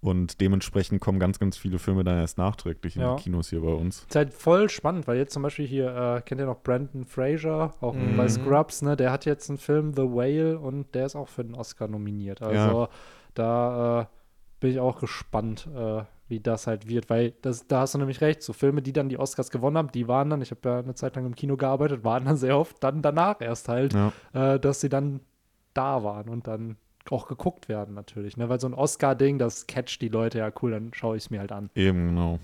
Und 0.00 0.40
dementsprechend 0.40 1.00
kommen 1.00 1.18
ganz, 1.18 1.40
ganz 1.40 1.56
viele 1.56 1.78
Filme 1.80 2.04
dann 2.04 2.18
erst 2.18 2.38
nachträglich 2.38 2.94
in 2.94 3.02
Ja. 3.02 3.16
die 3.16 3.22
Kinos 3.24 3.50
hier 3.50 3.60
bei 3.60 3.72
uns. 3.72 4.04
Ist 4.08 4.14
halt 4.14 4.32
voll 4.32 4.68
spannend, 4.68 5.08
weil 5.08 5.16
jetzt 5.18 5.32
zum 5.32 5.42
Beispiel 5.42 5.66
hier, 5.66 5.88
äh, 6.18 6.20
kennt 6.22 6.40
ihr 6.40 6.46
noch 6.46 6.62
Brandon 6.62 7.04
Fraser, 7.04 7.74
auch 7.80 7.94
Mhm. 7.94 8.16
bei 8.16 8.28
Scrubs, 8.28 8.82
ne? 8.82 8.96
Der 8.96 9.10
hat 9.10 9.24
jetzt 9.26 9.48
einen 9.48 9.58
Film, 9.58 9.92
The 9.94 10.02
Whale, 10.02 10.58
und 10.58 10.94
der 10.94 11.06
ist 11.06 11.16
auch 11.16 11.28
für 11.28 11.42
den 11.44 11.56
Oscar 11.56 11.88
nominiert. 11.88 12.42
Also 12.42 12.88
da 13.34 14.02
äh, 14.02 14.06
bin 14.60 14.70
ich 14.70 14.78
auch 14.80 15.00
gespannt, 15.00 15.68
äh, 15.76 16.02
wie 16.28 16.40
das 16.40 16.66
halt 16.66 16.88
wird, 16.88 17.08
weil 17.10 17.32
das, 17.42 17.66
da 17.66 17.80
hast 17.80 17.94
du 17.94 17.98
nämlich 17.98 18.20
recht, 18.20 18.42
so 18.42 18.52
Filme, 18.52 18.82
die 18.82 18.92
dann 18.92 19.08
die 19.08 19.18
Oscars 19.18 19.50
gewonnen 19.50 19.78
haben, 19.78 19.90
die 19.92 20.06
waren 20.08 20.30
dann, 20.30 20.42
ich 20.42 20.50
habe 20.50 20.60
ja 20.68 20.78
eine 20.78 20.94
Zeit 20.94 21.16
lang 21.16 21.24
im 21.26 21.34
Kino 21.34 21.56
gearbeitet, 21.56 22.04
waren 22.04 22.24
dann 22.26 22.36
sehr 22.36 22.56
oft 22.58 22.76
dann 22.84 23.02
danach 23.02 23.40
erst 23.40 23.68
halt, 23.68 23.94
Ja. 23.94 24.12
äh, 24.54 24.60
dass 24.60 24.80
sie 24.80 24.88
dann 24.90 25.20
da 25.74 26.04
waren 26.04 26.28
und 26.28 26.46
dann 26.46 26.76
auch 27.12 27.26
geguckt 27.28 27.68
werden 27.68 27.94
natürlich, 27.94 28.36
ne? 28.36 28.48
Weil 28.48 28.60
so 28.60 28.66
ein 28.66 28.74
Oscar-Ding, 28.74 29.38
das 29.38 29.66
catcht 29.66 30.00
die 30.02 30.08
Leute, 30.08 30.38
ja 30.38 30.50
cool, 30.62 30.72
dann 30.72 30.92
schaue 30.94 31.16
ich 31.16 31.24
es 31.24 31.30
mir 31.30 31.40
halt 31.40 31.52
an. 31.52 31.70
Eben, 31.74 32.08
genau. 32.08 32.38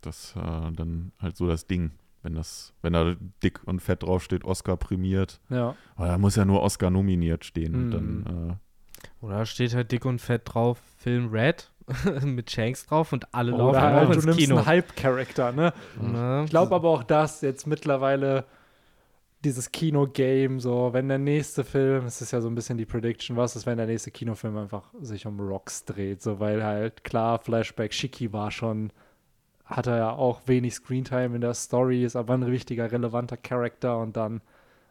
Das 0.00 0.34
äh, 0.36 0.72
dann 0.72 1.12
halt 1.20 1.36
so 1.36 1.46
das 1.46 1.66
Ding. 1.66 1.92
Wenn 2.22 2.34
das, 2.34 2.72
wenn 2.82 2.92
da 2.92 3.14
dick 3.42 3.60
und 3.66 3.80
fett 3.80 4.02
draufsteht, 4.02 4.44
Oscar 4.44 4.76
prämiert. 4.76 5.40
Ja. 5.48 5.76
Aber 5.94 6.08
da 6.08 6.18
muss 6.18 6.34
ja 6.34 6.44
nur 6.44 6.60
Oscar 6.62 6.90
nominiert 6.90 7.44
stehen. 7.44 7.72
Mhm. 7.72 7.78
Und 7.84 7.90
dann, 7.92 8.58
äh, 8.58 9.24
Oder 9.24 9.46
steht 9.46 9.74
halt 9.74 9.92
dick 9.92 10.04
und 10.04 10.20
fett 10.20 10.42
drauf, 10.44 10.80
Film 10.96 11.28
Red 11.30 11.70
mit 12.24 12.50
Shanks 12.50 12.86
drauf 12.86 13.12
und 13.12 13.32
alle 13.32 13.52
laufen 13.52 13.68
Oder 13.70 13.78
auch 13.78 13.82
halt, 13.82 14.08
du 14.08 14.12
ins 14.14 14.24
nimmst 14.24 14.40
Kino. 14.40 14.56
einen 14.56 14.66
Hype-Charakter, 14.66 15.52
ne? 15.52 15.72
Ne? 16.00 16.42
Ich 16.44 16.50
glaube 16.50 16.74
aber 16.74 16.88
auch, 16.88 17.04
dass 17.04 17.42
jetzt 17.42 17.66
mittlerweile 17.66 18.44
dieses 19.44 19.70
Kino-Game, 19.70 20.60
so, 20.60 20.92
wenn 20.92 21.08
der 21.08 21.18
nächste 21.18 21.62
Film, 21.62 22.06
es 22.06 22.20
ist 22.20 22.32
ja 22.32 22.40
so 22.40 22.48
ein 22.48 22.54
bisschen 22.54 22.78
die 22.78 22.86
Prediction, 22.86 23.36
was 23.36 23.54
ist, 23.54 23.66
wenn 23.66 23.76
der 23.76 23.86
nächste 23.86 24.10
Kinofilm 24.10 24.56
einfach 24.56 24.92
sich 25.00 25.26
um 25.26 25.38
Rocks 25.38 25.84
dreht, 25.84 26.22
so, 26.22 26.40
weil 26.40 26.64
halt 26.64 27.04
klar, 27.04 27.38
Flashback 27.38 27.92
Shiki 27.92 28.32
war 28.32 28.50
schon, 28.50 28.92
hat 29.64 29.86
er 29.86 29.98
ja 29.98 30.10
auch 30.12 30.42
wenig 30.46 30.74
Screentime 30.74 31.34
in 31.34 31.40
der 31.40 31.54
Story, 31.54 32.04
ist 32.04 32.16
aber 32.16 32.34
ein 32.34 32.50
wichtiger, 32.50 32.90
relevanter 32.90 33.36
Charakter 33.36 33.98
und 33.98 34.16
dann 34.16 34.40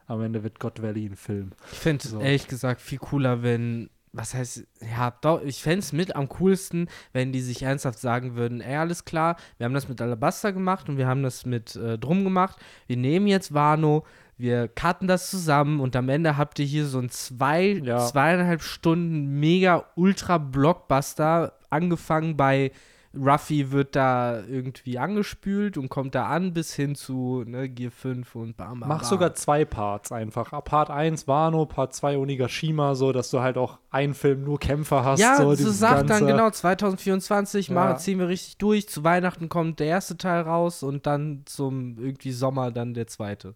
am 0.08 0.22
Ende 0.22 0.44
wird 0.44 0.60
God 0.60 0.82
Valley 0.82 1.08
ein 1.08 1.16
Film. 1.16 1.52
Ich 1.72 1.80
finde 1.80 2.08
So. 2.08 2.20
ehrlich 2.20 2.48
gesagt 2.48 2.80
viel 2.82 3.00
cooler, 3.00 3.42
wenn, 3.42 3.90
was 4.14 4.34
heißt, 4.34 4.66
ja, 4.82 5.12
doch, 5.22 5.42
ich 5.42 5.62
fände 5.64 5.80
es 5.80 5.92
mit 5.92 6.16
am 6.16 6.30
coolsten, 6.30 6.88
wenn 7.12 7.32
die 7.32 7.42
sich 7.42 7.64
ernsthaft 7.64 8.00
sagen 8.00 8.36
würden, 8.36 8.62
ey, 8.62 8.76
alles 8.76 9.06
klar, 9.06 9.36
wir 9.58 9.66
haben 9.66 9.74
das 9.74 9.90
mit 9.90 10.00
Alabaster 10.02 10.54
gemacht 10.54 10.88
und 10.88 10.98
wir 10.98 11.08
haben 11.08 11.24
das 11.24 11.46
mit 11.46 11.76
äh, 11.76 11.98
Drum 11.98 12.24
gemacht. 12.24 12.58
Wir 12.88 12.98
nehmen 12.98 13.28
jetzt 13.28 13.54
Wano, 13.54 14.06
wir 14.38 14.68
cutten 14.68 15.08
das 15.08 15.30
zusammen 15.30 15.80
und 15.80 15.96
am 15.96 16.10
Ende 16.10 16.38
habt 16.38 16.60
ihr 16.60 16.66
hier 16.66 16.86
so 16.86 17.00
ein 17.00 17.10
zwei, 17.10 17.68
Ja. 17.84 18.00
zweieinhalb 18.00 18.62
Stunden 18.62 19.40
mega 19.40 19.86
ultra 19.96 20.38
Blockbuster, 20.38 21.54
angefangen 21.70 22.36
bei 22.38 22.72
Ruffy 23.18 23.72
wird 23.72 23.96
da 23.96 24.42
irgendwie 24.44 25.00
angespült 25.00 25.78
und 25.78 25.88
kommt 25.88 26.16
da 26.16 26.26
an 26.26 26.54
bis 26.54 26.74
hin 26.74 26.96
zu 26.96 27.46
ne, 27.48 27.70
Gear 27.70 27.90
5 27.90 28.36
und 28.36 28.58
bam, 28.58 28.82
bam, 28.82 28.90
Mach 28.90 29.00
bam. 29.00 29.10
sogar 29.10 29.34
zwei 29.36 29.64
Parts 29.64 30.12
einfach. 30.12 30.52
Part 30.66 30.90
1 30.90 31.26
Wano, 31.26 31.66
Part 31.66 31.94
2 31.94 32.18
Onigashima, 32.18 32.94
so 32.94 33.14
dass 33.14 33.30
du 33.32 33.40
halt 33.40 33.58
auch 33.58 33.80
einen 33.90 34.16
Film 34.16 34.44
nur 34.44 34.60
Kämpfer 34.60 35.06
hast. 35.06 35.22
Ja, 35.22 35.38
so 35.38 35.72
sagt 35.72 36.10
dann 36.10 36.28
genau 36.28 36.50
2024 36.50 37.70
Ja. 37.70 37.74
machen, 37.74 38.00
ziehen 38.00 38.20
wir 38.20 38.28
richtig 38.28 38.58
durch. 38.58 38.90
Zu 38.90 39.06
Weihnachten 39.06 39.48
kommt 39.48 39.80
der 39.80 39.88
erste 39.88 40.18
Teil 40.18 40.42
raus 40.42 40.84
und 40.84 41.06
dann 41.08 41.44
zum 41.46 41.98
irgendwie 41.98 42.32
Sommer 42.34 42.72
dann 42.72 42.94
der 42.94 43.08
zweite. 43.08 43.56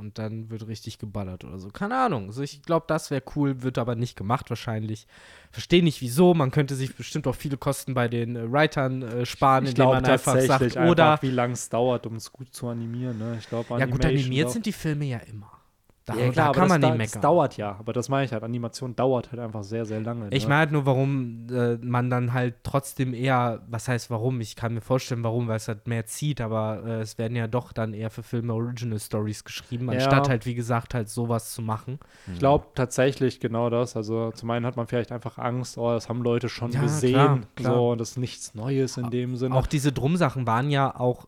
Und 0.00 0.18
dann 0.18 0.50
wird 0.50 0.66
richtig 0.66 0.98
geballert 0.98 1.44
oder 1.44 1.58
so. 1.58 1.68
Keine 1.68 1.94
Ahnung. 1.98 2.28
Also 2.28 2.40
ich 2.40 2.62
glaube, 2.62 2.86
das 2.88 3.10
wäre 3.10 3.22
cool, 3.36 3.62
wird 3.62 3.76
aber 3.76 3.96
nicht 3.96 4.16
gemacht 4.16 4.48
wahrscheinlich. 4.48 5.06
Verstehe 5.50 5.82
nicht 5.82 6.00
wieso. 6.00 6.32
Man 6.32 6.50
könnte 6.50 6.74
sich 6.74 6.96
bestimmt 6.96 7.26
auch 7.26 7.34
viele 7.34 7.58
Kosten 7.58 7.92
bei 7.92 8.08
den 8.08 8.34
äh, 8.34 8.50
Writern 8.50 9.02
äh, 9.02 9.26
sparen, 9.26 9.64
Ich 9.64 9.70
indem 9.72 9.88
man 9.88 10.04
einfach 10.06 10.40
sagt, 10.40 10.76
oder 10.78 11.12
einfach, 11.12 11.22
wie 11.22 11.30
lange 11.30 11.52
es 11.52 11.68
dauert, 11.68 12.06
um 12.06 12.16
es 12.16 12.32
gut 12.32 12.54
zu 12.54 12.68
animieren. 12.68 13.18
Ne? 13.18 13.36
Ich 13.38 13.48
glaube, 13.48 13.78
ja 13.78 13.84
gut, 13.84 14.02
animiert 14.02 14.50
sind 14.50 14.64
die 14.64 14.72
Filme 14.72 15.04
ja 15.04 15.18
immer. 15.18 15.59
Da, 16.06 16.14
ja, 16.14 16.30
klar, 16.30 16.32
da 16.32 16.44
aber 16.46 16.54
kann 16.54 16.62
das, 16.62 16.68
man 16.70 16.80
da, 16.80 16.88
nicht 16.88 17.00
das 17.02 17.08
meckern. 17.10 17.22
dauert 17.22 17.56
ja. 17.58 17.76
Aber 17.78 17.92
das 17.92 18.08
meine 18.08 18.24
ich 18.24 18.32
halt. 18.32 18.42
Animation 18.42 18.96
dauert 18.96 19.30
halt 19.30 19.40
einfach 19.40 19.62
sehr, 19.62 19.84
sehr 19.84 20.00
lange. 20.00 20.28
Ich 20.30 20.44
ne? 20.44 20.48
meine 20.48 20.58
halt 20.60 20.72
nur, 20.72 20.86
warum 20.86 21.46
äh, 21.52 21.76
man 21.76 22.08
dann 22.10 22.32
halt 22.32 22.54
trotzdem 22.62 23.12
eher, 23.12 23.60
was 23.68 23.86
heißt 23.86 24.10
warum? 24.10 24.40
Ich 24.40 24.56
kann 24.56 24.72
mir 24.74 24.80
vorstellen, 24.80 25.22
warum, 25.22 25.46
weil 25.46 25.56
es 25.58 25.68
halt 25.68 25.86
mehr 25.86 26.06
zieht, 26.06 26.40
aber 26.40 26.82
äh, 26.86 27.00
es 27.02 27.18
werden 27.18 27.36
ja 27.36 27.46
doch 27.46 27.72
dann 27.72 27.92
eher 27.92 28.08
für 28.10 28.22
Filme 28.22 28.54
Original 28.54 28.98
Stories 28.98 29.44
geschrieben, 29.44 29.86
Ja. 29.92 29.98
anstatt 29.98 30.28
halt, 30.30 30.46
wie 30.46 30.54
gesagt, 30.54 30.94
halt 30.94 31.10
sowas 31.10 31.52
zu 31.52 31.60
machen. 31.60 31.98
Ich 32.32 32.38
glaube 32.38 32.66
tatsächlich 32.74 33.38
genau 33.38 33.68
das. 33.68 33.94
Also 33.94 34.32
zum 34.32 34.50
einen 34.50 34.64
hat 34.64 34.76
man 34.76 34.86
vielleicht 34.86 35.12
einfach 35.12 35.36
Angst, 35.38 35.76
oh, 35.76 35.90
das 35.92 36.08
haben 36.08 36.22
Leute 36.22 36.48
schon 36.48 36.72
Ja, 36.72 36.80
gesehen. 36.80 37.12
klar, 37.12 37.38
klar. 37.56 37.74
So, 37.74 37.90
und 37.90 38.00
das 38.00 38.10
ist 38.12 38.16
nichts 38.16 38.54
Neues 38.54 38.96
in 38.96 39.10
dem 39.10 39.36
Sinne. 39.36 39.54
Auch 39.54 39.66
diese 39.66 39.92
Drum-Sachen 39.92 40.46
waren 40.46 40.70
ja 40.70 40.98
auch 40.98 41.26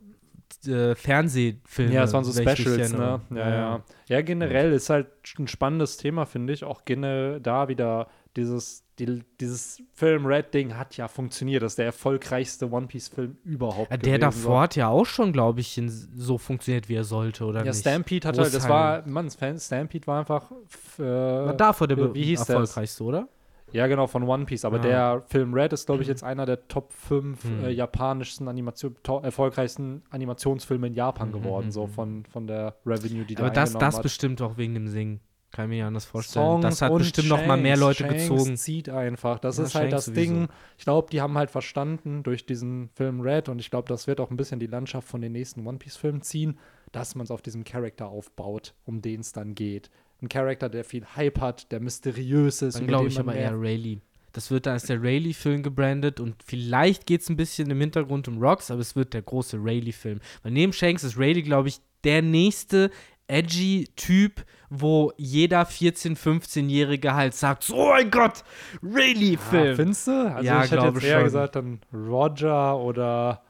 äh, 0.66 0.94
Fernsehfilme. 0.94 1.92
ja, 1.92 2.04
es 2.04 2.12
waren 2.12 2.24
so 2.24 2.32
Specials, 2.32 2.66
ne? 2.66 2.80
erinnere. 2.82 3.20
Ja, 3.34 3.50
ja. 3.50 3.80
Ja, 4.08 4.20
generell 4.22 4.72
ist 4.72 4.90
halt 4.90 5.08
ein 5.38 5.48
spannendes 5.48 5.96
Thema, 5.96 6.24
finde 6.26 6.52
ich. 6.52 6.64
Auch 6.64 6.84
generell 6.84 7.40
da 7.40 7.68
wieder 7.68 8.08
dieses, 8.36 8.84
die, 8.98 9.22
dieses 9.40 9.82
Film 9.92 10.24
Red 10.26 10.54
Ding 10.54 10.76
hat 10.76 10.96
ja 10.96 11.08
funktioniert. 11.08 11.62
Das 11.62 11.72
ist 11.72 11.78
der 11.78 11.86
erfolgreichste 11.86 12.70
One 12.70 12.86
Piece-Film 12.86 13.36
überhaupt. 13.44 13.90
Ja, 13.90 13.96
der 13.96 14.18
gewesen, 14.18 14.20
davor 14.20 14.60
hat 14.62 14.76
ja 14.76 14.88
auch 14.88 15.04
schon, 15.06 15.32
glaube 15.32 15.60
ich, 15.60 15.80
so 16.16 16.38
funktioniert, 16.38 16.88
wie 16.88 16.94
er 16.94 17.04
sollte, 17.04 17.44
oder 17.44 17.60
Ja, 17.60 17.66
nicht? 17.72 17.80
Stampede 17.80 18.28
hatte, 18.28 18.40
das 18.40 18.52
Großteil. 18.52 18.70
war, 18.70 19.06
Mann, 19.08 19.30
Stampede 19.30 20.06
war 20.06 20.20
einfach. 20.20 20.50
f- 20.66 20.98
War 20.98 21.52
Äh, 21.52 21.56
davor 21.56 21.88
der 21.88 22.14
wie- 22.14 22.22
hieß 22.24 22.40
das? 22.40 22.48
erfolgreichste, 22.48 23.04
oder? 23.04 23.28
Ja, 23.72 23.86
genau, 23.86 24.06
von 24.06 24.22
One 24.24 24.44
Piece. 24.44 24.64
Aber 24.64 24.76
Ja. 24.76 24.82
der 25.16 25.22
Film 25.28 25.54
Red 25.54 25.72
ist, 25.72 25.86
glaube 25.86 26.02
ich, 26.02 26.08
jetzt 26.08 26.22
einer 26.24 26.46
der 26.46 26.68
Top 26.68 26.92
5 26.92 27.42
Hm. 27.44 27.64
äh, 27.64 27.70
japanischsten 27.70 28.48
Animation, 28.48 28.94
erfolgreichsten 29.22 30.02
Animationsfilme 30.10 30.86
in 30.88 30.94
Japan 30.94 31.28
Mhm, 31.28 31.32
geworden, 31.32 31.66
mhm, 31.66 31.72
so 31.72 31.86
mhm. 31.86 31.90
von, 31.90 32.24
von 32.26 32.46
der 32.46 32.76
Revenue, 32.86 33.24
die 33.24 33.36
Aber 33.38 33.48
da 33.48 33.54
das, 33.62 33.72
das 33.74 33.96
hat. 33.96 34.02
bestimmt 34.02 34.40
auch 34.42 34.56
wegen 34.56 34.74
dem 34.74 34.88
Singen. 34.88 35.20
Kann 35.50 35.66
ich 35.66 35.68
mir 35.68 35.76
ja 35.80 35.86
anders 35.86 36.06
vorstellen. 36.06 36.46
Songs 36.46 36.62
das 36.62 36.80
hat 36.80 36.96
bestimmt 36.96 37.28
noch 37.28 37.44
mal 37.44 37.58
mehr 37.58 37.76
Shanks. 37.76 37.98
Leute 37.98 38.04
Shanks 38.16 38.22
gezogen. 38.28 38.56
zieht 38.56 38.88
einfach. 38.88 39.38
Das 39.38 39.58
Ja, 39.58 39.64
ist 39.64 39.74
halt 39.74 39.90
Shanks 39.90 40.06
das 40.06 40.14
sowieso. 40.14 40.32
Ding. 40.34 40.48
Ich 40.78 40.84
glaube, 40.84 41.10
die 41.10 41.20
haben 41.20 41.36
halt 41.36 41.50
verstanden 41.50 42.22
durch 42.22 42.46
diesen 42.46 42.88
Film 42.94 43.20
Red 43.20 43.50
und 43.50 43.58
ich 43.58 43.70
glaube, 43.70 43.86
das 43.86 44.06
wird 44.06 44.18
auch 44.20 44.30
ein 44.30 44.38
bisschen 44.38 44.60
die 44.60 44.66
Landschaft 44.66 45.06
von 45.06 45.20
den 45.20 45.32
nächsten 45.32 45.66
One 45.66 45.76
Piece 45.76 45.96
Filmen 45.98 46.22
ziehen, 46.22 46.58
dass 46.90 47.14
man 47.16 47.24
es 47.24 47.30
auf 47.30 47.42
diesem 47.42 47.64
Charakter 47.64 48.06
aufbaut, 48.08 48.72
um 48.86 49.02
den 49.02 49.20
es 49.20 49.32
dann 49.32 49.54
geht. 49.54 49.90
Ein 50.22 50.28
Charakter, 50.28 50.68
der 50.68 50.84
viel 50.84 51.04
Hype 51.16 51.40
hat, 51.40 51.70
der 51.72 51.80
mysteriös 51.80 52.62
ist. 52.62 52.78
Dann 52.78 52.86
glaube 52.86 53.08
ich 53.08 53.18
aber 53.18 53.34
eher 53.34 53.52
Rayleigh. 53.60 53.98
Das 54.32 54.50
wird 54.50 54.64
dann 54.66 54.74
als 54.74 54.84
der 54.86 55.02
Rayleigh-Film 55.02 55.62
gebrandet 55.62 56.18
und 56.20 56.36
vielleicht 56.42 57.04
geht 57.04 57.20
es 57.20 57.28
ein 57.28 57.36
bisschen 57.36 57.70
im 57.70 57.78
Hintergrund 57.80 58.28
um 58.28 58.42
Rocks, 58.42 58.70
aber 58.70 58.80
es 58.80 58.96
wird 58.96 59.12
der 59.12 59.20
große 59.22 59.58
Rayleigh-Film. 59.62 60.20
Weil 60.42 60.52
neben 60.52 60.72
Shanks 60.72 61.04
ist 61.04 61.18
Rayleigh, 61.18 61.42
glaube 61.42 61.68
ich, 61.68 61.80
der 62.04 62.22
nächste 62.22 62.90
edgy 63.26 63.88
Typ, 63.96 64.44
wo 64.70 65.12
jeder 65.18 65.62
14-, 65.64 66.16
15-Jährige 66.16 67.14
halt 67.14 67.34
sagt: 67.34 67.62
So 67.64 67.90
ein 67.90 68.10
Gott, 68.10 68.42
Ah, 68.42 68.78
Rayleigh-Film. 68.94 69.76
findest 69.76 70.06
du? 70.06 70.12
Also 70.12 70.46
Ja, 70.46 70.64
ich 70.64 70.70
hätte 70.70 70.86
jetzt 70.86 71.04
eher 71.04 71.14
schon. 71.16 71.24
gesagt 71.24 71.56
dann 71.56 71.80
Roger 71.92 72.78
oder 72.78 73.42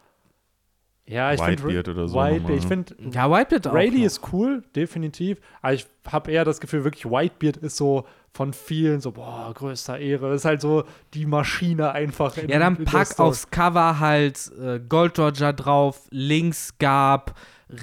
ja, 1.13 1.33
ich 1.33 1.41
finde 1.41 1.63
Whitebeard 1.65 1.89
oder 1.89 2.09
so 2.09 2.19
Whitebeard, 2.19 2.59
ich 2.59 2.63
ne? 2.63 2.69
finde 2.69 2.95
ja, 3.13 3.31
Whitebeard 3.31 3.67
auch. 3.69 3.75
Rayleigh 3.75 3.99
noch. 3.99 4.07
ist 4.07 4.21
cool, 4.33 4.63
definitiv. 4.75 5.39
Aber 5.61 5.75
ich 5.75 5.87
habe 6.11 6.31
eher 6.31 6.45
das 6.45 6.61
Gefühl, 6.61 6.85
wirklich 6.85 7.05
Whitebeard 7.05 7.59
ist 7.59 7.77
so 7.77 8.07
von 8.33 8.55
vielen 8.55 9.01
so, 9.01 9.13
boah, 9.13 9.53
größter 9.55 9.99
Ehre. 9.99 10.31
Das 10.31 10.41
ist 10.41 10.45
halt 10.47 10.63
so 10.63 10.85
die 11.13 11.27
Maschine 11.27 11.93
einfach. 11.93 12.37
In, 12.39 12.49
Ja, 12.49 12.59
dann 12.59 12.85
pack 12.85 13.19
aufs 13.19 13.51
Cover 13.51 14.01
halt 14.01 14.51
äh, 14.59 14.81
Gold 14.81 15.19
Roger 15.19 15.53
drauf, 15.53 16.07
links 16.11 16.75
Gab, 16.79 17.35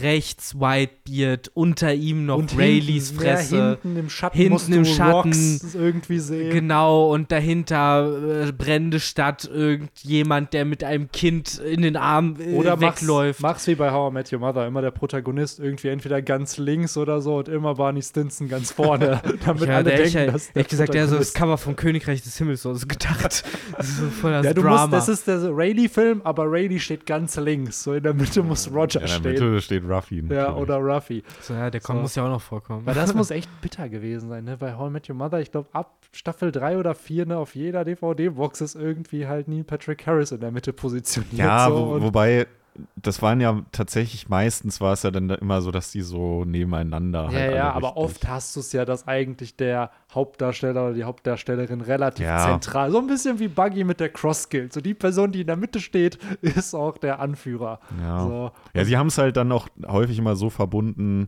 rechts 0.02 0.56
Whitebeard, 0.60 1.52
unter 1.56 1.94
ihm 1.94 2.26
noch 2.26 2.38
Und 2.38 2.58
Rayleighs 2.58 3.10
hinten, 3.10 3.24
Ja, 3.26 3.36
Fresse. 3.36 3.70
hinten 3.82 3.98
im 4.00 4.10
Schatten 4.10 4.38
Hinten 4.38 4.54
musst 4.54 4.70
im 4.70 4.86
Schatten. 4.86 5.32
Rocks 5.32 5.76
irgendwie 5.76 6.20
sehen. 6.20 6.52
Genau, 6.52 7.12
und 7.14 7.32
dahinter 7.32 8.48
äh, 8.48 8.52
brennende 8.52 9.00
Stadt, 9.00 9.50
irgendjemand, 9.52 10.54
der 10.54 10.66
mit 10.66 10.84
einem 10.84 11.12
Kind 11.12 11.58
in 11.60 11.82
den 11.82 11.96
Arm 11.96 12.36
äh, 12.40 12.54
Oder 12.54 12.76
mach's, 12.76 13.02
wegläuft. 13.02 13.42
mach's 13.42 13.68
wie 13.68 13.76
bei 13.76 13.92
How 13.92 14.12
I 14.12 14.14
Met 14.14 14.32
Your 14.32 14.40
Mother. 14.40 14.68
Immer 14.68 14.82
der 14.82 14.92
Protagonist 14.92 15.60
irgendwie 15.60 15.88
entweder 15.90 16.22
ganz 16.22 16.58
links 16.58 16.98
oder 16.98 17.22
so 17.22 17.38
und 17.38 17.48
immer 17.50 17.76
Barney 17.76 18.02
Stinson 18.02 18.48
ganz 18.50 18.72
vorne. 18.72 19.22
damit 19.46 19.68
ja, 19.68 19.76
alle 19.78 19.84
der, 19.86 20.06
ich, 20.06 20.14
denken, 20.14 20.34
dass 20.34 20.48
der 20.48 20.56
ehrlich 20.58 20.68
gesagt, 20.70 20.94
der 20.94 21.08
so 21.08 21.18
das 21.18 21.34
Cover 21.34 21.58
vom 21.58 21.76
Königreich 21.76 22.22
des 22.22 22.38
Himmels 22.38 22.62
so 22.62 22.74
gedacht. 22.88 23.44
Das 23.78 23.88
ist 23.88 23.98
so 24.00 24.08
voll 24.08 24.32
das 24.32 24.46
Ja, 24.46 24.54
du 24.54 24.62
Drama. 24.62 24.82
musst, 24.88 24.94
das 24.94 25.10
ist 25.10 25.28
der 25.28 25.56
Rayleigh-Film, 25.56 26.22
aber 26.24 26.46
Rayleigh 26.52 26.80
steht 26.80 27.06
ganz 27.06 27.36
links. 27.38 27.84
So 27.84 27.94
in 27.94 28.04
der 28.04 28.14
Mitte 28.14 28.44
muss 28.44 28.70
Roger 28.72 29.00
Ja, 29.06 29.16
in 29.18 29.24
der 29.24 29.30
stehen. 29.32 29.50
Mitte 29.50 29.62
steht 29.80 29.89
Ruffy. 29.89 30.15
Ja, 30.17 30.21
natürlich. 30.21 30.57
oder 30.61 30.77
Ruffy. 30.77 31.23
so, 31.41 31.53
ja, 31.53 31.69
der 31.69 31.82
kommt, 31.82 31.97
So. 31.97 32.01
muss 32.03 32.15
ja 32.15 32.25
auch 32.25 32.30
noch 32.30 32.41
vorkommen. 32.41 32.86
Weil 32.86 32.95
das 32.95 33.13
muss 33.15 33.32
echt 33.32 33.49
bitter 33.61 33.89
gewesen 33.89 34.30
sein, 34.30 34.43
ne? 34.43 34.57
Bei 34.57 34.75
How 34.75 34.89
I 34.89 34.91
Met 34.91 35.09
Your 35.09 35.15
Mother, 35.15 35.39
ich 35.39 35.51
glaube, 35.51 35.69
ab 35.73 35.95
Staffel 36.11 36.51
3 36.51 36.77
oder 36.77 36.95
4, 36.95 37.25
ne, 37.27 37.38
auf 37.38 37.55
jeder 37.55 37.86
DVD-Box 37.86 38.61
ist 38.61 38.75
irgendwie 38.75 39.27
halt 39.27 39.47
Neil 39.47 39.63
Patrick 39.63 40.05
Harris 40.07 40.32
in 40.32 40.39
der 40.41 40.51
Mitte 40.51 40.73
positioniert. 40.73 41.34
Ja, 41.34 41.67
so. 41.69 41.75
wo, 41.75 42.01
wobei, 42.01 42.47
das 42.95 43.22
waren 43.22 43.41
ja 43.41 43.61
tatsächlich 43.72 44.30
meistens 44.30 44.80
war 44.80 44.93
es 44.93 45.03
ja 45.03 45.11
dann 45.11 45.28
da 45.28 45.36
immer 45.36 45.61
so, 45.61 45.72
dass 45.72 45.91
die 45.91 46.01
so 46.01 46.45
nebeneinander 46.45 47.28
halt 47.28 47.34
ja, 47.34 47.45
alle 47.47 47.55
ja, 47.55 47.72
aber 47.74 47.97
oft 47.97 48.28
hast 48.28 48.55
du 48.55 48.59
es 48.61 48.72
ja, 48.72 48.86
dass 48.86 49.07
eigentlich 49.07 49.55
der 49.57 49.91
Hauptdarsteller 50.13 50.86
oder 50.86 50.93
die 50.93 51.03
Hauptdarstellerin 51.03 51.82
relativ 51.82 52.26
Ja. 52.26 52.45
zentral, 52.45 52.91
so 52.91 52.99
ein 52.99 53.07
bisschen 53.07 53.39
wie 53.39 53.47
Buggy 53.49 53.84
mit 53.84 53.99
der 53.99 54.09
Cross-Skill. 54.09 54.72
So 54.72 54.82
die 54.82 54.93
Person, 54.93 55.32
die 55.32 55.41
in 55.41 55.47
der 55.47 55.55
Mitte 55.57 55.80
steht, 55.80 56.17
ist 56.41 56.74
auch 56.74 56.97
der 56.97 57.20
Anführer. 57.20 57.80
Ja. 58.01 58.24
So. 58.24 58.51
Ja, 58.74 58.86
sie 58.86 58.97
haben 58.97 59.07
es 59.07 59.17
halt 59.17 59.36
dann 59.38 59.51
auch 59.51 59.67
häufig 59.88 60.17
immer 60.17 60.36
so 60.36 60.49
verbunden, 60.49 61.28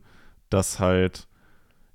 dass 0.49 0.79
halt 0.79 1.27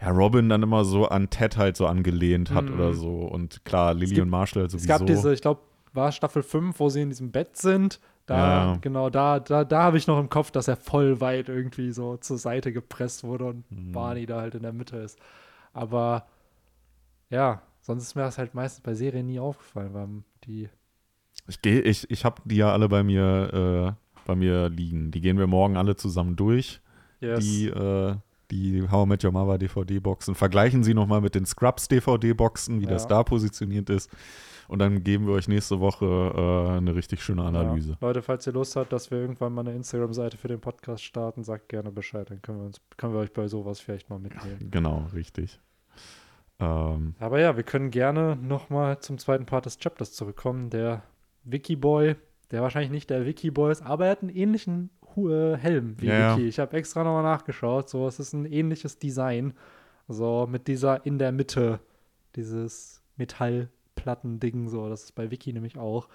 ja, 0.01 0.11
Robin 0.11 0.51
dann 0.51 0.63
immer 0.63 0.85
so 0.85 1.07
an 1.09 1.31
Ted 1.31 1.57
halt 1.57 1.77
so 1.79 1.87
angelehnt 1.87 2.51
hat 2.51 2.67
Mhm. 2.67 2.75
oder 2.75 2.93
so. 2.93 3.21
Und 3.21 3.65
klar, 3.65 3.95
Lily 3.95 4.07
gibt- 4.09 4.21
und 4.21 4.29
Marshall 4.29 4.63
halt 4.65 4.75
Es 4.75 4.83
sowieso. 4.83 4.89
gab 4.99 5.07
diese, 5.07 5.33
ich 5.33 5.41
glaube, 5.41 5.61
war 5.95 6.13
Staffel 6.13 6.43
5, 6.43 6.79
wo 6.79 6.91
sie 6.91 7.01
in 7.01 7.09
diesem 7.09 7.31
Bett 7.31 7.57
sind. 7.57 7.99
Da, 8.27 8.37
Ja. 8.73 8.79
genau, 8.81 9.09
da, 9.09 9.39
da, 9.41 9.65
da 9.65 9.83
habe 9.85 9.97
ich 9.99 10.07
noch 10.09 10.19
im 10.19 10.29
Kopf, 10.29 10.51
dass 10.51 10.67
er 10.69 10.77
voll 10.77 11.21
weit 11.21 11.49
irgendwie 11.49 11.93
so 11.93 12.17
zur 12.17 12.39
Seite 12.39 12.73
gepresst 12.73 13.23
wurde 13.25 13.45
und 13.47 13.71
Mhm. 13.71 13.93
Barney 13.93 14.27
da 14.27 14.41
halt 14.41 14.55
in 14.57 14.63
der 14.63 14.73
Mitte 14.73 14.97
ist. 14.97 15.19
Aber 15.73 16.27
ja, 17.31 17.63
sonst 17.81 18.03
ist 18.03 18.15
mir 18.15 18.23
das 18.23 18.39
halt 18.39 18.55
meistens 18.55 18.83
bei 18.83 18.95
Serien 18.95 19.27
nie 19.27 19.39
aufgefallen, 19.41 19.95
weil 19.95 20.09
die. 20.45 20.69
ich 21.49 21.63
gehe, 21.63 21.81
ich, 21.83 22.11
ich 22.11 22.25
habe 22.25 22.43
die 22.45 22.57
ja 22.57 22.73
alle 22.73 22.89
bei 22.89 23.03
mir, 23.03 23.95
äh, 23.97 24.23
bei 24.27 24.35
mir 24.35 24.69
liegen. 24.71 25.11
Die 25.13 25.21
gehen 25.21 25.39
wir 25.39 25.47
morgen 25.47 25.77
alle 25.77 25.95
zusammen 25.97 26.35
durch. 26.35 26.81
Yes. 27.21 27.39
Die, 27.45 27.69
äh, 27.69 28.17
die 28.51 28.89
How 28.91 29.07
I 29.07 29.09
Met 29.09 29.25
Your 29.25 29.33
Mother 29.33 29.59
DVD-Boxen. 29.59 30.35
Vergleichen 30.35 30.83
sie 30.85 30.95
nochmal 30.95 31.21
mit 31.21 31.35
den 31.35 31.47
Scrubs 31.47 31.89
DVD-Boxen, 31.89 32.81
wie 32.81 32.85
Ja. 32.85 32.91
das 32.91 33.07
da 33.07 33.23
positioniert 33.23 33.89
ist. 33.91 34.11
Und 34.69 34.79
dann 34.81 35.05
geben 35.05 35.27
wir 35.27 35.35
euch 35.35 35.49
nächste 35.49 35.81
Woche 35.81 36.05
äh, 36.07 36.77
eine 36.77 36.95
richtig 36.95 37.23
schöne 37.23 37.43
Analyse. 37.45 37.93
Ja. 37.93 37.97
Leute, 38.01 38.23
falls 38.23 38.47
ihr 38.47 38.53
Lust 38.53 38.77
habt, 38.77 38.93
dass 38.93 39.11
wir 39.11 39.19
irgendwann 39.19 39.53
mal 39.53 39.61
eine 39.63 39.75
Instagram-Seite 39.75 40.37
für 40.37 40.49
den 40.49 40.61
Podcast 40.61 41.05
starten, 41.05 41.45
sagt 41.45 41.69
gerne 41.69 41.91
Bescheid. 41.93 42.31
Dann 42.31 42.43
können 42.43 42.59
wir, 42.59 42.67
uns, 42.67 42.81
können 42.97 43.13
wir 43.13 43.21
euch 43.21 43.33
bei 43.33 43.49
sowas 43.49 43.81
vielleicht 43.81 44.11
mal 44.11 44.19
mitnehmen. 44.19 44.69
Genau, 44.71 45.07
richtig. 45.15 45.61
Ähm, 46.59 47.15
Aber 47.19 47.39
ja, 47.41 47.57
wir 47.57 47.65
können 47.65 47.91
gerne 47.91 48.37
nochmal 48.37 49.01
zum 49.01 49.19
zweiten 49.19 49.47
Part 49.47 49.67
des 49.67 49.79
Chapters 49.79 50.13
zurückkommen. 50.13 50.71
Der 50.71 51.03
Wikiboy, 51.45 52.17
der 52.51 52.63
wahrscheinlich 52.63 52.91
nicht 52.91 53.11
der 53.11 53.27
Wikiboy 53.27 53.71
ist, 53.73 53.83
aber 53.83 54.07
er 54.07 54.13
hat 54.13 54.23
einen 54.23 54.31
ähnlichen 54.31 54.91
äh, 55.17 55.57
Helm 55.57 55.97
wie 56.01 56.07
Ja. 56.07 56.37
Wiki. 56.37 56.49
Ich 56.49 56.59
habe 56.59 56.77
extra 56.77 57.05
nochmal 57.05 57.23
nachgeschaut. 57.23 57.89
So, 57.89 58.07
es 58.07 58.19
ist 58.19 58.33
ein 58.33 58.47
ähnliches 58.47 58.99
Design. 58.99 59.55
So 60.09 60.47
mit 60.49 60.69
dieser 60.69 61.05
in 61.05 61.19
der 61.19 61.33
Mitte, 61.33 61.81
dieses 62.37 63.03
Metallplatten-Ding. 64.07 64.69
So, 64.69 64.89
das 64.89 65.05
ist 65.05 65.15
bei 65.15 65.31
Wiki 65.31 65.53
nämlich 65.53 65.77
auch. 65.79 66.09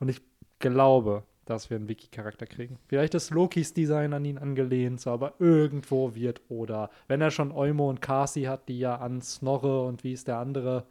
Und 0.00 0.08
ich 0.08 0.20
glaube, 0.58 1.22
dass 1.44 1.70
wir 1.70 1.76
einen 1.78 1.88
Wiki-Charakter 1.88 2.46
kriegen. 2.46 2.78
Vielleicht 2.88 3.14
ist 3.14 3.30
Lokis 3.30 3.72
Design 3.72 4.12
an 4.12 4.24
ihn 4.24 4.36
angelehnt, 4.36 5.00
so, 5.00 5.10
aber 5.10 5.32
irgendwo 5.38 6.14
wird 6.14 6.42
oder 6.50 6.90
wenn 7.06 7.22
er 7.22 7.30
schon 7.30 7.52
Eumo 7.52 7.88
und 7.88 8.02
Kasi 8.02 8.42
hat, 8.42 8.68
die 8.68 8.78
ja 8.80 8.96
an 8.96 9.22
Snorre 9.22 9.82
und 9.86 10.04
wie 10.04 10.12
ist 10.12 10.28
der 10.28 10.38
andere 10.38 10.84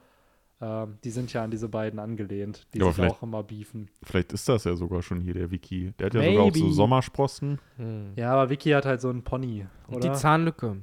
Ähm, 0.60 0.98
die 1.04 1.12
sind 1.12 1.32
ja 1.34 1.44
an 1.44 1.52
diese 1.52 1.70
beiden 1.70 2.00
angelehnt, 2.00 2.66
die 2.74 2.80
Ja, 2.80 2.86
aber 2.86 2.92
sich 2.92 2.96
vielleicht- 2.96 3.16
auch 3.18 3.22
immer 3.22 3.44
beefen. 3.44 3.92
Vielleicht 4.02 4.34
ist 4.34 4.50
das 4.50 4.64
ja 4.64 4.76
sogar 4.76 5.04
schon 5.04 5.22
hier 5.22 5.36
der 5.36 5.52
Wiki. 5.52 5.94
Der 6.00 6.08
hat 6.08 6.16
ja 6.16 6.24
sogar 6.24 6.46
auch 6.46 6.52
so 6.56 6.64
Maybe. 6.64 6.74
Sommersprossen. 6.74 7.60
Hm. 7.76 8.14
Ja, 8.16 8.34
aber 8.34 8.50
Vicky 8.50 8.72
hat 8.72 8.88
halt 8.88 9.00
so 9.00 9.10
einen 9.12 9.22
Pony, 9.24 9.68
Und 9.88 9.98
oder? 9.98 10.10
die 10.10 10.16
Zahnlücke. 10.18 10.78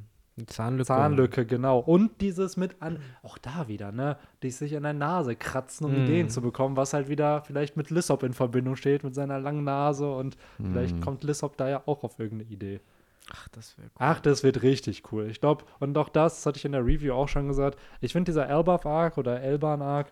Zahnlücke. 0.47 0.87
Zahnlücke, 0.87 1.47
genau. 1.47 1.78
Und 1.78 2.20
dieses 2.20 2.57
mit 2.57 2.82
an, 2.82 2.99
auch 3.22 3.39
da 3.39 3.68
wieder, 3.68 3.93
ne? 3.93 4.16
Die 4.43 4.51
sich 4.51 4.76
an 4.76 4.82
der 4.82 4.93
Nase 4.93 5.37
kratzen, 5.37 5.87
um 5.87 5.93
Mm. 5.93 6.05
Ideen 6.05 6.28
zu 6.28 6.41
bekommen, 6.43 6.76
was 6.76 6.93
halt 6.93 7.09
wieder 7.09 7.43
vielleicht 7.43 7.76
mit 7.76 7.91
Lissop 7.91 8.22
in 8.24 8.32
Verbindung 8.32 8.74
steht, 8.76 9.05
mit 9.05 9.14
seiner 9.14 9.39
langen 9.39 9.62
Nase 9.64 10.11
und 10.12 10.37
vielleicht 10.57 10.97
Mhm. 10.97 11.01
kommt 11.01 11.22
Lissop 11.24 11.57
da 11.57 11.68
ja 11.68 11.82
auch 11.87 12.03
auf 12.03 12.18
irgendeine 12.18 12.51
Idee. 12.51 12.80
Ach, 13.32 13.49
das 13.49 13.78
wäre 13.78 13.87
cool. 13.89 13.97
Ach, 14.01 14.20
das 14.20 14.43
wird 14.43 14.62
richtig 14.62 15.05
cool. 15.12 15.28
Ich 15.30 15.41
glaube, 15.41 15.64
und 15.80 15.97
auch 15.97 16.09
das, 16.09 16.35
das 16.37 16.47
hatte 16.47 16.59
ich 16.59 16.64
in 16.64 16.72
der 16.72 16.85
Review 16.85 17.14
auch 17.14 17.28
schon 17.28 17.47
gesagt, 17.49 17.78
ich 18.01 18.12
finde 18.12 18.30
dieser 18.32 18.49
Elbaf-Arc 18.49 19.16
oder 19.16 19.41
Elban-Arc 19.41 20.09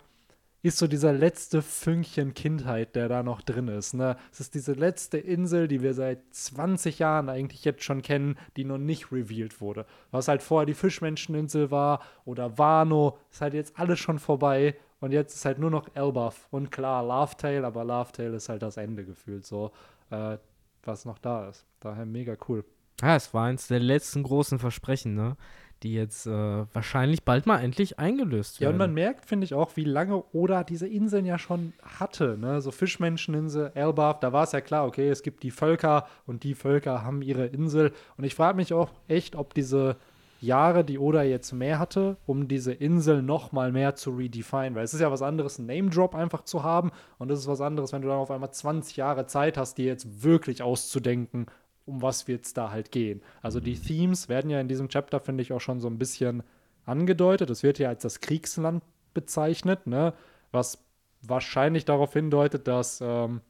ist 0.63 0.77
so 0.77 0.87
dieser 0.87 1.11
letzte 1.11 1.61
Fünkchen 1.61 2.33
Kindheit, 2.33 2.95
der 2.95 3.09
da 3.09 3.21
noch 3.21 3.41
drin 3.41 3.67
ist. 3.67 3.93
Ne? 3.93 4.15
Es 4.31 4.39
ist 4.39 4.55
diese 4.55 4.71
letzte 4.71 5.17
Insel, 5.17 5.67
die 5.67 5.81
wir 5.81 5.93
seit 5.93 6.19
20 6.33 6.99
Jahren 6.99 7.27
eigentlich 7.27 7.65
jetzt 7.65 7.83
schon 7.83 8.01
kennen, 8.01 8.37
die 8.55 8.63
noch 8.63 8.77
nicht 8.77 9.11
revealed 9.11 9.59
wurde. 9.59 9.85
Was 10.11 10.29
halt 10.29 10.41
vorher 10.41 10.65
die 10.65 10.73
Fischmenscheninsel 10.73 11.69
war 11.69 12.01
oder 12.23 12.57
Wano, 12.57 13.17
ist 13.29 13.41
halt 13.41 13.53
jetzt 13.53 13.77
alles 13.77 13.99
schon 13.99 14.19
vorbei. 14.19 14.77
Und 15.01 15.11
jetzt 15.11 15.35
ist 15.35 15.43
halt 15.43 15.59
nur 15.59 15.69
noch 15.69 15.89
Elbaf. 15.95 16.47
Und 16.49 16.71
klar, 16.71 17.03
Laughtail, 17.03 17.65
aber 17.65 17.83
Laughtail 17.83 18.33
ist 18.33 18.47
halt 18.47 18.61
das 18.61 18.77
Ende 18.77 19.03
gefühlt 19.03 19.45
so, 19.45 19.73
äh, 20.11 20.37
was 20.83 21.03
noch 21.03 21.17
da 21.17 21.49
ist. 21.49 21.65
Daher 21.81 22.05
mega 22.05 22.37
cool. 22.47 22.63
Ja, 23.01 23.17
es 23.17 23.33
war 23.33 23.47
eins 23.47 23.67
der 23.67 23.81
letzten 23.81 24.23
großen 24.23 24.59
Versprechen, 24.59 25.13
ne? 25.13 25.35
Die 25.83 25.93
jetzt 25.93 26.25
äh, 26.25 26.31
wahrscheinlich 26.73 27.23
bald 27.23 27.45
mal 27.45 27.59
endlich 27.59 27.99
eingelöst 27.99 28.59
Ja, 28.59 28.67
werden. 28.67 28.73
und 28.75 28.77
man 28.79 28.93
merkt, 28.93 29.25
finde 29.25 29.43
ich, 29.45 29.53
auch, 29.53 29.75
wie 29.75 29.83
lange 29.83 30.23
Oda 30.31 30.63
diese 30.63 30.87
Inseln 30.87 31.25
ja 31.25 31.37
schon 31.37 31.73
hatte. 31.99 32.37
Ne? 32.39 32.61
So 32.61 32.71
Fischmenscheninsel, 32.71 33.71
Elbaf, 33.75 34.19
da 34.21 34.31
war 34.31 34.45
es 34.45 34.53
ja 34.53 34.61
klar, 34.61 34.85
okay, 34.87 35.09
es 35.09 35.23
gibt 35.23 35.43
die 35.43 35.51
Völker 35.51 36.07
und 36.25 36.43
die 36.43 36.55
Völker 36.55 37.03
haben 37.03 37.21
ihre 37.21 37.45
Insel. 37.47 37.91
Und 38.17 38.23
ich 38.23 38.33
frage 38.33 38.55
mich 38.55 38.73
auch 38.73 38.89
echt, 39.09 39.35
ob 39.35 39.53
diese 39.53 39.97
Jahre, 40.39 40.83
die 40.83 40.99
Oda 40.99 41.23
jetzt 41.23 41.53
mehr 41.53 41.79
hatte, 41.79 42.17
um 42.25 42.47
diese 42.49 42.73
Insel 42.73 43.21
noch 43.21 43.51
mal 43.53 43.71
mehr 43.71 43.95
zu 43.95 44.11
redefine. 44.11 44.75
Weil 44.75 44.83
es 44.83 44.93
ist 44.93 44.99
ja 44.99 45.09
was 45.11 45.21
anderes, 45.21 45.57
einen 45.57 45.67
Name-Drop 45.67 46.15
einfach 46.15 46.43
zu 46.43 46.63
haben. 46.63 46.91
Und 47.17 47.31
es 47.31 47.39
ist 47.39 47.47
was 47.47 47.61
anderes, 47.61 47.93
wenn 47.93 48.01
du 48.01 48.09
dann 48.09 48.17
auf 48.17 48.29
einmal 48.31 48.51
20 48.51 48.97
Jahre 48.97 49.25
Zeit 49.25 49.57
hast, 49.57 49.77
dir 49.77 49.85
jetzt 49.85 50.23
wirklich 50.23 50.61
auszudenken, 50.61 51.45
um 51.85 52.01
was 52.01 52.27
wird 52.27 52.45
es 52.45 52.53
da 52.53 52.71
halt 52.71 52.91
gehen. 52.91 53.21
Also 53.41 53.59
die 53.59 53.77
Themes 53.77 54.29
werden 54.29 54.49
ja 54.49 54.59
in 54.59 54.67
diesem 54.67 54.89
Chapter, 54.89 55.19
finde 55.19 55.41
ich, 55.41 55.51
auch 55.53 55.61
schon 55.61 55.79
so 55.79 55.87
ein 55.87 55.97
bisschen 55.97 56.43
angedeutet. 56.85 57.49
Es 57.49 57.63
wird 57.63 57.79
ja 57.79 57.89
als 57.89 58.03
das 58.03 58.21
Kriegsland 58.21 58.83
bezeichnet, 59.13 59.87
ne? 59.87 60.13
was 60.51 60.83
wahrscheinlich 61.21 61.85
darauf 61.85 62.13
hindeutet, 62.13 62.67
dass 62.67 62.99
ähm, 63.01 63.41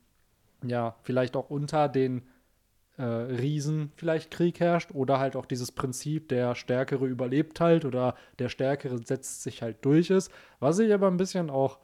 ja 0.66 0.96
vielleicht 1.04 1.36
auch 1.36 1.50
unter 1.50 1.90
den 1.90 2.24
äh, 2.98 3.04
Riesen 3.04 3.92
vielleicht 3.96 4.32
Krieg 4.32 4.60
herrscht 4.60 4.92
oder 4.94 5.20
halt 5.20 5.36
auch 5.36 5.46
dieses 5.46 5.72
Prinzip, 5.72 6.30
der 6.30 6.56
Stärkere 6.56 7.06
überlebt 7.06 7.60
halt 7.60 7.86
oder 7.86 8.16
der 8.40 8.50
Stärkere 8.50 9.00
setzt 9.00 9.44
sich 9.44 9.62
halt 9.62 9.84
durch 9.84 10.10
ist. 10.10 10.32
Was 10.60 10.80
ich 10.80 10.94
aber 10.94 11.08
ein 11.08 11.18
bisschen 11.18 11.50
auch, 11.50 11.80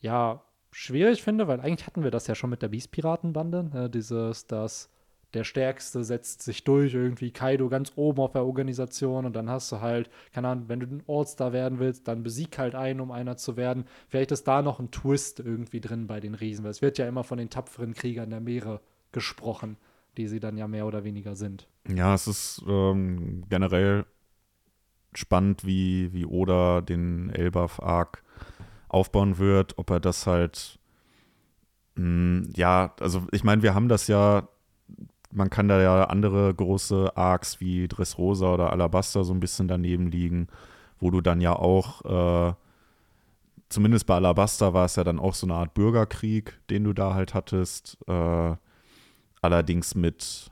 ja, 0.00 0.42
schwierig 0.70 1.22
finde, 1.22 1.48
weil 1.48 1.60
eigentlich 1.60 1.86
hatten 1.86 2.04
wir 2.04 2.10
das 2.10 2.26
ja 2.26 2.34
schon 2.34 2.50
mit 2.50 2.62
der 2.62 2.68
Beast-Piratenbande, 2.68 3.64
ne? 3.64 3.90
dieses, 3.90 4.46
dass 4.46 4.90
der 5.34 5.44
Stärkste 5.44 6.04
setzt 6.04 6.42
sich 6.42 6.64
durch, 6.64 6.94
irgendwie 6.94 7.30
Kaido 7.30 7.68
ganz 7.68 7.92
oben 7.96 8.20
auf 8.20 8.32
der 8.32 8.44
Organisation 8.44 9.26
und 9.26 9.36
dann 9.36 9.50
hast 9.50 9.70
du 9.70 9.80
halt, 9.80 10.08
keine 10.32 10.48
Ahnung, 10.48 10.64
wenn 10.68 10.80
du 10.80 10.86
ein 10.86 11.02
All-Star 11.06 11.52
werden 11.52 11.78
willst, 11.78 12.08
dann 12.08 12.22
besieg 12.22 12.56
halt 12.58 12.74
einen, 12.74 13.00
um 13.00 13.10
einer 13.10 13.36
zu 13.36 13.56
werden. 13.56 13.84
Vielleicht 14.08 14.32
ist 14.32 14.48
da 14.48 14.62
noch 14.62 14.80
ein 14.80 14.90
Twist 14.90 15.40
irgendwie 15.40 15.80
drin 15.80 16.06
bei 16.06 16.20
den 16.20 16.34
Riesen, 16.34 16.64
weil 16.64 16.70
es 16.70 16.80
wird 16.80 16.96
ja 16.96 17.06
immer 17.06 17.24
von 17.24 17.38
den 17.38 17.50
tapferen 17.50 17.92
Kriegern 17.92 18.30
der 18.30 18.40
Meere 18.40 18.80
gesprochen, 19.12 19.76
die 20.16 20.28
sie 20.28 20.40
dann 20.40 20.56
ja 20.56 20.66
mehr 20.66 20.86
oder 20.86 21.04
weniger 21.04 21.36
sind. 21.36 21.68
Ja, 21.86 22.14
es 22.14 22.26
ist 22.26 22.62
ähm, 22.66 23.44
generell 23.50 24.06
spannend, 25.14 25.64
wie, 25.64 26.12
wie 26.12 26.24
Oda 26.24 26.80
den 26.80 27.30
Elbaf-Arc 27.30 28.22
aufbauen 28.88 29.38
wird, 29.38 29.76
ob 29.76 29.90
er 29.90 30.00
das 30.00 30.26
halt, 30.26 30.78
mh, 31.96 32.48
ja, 32.56 32.94
also 33.00 33.26
ich 33.30 33.44
meine, 33.44 33.62
wir 33.62 33.74
haben 33.74 33.88
das 33.88 34.06
ja, 34.06 34.48
man 35.30 35.50
kann 35.50 35.68
da 35.68 35.80
ja 35.80 36.04
andere 36.04 36.54
große 36.54 37.16
Arcs 37.16 37.60
wie 37.60 37.88
Dressrosa 37.88 38.54
oder 38.54 38.72
Alabaster 38.72 39.24
so 39.24 39.32
ein 39.32 39.40
bisschen 39.40 39.68
daneben 39.68 40.10
liegen, 40.10 40.48
wo 40.98 41.10
du 41.10 41.20
dann 41.20 41.40
ja 41.40 41.54
auch, 41.54 42.04
äh, 42.50 42.54
zumindest 43.68 44.06
bei 44.06 44.14
Alabaster 44.14 44.74
war 44.74 44.86
es 44.86 44.96
ja 44.96 45.04
dann 45.04 45.18
auch 45.18 45.34
so 45.34 45.46
eine 45.46 45.54
Art 45.54 45.74
Bürgerkrieg, 45.74 46.58
den 46.70 46.84
du 46.84 46.92
da 46.92 47.14
halt 47.14 47.34
hattest, 47.34 47.98
äh, 48.06 48.56
allerdings 49.42 49.94
mit 49.94 50.50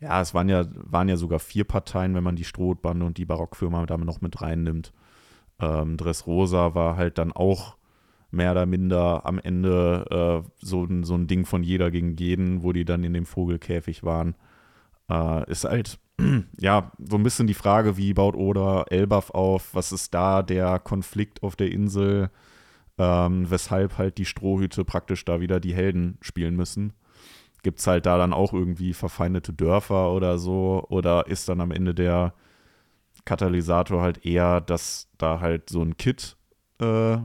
ja, 0.00 0.20
es 0.20 0.32
waren 0.34 0.48
ja, 0.48 0.64
waren 0.74 1.08
ja 1.08 1.16
sogar 1.16 1.40
vier 1.40 1.64
Parteien, 1.64 2.14
wenn 2.14 2.22
man 2.22 2.36
die 2.36 2.44
Strohbande 2.44 3.04
und 3.04 3.18
die 3.18 3.24
Barockfirma 3.24 3.84
damit 3.86 4.06
noch 4.06 4.20
mit 4.20 4.40
reinnimmt. 4.40 4.92
Ähm, 5.60 5.96
Dressrosa 5.96 6.74
war 6.74 6.96
halt 6.96 7.18
dann 7.18 7.32
auch 7.32 7.77
mehr 8.30 8.52
oder 8.52 8.66
minder 8.66 9.24
am 9.26 9.38
Ende 9.38 10.44
äh, 10.44 10.50
so, 10.64 10.84
ein- 10.84 11.04
so 11.04 11.14
ein 11.14 11.26
Ding 11.26 11.46
von 11.46 11.62
jeder 11.62 11.90
gegen 11.90 12.16
jeden, 12.16 12.62
wo 12.62 12.72
die 12.72 12.84
dann 12.84 13.04
in 13.04 13.14
dem 13.14 13.26
Vogelkäfig 13.26 14.04
waren. 14.04 14.34
Äh, 15.10 15.50
ist 15.50 15.64
halt, 15.64 15.98
ja, 16.60 16.92
so 16.98 17.16
ein 17.16 17.22
bisschen 17.22 17.46
die 17.46 17.54
Frage, 17.54 17.96
wie 17.96 18.14
baut 18.14 18.36
Oda 18.36 18.84
Elbaf 18.90 19.30
auf? 19.30 19.74
Was 19.74 19.92
ist 19.92 20.14
da 20.14 20.42
der 20.42 20.78
Konflikt 20.78 21.42
auf 21.42 21.56
der 21.56 21.70
Insel? 21.70 22.30
Ähm, 22.98 23.48
weshalb 23.50 23.96
halt 23.98 24.18
die 24.18 24.24
Strohhüte 24.24 24.84
praktisch 24.84 25.24
da 25.24 25.40
wieder 25.40 25.60
die 25.60 25.74
Helden 25.74 26.18
spielen 26.20 26.56
müssen 26.56 26.92
gibt 27.64 27.80
es 27.80 27.86
halt 27.88 28.06
da 28.06 28.16
dann 28.18 28.32
auch 28.32 28.52
irgendwie 28.52 28.94
verfeindete 28.94 29.52
Dörfer 29.52 30.12
oder 30.12 30.38
so? 30.38 30.86
Oder 30.90 31.26
ist 31.26 31.48
dann 31.48 31.60
am 31.60 31.72
Ende 31.72 31.92
der 31.92 32.32
Katalysator 33.24 34.00
halt 34.00 34.24
eher, 34.24 34.60
dass 34.60 35.08
da 35.18 35.40
halt 35.40 35.68
so 35.68 35.82
ein 35.82 35.96
Kid 35.96 36.36
äh, 36.80 37.18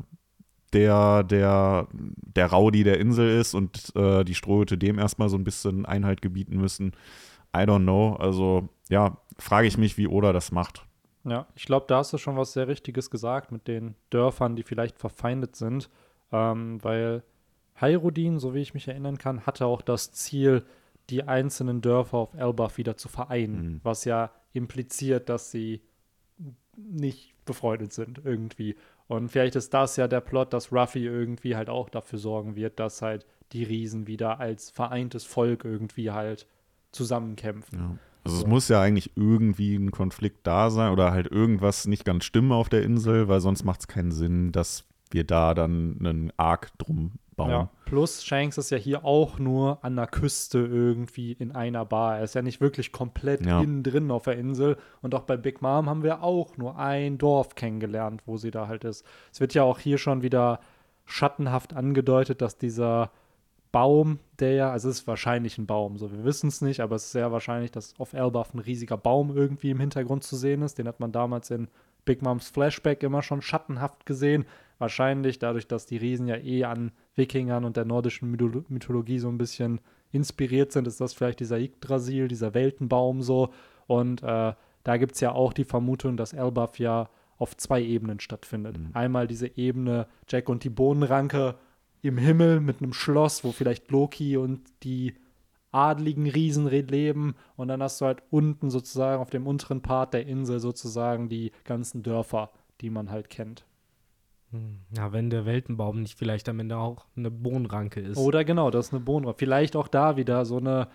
der, 0.73 1.23
der, 1.23 1.87
der 1.91 2.51
Rowdy 2.51 2.83
der 2.83 2.99
Insel 2.99 3.39
ist 3.39 3.53
und 3.53 3.95
äh, 3.95 4.23
die 4.23 4.35
Strohhüte 4.35 4.77
dem 4.77 4.99
erstmal 4.99 5.29
so 5.29 5.37
ein 5.37 5.43
bisschen 5.43 5.85
Einhalt 5.85 6.21
gebieten 6.21 6.57
müssen? 6.57 6.93
I 7.55 7.59
don't 7.61 7.83
know. 7.83 8.15
Also, 8.15 8.69
ja, 8.89 9.17
frage 9.37 9.67
ich 9.67 9.77
mich, 9.77 9.97
wie 9.97 10.07
Oda 10.07 10.33
das 10.33 10.51
macht. 10.51 10.85
Ja, 11.23 11.45
ich 11.55 11.65
glaube, 11.65 11.85
da 11.87 11.97
hast 11.99 12.11
du 12.11 12.17
schon 12.17 12.35
was 12.35 12.53
sehr 12.53 12.67
Richtiges 12.67 13.09
gesagt 13.09 13.51
mit 13.51 13.67
den 13.67 13.95
Dörfern, 14.09 14.55
die 14.55 14.63
vielleicht 14.63 14.99
verfeindet 14.99 15.55
sind, 15.55 15.89
ähm, 16.31 16.83
weil 16.83 17.23
Hyrudin, 17.75 18.39
so 18.39 18.53
wie 18.53 18.59
ich 18.61 18.73
mich 18.73 18.87
erinnern 18.87 19.17
kann, 19.17 19.45
hatte 19.45 19.65
auch 19.65 19.81
das 19.81 20.11
Ziel, 20.11 20.63
die 21.09 21.23
einzelnen 21.23 21.81
Dörfer 21.81 22.17
auf 22.17 22.33
Elbaf 22.33 22.77
wieder 22.77 22.97
zu 22.97 23.07
vereinen, 23.07 23.61
Mhm. 23.73 23.79
was 23.83 24.05
ja 24.05 24.31
impliziert, 24.53 25.29
dass 25.29 25.51
sie 25.51 25.81
nicht 26.77 27.33
befreundet 27.45 27.93
sind 27.93 28.21
irgendwie. 28.23 28.75
Und 29.07 29.29
vielleicht 29.29 29.55
ist 29.55 29.73
das 29.73 29.97
ja 29.97 30.07
der 30.07 30.21
Plot, 30.21 30.53
dass 30.53 30.71
Ruffy 30.71 31.05
irgendwie 31.05 31.55
halt 31.55 31.69
auch 31.69 31.89
dafür 31.89 32.19
sorgen 32.19 32.55
wird, 32.55 32.79
dass 32.79 33.01
halt 33.01 33.25
die 33.51 33.63
Riesen 33.63 34.07
wieder 34.07 34.39
als 34.39 34.71
vereintes 34.71 35.25
Volk 35.25 35.65
irgendwie 35.65 36.11
halt 36.11 36.47
zusammenkämpfen. 36.91 37.79
Ja. 37.79 37.97
Also 38.23 38.37
So. 38.37 38.43
es 38.43 38.47
muss 38.47 38.69
ja 38.69 38.81
eigentlich 38.81 39.11
irgendwie 39.15 39.75
ein 39.75 39.91
Konflikt 39.91 40.47
da 40.47 40.69
sein 40.69 40.91
oder 40.91 41.11
halt 41.11 41.27
irgendwas 41.27 41.85
nicht 41.85 42.05
ganz 42.05 42.23
stimmen 42.23 42.53
auf 42.53 42.69
der 42.69 42.83
Insel, 42.83 43.27
weil 43.27 43.41
sonst 43.41 43.63
macht 43.65 43.81
es 43.81 43.87
keinen 43.87 44.11
Sinn, 44.11 44.51
dass 44.51 44.85
wir 45.13 45.23
da 45.23 45.53
dann 45.53 45.97
einen 45.99 46.33
Arc 46.37 46.77
drum 46.77 47.13
bauen. 47.35 47.49
Ja. 47.49 47.69
Plus 47.85 48.23
Shanks 48.23 48.57
ist 48.57 48.69
ja 48.69 48.77
hier 48.77 49.05
auch 49.05 49.39
nur 49.39 49.83
an 49.83 49.95
der 49.95 50.07
Küste 50.07 50.59
irgendwie 50.59 51.31
in 51.33 51.51
einer 51.51 51.85
Bar. 51.85 52.17
Er 52.17 52.23
ist 52.23 52.35
ja 52.35 52.41
nicht 52.41 52.61
wirklich 52.61 52.91
komplett 52.91 53.45
Ja. 53.45 53.61
innen 53.61 53.83
drin 53.83 54.11
auf 54.11 54.23
der 54.23 54.37
Insel. 54.37 54.77
Und 55.01 55.15
auch 55.15 55.23
bei 55.23 55.37
Big 55.37 55.61
Mom 55.61 55.89
haben 55.89 56.03
wir 56.03 56.23
auch 56.23 56.57
nur 56.57 56.77
ein 56.77 57.17
Dorf 57.17 57.55
kennengelernt, 57.55 58.23
wo 58.25 58.37
sie 58.37 58.51
da 58.51 58.67
halt 58.67 58.83
ist. 58.83 59.05
Es 59.31 59.39
wird 59.39 59.53
ja 59.53 59.63
auch 59.63 59.79
hier 59.79 59.97
schon 59.97 60.21
wieder 60.21 60.59
schattenhaft 61.05 61.73
angedeutet, 61.73 62.41
dass 62.41 62.57
dieser 62.57 63.11
Baum, 63.71 64.19
der 64.39 64.53
ja, 64.53 64.71
also 64.71 64.89
es 64.89 64.99
ist 64.99 65.07
wahrscheinlich 65.07 65.57
ein 65.57 65.65
Baum, 65.65 65.97
so 65.97 66.11
wir 66.11 66.23
wissen 66.23 66.47
es 66.47 66.61
nicht, 66.61 66.79
aber 66.79 66.95
es 66.95 67.05
ist 67.05 67.11
sehr 67.11 67.31
wahrscheinlich, 67.31 67.71
dass 67.71 67.99
auf 67.99 68.13
Elbaf 68.13 68.53
ein 68.53 68.59
riesiger 68.59 68.97
Baum 68.97 69.35
irgendwie 69.35 69.71
im 69.71 69.79
Hintergrund 69.79 70.23
zu 70.23 70.35
sehen 70.35 70.61
ist. 70.61 70.77
Den 70.77 70.87
hat 70.87 70.99
man 70.99 71.11
damals 71.11 71.49
in 71.49 71.67
Big 72.05 72.21
Moms 72.21 72.49
Flashback 72.49 73.01
immer 73.01 73.23
schon 73.23 73.41
schattenhaft 73.41 74.05
gesehen. 74.05 74.45
Wahrscheinlich 74.79 75.39
dadurch, 75.39 75.67
dass 75.67 75.85
die 75.85 75.97
Riesen 75.97 76.27
ja 76.27 76.37
eh 76.37 76.63
an 76.63 76.91
Wikingern 77.15 77.65
und 77.65 77.77
der 77.77 77.85
nordischen 77.85 78.29
Mytholo 78.31 78.63
Mythologie 78.67 79.19
so 79.19 79.29
ein 79.29 79.37
bisschen 79.37 79.79
inspiriert 80.11 80.71
sind, 80.71 80.87
ist 80.87 81.01
das 81.01 81.13
vielleicht 81.13 81.39
dieser 81.39 81.59
Yggdrasil, 81.59 82.27
dieser 82.27 82.53
Weltenbaum 82.53 83.21
so. 83.21 83.53
Und 83.87 84.23
äh, 84.23 84.53
da 84.83 84.97
gibt 84.97 85.13
es 85.13 85.21
ja 85.21 85.31
auch 85.31 85.53
die 85.53 85.63
Vermutung, 85.63 86.17
dass 86.17 86.33
Elbaf 86.33 86.79
ja 86.79 87.09
auf 87.37 87.57
zwei 87.57 87.81
Ebenen 87.81 88.19
stattfindet. 88.19 88.77
Einmal 88.93 89.27
diese 89.27 89.57
Ebene 89.57 90.07
Jack 90.27 90.49
und 90.49 90.63
die 90.63 90.69
Bohnenranke 90.69 91.55
im 92.01 92.17
Himmel 92.17 92.59
mit 92.59 92.81
einem 92.81 92.93
Schloss, 92.93 93.43
wo 93.43 93.51
vielleicht 93.51 93.89
Loki 93.91 94.37
und 94.37 94.61
die 94.83 95.15
adligen 95.71 96.27
Riesen 96.27 96.67
leben 96.67 97.35
und 97.55 97.67
dann 97.67 97.81
hast 97.81 97.99
du 97.99 98.05
halt 98.05 98.21
unten 98.29 98.69
sozusagen 98.69 99.21
auf 99.21 99.31
dem 99.31 99.47
unteren 99.47 99.81
Part 99.81 100.13
der 100.13 100.27
Insel 100.27 100.59
sozusagen 100.59 101.29
die 101.29 101.51
ganzen 101.63 102.03
Dörfer, 102.03 102.51
die 102.81 102.91
man 102.91 103.09
halt 103.09 103.29
kennt. 103.29 103.65
Hm, 104.53 104.79
Ja, 104.95 105.11
wenn 105.11 105.29
der 105.29 105.45
Weltenbaum 105.45 106.01
nicht 106.01 106.17
vielleicht 106.17 106.47
am 106.47 106.59
Ende 106.59 106.77
auch 106.77 107.05
eine 107.17 107.29
Bohnenranke 107.31 107.99
ist. 107.99 108.17
Oder 108.17 108.45
genau, 108.45 108.71
das 108.71 108.87
ist 108.87 108.93
eine 108.93 109.01
Bohnenranke. 109.01 109.39
Vielleicht 109.39 109.75
auch 109.75 109.87
da 109.87 110.15
wieder 110.15 110.45
so 110.45 110.57
eine, 110.57 110.87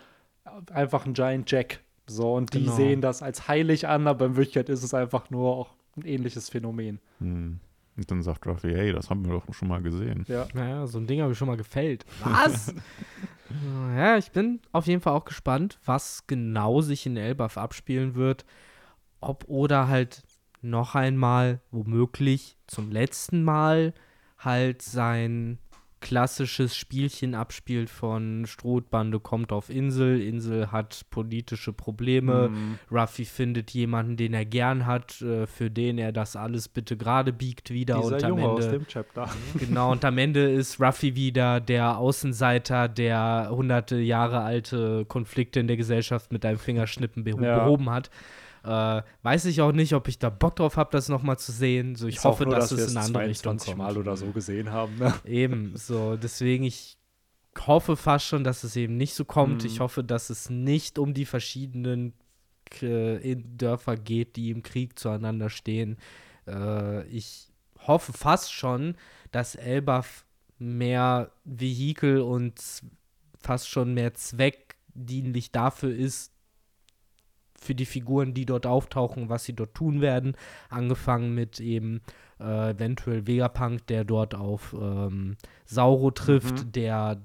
einfach 0.73 1.05
ein 1.07 1.13
Giant 1.15 1.51
Jack. 1.51 1.81
So, 2.07 2.35
und 2.35 2.55
die 2.55 2.61
Genau. 2.65 2.73
sehen 2.75 3.01
das 3.03 3.23
als 3.23 3.49
heilig 3.49 3.87
an, 3.87 4.07
aber 4.07 4.25
in 4.27 4.37
Wirklichkeit 4.37 4.71
ist 4.71 4.83
es 4.83 4.95
einfach 4.95 5.29
nur 5.29 5.55
auch 5.57 5.75
ein 5.97 6.07
ähnliches 6.07 6.49
Phänomen. 6.49 7.01
Hm. 7.19 7.61
Und 7.97 8.11
dann 8.13 8.23
sagt 8.23 8.47
Ruffy, 8.47 8.73
hey, 8.73 8.93
das 8.93 9.11
haben 9.11 9.27
wir 9.27 9.33
doch 9.33 9.53
schon 9.53 9.67
mal 9.69 9.83
gesehen. 9.83 10.25
Ja. 10.29 10.47
Naja, 10.55 10.87
so 10.87 10.99
ein 10.99 11.07
Ding 11.09 11.21
habe 11.21 11.33
ich 11.33 11.39
schon 11.39 11.49
mal 11.49 11.57
gefällt. 11.57 12.07
Was? 12.23 12.73
ja, 13.97 14.17
ich 14.17 14.31
bin 14.31 14.61
auf 14.73 14.87
jeden 14.87 15.01
Fall 15.01 15.15
auch 15.15 15.25
gespannt, 15.25 15.79
was 15.85 16.27
genau 16.29 16.81
sich 16.81 17.07
in 17.07 17.17
Elbaf 17.17 17.59
abspielen 17.59 18.15
wird. 18.15 18.45
Ob 19.21 19.45
Oda 19.49 19.89
halt 19.89 20.23
noch 20.63 20.95
einmal, 20.95 21.61
womöglich 21.71 22.57
zum 22.67 22.91
letzten 22.91 23.43
Mal, 23.45 23.95
halt 24.39 24.83
sein 24.83 25.59
klassisches 26.01 26.77
Spielchen 26.77 27.35
abspielt 27.35 27.91
von 27.91 28.47
Strohbande 28.47 29.19
kommt 29.19 29.51
auf 29.51 29.69
Insel, 29.69 30.21
Insel 30.21 30.71
hat 30.71 31.05
politische 31.11 31.73
Probleme, 31.73 32.51
Mhm. 32.51 32.79
Ruffy 32.93 33.25
findet 33.25 33.73
jemanden, 33.73 34.17
den 34.17 34.33
er 34.33 34.45
gern 34.45 34.87
hat, 34.87 35.21
äh, 35.23 35.49
für 35.49 35.73
den 35.73 35.99
er 35.99 36.13
das 36.13 36.37
alles 36.37 36.69
bitte 36.69 36.97
gerade 36.97 37.33
biegt 37.33 37.71
wieder 37.71 37.97
Dieser 37.97 38.15
und 38.17 38.23
am 38.25 38.29
Junge 38.31 38.43
Ende 38.43 38.55
aus 38.55 38.69
dem 38.71 38.87
Chapter. 38.87 39.29
Genau, 39.59 39.91
und 39.91 40.05
am 40.05 40.19
Ende 40.19 40.49
ist 40.53 40.81
Ruffy 40.81 41.17
wieder 41.17 41.59
der 41.61 41.99
Außenseiter, 41.99 42.87
der 42.89 43.49
hunderte 43.51 43.97
Jahre 43.97 44.43
alte 44.43 45.05
Konflikte 45.07 45.59
in 45.59 45.67
der 45.67 45.77
Gesellschaft 45.77 46.31
mit 46.33 46.45
einem 46.45 46.59
Fingerschnippen 46.61 47.25
beho 47.25 47.43
Ja. 47.43 47.65
behoben 47.65 47.91
hat. 47.91 48.09
Äh, 48.65 49.03
weiß 49.23 49.45
ich 49.47 49.61
auch 49.61 49.73
nicht, 49.73 49.95
ob 49.95 50.09
ich 50.09 50.19
da 50.19 50.31
Bock 50.31 50.57
drauf 50.57 50.77
habe, 50.77 50.91
das 50.93 51.09
nochmal 51.09 51.39
zu 51.39 51.53
sehen. 51.53 51.95
So, 51.97 52.07
ich 52.07 52.17
Ist 52.17 52.25
hoffe, 52.25 52.45
nur, 52.45 52.55
dass, 52.57 52.71
wir 52.71 52.79
es 52.85 52.91
in 52.91 52.97
eine 52.97 53.07
andere 53.07 53.29
Richtung 53.29 53.59
22 53.59 53.67
kommt. 53.75 53.79
Mal 53.79 53.97
oder 53.97 54.17
so 54.17 54.27
gesehen 54.33 54.71
haben. 54.73 54.97
Ne? 54.99 55.15
Eben, 55.25 55.73
so, 55.77 56.17
deswegen, 56.17 56.65
ich 56.65 56.97
hoffe 57.67 57.97
fast 57.97 58.27
schon, 58.27 58.45
dass 58.45 58.63
es 58.65 58.77
eben 58.77 58.97
nicht 58.97 59.15
so 59.15 59.25
kommt. 59.25 59.63
Mhm. 59.63 59.67
Ich 59.69 59.81
hoffe, 59.81 60.05
dass 60.05 60.31
es 60.31 60.49
nicht 60.49 60.99
um 60.99 61.13
die 61.15 61.25
verschiedenen 61.25 62.13
äh, 62.83 63.33
in- 63.33 63.57
Dörfer 63.59 63.97
geht, 63.97 64.37
die 64.37 64.51
im 64.51 64.63
Krieg 64.63 64.99
zueinander 64.99 65.51
stehen. 65.51 65.97
Äh, 66.47 67.05
ich 67.09 67.49
hoffe 67.87 68.13
fast 68.13 68.53
schon, 68.53 68.97
dass 69.33 69.55
Elbaf 69.57 70.25
mehr 70.59 71.31
Vehikel 71.45 72.21
und 72.21 72.61
fast 73.41 73.69
schon 73.69 73.95
mehr 73.95 74.15
zweckdienlich 74.15 75.51
dafür 75.53 75.95
ist, 75.95 76.33
für 77.61 77.75
die 77.75 77.87
Figuren, 77.87 78.35
die 78.35 78.47
dort 78.47 78.67
auftauchen, 78.67 79.29
was 79.29 79.45
sie 79.45 79.53
dort 79.55 79.75
tun 79.75 80.01
werden. 80.01 80.37
Angefangen 80.71 81.35
mit 81.35 81.61
eben 81.61 82.01
äh, 82.41 82.71
eventuell 82.71 83.27
Vegapunk, 83.27 83.87
der 83.89 84.05
dort 84.05 84.35
auf 84.35 84.75
ähm, 84.81 85.37
Sauro 85.65 86.11
trifft, 86.11 86.65
Mhm. 86.67 86.73
der 86.73 87.23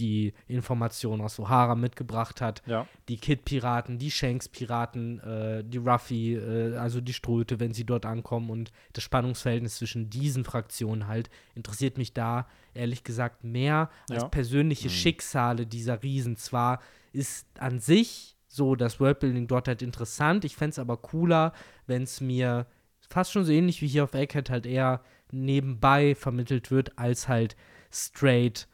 die 0.00 0.32
Informationen 0.48 1.20
aus 1.22 1.38
O'Hara 1.38 1.76
mitgebracht 1.76 2.40
hat. 2.40 2.62
Ja. 2.66 2.88
Die 3.08 3.16
Kid-Piraten, 3.16 3.96
die 3.96 4.10
Shanks-Piraten, 4.10 5.20
äh, 5.20 5.62
die 5.64 5.78
Ruffy, 5.78 6.34
äh, 6.34 6.74
also 6.76 7.00
die 7.00 7.12
Ströte, 7.12 7.60
wenn 7.60 7.72
sie 7.74 7.84
dort 7.84 8.04
ankommen 8.04 8.50
und 8.50 8.72
das 8.92 9.04
Spannungsverhältnis 9.04 9.76
zwischen 9.76 10.10
diesen 10.10 10.44
Fraktionen 10.44 11.06
halt, 11.06 11.30
interessiert 11.54 11.96
mich 11.96 12.12
da 12.12 12.48
ehrlich 12.74 13.04
gesagt 13.04 13.44
mehr 13.44 13.88
als 14.10 14.22
Ja. 14.22 14.28
persönliche 14.28 14.88
Mhm. 14.88 14.92
Schicksale 14.92 15.64
dieser 15.66 16.02
Riesen. 16.02 16.36
Zwar 16.36 16.80
ist 17.12 17.46
an 17.60 17.78
sich 17.78 18.33
so 18.54 18.74
das 18.76 19.00
Worldbuilding 19.00 19.46
dort 19.46 19.68
halt 19.68 19.82
interessant, 19.82 20.44
ich 20.44 20.56
fände 20.56 20.70
es 20.72 20.78
aber 20.78 20.96
cooler, 20.96 21.52
wenn 21.86 22.02
es 22.02 22.20
mir 22.20 22.66
fast 23.08 23.32
schon 23.32 23.44
so 23.44 23.52
ähnlich 23.52 23.82
wie 23.82 23.88
hier 23.88 24.04
auf 24.04 24.14
Egghead 24.14 24.48
halt 24.50 24.66
eher 24.66 25.00
nebenbei 25.32 26.14
vermittelt 26.14 26.70
wird, 26.70 26.98
als 26.98 27.28
halt 27.28 27.56
straight 27.90 28.68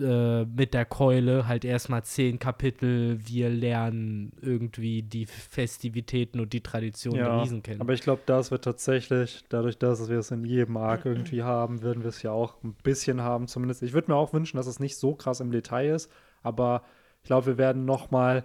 äh, 0.00 0.44
mit 0.44 0.72
der 0.72 0.84
Keule 0.84 1.48
halt 1.48 1.64
erstmal 1.64 2.04
zehn 2.04 2.38
Kapitel, 2.38 3.18
wir 3.26 3.50
lernen 3.50 4.32
irgendwie 4.40 5.02
die 5.02 5.26
Festivitäten 5.26 6.38
und 6.40 6.52
die 6.52 6.62
Traditionen 6.62 7.18
der 7.24 7.32
Ja, 7.32 7.40
Riesen 7.42 7.62
kennen. 7.62 7.80
aber 7.80 7.92
ich 7.92 8.00
glaube, 8.02 8.22
das 8.24 8.50
wird 8.52 8.62
tatsächlich, 8.64 9.44
dadurch, 9.48 9.76
dass 9.78 10.08
wir 10.08 10.18
es 10.18 10.30
in 10.30 10.44
jedem 10.44 10.76
Arc 10.76 11.04
irgendwie 11.06 11.42
haben, 11.42 11.82
werden 11.82 12.02
wir 12.04 12.08
es 12.10 12.22
ja 12.22 12.30
auch 12.30 12.62
ein 12.62 12.74
bisschen 12.84 13.20
haben, 13.20 13.48
zumindest. 13.48 13.82
Ich 13.82 13.92
würde 13.92 14.12
mir 14.12 14.16
auch 14.16 14.32
wünschen, 14.32 14.56
dass 14.58 14.66
es 14.68 14.78
nicht 14.78 14.96
so 14.96 15.14
krass 15.14 15.40
im 15.40 15.50
Detail 15.50 15.94
ist, 15.94 16.10
aber 16.42 16.82
ich 17.22 17.26
glaube, 17.26 17.46
wir 17.46 17.58
werden 17.58 17.84
noch 17.84 18.10
mal, 18.12 18.44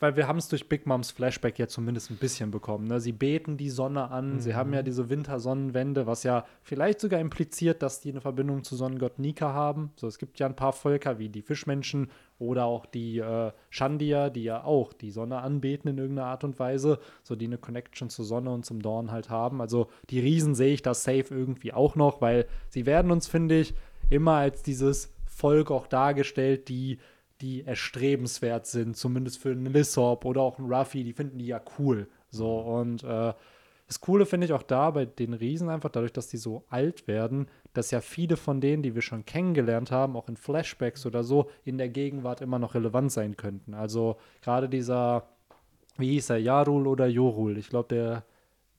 weil- 0.00 0.16
wir 0.16 0.26
haben 0.28 0.38
es 0.38 0.48
durch 0.48 0.68
Big 0.68 0.86
Moms 0.86 1.10
Flashback 1.10 1.58
ja 1.58 1.66
zumindest 1.68 2.10
ein 2.10 2.16
bisschen 2.16 2.50
bekommen. 2.50 2.86
Ne? 2.86 3.00
Sie 3.00 3.12
beten 3.12 3.56
die 3.56 3.70
Sonne 3.70 4.10
an, 4.10 4.40
sie 4.40 4.54
haben 4.54 4.72
ja 4.72 4.82
diese 4.82 5.08
Wintersonnenwende, 5.10 6.06
was 6.06 6.22
ja 6.22 6.44
vielleicht 6.62 7.00
sogar 7.00 7.20
impliziert, 7.20 7.82
dass 7.82 8.00
die 8.00 8.10
eine 8.10 8.20
Verbindung 8.20 8.64
zu 8.64 8.76
Sonnengott 8.76 9.18
Nika 9.18 9.52
haben. 9.52 9.92
So, 9.96 10.06
es 10.06 10.18
gibt 10.18 10.38
ja 10.38 10.46
ein 10.46 10.56
paar 10.56 10.72
Völker 10.72 11.18
wie 11.18 11.28
die 11.28 11.42
Fischmenschen 11.42 12.10
oder 12.38 12.64
auch 12.64 12.86
die 12.86 13.18
äh, 13.18 13.52
Shandia, 13.70 14.30
die 14.30 14.44
ja 14.44 14.64
auch 14.64 14.92
die 14.92 15.10
Sonne 15.10 15.38
anbeten 15.38 15.88
in 15.90 15.98
irgendeiner 15.98 16.28
Art 16.28 16.44
und 16.44 16.58
Weise, 16.58 16.98
so 17.22 17.36
die 17.36 17.46
eine 17.46 17.58
Connection 17.58 18.10
zur 18.10 18.24
Sonne 18.24 18.50
und 18.50 18.64
zum 18.66 18.82
Dorn 18.82 19.10
halt 19.12 19.30
haben. 19.30 19.60
Also 19.60 19.88
die 20.10 20.20
Riesen 20.20 20.54
sehe 20.54 20.74
ich 20.74 20.82
da 20.82 20.94
safe 20.94 21.26
irgendwie 21.34 21.72
auch 21.72 21.96
noch, 21.96 22.20
weil 22.20 22.46
sie 22.68 22.86
werden 22.86 23.10
uns, 23.10 23.26
finde 23.26 23.58
ich, 23.60 23.74
immer 24.10 24.32
als 24.34 24.62
dieses 24.62 25.12
Volk 25.26 25.70
auch 25.70 25.86
dargestellt, 25.86 26.68
die 26.68 26.98
die 27.40 27.62
erstrebenswert 27.62 28.66
sind, 28.66 28.96
zumindest 28.96 29.38
für 29.38 29.50
einen 29.50 29.66
Lissop 29.66 30.24
oder 30.24 30.42
auch 30.42 30.58
einen 30.58 30.72
Ruffy, 30.72 31.04
die 31.04 31.12
finden 31.12 31.38
die 31.38 31.46
ja 31.46 31.60
cool. 31.78 32.08
So, 32.30 32.58
und 32.58 33.02
äh, 33.04 33.32
das 33.86 34.00
Coole 34.00 34.24
finde 34.24 34.46
ich 34.46 34.52
auch 34.52 34.62
da 34.62 34.90
bei 34.90 35.04
den 35.04 35.34
Riesen 35.34 35.68
einfach, 35.68 35.90
dadurch, 35.90 36.12
dass 36.12 36.28
die 36.28 36.36
so 36.36 36.64
alt 36.70 37.06
werden, 37.06 37.48
dass 37.74 37.90
ja 37.90 38.00
viele 38.00 38.36
von 38.36 38.60
denen, 38.60 38.82
die 38.82 38.94
wir 38.94 39.02
schon 39.02 39.26
kennengelernt 39.26 39.90
haben, 39.90 40.16
auch 40.16 40.28
in 40.28 40.36
Flashbacks 40.36 41.04
oder 41.06 41.22
so, 41.22 41.50
in 41.64 41.76
der 41.76 41.88
Gegenwart 41.88 42.40
immer 42.40 42.58
noch 42.58 42.74
relevant 42.74 43.12
sein 43.12 43.36
könnten. 43.36 43.74
Also 43.74 44.16
gerade 44.40 44.68
dieser, 44.68 45.28
wie 45.98 46.12
hieß 46.12 46.30
er, 46.30 46.38
Jarul 46.38 46.86
oder 46.86 47.06
Jorul? 47.06 47.58
Ich 47.58 47.68
glaube, 47.68 47.88
der, 47.88 48.24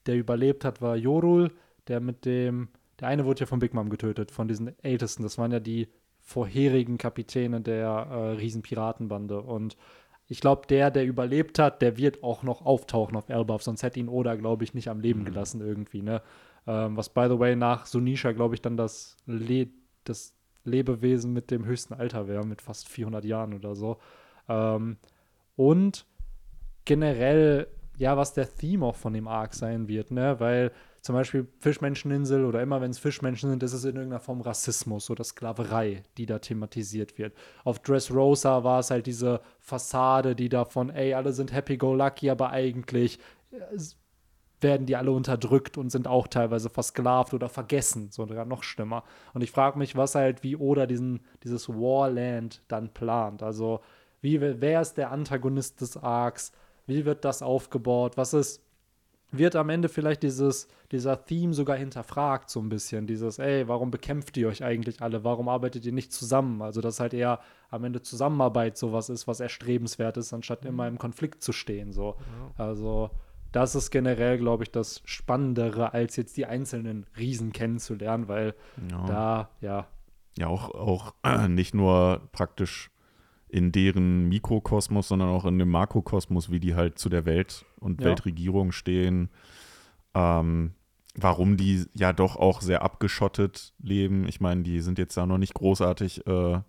der 0.07 0.15
überlebt 0.15 0.65
hat, 0.65 0.81
war 0.81 0.95
Jorul, 0.95 1.51
der 1.87 1.99
mit 1.99 2.25
dem, 2.25 2.69
der 2.99 3.09
eine 3.09 3.25
wurde 3.25 3.41
ja 3.41 3.45
von 3.45 3.59
Big 3.59 3.73
Mom 3.73 3.89
getötet, 3.89 4.31
von 4.31 4.47
diesen 4.47 4.77
Ältesten. 4.83 5.21
Das 5.21 5.37
waren 5.37 5.51
ja 5.51 5.59
die 5.59 5.87
vorherigen 6.25 6.97
Kapitäne 6.97 7.61
der 7.61 7.87
äh, 7.87 8.31
Riesenpiratenbande. 8.31 9.41
Und 9.41 9.77
ich 10.27 10.41
glaube, 10.41 10.63
der, 10.67 10.89
der 10.89 11.05
überlebt 11.05 11.59
hat, 11.59 11.83
der 11.83 11.97
wird 11.97 12.23
auch 12.23 12.41
noch 12.41 12.65
auftauchen 12.65 13.15
auf 13.15 13.29
Elbaf, 13.29 13.61
sonst 13.61 13.83
hätte 13.83 13.99
ihn 13.99 14.09
Oda, 14.09 14.33
glaube 14.35 14.63
ich, 14.63 14.73
nicht 14.73 14.89
am 14.89 14.99
Leben 14.99 15.21
Mhm. 15.21 15.25
gelassen 15.25 15.61
irgendwie, 15.61 16.01
ne? 16.01 16.21
Ähm, 16.65 16.97
was, 16.97 17.09
by 17.09 17.27
the 17.29 17.37
way, 17.37 17.55
nach 17.55 17.85
Sunisha, 17.85 18.31
glaube 18.31 18.55
ich, 18.55 18.61
dann 18.61 18.75
das, 18.75 19.17
Le 19.27 19.67
das 20.03 20.33
Lebewesen 20.63 21.31
mit 21.31 21.51
dem 21.51 21.63
höchsten 21.63 21.93
Alter 21.93 22.27
wäre, 22.27 22.43
mit 22.43 22.59
fast 22.59 22.89
400 22.89 23.23
Jahren 23.23 23.53
oder 23.53 23.75
so. 23.75 23.97
Ähm, 24.49 24.97
und 25.55 26.07
generell, 26.85 27.67
ja, 27.97 28.17
was 28.17 28.33
der 28.33 28.51
Theme 28.51 28.83
auch 28.87 28.95
von 28.95 29.13
dem 29.13 29.27
Arc 29.27 29.53
sein 29.53 29.87
wird, 29.87 30.09
ne? 30.09 30.39
Weil 30.39 30.71
zum 31.05 31.13
Beispiel 31.13 31.47
Fischmenscheninsel 31.59 32.45
oder 32.45 32.63
immer 32.63 32.81
wenn 32.81 32.89
es 32.89 32.97
Fischmenschen 32.97 33.51
sind, 33.51 33.61
ist 33.61 33.73
es 33.73 33.85
in 33.85 33.95
irgendeiner 33.95 34.19
Form 34.19 34.41
Rassismus 34.41 35.11
oder 35.11 35.23
Sklaverei, 35.23 36.01
die 36.17 36.25
da 36.25 36.39
thematisiert 36.39 37.19
wird. 37.19 37.35
Auf 37.63 37.77
Dressrosa 37.77 38.63
war 38.63 38.79
es 38.79 38.89
halt 38.89 39.05
diese 39.05 39.41
Fassade, 39.59 40.35
die 40.35 40.49
davon, 40.49 40.89
ey, 40.89 41.13
alle 41.13 41.31
sind 41.31 41.53
happy-go-lucky, 41.53 42.31
aber 42.31 42.49
eigentlich 42.49 43.19
äh, 43.51 43.57
werden 44.61 44.87
die 44.87 44.95
alle 44.95 45.11
unterdrückt 45.11 45.77
und 45.77 45.91
sind 45.91 46.07
auch 46.07 46.27
teilweise 46.27 46.71
versklavt 46.71 47.35
oder 47.35 47.49
vergessen, 47.49 48.09
sogar 48.09 48.45
noch 48.45 48.63
schlimmer. 48.63 49.03
Und 49.35 49.43
ich 49.43 49.51
frage 49.51 49.77
mich, 49.77 49.95
was 49.95 50.15
halt 50.15 50.41
wie 50.41 50.55
Oda 50.55 50.87
diesen, 50.87 51.19
dieses 51.43 51.69
Warland 51.69 52.63
dann 52.67 52.91
plant. 52.95 53.43
Also, 53.43 53.81
wie, 54.21 54.41
wer 54.41 54.81
ist 54.81 54.95
der 54.95 55.11
Antagonist 55.11 55.81
des 55.81 55.97
Arcs? 55.97 56.51
Wie 56.87 57.05
wird 57.05 57.25
das 57.25 57.43
aufgebaut? 57.43 58.17
Was 58.17 58.33
ist, 58.33 58.64
wird 59.31 59.55
am 59.55 59.69
Ende 59.69 59.89
vielleicht 59.89 60.23
dieses, 60.23 60.67
dieser 60.91 61.25
Theme 61.25 61.53
sogar 61.53 61.75
hinterfragt, 61.77 62.49
so 62.49 62.59
ein 62.59 62.69
bisschen. 62.69 63.07
Dieses, 63.07 63.37
ey, 63.39 63.67
warum 63.67 63.91
bekämpft 63.91 64.37
ihr 64.37 64.47
euch 64.47 64.63
eigentlich 64.63 65.01
alle? 65.01 65.23
Warum 65.23 65.49
arbeitet 65.49 65.85
ihr 65.85 65.91
nicht 65.91 66.13
zusammen? 66.13 66.61
Also, 66.61 66.79
dass 66.81 66.99
halt 66.99 67.13
eher 67.13 67.39
am 67.69 67.83
Ende 67.83 68.01
Zusammenarbeit 68.01 68.77
sowas 68.77 69.09
ist, 69.09 69.27
was 69.27 69.39
erstrebenswert 69.39 70.17
ist, 70.17 70.31
anstatt 70.33 70.63
immer 70.65 70.87
im 70.87 70.97
Konflikt 70.97 71.41
zu 71.43 71.51
stehen. 71.51 71.91
So. 71.91 72.15
Also, 72.57 73.09
das 73.51 73.73
ist 73.75 73.89
generell, 73.91 74.37
glaube 74.37 74.63
ich, 74.63 74.71
das 74.71 75.01
Spannendere, 75.05 75.93
als 75.93 76.15
jetzt 76.17 76.37
die 76.37 76.45
einzelnen 76.45 77.05
Riesen 77.17 77.51
kennenzulernen, 77.51 78.27
weil 78.27 78.53
Ja. 78.91 79.05
da, 79.05 79.49
ja, 79.61 79.87
Ja, 80.37 80.47
auch, 80.47 80.69
auch 80.75 81.13
äh, 81.23 81.47
nicht 81.47 81.73
nur 81.73 82.21
praktisch 82.31 82.91
in 83.55 83.71
deren 83.71 84.27
Mikrokosmos, 84.27 85.07
sondern 85.07 85.29
auch 85.29 85.45
in 85.45 85.57
dem 85.57 85.69
Makrokosmos, 85.69 86.51
wie 86.51 86.59
die 86.59 86.75
halt 86.75 86.99
zu 86.99 87.07
der 87.07 87.25
Welt 87.25 87.65
und 87.79 88.01
Ja. 88.01 88.07
Weltregierung 88.09 88.73
stehen. 88.73 89.29
Ähm, 90.13 90.73
warum 91.15 91.55
die 91.55 91.85
ja 91.93 92.11
doch 92.11 92.35
auch 92.35 92.59
sehr 92.61 92.81
abgeschottet 92.81 93.73
leben. 93.81 94.27
Ich 94.27 94.41
meine, 94.41 94.63
die 94.63 94.81
sind 94.81 94.97
jetzt 94.99 95.15
da 95.15 95.25
noch 95.25 95.37
nicht 95.37 95.53
großartig 95.53 96.27
äh, 96.27 96.59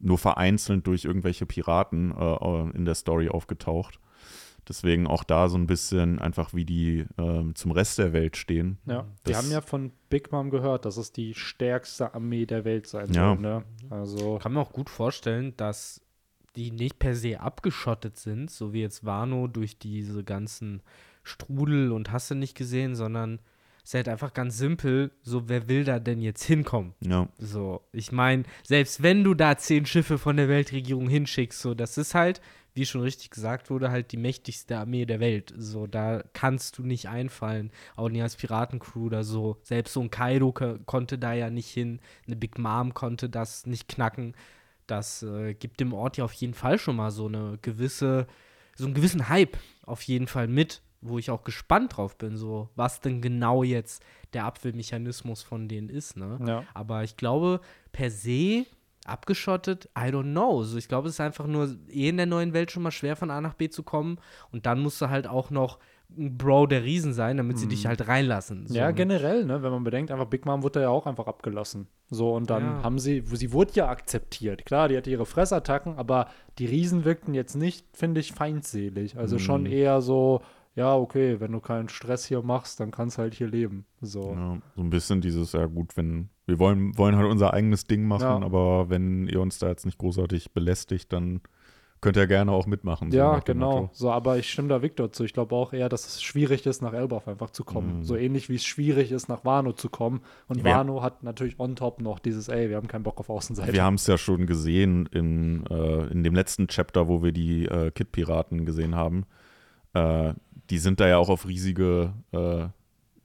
nur 0.00 0.18
vereinzelt 0.18 0.84
durch 0.88 1.04
irgendwelche 1.04 1.46
Piraten 1.46 2.10
äh, 2.10 2.70
in 2.76 2.84
der 2.84 2.96
Story 2.96 3.28
aufgetaucht. 3.28 4.00
Deswegen 4.68 5.06
auch 5.06 5.22
da 5.22 5.48
so 5.48 5.56
ein 5.58 5.66
bisschen 5.68 6.18
einfach, 6.18 6.52
wie 6.52 6.64
die 6.64 7.04
ähm, 7.18 7.54
zum 7.54 7.70
Rest 7.70 7.98
der 7.98 8.12
Welt 8.12 8.36
stehen. 8.36 8.78
Ja, 8.86 9.06
wir 9.24 9.36
haben 9.36 9.50
ja 9.52 9.60
von 9.60 9.92
Big 10.08 10.32
Mom 10.32 10.50
gehört, 10.50 10.84
dass 10.86 10.96
es 10.96 11.12
die 11.12 11.34
stärkste 11.34 12.12
Armee 12.14 12.46
der 12.46 12.64
Welt 12.64 12.86
sein 12.88 13.12
Ja. 13.12 13.34
soll. 13.34 13.38
Ne? 13.42 13.64
Also, 13.90 14.38
kann 14.42 14.54
mir 14.54 14.60
auch 14.60 14.72
gut 14.72 14.88
vorstellen, 14.90 15.54
dass 15.56 16.00
die 16.56 16.70
nicht 16.70 16.98
per 16.98 17.14
se 17.16 17.40
abgeschottet 17.40 18.16
sind, 18.18 18.50
so 18.50 18.72
wie 18.72 18.80
jetzt 18.82 19.04
Wano 19.04 19.48
durch 19.48 19.78
diese 19.78 20.22
ganzen 20.24 20.82
Strudel 21.22 21.90
und 21.92 22.12
hast 22.12 22.30
du 22.30 22.34
nicht 22.34 22.56
gesehen, 22.56 22.94
sondern 22.94 23.40
es 23.82 23.90
ist 23.90 23.94
halt 23.94 24.08
einfach 24.08 24.32
ganz 24.32 24.56
simpel, 24.56 25.10
so 25.22 25.48
wer 25.48 25.68
will 25.68 25.84
da 25.84 25.98
denn 25.98 26.20
jetzt 26.22 26.44
hinkommen? 26.44 26.94
Ja, 27.00 27.28
So, 27.38 27.82
ich 27.92 28.12
meine, 28.12 28.44
selbst 28.62 29.02
wenn 29.02 29.24
du 29.24 29.34
da 29.34 29.58
zehn 29.58 29.84
Schiffe 29.84 30.16
von 30.18 30.36
der 30.36 30.48
Weltregierung 30.48 31.08
hinschickst, 31.08 31.60
so, 31.60 31.74
das 31.74 31.98
ist 31.98 32.14
halt, 32.14 32.40
wie 32.74 32.86
schon 32.86 33.02
richtig 33.02 33.30
gesagt 33.30 33.68
wurde, 33.70 33.90
halt 33.90 34.10
die 34.12 34.16
mächtigste 34.16 34.78
Armee 34.78 35.04
der 35.04 35.20
Welt. 35.20 35.52
So, 35.56 35.86
da 35.86 36.24
kannst 36.32 36.78
du 36.78 36.82
nicht 36.82 37.08
einfallen, 37.08 37.70
auch 37.94 38.08
nicht 38.08 38.22
als 38.22 38.36
Piratencrew 38.36 39.04
oder 39.06 39.22
so. 39.22 39.58
Selbst 39.62 39.92
so 39.92 40.00
ein 40.00 40.10
Kaido 40.10 40.52
ko- 40.52 40.78
konnte 40.86 41.18
da 41.18 41.34
ja 41.34 41.50
nicht 41.50 41.68
hin, 41.70 42.00
eine 42.26 42.36
Big 42.36 42.58
Mom 42.58 42.94
konnte 42.94 43.28
das 43.28 43.66
nicht 43.66 43.88
knacken. 43.88 44.34
Das 44.86 45.22
äh, 45.22 45.54
gibt 45.54 45.80
dem 45.80 45.92
Ort 45.92 46.16
ja 46.16 46.24
auf 46.24 46.32
jeden 46.32 46.54
Fall 46.54 46.78
schon 46.78 46.96
mal 46.96 47.10
so 47.10 47.26
eine 47.26 47.58
gewisse, 47.62 48.26
so 48.76 48.84
einen 48.84 48.94
gewissen 48.94 49.28
Hype 49.28 49.56
auf 49.84 50.02
jeden 50.02 50.26
Fall 50.26 50.48
mit, 50.48 50.82
wo 51.00 51.18
ich 51.18 51.30
auch 51.30 51.44
gespannt 51.44 51.96
drauf 51.96 52.16
bin, 52.16 52.36
so 52.36 52.70
was 52.76 53.00
denn 53.00 53.20
genau 53.20 53.62
jetzt 53.62 54.02
der 54.32 54.44
Abwehrmechanismus 54.44 55.42
von 55.42 55.68
denen 55.68 55.88
ist, 55.88 56.16
ne? 56.16 56.38
ja. 56.46 56.64
Aber 56.74 57.04
ich 57.04 57.16
glaube, 57.16 57.60
per 57.92 58.10
se 58.10 58.66
abgeschottet, 59.04 59.88
I 59.96 60.08
don't 60.08 60.32
know. 60.32 60.62
So, 60.62 60.78
ich 60.78 60.88
glaube, 60.88 61.08
es 61.08 61.14
ist 61.14 61.20
einfach 61.20 61.46
nur 61.46 61.76
eh 61.88 62.08
in 62.08 62.16
der 62.16 62.26
neuen 62.26 62.52
Welt 62.52 62.70
schon 62.70 62.82
mal 62.82 62.90
schwer 62.90 63.16
von 63.16 63.30
A 63.30 63.40
nach 63.40 63.54
B 63.54 63.68
zu 63.68 63.82
kommen. 63.82 64.18
Und 64.50 64.66
dann 64.66 64.80
musst 64.80 65.00
du 65.00 65.10
halt 65.10 65.26
auch 65.26 65.50
noch 65.50 65.78
ein 66.16 66.36
Bro 66.38 66.66
der 66.66 66.84
Riesen 66.84 67.12
sein, 67.12 67.36
damit 67.36 67.58
sie 67.58 67.66
dich 67.68 67.86
halt 67.86 68.06
reinlassen. 68.08 68.66
So, 68.66 68.74
Ja, 68.74 68.86
ne? 68.88 68.94
generell, 68.94 69.44
ne, 69.44 69.62
wenn 69.62 69.70
man 69.72 69.84
bedenkt, 69.84 70.10
einfach 70.10 70.26
Big 70.26 70.46
Mom 70.46 70.62
wurde 70.62 70.82
ja 70.82 70.88
auch 70.88 71.06
einfach 71.06 71.26
abgelassen. 71.26 71.86
So, 72.10 72.34
und 72.34 72.50
dann 72.50 72.76
Ja. 72.76 72.82
haben 72.82 72.98
sie, 72.98 73.22
sie 73.32 73.52
wurde 73.52 73.72
ja 73.74 73.88
akzeptiert. 73.88 74.64
Klar, 74.66 74.88
die 74.88 74.96
hatte 74.96 75.10
ihre 75.10 75.26
Fressattacken, 75.26 75.96
aber 75.98 76.28
die 76.58 76.66
Riesen 76.66 77.04
wirkten 77.04 77.34
jetzt 77.34 77.54
nicht, 77.56 77.86
finde 77.92 78.20
ich, 78.20 78.32
feindselig. 78.32 79.16
Also 79.18 79.38
schon 79.38 79.62
Mhm. 79.62 79.66
eher 79.72 80.00
so, 80.00 80.40
ja, 80.76 80.96
okay, 80.96 81.38
wenn 81.40 81.52
du 81.52 81.60
keinen 81.60 81.88
Stress 81.88 82.24
hier 82.26 82.42
machst, 82.42 82.80
dann 82.80 82.90
kannst 82.90 83.16
du 83.18 83.22
halt 83.22 83.34
hier 83.34 83.46
leben. 83.48 83.84
So. 84.00 84.32
ja, 84.32 84.58
so 84.76 84.82
ein 84.82 84.90
bisschen 84.90 85.20
dieses, 85.20 85.52
ja 85.52 85.66
gut, 85.66 85.96
wenn 85.96 86.28
wir 86.46 86.58
wollen, 86.58 86.96
wollen 86.98 87.16
halt 87.16 87.30
unser 87.30 87.54
eigenes 87.54 87.86
Ding 87.86 88.04
machen, 88.06 88.22
Ja. 88.22 88.42
aber 88.42 88.90
wenn 88.90 89.26
ihr 89.28 89.40
uns 89.40 89.58
da 89.58 89.68
jetzt 89.68 89.86
nicht 89.86 89.98
großartig 89.98 90.52
belästigt, 90.52 91.12
dann 91.12 91.40
könnt 92.04 92.16
ihr 92.18 92.26
gerne 92.26 92.52
auch 92.52 92.66
mitmachen. 92.66 93.10
so 93.10 93.16
Ja, 93.16 93.38
genau. 93.38 93.88
So, 93.92 94.12
aber 94.12 94.36
ich 94.36 94.50
stimme 94.50 94.68
da 94.68 94.82
Victor 94.82 95.10
zu. 95.10 95.24
Ich 95.24 95.32
glaube 95.32 95.54
auch 95.54 95.72
eher, 95.72 95.88
dass 95.88 96.06
es 96.06 96.22
schwierig 96.22 96.66
ist, 96.66 96.82
nach 96.82 96.92
Elbaf 96.92 97.26
einfach 97.26 97.48
zu 97.48 97.64
kommen. 97.64 97.98
Mhm. 97.98 98.04
So 98.04 98.14
ähnlich 98.14 98.50
wie 98.50 98.56
es 98.56 98.64
schwierig 98.64 99.10
ist, 99.10 99.28
nach 99.28 99.44
Wano 99.46 99.72
zu 99.72 99.88
kommen. 99.88 100.20
Und 100.46 100.62
Wir- 100.62 100.72
Wano 100.72 101.02
hat 101.02 101.22
natürlich 101.22 101.58
on 101.58 101.76
top 101.76 102.02
noch 102.02 102.18
dieses, 102.18 102.48
ey, 102.48 102.68
wir 102.68 102.76
haben 102.76 102.88
keinen 102.88 103.04
Bock 103.04 103.18
auf 103.20 103.30
Außenseite. 103.30 103.72
Wir 103.72 103.82
haben 103.82 103.94
es 103.94 104.06
ja 104.06 104.18
schon 104.18 104.46
gesehen 104.46 105.06
in, 105.12 105.64
äh, 105.70 106.06
in 106.08 106.22
dem 106.22 106.34
letzten 106.34 106.68
Chapter, 106.68 107.08
wo 107.08 107.22
wir 107.22 107.32
die 107.32 107.64
äh, 107.64 107.90
Kid-Piraten 107.90 108.66
gesehen 108.66 108.94
haben. 108.94 109.24
Äh, 109.94 110.34
die 110.68 110.78
sind 110.78 111.00
da 111.00 111.08
ja 111.08 111.16
auch 111.16 111.30
auf 111.30 111.48
riesige 111.48 112.12
äh, 112.32 112.66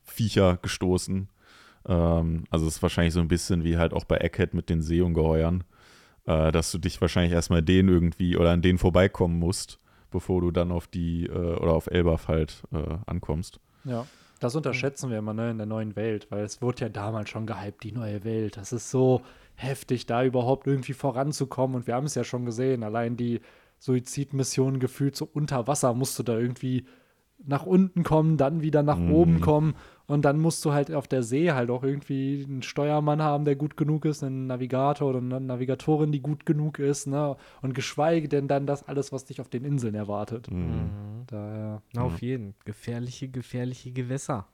Viecher 0.04 0.58
gestoßen. 0.62 1.28
Ähm, 1.86 2.44
also 2.50 2.66
es 2.66 2.76
ist 2.78 2.82
wahrscheinlich 2.82 3.14
so 3.14 3.20
ein 3.20 3.28
bisschen 3.28 3.66
wie 3.66 3.78
halt 3.78 3.94
auch 3.94 4.06
bei 4.06 4.18
Egghead 4.18 4.54
mit 4.54 4.70
den 4.70 4.82
Seeungeheuern, 4.82 5.66
äh, 6.26 6.52
dass 6.52 6.72
du 6.72 6.78
dich 6.78 7.00
wahrscheinlich 7.02 7.34
erstmal 7.34 7.62
denen 7.62 7.90
irgendwie 7.90 8.38
oder 8.38 8.52
an 8.52 8.62
denen 8.62 8.78
vorbeikommen 8.78 9.40
musst, 9.40 9.80
bevor 10.12 10.42
du 10.42 10.52
dann 10.52 10.72
auf 10.72 10.88
die 10.88 11.26
äh, 11.26 11.32
oder 11.32 11.74
auf 11.74 11.88
Elbaf 11.88 12.28
halt 12.28 12.64
äh, 12.72 12.98
ankommst. 13.06 13.60
Ja, 13.86 14.06
das 14.40 14.56
unterschätzen 14.56 15.10
wir 15.10 15.18
immer 15.18 15.34
ne, 15.34 15.52
in 15.52 15.58
der 15.58 15.68
neuen 15.68 15.96
Welt, 15.96 16.28
weil 16.30 16.44
es 16.44 16.62
wurde 16.62 16.82
ja 16.82 16.90
damals 16.90 17.30
schon 17.30 17.46
gehypt, 17.46 17.84
die 17.84 17.92
neue 17.92 18.24
Welt. 18.24 18.58
Das 18.58 18.72
ist 18.72 18.90
so 18.90 19.22
heftig, 19.56 20.06
da 20.06 20.24
überhaupt 20.24 20.68
irgendwie 20.68 20.94
voranzukommen. 20.94 21.76
Und 21.76 21.88
wir 21.88 21.96
haben 21.96 22.06
es 22.06 22.16
ja 22.16 22.24
schon 22.24 22.46
gesehen, 22.46 22.84
allein 22.84 23.18
die 23.18 23.42
Suizidmission 23.80 24.80
gefühlt 24.80 25.16
so 25.16 25.28
unter 25.32 25.68
Wasser 25.68 25.94
musst 25.94 26.18
du 26.20 26.24
da 26.24 26.38
irgendwie 26.38 26.86
nach 27.46 27.66
unten 27.66 28.04
kommen, 28.04 28.38
dann 28.38 28.62
wieder 28.62 28.84
nach 28.84 28.98
Mhm. 28.98 29.12
oben 29.14 29.42
kommen 29.42 29.76
und 30.10 30.24
dann 30.26 30.40
musst 30.40 30.66
du 30.66 30.74
halt 30.74 30.92
auf 30.92 31.08
der 31.08 31.22
See 31.22 31.52
halt 31.52 31.70
auch 31.70 31.84
irgendwie 31.84 32.44
einen 32.44 32.64
Steuermann 32.64 33.22
haben, 33.22 33.46
der 33.46 33.56
gut 33.56 33.78
genug 33.78 34.06
ist, 34.06 34.24
einen 34.24 34.48
Navigator 34.48 35.08
oder 35.08 35.20
eine 35.20 35.40
Navigatorin, 35.40 36.12
die 36.12 36.20
gut 36.20 36.48
genug 36.48 36.80
ist, 36.80 37.06
ne? 37.06 37.38
Und 37.62 37.76
geschweige 37.76 38.28
denn 38.28 38.48
dann 38.48 38.66
das 38.66 38.88
alles, 38.88 39.12
was 39.12 39.26
dich 39.26 39.40
auf 39.40 39.50
den 39.50 39.64
Inseln 39.64 39.94
erwartet. 39.94 40.50
Mhm. 40.50 41.26
Daher, 41.28 41.84
Na, 41.94 42.02
Auf 42.02 42.24
jeden. 42.24 42.56
Gefährliche, 42.66 43.28
gefährliche 43.28 43.92
Gewässer, 43.92 44.48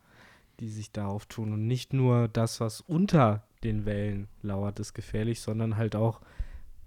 die 0.60 0.68
sich 0.68 0.92
da 0.92 1.08
auftun. 1.08 1.54
Und 1.54 1.66
nicht 1.68 1.94
nur 1.94 2.28
das, 2.28 2.60
was 2.60 2.82
unter 2.82 3.44
den 3.64 3.86
Wellen 3.86 4.28
lauert, 4.42 4.82
ist 4.82 4.94
gefährlich, 4.94 5.40
sondern 5.40 5.78
halt 5.78 5.96
auch, 5.96 6.20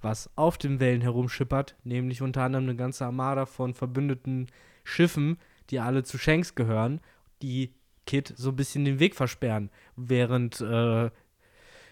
was 0.03 0.29
auf 0.37 0.59
den 0.59 0.79
Wellen 0.79 1.01
herumschippert, 1.01 1.75
nämlich 1.85 2.21
unter 2.21 2.43
anderem 2.43 2.65
eine 2.65 2.77
ganze 2.77 3.07
Armada 3.07 3.47
von 3.47 3.73
verbündeten 3.73 4.49
Schiffen, 4.85 5.39
die 5.71 5.81
alle 5.81 6.03
zu 6.03 6.19
Shanks 6.19 6.55
gehören, 6.55 7.01
die 7.41 7.73
Kid 8.09 8.33
so 8.37 8.49
ein 8.49 8.57
bisschen 8.57 8.87
den 8.87 8.99
Weg 9.01 9.15
versperren, 9.15 9.71
während 9.95 10.63
äh, 10.63 11.11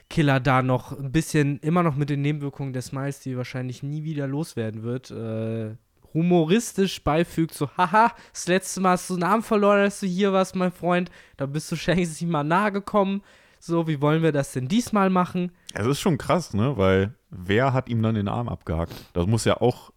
Killer 0.09 0.41
da 0.41 0.63
noch 0.63 0.99
ein 0.99 1.13
bisschen, 1.13 1.59
immer 1.59 1.83
noch 1.83 1.95
mit 1.95 2.09
den 2.09 2.23
Nebenwirkungen 2.23 2.73
der 2.73 2.81
Smiles, 2.81 3.21
die 3.21 3.37
wahrscheinlich 3.37 3.83
nie 3.83 4.03
wieder 4.03 4.27
loswerden 4.27 4.83
wird, 4.83 5.11
äh, 5.11 5.77
humoristisch 6.15 7.05
beifügt, 7.05 7.53
so, 7.53 7.69
haha, 7.77 8.15
das 8.33 8.49
letzte 8.49 8.81
Mal 8.81 8.93
hast 8.93 9.11
du 9.11 9.15
einen 9.15 9.25
Arm 9.25 9.43
verloren, 9.43 9.81
als 9.81 10.01
du 10.01 10.07
hier 10.07 10.33
warst, 10.33 10.57
mein 10.57 10.73
Freund, 10.73 11.11
da 11.37 11.45
bist 11.45 11.71
du 11.71 11.77
nicht 11.95 12.23
mal 12.23 12.45
nahe 12.45 12.73
gekommen, 12.73 13.23
so, 13.59 13.87
wie 13.87 14.01
wollen 14.01 14.23
wir 14.23 14.33
das 14.33 14.53
denn 14.53 14.69
diesmal 14.69 15.11
machen? 15.11 15.53
Es 15.75 15.87
ist 15.87 16.01
schon 16.01 16.17
krass, 16.17 16.55
ne? 16.55 16.77
Weil 16.77 17.15
wer 17.31 17.75
hat 17.75 17.89
ihm 17.89 18.03
dann 18.03 18.15
den 18.15 18.29
Arm 18.29 18.49
abgehackt? 18.49 18.95
Das 19.13 19.27
muss 19.27 19.45
ja 19.45 19.61
auch 19.61 19.93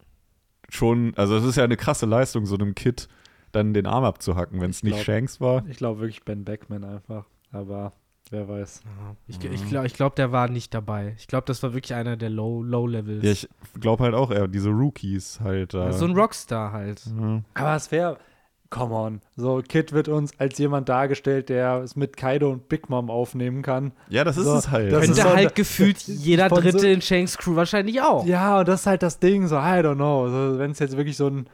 schon, 0.67 1.13
also 1.15 1.37
es 1.37 1.45
ist 1.45 1.55
ja 1.55 1.63
eine 1.63 1.77
krasse 1.77 2.05
Leistung, 2.05 2.45
so 2.45 2.55
einem 2.55 2.75
Kid 2.75 3.07
dann 3.51 3.73
den 3.73 3.85
Arm 3.85 4.03
abzuhacken, 4.03 4.61
wenn 4.61 4.69
es 4.71 4.77
Ich 4.77 4.83
nicht 4.83 5.03
Shanks 5.03 5.39
war. 5.41 5.63
Ich 5.67 5.77
glaube 5.77 5.99
wirklich 6.01 6.23
Ben 6.23 6.43
Beckman 6.45 6.83
einfach. 6.83 7.25
Aber 7.51 7.93
wer 8.29 8.47
weiß. 8.47 8.81
Ich, 9.27 9.43
ich 9.43 9.67
glaube, 9.69 9.87
ich 9.87 9.93
glaub, 9.93 10.15
der 10.15 10.31
war 10.31 10.47
nicht 10.49 10.73
dabei. 10.73 11.15
Ich 11.17 11.27
glaube, 11.27 11.45
das 11.45 11.63
war 11.63 11.73
wirklich 11.73 11.93
einer 11.95 12.15
der 12.17 12.29
Low- 12.29 12.61
Low-Levels. 12.63 13.23
Ja, 13.23 13.31
ich 13.31 13.47
glaube 13.81 14.03
halt 14.03 14.13
auch, 14.13 14.29
eher 14.31 14.47
diese 14.47 14.69
Rookies 14.69 15.39
halt. 15.43 15.73
Äh, 15.73 15.91
so 15.93 16.05
ein 16.05 16.15
Rockstar 16.15 16.71
halt. 16.71 17.03
ja. 17.05 17.41
Aber 17.55 17.75
es 17.75 17.91
wäre. 17.91 18.17
Come 18.71 18.93
on. 18.93 19.21
So, 19.35 19.63
Kid 19.67 19.93
wird 19.93 20.09
uns 20.09 20.31
als 20.39 20.59
jemand 20.59 20.89
dargestellt, 20.89 21.49
der 21.49 21.77
es 21.81 21.95
mit 21.95 22.15
Kaido 22.17 22.51
und 22.51 22.69
Big 22.69 22.87
Mom 22.87 23.09
aufnehmen 23.09 23.63
kann. 23.63 23.93
ja, 24.09 24.23
das 24.23 24.37
ist 24.37 24.45
So, 24.45 24.53
es 24.57 24.69
halt. 24.69 24.91
das 24.91 24.99
Könnte 25.05 25.19
ist 25.21 25.23
so- 25.27 25.35
halt 25.35 25.55
gefühlt 25.55 25.97
jeder 26.07 26.49
von 26.49 26.61
so- 26.61 26.69
Dritte 26.69 26.87
in 26.87 27.01
Shanks 27.01 27.35
Crew 27.35 27.55
wahrscheinlich 27.55 27.99
auch. 27.99 28.27
Ja, 28.27 28.59
und 28.59 28.67
das 28.67 28.81
ist 28.81 28.85
halt 28.85 29.01
das 29.01 29.17
Ding, 29.17 29.47
so, 29.47 29.55
I 29.55 29.81
don't 29.81 29.95
know. 29.95 30.27
So, 30.29 30.59
Wenn 30.59 30.69
es 30.69 30.77
jetzt 30.77 30.95
wirklich 30.97 31.17
so 31.17 31.25
ein, 31.25 31.47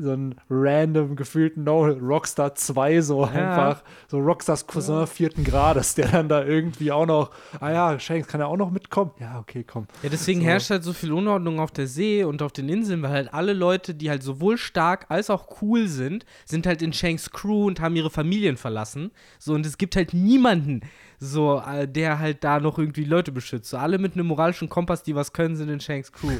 so 0.00 0.12
ein 0.12 0.34
random 0.48 1.16
gefühlten 1.16 1.64
No 1.64 1.86
Rockstar 1.86 2.54
2 2.54 3.00
so 3.00 3.24
einfach, 3.24 3.82
so 4.08 4.18
Rockstars 4.18 4.66
Cousin 4.66 5.06
vierten 5.06 5.44
Grades, 5.44 5.94
der 5.94 6.08
dann 6.08 6.28
da 6.28 6.44
irgendwie 6.44 6.92
auch 6.92 7.06
noch, 7.06 7.30
ah 7.60 7.70
ja, 7.70 7.98
Shanks 7.98 8.28
kann 8.28 8.40
ja 8.40 8.46
auch 8.46 8.56
noch 8.56 8.70
mitkommen. 8.70 9.10
Ja, 9.20 9.38
okay, 9.38 9.64
komm. 9.64 9.86
Ja, 10.02 10.08
deswegen 10.08 10.40
So. 10.40 10.46
herrscht 10.46 10.70
halt 10.70 10.84
so 10.84 10.92
viel 10.92 11.12
Unordnung 11.12 11.60
auf 11.60 11.70
der 11.70 11.86
See 11.86 12.24
und 12.24 12.42
auf 12.42 12.52
den 12.52 12.68
Inseln, 12.68 13.02
weil 13.02 13.10
halt 13.10 13.34
alle 13.34 13.52
Leute, 13.52 13.94
die 13.94 14.10
halt 14.10 14.22
sowohl 14.22 14.58
stark 14.58 15.06
als 15.08 15.30
auch 15.30 15.62
cool 15.62 15.88
sind, 15.88 16.24
sind 16.44 16.66
halt 16.66 16.82
in 16.82 16.92
Shanks 16.92 17.30
Crew 17.30 17.66
und 17.66 17.80
haben 17.80 17.96
ihre 17.96 18.10
Familien 18.10 18.56
verlassen. 18.56 19.10
So, 19.38 19.54
und 19.54 19.66
es 19.66 19.78
gibt 19.78 19.96
halt 19.96 20.14
niemanden, 20.14 20.80
so, 21.20 21.60
äh, 21.66 21.88
der 21.88 22.18
halt 22.20 22.44
da 22.44 22.60
noch 22.60 22.78
irgendwie 22.78 23.04
Leute 23.04 23.32
beschützt. 23.32 23.70
So, 23.70 23.76
alle 23.76 23.98
mit 23.98 24.14
einem 24.14 24.26
moralischen 24.28 24.68
Kompass, 24.68 25.02
die 25.02 25.14
was 25.14 25.32
können, 25.32 25.56
sind 25.56 25.68
in 25.68 25.80
Shanks 25.80 26.12
Crew 26.12 26.32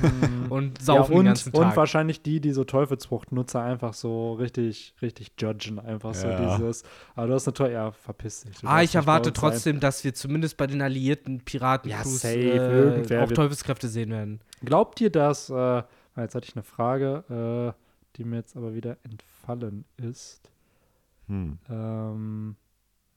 und 0.50 0.80
saufen 0.80 1.12
ja, 1.12 1.18
und, 1.18 1.24
den 1.24 1.26
ganzen 1.26 1.52
und 1.52 1.62
Tag. 1.62 1.76
wahrscheinlich 1.76 2.22
die, 2.22 2.40
die 2.40 2.52
so 2.52 2.64
Teufelsfruchtnutzer 2.64 3.60
einfach 3.60 3.92
so 3.94 4.34
richtig, 4.34 4.94
richtig 5.02 5.32
judgen, 5.38 5.78
einfach 5.80 6.14
so 6.14 6.28
Ja. 6.28 6.56
dieses, 6.59 6.84
aber 7.16 7.26
du 7.26 7.34
hast 7.34 7.48
eine 7.48 7.55
tolle, 7.55 7.72
ja, 7.72 7.90
verpiss 7.90 8.42
dich. 8.42 8.56
Ah, 8.64 8.82
ich 8.82 8.94
erwarte 8.94 9.30
uns 9.30 9.40
sein. 9.40 9.50
trotzdem, 9.50 9.80
dass 9.80 10.05
wir 10.05 10.14
zumindest 10.14 10.56
bei 10.56 10.66
den 10.66 10.80
alliierten 10.80 11.40
Piraten 11.40 11.90
Ja, 11.90 12.02
Crews, 12.02 12.20
safe, 12.20 12.34
äh, 12.38 12.78
irgendwer 12.78 13.24
auch 13.24 13.32
Teufelskräfte 13.32 13.88
sehen 13.88 14.10
werden. 14.10 14.40
Glaubt 14.64 15.00
ihr, 15.00 15.10
dass, 15.10 15.50
äh, 15.50 15.82
jetzt 16.16 16.34
hatte 16.34 16.46
ich 16.48 16.55
eine 16.55 16.62
Frage, 16.62 17.74
äh, 17.76 17.82
die 18.16 18.24
mir 18.24 18.36
jetzt 18.36 18.56
aber 18.56 18.74
wieder 18.74 18.96
entfallen 19.02 19.84
ist. 19.96 20.50
Hm. 21.26 21.59
Ähm, 21.68 22.56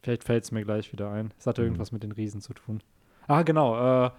vielleicht 0.01 0.23
fällt 0.23 0.43
es 0.43 0.51
mir 0.51 0.63
gleich 0.63 0.91
wieder 0.91 1.11
ein. 1.11 1.33
Es 1.37 1.47
hatte 1.47 1.61
Mhm. 1.61 1.67
irgendwas 1.67 1.91
mit 1.91 2.03
den 2.03 2.11
Riesen 2.11 2.41
zu 2.41 2.53
tun. 2.53 2.81
Ah, 3.27 3.43
genau, 3.43 4.05
äh, 4.05 4.11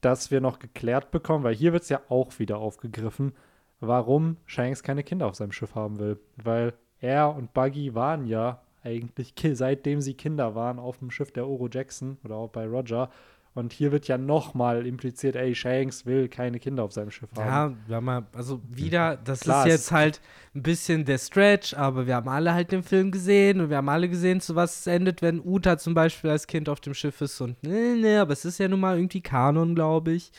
dass 0.00 0.30
wir 0.30 0.40
noch 0.40 0.58
geklärt 0.58 1.10
bekommen, 1.10 1.44
weil 1.44 1.54
hier 1.54 1.72
wird 1.72 1.82
es 1.82 1.88
ja 1.88 2.00
auch 2.08 2.38
wieder 2.38 2.58
aufgegriffen, 2.58 3.32
warum 3.80 4.36
Shanks 4.46 4.82
keine 4.82 5.02
Kinder 5.02 5.26
auf 5.26 5.34
seinem 5.34 5.52
Schiff 5.52 5.74
haben 5.74 5.98
will. 5.98 6.18
Weil 6.36 6.74
er 7.00 7.34
und 7.34 7.52
Buggy 7.54 7.94
waren 7.94 8.26
ja 8.26 8.62
eigentlich, 8.82 9.34
seitdem 9.52 10.00
sie 10.00 10.14
Kinder 10.14 10.54
waren, 10.54 10.78
auf 10.78 10.98
dem 10.98 11.10
Schiff 11.10 11.32
der 11.32 11.46
Oro 11.46 11.68
Jackson 11.70 12.18
oder 12.24 12.36
auch 12.36 12.48
bei 12.50 12.66
Roger. 12.66 13.10
Und 13.52 13.72
hier 13.72 13.90
wird 13.90 14.06
ja 14.06 14.16
nochmal 14.16 14.86
impliziert, 14.86 15.34
ey, 15.34 15.54
Shanks 15.56 16.06
will 16.06 16.28
keine 16.28 16.60
Kinder 16.60 16.84
auf 16.84 16.92
seinem 16.92 17.10
Schiff 17.10 17.28
haben. 17.36 17.46
Ja, 17.46 17.88
wir 17.88 17.96
haben 17.96 18.04
mal, 18.04 18.26
also 18.32 18.60
wieder, 18.68 19.16
das 19.16 19.40
Klar, 19.40 19.66
ist 19.66 19.72
jetzt 19.72 19.92
halt 19.92 20.20
ein 20.54 20.62
bisschen 20.62 21.04
der 21.04 21.18
Stretch, 21.18 21.74
aber 21.74 22.06
wir 22.06 22.14
haben 22.14 22.28
alle 22.28 22.54
halt 22.54 22.70
den 22.70 22.84
Film 22.84 23.10
gesehen 23.10 23.60
und 23.60 23.68
wir 23.68 23.78
haben 23.78 23.88
alle 23.88 24.08
gesehen, 24.08 24.40
zu 24.40 24.54
was 24.54 24.80
es 24.80 24.86
endet, 24.86 25.20
wenn 25.20 25.40
Uta 25.40 25.78
zum 25.78 25.94
Beispiel 25.94 26.30
als 26.30 26.46
Kind 26.46 26.68
auf 26.68 26.80
dem 26.80 26.94
Schiff 26.94 27.20
ist 27.20 27.40
und 27.40 27.60
ne, 27.64 27.96
ne, 27.96 28.20
aber 28.20 28.32
es 28.34 28.44
ist 28.44 28.58
ja 28.58 28.68
nun 28.68 28.80
mal 28.80 28.96
irgendwie 28.96 29.20
Kanon, 29.20 29.74
glaube 29.74 30.12
ich. 30.12 30.30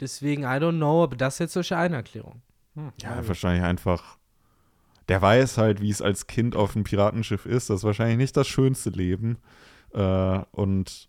Deswegen, 0.00 0.42
I 0.42 0.58
don't 0.58 0.76
know, 0.76 1.04
aber 1.04 1.16
das 1.16 1.34
ist 1.34 1.38
jetzt 1.40 1.52
solche 1.54 1.76
eine 1.76 1.96
Erklärung. 1.96 2.42
Hm, 2.74 2.90
Ja, 3.00 3.26
wahrscheinlich 3.26 3.62
einfach. 3.62 4.18
Der 5.08 5.22
weiß 5.22 5.58
halt, 5.58 5.80
wie 5.80 5.90
es 5.90 6.02
als 6.02 6.26
Kind 6.26 6.54
auf 6.54 6.74
einem 6.74 6.84
Piratenschiff 6.84 7.46
ist. 7.46 7.70
Das 7.70 7.78
ist 7.78 7.84
wahrscheinlich 7.84 8.18
nicht 8.18 8.36
das 8.36 8.46
schönste 8.46 8.90
Leben. 8.90 9.38
Äh, 9.94 10.40
und 10.52 11.08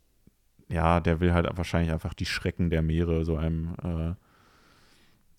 ja, 0.69 0.99
der 0.99 1.19
will 1.19 1.33
halt 1.33 1.47
wahrscheinlich 1.55 1.91
einfach 1.91 2.13
die 2.13 2.25
Schrecken 2.25 2.69
der 2.69 2.81
Meere 2.81 3.25
so 3.25 3.35
einem 3.35 3.75
äh, 3.83 4.13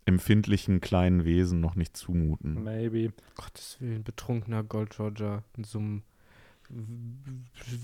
empfindlichen 0.05 0.81
kleinen 0.81 1.25
Wesen 1.25 1.61
noch 1.61 1.77
nicht 1.77 1.97
zumuten. 1.97 2.63
Maybe. 2.65 3.13
Gottes 3.37 3.77
Willen, 3.81 4.03
betrunkener 4.03 4.65
Gold 4.65 4.99
Roger 4.99 5.45
in 5.57 5.65
so 5.65 5.79
einem 5.79 6.03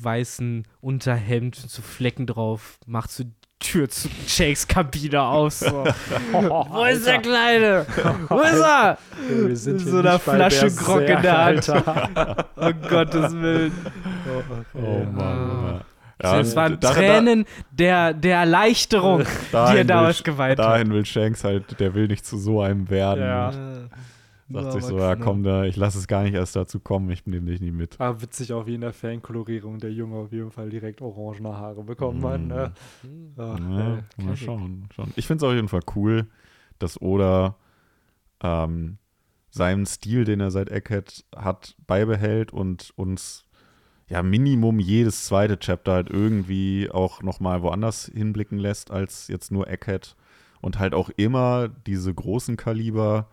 weißen 0.03 0.67
Unterhemd 0.81 1.61
mit 1.63 1.71
so 1.71 1.83
Flecken 1.83 2.27
drauf, 2.27 2.79
macht 2.87 3.11
so 3.11 3.25
die 3.25 3.33
Tür 3.59 3.89
zu 3.89 4.09
Shakes 4.27 4.69
Kabine 4.69 5.23
aus. 5.23 5.61
So. 5.61 5.73
Wo 6.33 6.85
ist 6.85 7.07
der 7.07 7.21
Kleine? 7.21 7.87
Wo 8.29 8.41
ist 8.41 8.61
er? 8.61 8.99
Wir 9.29 9.57
sind 9.57 9.81
so 9.81 9.99
einer 9.99 10.19
Flasche 10.19 10.71
Grog 10.71 11.01
in 11.01 11.23
der 11.23 11.45
Hand. 11.45 11.69
Alter. 11.69 12.49
Oh 12.57 12.73
Gottes 12.89 13.33
Willen. 13.33 13.73
Oh 14.75 15.05
Mann. 15.05 15.81
Ah. 15.81 15.85
Ja, 16.23 16.41
es 16.41 16.57
waren 16.57 16.79
da- 16.81 16.89
da- 16.89 16.95
Tränen 16.95 17.45
der, 17.71 18.15
der 18.15 18.39
Erleichterung, 18.39 19.21
die 19.53 19.57
er 19.77 19.85
da 19.85 20.09
ausgeweiht 20.09 20.59
hat. 20.59 20.65
Dahin 20.67 20.91
will 20.91 21.05
Shanks 21.05 21.45
halt, 21.45 21.79
der 21.79 21.95
will 21.95 22.09
nicht 22.09 22.25
zu 22.25 22.39
so 22.39 22.61
einem 22.63 22.89
werden. 22.89 23.21
Ja. 23.23 23.49
Und 24.49 24.63
Sagt 24.63 24.73
sich 24.75 24.85
so, 24.85 24.97
ja 24.99 25.17
knapp. 25.17 25.27
komm, 25.27 25.43
da, 25.43 25.65
ich 25.65 25.75
lasse 25.77 25.99
es 25.99 26.07
gar 26.07 26.23
nicht 26.23 26.35
erst 26.35 26.55
dazu 26.55 26.79
kommen, 26.79 27.11
ich 27.11 27.27
nehme 27.27 27.51
dich 27.51 27.61
nie 27.61 27.73
mit. 27.73 27.97
Ah, 28.01 28.15
witzig 28.21 28.53
auch 28.53 28.65
wie 28.67 28.77
in 28.77 28.81
der 28.83 28.93
Fankolorierung 28.93 29.79
der 29.81 29.93
Junge 29.93 30.17
auf 30.19 30.31
jeden 30.33 30.53
Fall 30.53 30.71
direkt 30.71 31.03
orangene 31.03 31.57
Haare 31.57 31.83
bekommen 31.83 32.25
hat. 32.25 32.41
Ne? 32.41 32.73
Hm. 33.03 33.33
Ach, 33.37 33.59
Ja, 33.59 33.95
ey. 34.19 34.25
mal 34.25 34.37
schauen. 34.37 34.89
schauen. 34.95 35.13
Ich 35.17 35.27
finde 35.27 35.45
es 35.45 35.49
auf 35.51 35.55
jeden 35.55 35.67
Fall 35.69 35.81
cool, 35.97 36.29
dass 36.79 37.03
Oda 37.03 37.57
ähm, 38.41 38.99
seinen 39.51 39.85
Stil, 39.85 40.25
den 40.25 40.39
er 40.39 40.53
seit 40.53 40.71
Egghead 40.71 41.25
hat, 41.35 41.75
beibehält 41.89 42.53
und 42.53 42.93
uns 42.95 43.46
ja 44.09 44.23
Minimum 44.23 44.79
jedes 44.79 45.27
zweite 45.27 45.59
Chapter 45.59 45.93
halt 45.93 46.11
irgendwie 46.11 46.89
auch 46.91 47.23
nochmal 47.23 47.63
woanders 47.63 48.11
hinblicken 48.13 48.59
lässt 48.59 48.91
als 48.91 49.29
jetzt 49.29 49.51
nur 49.51 49.69
Egghead 49.69 50.17
und 50.61 50.79
halt 50.79 50.95
auch 50.95 51.11
immer 51.17 51.69
diese 51.69 52.13
großen 52.13 52.57
Kaliber. 52.57 53.29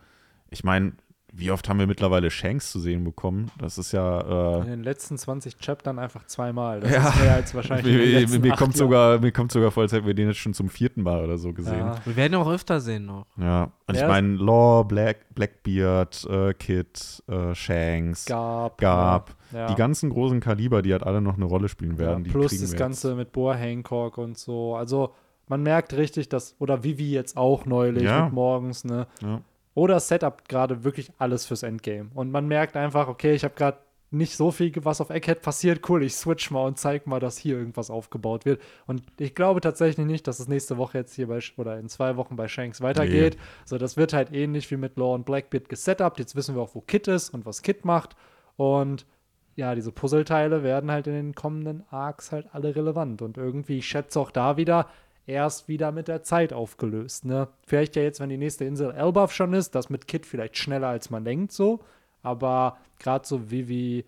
Ich 0.50 0.64
meine, 0.64 0.94
wie 1.36 1.50
oft 1.50 1.68
haben 1.68 1.80
wir 1.80 1.88
mittlerweile 1.88 2.30
Shanks 2.30 2.72
zu 2.72 2.80
sehen 2.80 3.04
bekommen? 3.04 3.50
Das 3.58 3.78
ist 3.80 3.92
ja 3.92 4.22
In 4.60 4.62
äh, 4.62 4.66
den 4.68 4.84
letzten 4.84 5.18
20 5.18 5.58
Chaptern 5.58 5.98
einfach 5.98 6.26
zweimal. 6.28 6.80
Das 6.82 6.92
Ja. 6.92 7.10
ist 7.10 7.20
mehr 7.22 7.34
als 7.34 7.56
wahrscheinlich 7.56 7.94
in 7.94 8.00
den 8.00 8.30
mir, 8.30 8.40
mir, 8.40 8.52
acht 8.54 8.60
kommt 8.60 8.78
sogar, 8.78 9.20
mir 9.20 9.32
kommt 9.32 9.52
sogar 9.52 9.72
vor, 9.72 9.82
als 9.84 9.92
hätten 9.94 10.06
wir 10.06 10.14
den 10.14 10.28
jetzt 10.28 10.38
schon 10.38 10.54
zum 10.54 10.70
vierten 10.70 11.02
Mal 11.02 11.24
oder 11.24 11.38
so 11.40 11.52
gesehen. 11.52 11.80
Ja. 11.80 11.96
Wir 12.06 12.16
werden 12.16 12.34
ihn 12.34 12.40
auch 12.40 12.50
öfter 12.52 12.80
sehen 12.80 13.06
noch. 13.08 13.26
Ja, 13.38 13.72
und 13.88 13.96
Ja, 13.96 14.02
ich 14.04 14.08
meine, 14.08 14.36
Law, 14.36 14.84
Black, 14.84 15.34
Blackbeard, 15.34 16.26
äh, 16.30 16.54
Kid, 16.54 17.24
äh, 17.28 17.56
Shanks, 17.56 18.26
Gab. 18.26 18.78
Gab, 18.78 19.36
Ja. 19.52 19.68
die 19.68 19.76
ganzen 19.76 20.12
großen 20.12 20.40
Kaliber, 20.40 20.82
die 20.84 20.92
halt 20.92 21.04
alle 21.04 21.20
noch 21.22 21.36
eine 21.36 21.46
Rolle 21.46 21.68
spielen 21.68 21.98
werden. 21.98 22.24
plus 22.26 22.52
das 22.60 22.72
wir 22.74 22.78
Ganze 22.80 23.16
mit 23.16 23.32
Boa 23.32 23.56
Hancock 23.56 24.18
und 24.18 24.38
so. 24.38 24.76
Also 24.76 25.14
man 25.48 25.64
merkt 25.64 25.94
richtig, 25.94 26.30
dass, 26.30 26.56
oder 26.60 26.84
Vivi 26.84 27.12
jetzt 27.12 27.38
auch 27.38 27.66
neulich 27.66 28.04
Ja. 28.04 28.26
mit 28.26 28.34
morgens, 28.34 28.84
ne? 28.86 29.08
Ja. 29.22 29.42
Oder 29.76 30.00
Setup 30.00 30.48
gerade 30.48 30.84
wirklich 30.84 31.12
alles 31.18 31.46
fürs 31.46 31.64
Endgame. 31.64 32.10
Und 32.14 32.32
man 32.32 32.48
merkt 32.48 32.78
einfach, 32.78 33.08
okay, 33.08 33.34
ich 33.34 33.44
habe 33.44 33.56
gerade 33.56 33.78
nicht 34.14 34.38
so 34.38 34.52
viel, 34.52 34.72
was 34.86 35.02
auf 35.02 35.10
Egghead 35.10 35.42
passiert. 35.42 35.90
Cool, 35.90 36.04
ich 36.04 36.16
switch 36.16 36.52
mal 36.52 36.66
und 36.68 36.78
zeig 36.78 37.08
mal, 37.08 37.20
dass 37.20 37.38
hier 37.38 37.58
irgendwas 37.58 37.90
aufgebaut 37.90 38.46
wird. 38.46 38.62
Und 38.86 39.02
ich 39.18 39.34
glaube 39.34 39.60
tatsächlich 39.60 40.06
nicht, 40.06 40.28
dass 40.28 40.40
es 40.40 40.48
nächste 40.48 40.78
Woche 40.78 41.00
jetzt 41.00 41.16
hier 41.16 41.28
bei, 41.28 41.40
oder 41.58 41.80
in 41.80 41.90
zwei 41.90 42.16
Wochen 42.16 42.36
bei 42.36 42.48
Shanks 42.48 42.82
weitergeht. 42.82 43.38
So, 43.66 43.80
das 43.80 43.98
wird 43.98 44.14
halt 44.14 44.32
ähnlich 44.32 44.70
wie 44.70 44.78
mit 44.78 44.98
Law 44.98 45.16
und 45.16 45.26
Blackbeard 45.26 45.68
gesetupt. 45.68 46.20
Jetzt 46.20 46.36
wissen 46.36 46.54
wir 46.56 46.62
auch, 46.62 46.76
wo 46.76 46.82
Kit 46.82 47.08
ist 47.08 47.34
und 47.34 47.48
was 47.48 47.64
Kit 47.64 47.86
macht. 47.86 48.16
Und 48.56 49.08
ja, 49.56 49.74
diese 49.74 49.92
Puzzleteile 49.92 50.62
werden 50.64 50.92
halt 50.92 51.08
in 51.08 51.14
den 51.14 51.36
kommenden 51.36 51.84
Arcs 51.90 52.32
halt 52.32 52.48
alle 52.54 52.76
relevant. 52.76 53.24
Und 53.24 53.38
irgendwie, 53.38 53.80
ich 53.80 53.88
schätze 53.88 54.20
auch 54.20 54.30
da 54.30 54.58
wieder, 54.58 54.88
erst 55.26 55.68
wieder 55.68 55.92
mit 55.92 56.08
der 56.08 56.24
Zeit 56.24 56.54
aufgelöst. 56.54 57.26
Ne? 57.26 57.48
Vielleicht 57.66 57.96
ja 57.96 58.04
jetzt, 58.04 58.20
wenn 58.20 58.30
die 58.30 58.38
nächste 58.38 58.66
Insel 58.66 58.92
Elbaf 58.92 59.32
schon 59.32 59.54
ist, 59.54 59.76
das 59.76 59.90
mit 59.90 60.08
Kit 60.08 60.26
vielleicht 60.26 60.58
schneller 60.58 60.88
als 60.88 61.10
man 61.10 61.26
denkt 61.26 61.52
so. 61.52 61.80
Aber 62.22 62.78
gerade 63.00 63.26
so 63.28 63.52
Vivi 63.52 64.06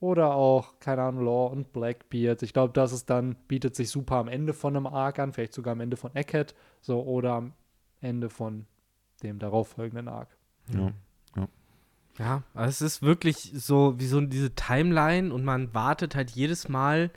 oder 0.00 0.34
auch, 0.34 0.78
keine 0.78 1.02
Ahnung, 1.02 1.24
Law 1.24 1.46
und 1.46 1.72
Blackbeard, 1.72 2.42
ich 2.42 2.52
glaube, 2.52 2.72
das 2.72 2.92
ist 2.92 3.08
dann, 3.08 3.34
bietet 3.48 3.74
sich 3.74 3.90
super 3.90 4.16
am 4.16 4.28
Ende 4.28 4.52
von 4.52 4.76
einem 4.76 4.86
Arc 4.86 5.18
an, 5.18 5.32
vielleicht 5.32 5.54
sogar 5.54 5.72
am 5.72 5.80
Ende 5.80 5.96
von 5.96 6.14
Egghead, 6.14 6.54
so 6.80 7.02
oder 7.02 7.32
am 7.32 7.52
Ende 8.00 8.28
von 8.28 8.66
dem 9.22 9.38
darauffolgenden 9.38 10.08
Arc. 10.08 10.28
Ja. 10.72 10.92
Ja, 12.18 12.44
also 12.54 12.70
es 12.70 12.80
ist 12.80 13.02
wirklich 13.02 13.52
so 13.54 13.98
wie 13.98 14.06
so 14.06 14.20
diese 14.22 14.54
Timeline 14.54 15.32
und 15.32 15.44
man 15.44 15.74
wartet 15.74 16.14
halt 16.14 16.30
jedes 16.30 16.68
Mal, 16.68 17.10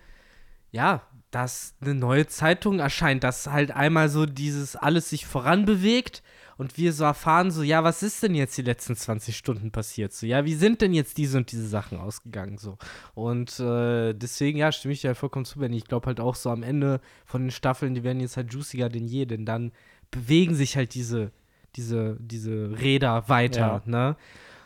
ja, 0.71 1.03
dass 1.31 1.75
eine 1.81 1.93
neue 1.93 2.27
Zeitung 2.27 2.79
erscheint, 2.79 3.23
dass 3.23 3.47
halt 3.47 3.71
einmal 3.71 4.09
so 4.09 4.25
dieses 4.25 4.75
alles 4.75 5.09
sich 5.09 5.25
voranbewegt 5.25 6.23
und 6.57 6.77
wir 6.77 6.91
so 6.91 7.05
erfahren, 7.05 7.51
so, 7.51 7.63
ja, 7.63 7.83
was 7.83 8.03
ist 8.03 8.21
denn 8.21 8.35
jetzt 8.35 8.57
die 8.57 8.63
letzten 8.63 8.95
20 8.95 9.37
Stunden 9.37 9.71
passiert? 9.71 10.11
So, 10.11 10.25
ja, 10.25 10.43
wie 10.43 10.55
sind 10.55 10.81
denn 10.81 10.93
jetzt 10.93 11.17
diese 11.17 11.37
und 11.37 11.51
diese 11.51 11.67
Sachen 11.67 11.97
ausgegangen? 11.97 12.57
So. 12.57 12.77
Und 13.13 13.59
äh, 13.59 14.13
deswegen, 14.13 14.57
ja, 14.57 14.71
stimme 14.71 14.93
ich 14.93 15.01
dir 15.01 15.09
halt 15.09 15.17
vollkommen 15.17 15.45
zu, 15.45 15.59
Benny. 15.59 15.77
Ich 15.77 15.85
glaube 15.85 16.07
halt 16.07 16.19
auch 16.19 16.35
so 16.35 16.49
am 16.49 16.63
Ende 16.63 16.99
von 17.25 17.43
den 17.43 17.51
Staffeln, 17.51 17.93
die 17.93 18.03
werden 18.03 18.19
jetzt 18.19 18.35
halt 18.35 18.51
juiciger 18.51 18.89
denn 18.89 19.07
je, 19.07 19.25
denn 19.25 19.45
dann 19.45 19.71
bewegen 20.11 20.53
sich 20.53 20.75
halt 20.75 20.95
diese, 20.95 21.31
diese, 21.75 22.17
diese 22.19 22.77
Räder 22.77 23.29
weiter, 23.29 23.81
ne? 23.85 24.17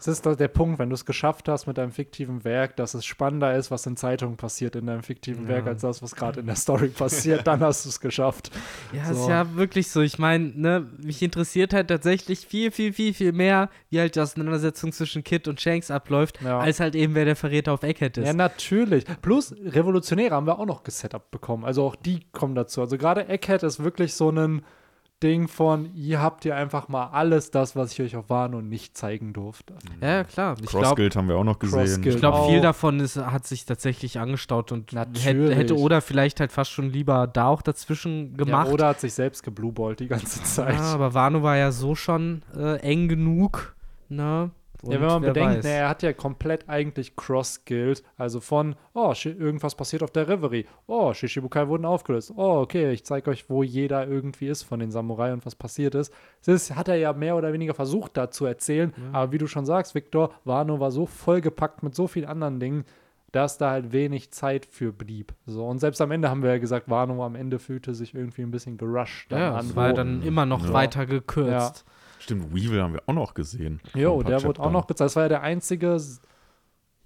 Das 0.06 0.16
ist 0.18 0.26
doch 0.26 0.36
der 0.36 0.50
Punkt, 0.50 0.80
wenn 0.80 0.90
du 0.90 0.96
es 0.96 1.06
geschafft 1.06 1.48
hast 1.48 1.66
mit 1.66 1.78
deinem 1.78 1.92
fiktiven 1.92 2.44
Werk, 2.44 2.76
dass 2.76 2.94
es 2.94 3.06
spannender 3.06 3.56
ist, 3.56 3.72
was 3.72 3.86
in 3.86 3.96
Zeitungen 3.96 4.36
passiert 4.36 4.76
in 4.76 4.86
deinem 4.86 5.02
fiktiven 5.04 5.44
Ja. 5.44 5.50
Werk, 5.50 5.68
als 5.68 5.82
das, 5.82 6.02
was 6.04 6.14
gerade 6.16 6.42
in 6.42 6.46
der 6.48 6.56
Story 6.58 6.90
passiert, 6.90 7.48
dann 7.48 7.62
hast 7.62 7.86
du 7.86 7.90
es 7.90 8.00
geschafft. 8.02 8.52
Ja, 8.92 9.06
So. 9.14 9.22
ist 9.24 9.30
ja 9.30 9.56
wirklich 9.56 9.90
so. 9.90 10.02
Ich 10.02 10.20
meine, 10.20 10.52
ne, 10.56 10.90
mich 11.02 11.22
interessiert 11.22 11.74
halt 11.74 11.88
tatsächlich 11.88 12.46
viel, 12.46 12.72
viel, 12.72 12.92
viel, 12.92 13.14
viel 13.14 13.32
mehr, 13.32 13.70
wie 13.90 14.00
halt 14.00 14.16
die 14.16 14.20
Auseinandersetzung 14.20 14.92
zwischen 14.92 15.24
Kid 15.24 15.48
und 15.48 15.62
Shanks 15.62 15.90
abläuft, 15.90 16.42
Ja. 16.42 16.60
als 16.60 16.80
halt 16.82 16.96
eben, 16.96 17.16
wer 17.16 17.26
der 17.26 17.36
Verräter 17.38 17.72
auf 17.72 17.84
Egghead 17.84 18.18
ist. 18.18 18.28
Ja, 18.28 18.34
natürlich. 18.34 19.06
Plus, 19.22 19.56
Revolutionäre 19.66 20.36
haben 20.36 20.48
wir 20.48 20.60
auch 20.60 20.66
noch 20.66 20.84
gesetupt 20.84 21.32
bekommen. 21.32 21.64
Also 21.64 21.84
auch 21.86 21.96
die 21.96 22.22
kommen 22.34 22.56
dazu. 22.56 22.82
Also 22.82 22.98
gerade 22.98 23.30
Egghead 23.30 23.64
ist 23.64 23.82
wirklich 23.84 24.14
so 24.16 24.30
ein 24.32 24.64
Ding 25.24 25.48
von, 25.48 25.90
ihr 25.96 26.22
habt 26.22 26.44
hier 26.44 26.56
einfach 26.56 26.90
mal 26.90 27.08
alles 27.08 27.50
das, 27.50 27.76
was 27.76 27.94
ich 27.94 28.02
euch 28.02 28.16
auf 28.18 28.30
Wano 28.30 28.62
nicht 28.62 28.98
zeigen 28.98 29.32
durfte. 29.32 29.74
Ja, 30.02 30.26
klar. 30.26 30.56
Glaube, 30.56 30.68
Crossguild 30.68 31.16
haben 31.16 31.30
wir 31.30 31.38
auch 31.38 31.46
noch 31.46 31.60
gesehen. 31.60 32.04
Ich 32.06 32.18
glaub, 32.18 32.36
Auch. 32.36 32.50
viel 32.50 32.60
davon 32.60 33.00
ist, 33.00 33.16
hat 33.16 33.48
sich 33.48 33.66
tatsächlich 33.66 34.20
angestaut 34.20 34.72
und 34.74 34.92
hätte, 34.92 35.56
hätte 35.56 35.78
Oda 35.78 36.02
vielleicht 36.02 36.42
halt 36.42 36.52
fast 36.52 36.72
schon 36.72 36.90
lieber 36.90 37.26
da 37.28 37.48
auch 37.48 37.62
dazwischen 37.62 38.36
gemacht. 38.36 38.68
Ja, 38.68 38.74
oder 38.74 38.88
hat 38.90 39.00
sich 39.00 39.14
selbst 39.14 39.44
geblueballt 39.44 40.02
die 40.02 40.08
ganze 40.08 40.44
Zeit. 40.44 40.76
Ja, 40.76 40.94
aber 40.94 41.14
Wano 41.14 41.42
war 41.42 41.56
ja 41.56 41.72
so 41.72 41.96
schon 41.96 42.44
äh, 42.56 42.80
eng 42.82 43.08
genug, 43.08 43.76
ne? 44.10 44.52
Und 44.84 44.92
ja, 44.92 45.00
wenn 45.00 45.08
man 45.08 45.22
bedenkt, 45.22 45.64
ne, 45.64 45.70
er 45.70 45.88
hat 45.90 46.04
ja 46.04 46.12
komplett 46.12 46.68
eigentlich 46.68 47.16
Cross-Guild, 47.16 48.04
also 48.18 48.42
von, 48.42 48.76
oh, 48.94 49.14
irgendwas 49.24 49.76
passiert 49.76 50.04
auf 50.04 50.12
der 50.12 50.28
Reverie, 50.28 50.66
oh, 50.88 51.14
Shishibukai 51.14 51.70
wurden 51.70 51.86
aufgelöst, 51.86 52.34
oh, 52.36 52.60
okay, 52.60 52.92
ich 52.92 53.06
zeige 53.06 53.32
euch, 53.32 53.50
wo 53.50 53.64
jeder 53.64 54.06
irgendwie 54.06 54.48
ist 54.48 54.64
von 54.64 54.80
den 54.82 54.92
Samurai 54.92 55.32
und 55.32 55.46
was 55.46 55.56
passiert 55.56 55.96
ist. 55.96 56.14
Das 56.46 56.76
hat 56.76 56.90
er 56.90 56.96
ja 56.96 57.14
mehr 57.14 57.38
oder 57.38 57.54
weniger 57.54 57.74
versucht, 57.74 58.18
da 58.18 58.30
zu 58.30 58.46
erzählen, 58.46 58.94
aber 59.14 59.32
wie 59.32 59.38
du 59.38 59.48
schon 59.48 59.66
sagst, 59.66 59.96
Victor, 59.96 60.32
Wano 60.44 60.80
war 60.82 60.92
so 60.92 61.06
vollgepackt 61.06 61.82
mit 61.82 61.96
so 61.96 62.08
vielen 62.08 62.26
anderen 62.28 62.60
Dingen, 62.60 62.84
dass 63.32 63.58
da 63.58 63.72
halt 63.72 63.92
wenig 63.94 64.32
Zeit 64.32 64.66
für 64.66 64.94
blieb. 64.94 65.34
So, 65.48 65.66
und 65.66 65.80
selbst 65.80 66.02
am 66.02 66.12
Ende 66.12 66.30
haben 66.30 66.44
wir 66.44 66.52
ja 66.52 66.60
gesagt, 66.60 66.88
Wano 66.90 67.26
am 67.26 67.36
Ende 67.36 67.58
fühlte 67.58 67.96
sich 67.96 68.14
irgendwie 68.14 68.44
ein 68.44 68.52
bisschen 68.52 68.78
gerusht 68.78 69.32
dann 69.32 69.40
ja, 69.40 69.56
an. 69.56 69.66
es 69.66 69.76
war 69.76 69.88
ja 69.88 69.94
dann 69.94 70.22
immer 70.22 70.46
noch 70.46 70.68
Ja. 70.68 70.74
weiter 70.74 71.06
gekürzt. 71.08 71.84
Stimmt, 72.24 72.54
Weevil 72.54 72.82
haben 72.82 72.94
wir 72.94 73.04
auch 73.08 73.14
noch 73.14 73.34
gesehen. 73.34 73.82
Jo, 73.94 74.22
der 74.24 74.38
wurde 74.44 74.60
auch 74.60 74.64
Chaptern. 74.66 74.74
noch 74.74 74.88
gezeigt. 74.88 75.06
Das 75.08 75.16
war 75.16 75.24
ja 75.24 75.30
der 75.30 75.42
einzige, 75.44 76.00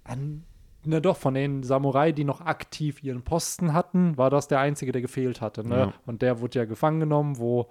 an, 0.04 0.44
ne 0.84 1.00
doch, 1.00 1.16
von 1.16 1.34
den 1.34 1.62
Samurai, 1.62 2.12
die 2.12 2.24
noch 2.24 2.40
aktiv 2.40 3.02
ihren 3.02 3.22
Posten 3.22 3.72
hatten, 3.72 4.16
war 4.16 4.30
das 4.30 4.48
der 4.48 4.60
einzige, 4.60 4.92
der 4.92 5.02
gefehlt 5.02 5.40
hatte. 5.40 5.66
Ne? 5.66 5.76
Ja. 5.76 5.92
Und 6.06 6.22
der 6.22 6.40
wurde 6.40 6.58
ja 6.58 6.64
gefangen 6.64 7.00
genommen, 7.00 7.38
wo, 7.38 7.68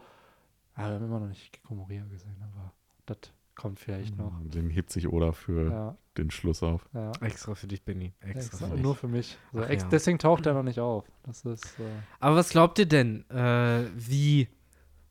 ah, 0.75 0.87
wir 0.89 0.95
haben 0.95 1.05
immer 1.05 1.19
noch 1.19 1.27
nicht 1.27 1.53
Kikomoria 1.53 2.03
gesehen, 2.05 2.35
aber 2.41 2.73
das 3.05 3.17
kommt 3.55 3.79
vielleicht 3.79 4.17
noch. 4.17 4.33
Den 4.43 4.69
hebt 4.69 4.91
sich 4.91 5.07
Oda 5.07 5.31
für 5.31 5.71
Ja, 5.71 5.97
den 6.17 6.29
Schluss 6.29 6.61
auf. 6.61 6.87
ja. 6.93 7.11
Extra 7.21 7.55
für 7.55 7.65
dich, 7.67 7.83
Benny. 7.83 8.13
Extra. 8.19 8.39
Extra, 8.39 8.67
für 8.67 8.73
dich. 8.75 8.83
nur 8.83 8.95
für 8.95 9.07
mich. 9.07 9.37
So, 9.51 9.61
Ach 9.63 9.69
ja. 9.69 9.75
Deswegen 9.89 10.19
taucht 10.19 10.45
er 10.45 10.53
noch 10.53 10.61
nicht 10.63 10.79
auf. 10.79 11.05
Das 11.23 11.43
ist. 11.43 11.79
Äh, 11.79 11.83
Aber 12.19 12.35
was 12.35 12.49
glaubt 12.49 12.77
ihr 12.77 12.85
denn? 12.87 13.27
Äh, 13.31 13.85
wie 13.95 14.47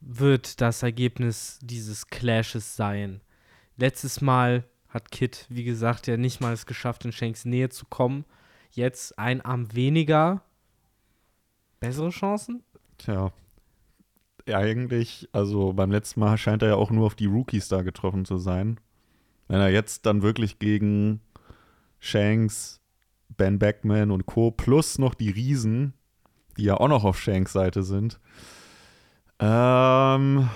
wird 0.06 0.60
das 0.60 0.82
Ergebnis 0.82 1.58
dieses 1.62 2.06
Clashes 2.06 2.76
sein? 2.76 3.20
Letztes 3.76 4.20
Mal 4.20 4.64
hat 4.88 5.10
Kit, 5.10 5.46
wie 5.48 5.64
gesagt, 5.64 6.06
ja 6.06 6.16
nicht 6.16 6.40
mal 6.40 6.52
es 6.52 6.64
geschafft, 6.64 7.04
in 7.04 7.12
Shanks 7.12 7.44
Nähe 7.44 7.68
zu 7.68 7.86
kommen. 7.86 8.24
Jetzt 8.70 9.18
ein 9.18 9.40
Arm 9.40 9.74
weniger. 9.74 10.42
Bessere 11.80 12.10
Chancen? 12.10 12.62
Tja. 12.98 13.32
Ja, 14.46 14.58
eigentlich, 14.58 15.28
also 15.32 15.72
beim 15.72 15.90
letzten 15.90 16.20
Mal 16.20 16.38
scheint 16.38 16.62
er 16.62 16.68
ja 16.68 16.74
auch 16.76 16.90
nur 16.90 17.06
auf 17.06 17.16
die 17.16 17.26
Rookies 17.26 17.68
da 17.68 17.82
getroffen 17.82 18.24
zu 18.24 18.38
sein. 18.38 18.78
Wenn 19.48 19.60
er 19.60 19.70
jetzt 19.70 20.06
dann 20.06 20.22
wirklich 20.22 20.60
gegen 20.60 21.20
Shanks, 21.98 22.80
Ben 23.36 23.58
Beckman 23.58 24.12
und 24.12 24.26
Co. 24.26 24.52
plus 24.52 24.98
noch 24.98 25.14
die 25.14 25.30
Riesen, 25.30 25.94
die 26.56 26.64
ja 26.64 26.76
auch 26.76 26.88
noch 26.88 27.04
auf 27.04 27.20
Shanks 27.20 27.52
Seite 27.52 27.82
sind. 27.82 28.20
Ähm, 29.38 30.48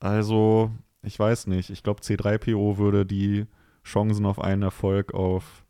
also, 0.00 0.70
ich 1.02 1.18
weiß 1.18 1.46
nicht. 1.46 1.70
Ich 1.70 1.82
glaube, 1.82 2.02
C3PO 2.02 2.78
würde 2.78 3.06
die 3.06 3.46
Chancen 3.84 4.26
auf 4.26 4.40
einen 4.40 4.62
Erfolg 4.62 5.14
auf 5.14 5.64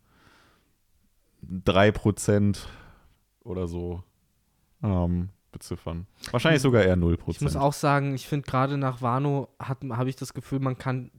3% 1.49 2.57
oder 3.43 3.67
so 3.67 4.03
ähm, 4.83 5.29
beziffern. 5.51 6.07
Wahrscheinlich 6.31 6.61
sogar 6.61 6.83
eher 6.83 6.97
0%. 6.97 7.17
Ich 7.27 7.41
muss 7.41 7.55
auch 7.55 7.73
sagen, 7.73 8.13
ich 8.15 8.27
finde 8.27 8.47
gerade 8.47 8.77
nach 8.77 9.01
Wano 9.01 9.49
habe 9.59 10.09
ich 10.09 10.15
das 10.15 10.33
Gefühl, 10.33 10.59
man 10.59 10.77
kann 10.77 11.11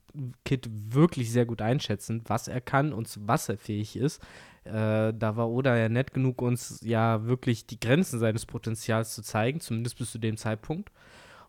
Kit 0.45 0.69
wirklich 0.71 1.31
sehr 1.33 1.47
gut 1.47 1.63
einschätzen, 1.63 2.23
was 2.27 2.49
er 2.49 2.61
kann 2.61 2.93
und 2.93 3.09
was 3.21 3.49
er 3.49 3.59
fähig 3.59 3.97
ist. 3.97 4.21
Äh, 4.69 5.15
da 5.15 5.37
war 5.37 5.49
Oda 5.49 5.77
ja 5.77 5.89
nett 5.89 6.13
genug, 6.13 6.43
uns 6.43 6.81
ja 6.85 7.25
wirklich 7.25 7.67
die 7.67 7.81
Grenzen 7.81 8.19
seines 8.19 8.47
Potenzials 8.47 9.15
zu 9.15 9.23
zeigen, 9.23 9.61
zumindest 9.61 9.99
bis 9.99 10.13
zu 10.13 10.19
dem 10.19 10.37
Zeitpunkt. 10.37 10.91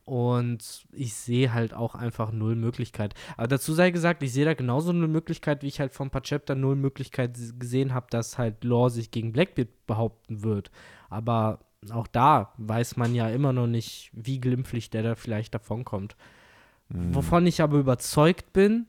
Und 0.05 0.87
ich 0.91 1.13
sehe 1.13 1.53
halt 1.53 1.75
auch 1.75 1.93
einfach 1.93 2.31
null 2.31 2.55
Möglichkeit. 2.55 3.13
Aber 3.37 3.47
dazu 3.47 3.73
sei 3.73 3.91
gesagt, 3.91 4.23
ich 4.23 4.33
sehe 4.33 4.45
da 4.45 4.55
genauso 4.55 4.89
eine 4.89 5.07
Möglichkeit, 5.07 5.61
wie 5.61 5.67
ich 5.67 5.79
halt 5.79 5.93
vor 5.93 6.05
ein 6.05 6.09
paar 6.09 6.23
Chapter 6.23 6.55
null 6.55 6.75
Möglichkeit 6.75 7.37
gesehen 7.59 7.93
habe, 7.93 8.07
dass 8.09 8.39
halt 8.39 8.63
Lore 8.63 8.89
sich 8.89 9.11
gegen 9.11 9.33
Blackbeard 9.33 9.69
behaupten 9.85 10.41
wird. 10.41 10.71
Aber 11.11 11.59
auch 11.91 12.07
da 12.07 12.53
weiß 12.57 12.97
man 12.97 13.13
ja 13.13 13.29
immer 13.29 13.53
noch 13.53 13.67
nicht, 13.67 14.09
wie 14.13 14.41
glimpflich 14.41 14.89
der 14.89 15.03
da 15.03 15.15
vielleicht 15.15 15.53
davonkommt. 15.53 16.15
Mhm. 16.89 17.13
Wovon 17.13 17.45
ich 17.45 17.61
aber 17.61 17.77
überzeugt 17.77 18.51
bin, 18.51 18.87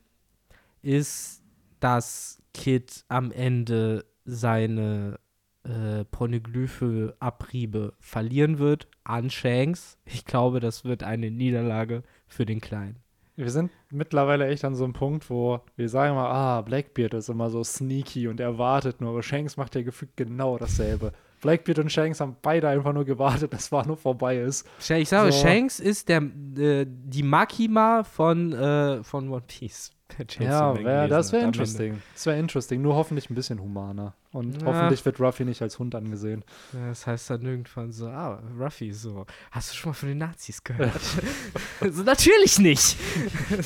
ist, 0.81 1.43
dass 1.79 2.41
Kid 2.53 3.05
am 3.07 3.31
Ende 3.31 4.05
seine 4.25 5.19
äh, 5.63 6.05
Poneglyphe-Abriebe 6.05 7.93
verlieren 7.99 8.59
wird 8.59 8.87
an 9.03 9.29
Shanks. 9.29 9.97
Ich 10.05 10.25
glaube, 10.25 10.59
das 10.59 10.85
wird 10.85 11.03
eine 11.03 11.31
Niederlage 11.31 12.03
für 12.27 12.45
den 12.45 12.61
Kleinen. 12.61 12.97
wir 13.35 13.51
sind 13.51 13.71
mittlerweile 13.91 14.47
echt 14.47 14.65
an 14.65 14.75
so 14.75 14.83
einem 14.83 14.93
Punkt, 14.93 15.29
wo 15.29 15.61
wir 15.75 15.89
sagen 15.89 16.15
mal, 16.15 16.29
ah, 16.29 16.61
Blackbeard 16.61 17.13
ist 17.13 17.29
immer 17.29 17.49
so 17.49 17.63
sneaky 17.63 18.27
und 18.27 18.39
er 18.39 18.57
wartet 18.57 19.01
nur, 19.01 19.11
aber 19.11 19.23
Shanks 19.23 19.57
macht 19.57 19.75
ja 19.75 19.81
gefühlt 19.81 20.15
genau 20.15 20.57
dasselbe. 20.57 21.13
Blackbeard 21.41 21.79
und 21.79 21.91
Shanks 21.91 22.19
haben 22.21 22.37
beide 22.41 22.69
einfach 22.69 22.93
nur 22.93 23.03
gewartet, 23.05 23.51
dass 23.53 23.71
Wano 23.71 23.95
vorbei 23.95 24.37
ist. 24.37 24.65
Ich 24.89 25.09
sage, 25.09 25.31
So. 25.31 25.41
Shanks 25.41 25.79
ist 25.79 26.07
der, 26.09 26.21
äh, 26.57 26.85
die 26.87 27.23
Makima 27.23 28.03
von, 28.03 28.53
äh, 28.53 29.03
von 29.03 29.29
One 29.29 29.43
Piece. 29.45 29.91
Ja, 30.39 30.75
wär, 30.77 31.07
das 31.07 31.31
wäre 31.31 31.45
interesting. 31.45 32.01
Das 32.13 32.25
wäre 32.25 32.37
interesting, 32.37 32.81
nur 32.81 32.95
hoffentlich 32.95 33.29
ein 33.29 33.35
bisschen 33.35 33.61
humaner. 33.61 34.13
Und 34.33 34.61
Ja. 34.61 34.67
hoffentlich 34.67 35.05
wird 35.05 35.21
Ruffy 35.21 35.45
nicht 35.45 35.61
als 35.61 35.79
Hund 35.79 35.95
angesehen. 35.95 36.43
Ja, 36.73 36.89
das 36.89 37.07
heißt 37.07 37.29
dann 37.29 37.41
irgendwann 37.43 37.93
so, 37.93 38.07
ah, 38.07 38.41
Ruffy, 38.59 38.91
so, 38.91 39.25
hast 39.51 39.71
du 39.71 39.75
schon 39.77 39.91
mal 39.91 39.93
von 39.93 40.09
den 40.09 40.17
Nazis 40.17 40.63
gehört? 40.65 40.91
so, 41.91 42.03
natürlich 42.03 42.59
nicht. 42.59 42.97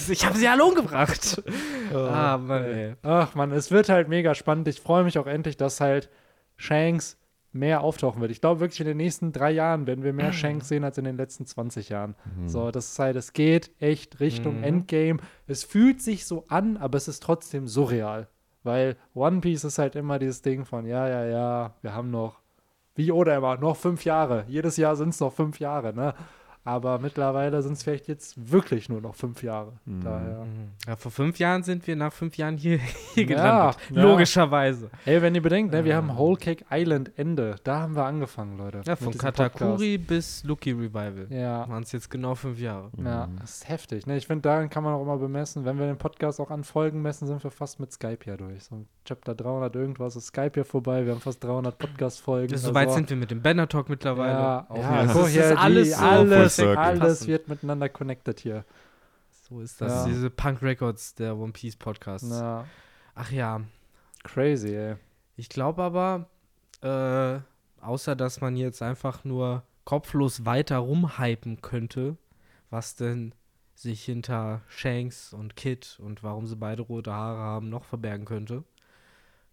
ich 0.08 0.24
habe 0.24 0.38
sie 0.38 0.48
alle 0.48 0.64
umgebracht. 0.64 1.42
ah, 1.92 2.38
Mann, 2.38 2.64
ey. 2.64 2.96
Ach 3.02 3.34
man, 3.34 3.52
es 3.52 3.72
wird 3.72 3.90
halt 3.90 4.08
mega 4.08 4.36
spannend. 4.36 4.68
Ich 4.68 4.80
freue 4.82 5.04
mich 5.04 5.18
auch 5.18 5.28
endlich, 5.28 5.58
dass 5.58 5.82
halt 5.82 6.10
Shanks 6.58 7.18
mehr 7.56 7.82
auftauchen 7.82 8.22
wird. 8.22 8.32
Ich 8.32 8.42
glaube 8.42 8.60
wirklich, 8.60 8.80
in 8.82 8.86
den 8.88 8.98
nächsten 8.98 9.32
drei 9.32 9.52
Jahren 9.52 9.88
werden 9.88 10.04
wir 10.04 10.14
mehr 10.14 10.34
Shanks 10.34 10.68
sehen 10.68 10.84
als 10.84 10.98
in 10.98 11.06
den 11.06 11.18
letzten 11.18 11.46
20 11.46 11.90
Jahren. 11.90 12.16
So, 12.46 12.70
das 12.72 12.92
ist 12.92 13.00
halt, 13.00 13.16
es 13.16 13.34
geht 13.34 13.72
echt 13.80 14.20
Richtung 14.20 14.58
Mhm. 14.58 14.64
Endgame. 14.64 15.20
Es 15.48 15.64
fühlt 15.64 16.02
sich 16.02 16.26
so 16.26 16.46
an, 16.50 16.78
aber 16.78 16.98
es 16.98 17.08
ist 17.08 17.24
trotzdem 17.24 17.68
surreal. 17.68 18.28
Weil 18.64 18.98
One 19.14 19.42
Piece 19.42 19.64
ist 19.64 19.78
halt 19.78 19.96
immer 19.96 20.20
dieses 20.20 20.42
Ding 20.42 20.66
von, 20.66 20.86
ja, 20.86 21.08
ja, 21.08 21.26
ja, 21.26 21.74
wir 21.82 21.94
haben 21.94 22.12
noch, 22.12 22.40
wie 22.96 23.12
oder 23.12 23.36
immer, 23.38 23.58
noch 23.58 23.76
fünf 23.78 24.06
Jahre. 24.06 24.46
Jedes 24.48 24.78
Jahr 24.78 24.96
sind 24.96 25.10
es 25.10 25.20
noch 25.20 25.34
fünf 25.34 25.60
Jahre, 25.60 25.94
ne? 25.94 26.14
Aber 26.66 26.98
mittlerweile 27.00 27.62
sind 27.62 27.74
es 27.74 27.84
vielleicht 27.84 28.08
jetzt 28.08 28.52
wirklich 28.52 28.90
nur 28.90 29.00
noch 29.00 29.14
fünf 29.16 29.44
Jahre. 29.44 29.74
Daher. 29.86 30.46
Ja, 30.88 30.96
vor 30.96 31.12
fünf 31.12 31.38
Jahren 31.40 31.62
sind 31.64 31.86
wir 31.86 31.96
nach 31.96 32.12
fünf 32.12 32.36
Jahren 32.38 32.58
hier, 32.58 32.80
hier 33.14 33.24
Ja, 33.24 33.28
gelandet. 33.72 33.78
ja. 33.92 34.02
Logischerweise. 34.02 34.90
Ey, 35.06 35.22
wenn 35.22 35.36
ihr 35.36 35.42
bedenkt, 35.44 35.72
ne, 35.74 35.86
wir 35.86 35.96
haben 35.96 36.18
Whole 36.18 36.38
Cake 36.38 36.66
Island 36.72 37.12
Ende. 37.18 37.56
Da 37.64 37.82
haben 37.82 37.96
wir 37.96 38.04
angefangen, 38.06 38.58
Leute. 38.58 38.82
Ja, 38.86 38.96
von 38.96 39.16
Katakuri 39.16 39.98
bis 40.00 40.44
Lucky 40.44 40.72
Revival. 40.72 41.12
Podcast. 41.12 41.32
Ja, 41.32 41.70
Waren 41.70 41.84
es 41.84 41.92
jetzt 41.92 42.10
genau 42.10 42.34
fünf 42.36 42.60
Jahre. 42.60 42.90
ja, 43.04 43.30
das 43.40 43.58
ist 43.58 43.70
heftig. 43.70 44.08
Ne? 44.08 44.18
Ich 44.18 44.26
finde, 44.26 44.42
daran 44.42 44.70
kann 44.70 44.84
man 44.84 44.94
auch 44.96 45.02
immer 45.04 45.18
bemessen. 45.18 45.66
Wenn 45.66 45.78
wir 45.78 45.86
den 45.86 45.98
Podcast 45.98 46.40
auch 46.42 46.50
an 46.50 46.64
Folgen 46.64 47.02
messen, 47.02 47.28
sind 47.28 47.44
wir 47.44 47.52
fast 47.52 47.80
mit 47.80 47.92
Skype 47.92 48.20
ja 48.26 48.38
durch. 48.38 48.64
So 48.64 48.86
Chapter 49.06 49.36
300 49.36 49.76
irgendwas 49.76 50.16
ist 50.16 50.26
Skype 50.28 50.52
hier 50.56 50.66
vorbei. 50.66 51.06
Wir 51.06 51.12
haben 51.14 51.22
fast 51.22 51.44
300 51.44 51.78
Podcast-Folgen. 51.78 52.48
Das, 52.52 52.64
Soweit 52.64 52.92
sind 52.92 53.08
wir 53.12 53.18
mit 53.18 53.30
dem 53.30 53.42
Banner 53.44 53.68
Talk 53.70 53.88
mittlerweile. 53.88 54.32
Ja, 54.34 54.66
Auch 54.68 54.78
ja, 54.78 55.04
wieder. 55.04 55.14
guck 55.14 55.22
das 55.24 55.32
hier, 55.32 55.44
ist 55.44 55.52
die- 55.52 55.58
alles 55.58 55.92
so 55.98 56.04
alles, 56.04 56.55
circle. 56.56 56.78
alles 56.78 57.28
wird 57.28 57.48
miteinander 57.48 57.90
connected 57.90 58.40
hier. 58.40 58.66
So 59.50 59.62
ist 59.62 59.80
das. 59.82 59.92
Ja. 59.92 60.06
Diese 60.08 60.30
Punk 60.30 60.62
Records 60.62 61.16
der 61.16 61.36
One 61.38 61.52
Piece 61.54 61.76
Podcasts. 61.76 62.28
Na, 62.30 62.66
Ach 63.14 63.32
ja. 63.32 63.62
crazy, 64.24 64.76
ey. 64.76 64.96
Ich 65.38 65.50
glaube 65.50 65.84
aber, 65.84 66.28
äh, 66.82 67.40
außer 67.84 68.16
dass 68.16 68.42
man 68.42 68.56
jetzt 68.56 68.82
einfach 68.82 69.24
nur 69.24 69.64
kopflos 69.84 70.46
weiter 70.46 70.78
rumhypen 70.80 71.62
könnte, 71.62 72.18
was 72.70 72.96
denn 72.96 73.34
sich 73.76 74.04
hinter 74.04 74.62
Shanks 74.68 75.34
und 75.34 75.56
Kid 75.56 76.00
und 76.02 76.24
warum 76.24 76.48
sie 76.48 76.56
beide 76.56 76.82
rote 76.82 77.14
Haare 77.14 77.40
haben 77.40 77.70
noch 77.70 77.84
verbergen 77.84 78.26
könnte, 78.26 78.64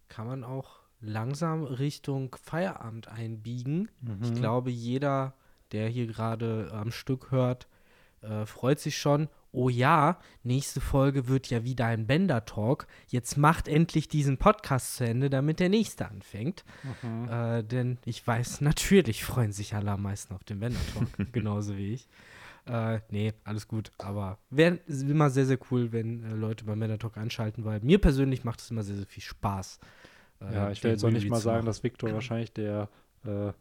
kann 0.07 0.25
man 0.25 0.43
auch 0.43 0.79
langsam 1.01 1.63
Richtung 1.65 2.35
Feierabend 2.41 3.09
einbiegen. 3.09 3.89
Ich 4.21 4.31
Mhm. 4.31 4.35
glaube, 4.35 4.71
jeder, 4.71 5.33
der 5.73 5.89
hier 5.89 6.07
gerade 6.07 6.69
am 6.71 6.91
Stück 6.91 7.31
hört, 7.31 7.67
äh, 8.21 8.45
freut 8.45 8.79
sich 8.79 8.97
schon. 8.97 9.27
Oh 9.51 9.69
ja, 9.69 10.19
nächste 10.43 10.81
Folge 10.81 11.27
wird 11.27 11.49
ja 11.49 11.63
wieder 11.63 11.85
ein 11.85 12.07
Bender-Talk. 12.07 12.87
Jetzt 13.07 13.37
macht 13.37 13.67
endlich 13.67 14.07
diesen 14.07 14.37
Podcast 14.37 14.95
zu 14.95 15.05
Ende, 15.05 15.29
damit 15.29 15.59
der 15.59 15.69
nächste 15.69 16.07
anfängt. 16.09 16.63
Mhm. 17.03 17.29
Äh, 17.29 17.63
denn 17.63 17.99
ich 18.05 18.25
weiß, 18.25 18.61
natürlich 18.61 19.23
freuen 19.23 19.51
sich 19.51 19.75
alle 19.75 19.91
am 19.91 20.01
meisten 20.03 20.33
auf 20.33 20.43
den 20.43 20.59
Bender-Talk, 20.59 21.07
genauso 21.33 21.77
wie 21.77 21.93
ich. 21.93 22.07
Äh, 22.65 23.01
nee, 23.11 23.33
alles 23.43 23.67
gut. 23.67 23.91
Aber 23.97 24.39
wäre 24.49 24.79
immer 24.87 25.29
sehr, 25.29 25.45
sehr 25.45 25.59
cool, 25.69 25.91
wenn 25.91 26.23
äh, 26.23 26.33
Leute 26.33 26.63
beim 26.65 26.79
Bender-Talk 26.79 27.17
einschalten, 27.17 27.65
weil 27.65 27.79
mir 27.81 27.99
persönlich 27.99 28.43
macht 28.43 28.61
es 28.61 28.71
immer 28.71 28.83
sehr, 28.83 28.95
sehr 28.95 29.05
viel 29.05 29.23
Spaß. 29.23 29.79
äh, 30.41 30.53
Ja, 30.53 30.71
ich 30.71 30.83
will 30.83 30.91
jetzt 30.91 31.03
auch 31.03 31.09
nicht 31.11 31.29
mal 31.29 31.39
sagen, 31.41 31.57
machen. 31.57 31.65
dass 31.67 31.83
Victor 31.83 32.11
wahrscheinlich 32.13 32.53
der 32.53 32.87
äh, 33.25 33.51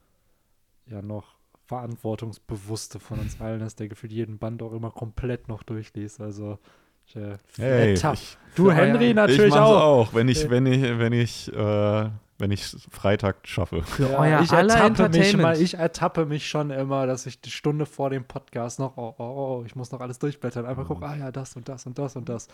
ja 0.86 1.02
noch 1.02 1.34
verantwortungsbewusste 1.66 2.98
von 3.01 3.18
uns 3.20 3.40
allen 3.40 3.60
ist, 3.62 3.80
der 3.80 3.89
gefühlt 3.89 4.12
jeden 4.12 4.39
Band 4.39 4.62
auch 4.62 4.72
immer 4.72 4.90
komplett 4.90 5.48
noch 5.48 5.62
durchliest. 5.62 6.20
Also 6.20 6.59
ich, 7.06 7.16
äh, 7.16 7.36
Hey, 7.56 7.94
ich, 7.94 8.39
du 8.55 8.70
Henry 8.70 9.09
euer- 9.09 9.14
natürlich 9.14 9.55
ich 9.55 9.60
auch. 9.60 9.82
auch, 9.82 10.14
wenn 10.14 10.28
ich, 10.28 10.48
wenn 10.51 10.66
ich, 10.66 10.82
wenn 10.82 11.12
ich, 11.12 11.52
äh, 11.52 12.10
wenn 12.39 12.51
ich 12.51 12.64
Freitag 12.90 13.47
schaffe. 13.47 13.82
Für 13.82 14.10
Ja, 14.10 14.18
euer 14.18 14.40
ich 14.43 14.51
aller 14.52 14.74
ertappe 14.74 15.09
mich 15.10 15.18
Entertainment. 15.18 15.43
mal, 15.43 15.60
ich 15.60 15.74
ertappe 15.74 16.26
mich 16.26 16.48
schon 16.48 16.70
immer, 16.70 17.06
dass 17.06 17.26
ich 17.26 17.40
die 17.40 17.51
Stunde 17.51 17.86
vor 17.86 18.10
dem 18.10 18.24
Podcast 18.24 18.78
noch, 18.80 18.97
oh, 18.97 19.14
oh, 19.18 19.22
oh, 19.22 19.62
ich 19.64 19.76
muss 19.76 19.93
noch 19.93 20.01
alles 20.01 20.18
durchblättern, 20.18 20.66
einfach 20.66 20.86
gucken, 20.86 21.05
ah 21.05 21.16
ja, 21.16 21.30
das 21.32 21.55
und 21.56 21.68
das 21.68 21.86
und 21.86 21.98
das 21.98 22.16
und 22.16 22.28
das. 22.28 22.48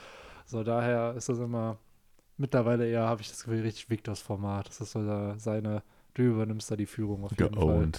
So, 0.45 0.63
daher 0.63 1.15
ist 1.17 1.29
das 1.29 1.39
immer, 1.39 1.79
mittlerweile 2.37 2.87
eher 2.89 3.03
habe 3.07 3.21
ich 3.23 3.29
das 3.29 3.45
Gefühl, 3.45 3.63
richtig 3.63 3.89
Victors 3.89 4.21
Format. 4.21 4.69
Das 4.69 4.81
ist 4.81 4.93
so 4.93 5.05
da, 5.07 5.35
seine, 5.39 5.83
du 6.15 6.23
übernimmst 6.23 6.71
da 6.71 6.77
die 6.77 6.87
Führung 6.87 7.25
auf 7.25 7.33
jeden 7.39 7.55
Fall. 7.55 7.91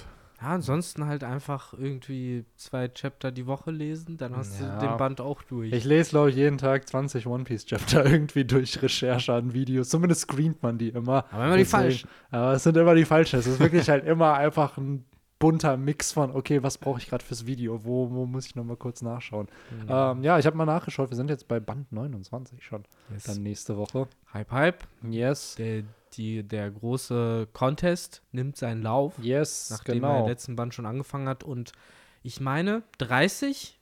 Ja, 0.41 0.47
ansonsten 0.49 1.05
halt 1.05 1.23
einfach 1.23 1.73
irgendwie 1.73 2.45
zwei 2.55 2.87
Chapter 2.87 3.31
die 3.31 3.45
Woche 3.45 3.71
lesen, 3.71 4.17
dann 4.17 4.35
hast 4.37 4.61
Ja. 4.61 4.77
du 4.79 4.87
den 4.87 4.97
Band 4.97 5.19
auch 5.19 5.43
durch. 5.43 5.73
Ich 5.73 5.83
lese, 5.83 6.11
glaube 6.11 6.29
ich, 6.29 6.35
jeden 6.37 6.57
Tag 6.57 6.87
20 6.87 7.25
One 7.27 7.43
Piece 7.43 7.65
Chapter 7.65 8.05
irgendwie 8.09 8.45
durch 8.45 8.81
Recherche 8.81 9.33
an 9.33 9.53
Videos. 9.53 9.89
Zumindest 9.89 10.21
screent 10.21 10.63
man 10.63 10.77
die 10.77 10.89
immer. 10.89 11.25
Aber 11.31 11.45
immer 11.45 11.57
die 11.57 11.65
falschen. 11.65 12.07
Aber 12.31 12.53
es 12.53 12.63
sind 12.63 12.77
immer 12.77 12.95
die 12.95 13.05
falschen. 13.05 13.39
Es 13.39 13.47
ist 13.47 13.59
wirklich 13.59 13.89
halt 13.89 14.05
immer 14.05 14.33
einfach 14.35 14.77
ein 14.77 15.03
bunter 15.39 15.77
Mix 15.77 16.11
von, 16.11 16.31
okay, 16.35 16.61
was 16.63 16.77
brauche 16.77 16.99
ich 16.99 17.07
gerade 17.09 17.23
fürs 17.23 17.45
Video? 17.45 17.85
Wo, 17.85 18.11
wo 18.11 18.25
muss 18.25 18.45
ich 18.45 18.55
nochmal 18.55 18.75
kurz 18.75 19.01
nachschauen? 19.01 19.47
Mhm. 19.71 19.87
Ähm, 19.89 20.23
ja, 20.23 20.37
ich 20.37 20.45
habe 20.45 20.57
mal 20.57 20.65
nachgeschaut. 20.65 21.09
Wir 21.09 21.15
sind 21.15 21.29
jetzt 21.29 21.47
bei 21.47 21.59
Band 21.61 21.91
29 21.93 22.61
schon. 22.63 22.83
Yes. 23.11 23.23
Dann 23.23 23.41
nächste 23.43 23.77
Woche. 23.77 24.07
Hype, 24.33 24.51
Hype. 24.51 24.83
Yes. 25.09 25.55
Der, 25.55 25.83
die, 26.19 26.43
der 26.43 26.69
große 26.69 27.47
Contest 27.53 28.21
nimmt 28.31 28.57
seinen 28.57 28.83
Lauf, 28.83 29.17
Yes, 29.19 29.69
nachdem 29.71 30.03
er 30.03 30.09
genau. 30.11 30.23
im 30.25 30.29
letzten 30.29 30.55
Band 30.55 30.73
schon 30.75 30.85
angefangen 30.85 31.27
hat. 31.27 31.43
Und 31.43 31.71
ich 32.21 32.39
meine, 32.41 32.83
30 32.99 33.79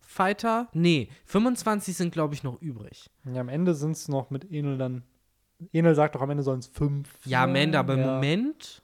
Fighter? 0.00 0.68
Nee, 0.72 1.08
25 1.24 1.96
sind, 1.96 2.12
glaube 2.12 2.34
ich, 2.34 2.42
noch 2.42 2.60
übrig. 2.62 3.10
Ja, 3.24 3.40
am 3.40 3.48
Ende 3.48 3.74
sind 3.74 3.92
es 3.92 4.06
noch 4.08 4.30
mit 4.30 4.50
Enel 4.52 4.78
dann. 4.78 5.02
Enel 5.72 5.94
sagt 5.94 6.14
doch 6.14 6.20
am 6.22 6.30
Ende 6.30 6.42
sollen 6.42 6.60
es 6.60 6.66
fünf. 6.66 7.08
Ja, 7.24 7.44
am 7.44 7.54
Ende, 7.56 7.78
aber 7.78 7.94
im 7.94 8.00
Ja, 8.00 8.14
Moment, 8.14 8.82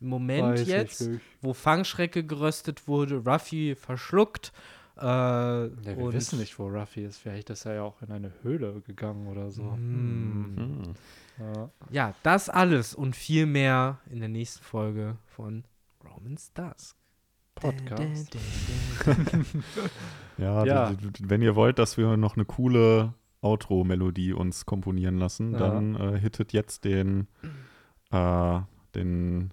im 0.00 0.08
Moment 0.08 0.42
weiß 0.60 0.66
jetzt, 0.66 1.10
wo 1.42 1.52
Fangschrecke 1.52 2.24
geröstet 2.24 2.88
wurde, 2.88 3.16
Ruffy 3.24 3.74
verschluckt. 3.74 4.52
Äh, 4.98 5.02
Ja, 5.04 5.68
wir 5.82 5.98
und 5.98 6.14
wissen 6.14 6.38
nicht, 6.38 6.58
wo 6.58 6.68
Ruffy 6.68 7.04
ist. 7.04 7.18
Vielleicht 7.18 7.50
ist 7.50 7.66
er 7.66 7.74
ja 7.74 7.82
auch 7.82 8.00
in 8.02 8.10
eine 8.10 8.32
Höhle 8.42 8.80
gegangen 8.80 9.26
oder 9.26 9.50
so. 9.50 9.62
Hm. 9.72 10.54
Hm. 10.56 10.94
Ja. 11.38 11.70
Ja, 11.90 12.14
das 12.22 12.48
alles 12.48 12.94
und 12.94 13.14
viel 13.16 13.46
mehr 13.46 13.98
in 14.10 14.20
der 14.20 14.28
nächsten 14.28 14.62
Folge 14.64 15.16
von 15.26 15.64
Romans 16.14 16.52
Dusk. 16.54 16.96
Podcast. 17.54 18.36
Ja, 20.38 20.64
Ja. 20.64 20.92
wenn 21.20 21.40
ihr 21.42 21.56
wollt, 21.56 21.78
dass 21.78 21.96
wir 21.96 22.16
noch 22.18 22.36
eine 22.36 22.44
coole 22.44 23.14
Outro-Melodie 23.40 24.32
uns 24.34 24.66
komponieren 24.66 25.16
lassen, 25.18 25.52
Ja. 25.52 25.58
dann 25.58 25.94
äh, 25.94 26.18
hittet 26.18 26.52
jetzt 26.52 26.84
den, 26.84 27.26
äh, 28.10 28.60
den 28.94 29.52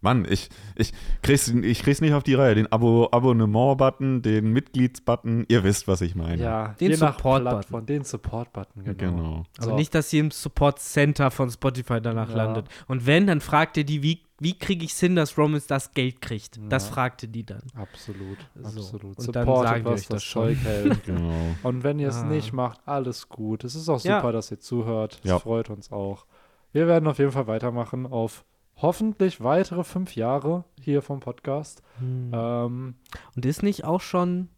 Mann, 0.00 0.26
ich, 0.28 0.48
ich, 0.76 0.92
krieg's, 1.22 1.48
ich 1.48 1.82
krieg's 1.82 2.00
nicht 2.00 2.12
auf 2.12 2.22
die 2.22 2.34
Reihe. 2.34 2.54
Den 2.54 2.70
Abo 2.70 3.08
Abonnement-Button, 3.10 4.22
den 4.22 4.52
Mitglieds-Button, 4.52 5.46
ihr 5.48 5.64
wisst, 5.64 5.88
was 5.88 6.00
ich 6.00 6.14
meine. 6.14 6.42
Ja, 6.42 6.68
Den 6.80 6.94
Support-Button. 6.94 7.42
Plattform, 7.44 7.86
den 7.86 8.04
Support-Button, 8.04 8.84
genau. 8.84 8.96
Genau. 9.16 9.44
Aber 9.58 9.66
So. 9.70 9.76
nicht, 9.76 9.94
dass 9.94 10.12
ihr 10.12 10.20
im 10.20 10.30
Support 10.30 10.78
Center 10.80 11.30
von 11.30 11.50
Spotify 11.50 12.00
danach 12.00 12.30
Ja. 12.30 12.36
landet. 12.36 12.66
Und 12.86 13.06
wenn, 13.06 13.26
dann 13.26 13.40
fragt 13.40 13.76
ihr 13.76 13.84
die, 13.84 14.02
wie, 14.02 14.22
wie 14.40 14.56
kriege 14.56 14.84
ich 14.84 14.92
es 14.92 15.00
hin, 15.00 15.16
dass 15.16 15.36
Romans 15.36 15.66
das 15.66 15.92
Geld 15.92 16.20
kriegt? 16.20 16.60
Das 16.68 16.86
Ja. 16.86 16.92
fragt 16.94 17.24
ihr 17.24 17.28
die 17.28 17.44
dann. 17.44 17.62
Absolut, 17.74 18.38
So. 18.54 18.68
absolut. 18.80 19.18
Und 19.18 19.34
dann 19.34 19.44
Supportet, 19.46 19.68
sagen 19.68 19.84
wir 19.84 19.90
was 19.92 20.00
euch 20.00 20.06
das 20.06 20.16
das 20.16 20.24
schon. 20.24 20.58
Genau. 21.06 21.32
Und 21.64 21.82
wenn 21.82 21.98
ihr 21.98 22.08
es 22.08 22.18
Ah. 22.18 22.24
nicht 22.24 22.52
macht, 22.52 22.80
alles 22.86 23.28
gut. 23.28 23.64
Es 23.64 23.74
ist 23.74 23.88
auch 23.88 24.02
Ja. 24.04 24.18
super, 24.20 24.32
dass 24.32 24.50
ihr 24.52 24.60
zuhört. 24.60 25.18
Das 25.22 25.30
Ja. 25.30 25.38
freut 25.40 25.70
uns 25.70 25.90
auch. 25.90 26.24
Wir 26.72 26.86
werden 26.86 27.08
auf 27.08 27.18
jeden 27.18 27.32
Fall 27.32 27.46
weitermachen 27.46 28.06
auf 28.06 28.44
hoffentlich 28.80 29.40
weitere 29.42 29.84
fünf 29.84 30.14
Jahre 30.16 30.64
hier 30.80 31.02
vom 31.02 31.20
Podcast. 31.20 31.82
Ähm, 32.00 32.94
Und 33.36 33.46
ist 33.46 33.62
nicht 33.62 33.84
auch 33.84 34.00
schon 34.00 34.48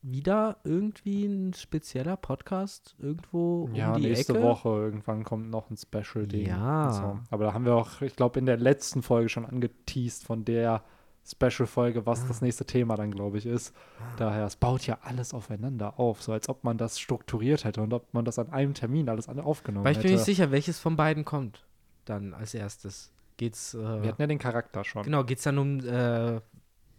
wieder 0.00 0.58
irgendwie 0.62 1.24
ein 1.26 1.54
spezieller 1.54 2.16
Podcast 2.16 2.94
irgendwo 3.00 3.68
ja, 3.74 3.92
um 3.94 4.00
die 4.00 4.08
nächste 4.08 4.34
Ecke? 4.34 4.42
Woche 4.42 4.68
irgendwann 4.68 5.24
kommt 5.24 5.50
noch 5.50 5.70
ein 5.70 5.76
Special-Ding. 5.76 6.46
Ja. 6.46 6.90
So. 6.92 7.18
Aber 7.30 7.44
da 7.46 7.52
haben 7.54 7.64
wir 7.64 7.74
auch, 7.74 8.00
ich 8.02 8.14
glaube, 8.14 8.38
in 8.38 8.46
der 8.46 8.58
letzten 8.58 9.02
Folge 9.02 9.28
schon 9.28 9.44
angeteased 9.44 10.24
von 10.24 10.44
der 10.44 10.82
Special-Folge, 11.26 12.06
was 12.06 12.22
Ah. 12.22 12.28
das 12.28 12.40
nächste 12.42 12.64
Thema 12.64 12.94
dann, 12.94 13.10
glaube 13.10 13.38
ich, 13.38 13.44
ist. 13.44 13.74
Daher, 14.18 14.46
es 14.46 14.56
baut 14.56 14.86
ja 14.86 14.98
alles 15.02 15.34
aufeinander 15.34 15.98
auf, 15.98 16.22
so 16.22 16.32
als 16.32 16.48
ob 16.48 16.64
man 16.64 16.78
das 16.78 16.98
strukturiert 17.00 17.64
hätte 17.64 17.82
und 17.82 17.92
ob 17.92 18.14
man 18.14 18.24
das 18.24 18.38
an 18.38 18.50
einem 18.50 18.74
Termin 18.74 19.08
alles 19.08 19.28
aufgenommen 19.28 19.84
Weil 19.84 19.92
ich 19.92 19.98
hätte. 19.98 20.08
bin 20.08 20.16
nicht 20.16 20.24
sicher, 20.24 20.50
welches 20.52 20.78
von 20.78 20.96
beiden 20.96 21.24
kommt 21.24 21.66
dann 22.04 22.32
als 22.34 22.54
erstes. 22.54 23.12
Geht's, 23.38 23.72
äh, 23.72 23.78
Wir 23.78 24.08
hatten 24.10 24.20
ja 24.20 24.26
den 24.26 24.38
Charakter 24.38 24.84
schon. 24.84 25.04
genau, 25.04 25.24
geht's 25.24 25.44
dann 25.44 25.56
um, 25.58 25.80
äh, 25.80 26.40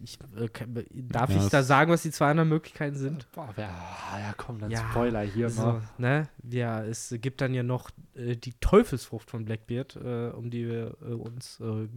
ich, 0.01 0.17
äh, 0.37 0.47
darf 0.93 1.29
Ja, 1.29 1.35
ich 1.43 1.49
da 1.49 1.61
sagen, 1.61 1.91
was 1.91 2.03
die 2.03 2.11
zwei 2.11 2.31
anderen 2.31 2.47
Möglichkeiten 2.47 2.95
sind? 2.95 3.29
Boah, 3.33 3.49
wer, 3.55 3.65
ja, 3.67 4.33
komm, 4.37 4.57
dann 4.59 4.71
Ja, 4.71 4.87
Spoiler 4.91 5.19
hier 5.23 5.49
So, 5.49 5.61
mal. 5.61 5.81
ne? 5.97 6.29
Ja, 6.49 6.81
es 6.85 7.13
gibt 7.19 7.41
dann 7.41 7.53
ja 7.53 7.63
noch 7.63 7.89
äh, 8.15 8.37
die 8.37 8.53
Teufelsfrucht 8.61 9.29
von 9.29 9.43
Blackbeard, 9.43 9.97
äh, 9.97 10.29
um 10.29 10.49
die 10.49 10.65
wir 10.69 10.95
äh, 11.01 11.13
uns, 11.13 11.59
äh, 11.59 11.87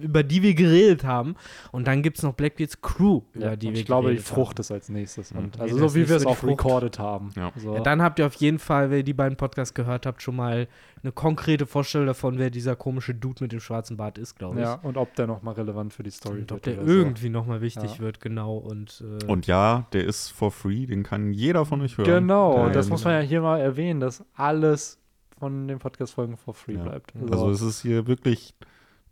über 0.00 0.24
die 0.24 0.42
wir 0.42 0.54
geredet 0.54 1.04
haben. 1.04 1.36
Und 1.70 1.86
dann 1.86 2.02
gibt 2.02 2.16
es 2.18 2.24
noch 2.24 2.34
Blackbeards 2.34 2.80
Crew, 2.80 3.20
über 3.32 3.50
Ja, 3.50 3.56
die 3.56 3.68
und 3.68 3.74
wir 3.74 3.80
ich 3.82 3.86
glaube, 3.86 4.10
die 4.10 4.18
Frucht 4.18 4.58
ist 4.58 4.72
als 4.72 4.88
nächstes. 4.88 5.30
Und 5.30 5.54
Okay, 5.54 5.62
also 5.62 5.78
so 5.78 5.94
wie 5.94 6.08
wir 6.08 6.16
es 6.16 6.26
auch 6.26 6.42
recorded 6.42 6.98
haben. 6.98 7.30
Ja. 7.36 7.52
So. 7.54 7.68
haben. 7.68 7.76
Ja, 7.76 7.82
dann 7.84 8.02
habt 8.02 8.18
ihr 8.18 8.26
auf 8.26 8.34
jeden 8.34 8.58
Fall, 8.58 8.90
wenn 8.90 8.98
ihr 8.98 9.04
die 9.04 9.14
beiden 9.14 9.36
Podcasts 9.36 9.74
gehört 9.74 10.06
habt, 10.06 10.22
schon 10.22 10.34
mal 10.34 10.66
eine 11.02 11.12
konkrete 11.12 11.66
Vorstellung 11.66 12.06
davon, 12.06 12.38
wer 12.38 12.50
dieser 12.50 12.74
komische 12.76 13.14
Dude 13.14 13.44
mit 13.44 13.52
dem 13.52 13.60
schwarzen 13.60 13.96
Bart 13.96 14.18
ist, 14.18 14.36
glaube 14.36 14.56
ich. 14.56 14.62
ja, 14.62 14.74
und 14.74 14.96
ob 14.96 15.14
der 15.14 15.26
nochmal 15.26 15.54
relevant 15.54 15.92
für 15.92 16.02
die 16.02 16.10
Story 16.10 16.40
Und 16.40 16.52
ob 16.52 16.56
wird 16.56 16.66
der 16.66 16.78
oder 16.82 16.86
so. 16.86 16.92
irgendwie 16.92 17.28
nochmal 17.28 17.60
wichtig 17.60 17.94
Ja. 17.94 17.98
wird, 18.00 18.20
genau. 18.20 18.56
Und, 18.56 19.02
äh, 19.22 19.24
Und 19.26 19.46
ja, 19.46 19.86
der 19.92 20.04
ist 20.04 20.28
for 20.30 20.50
free, 20.50 20.86
den 20.86 21.02
kann 21.02 21.32
jeder 21.32 21.64
von 21.64 21.80
euch 21.82 21.96
hören. 21.98 22.06
Genau, 22.08 22.64
und 22.66 22.74
das 22.74 22.88
muss 22.88 23.04
man 23.04 23.14
ja 23.14 23.20
hier 23.20 23.40
mal 23.40 23.58
erwähnen, 23.60 24.00
dass 24.00 24.24
alles 24.34 24.98
von 25.38 25.68
den 25.68 25.78
Podcast-Folgen 25.78 26.36
for 26.36 26.54
free 26.54 26.74
Ja. 26.74 26.82
bleibt. 26.82 27.12
Also 27.30 27.50
es 27.50 27.60
ist 27.62 27.82
hier 27.82 28.06
wirklich 28.06 28.54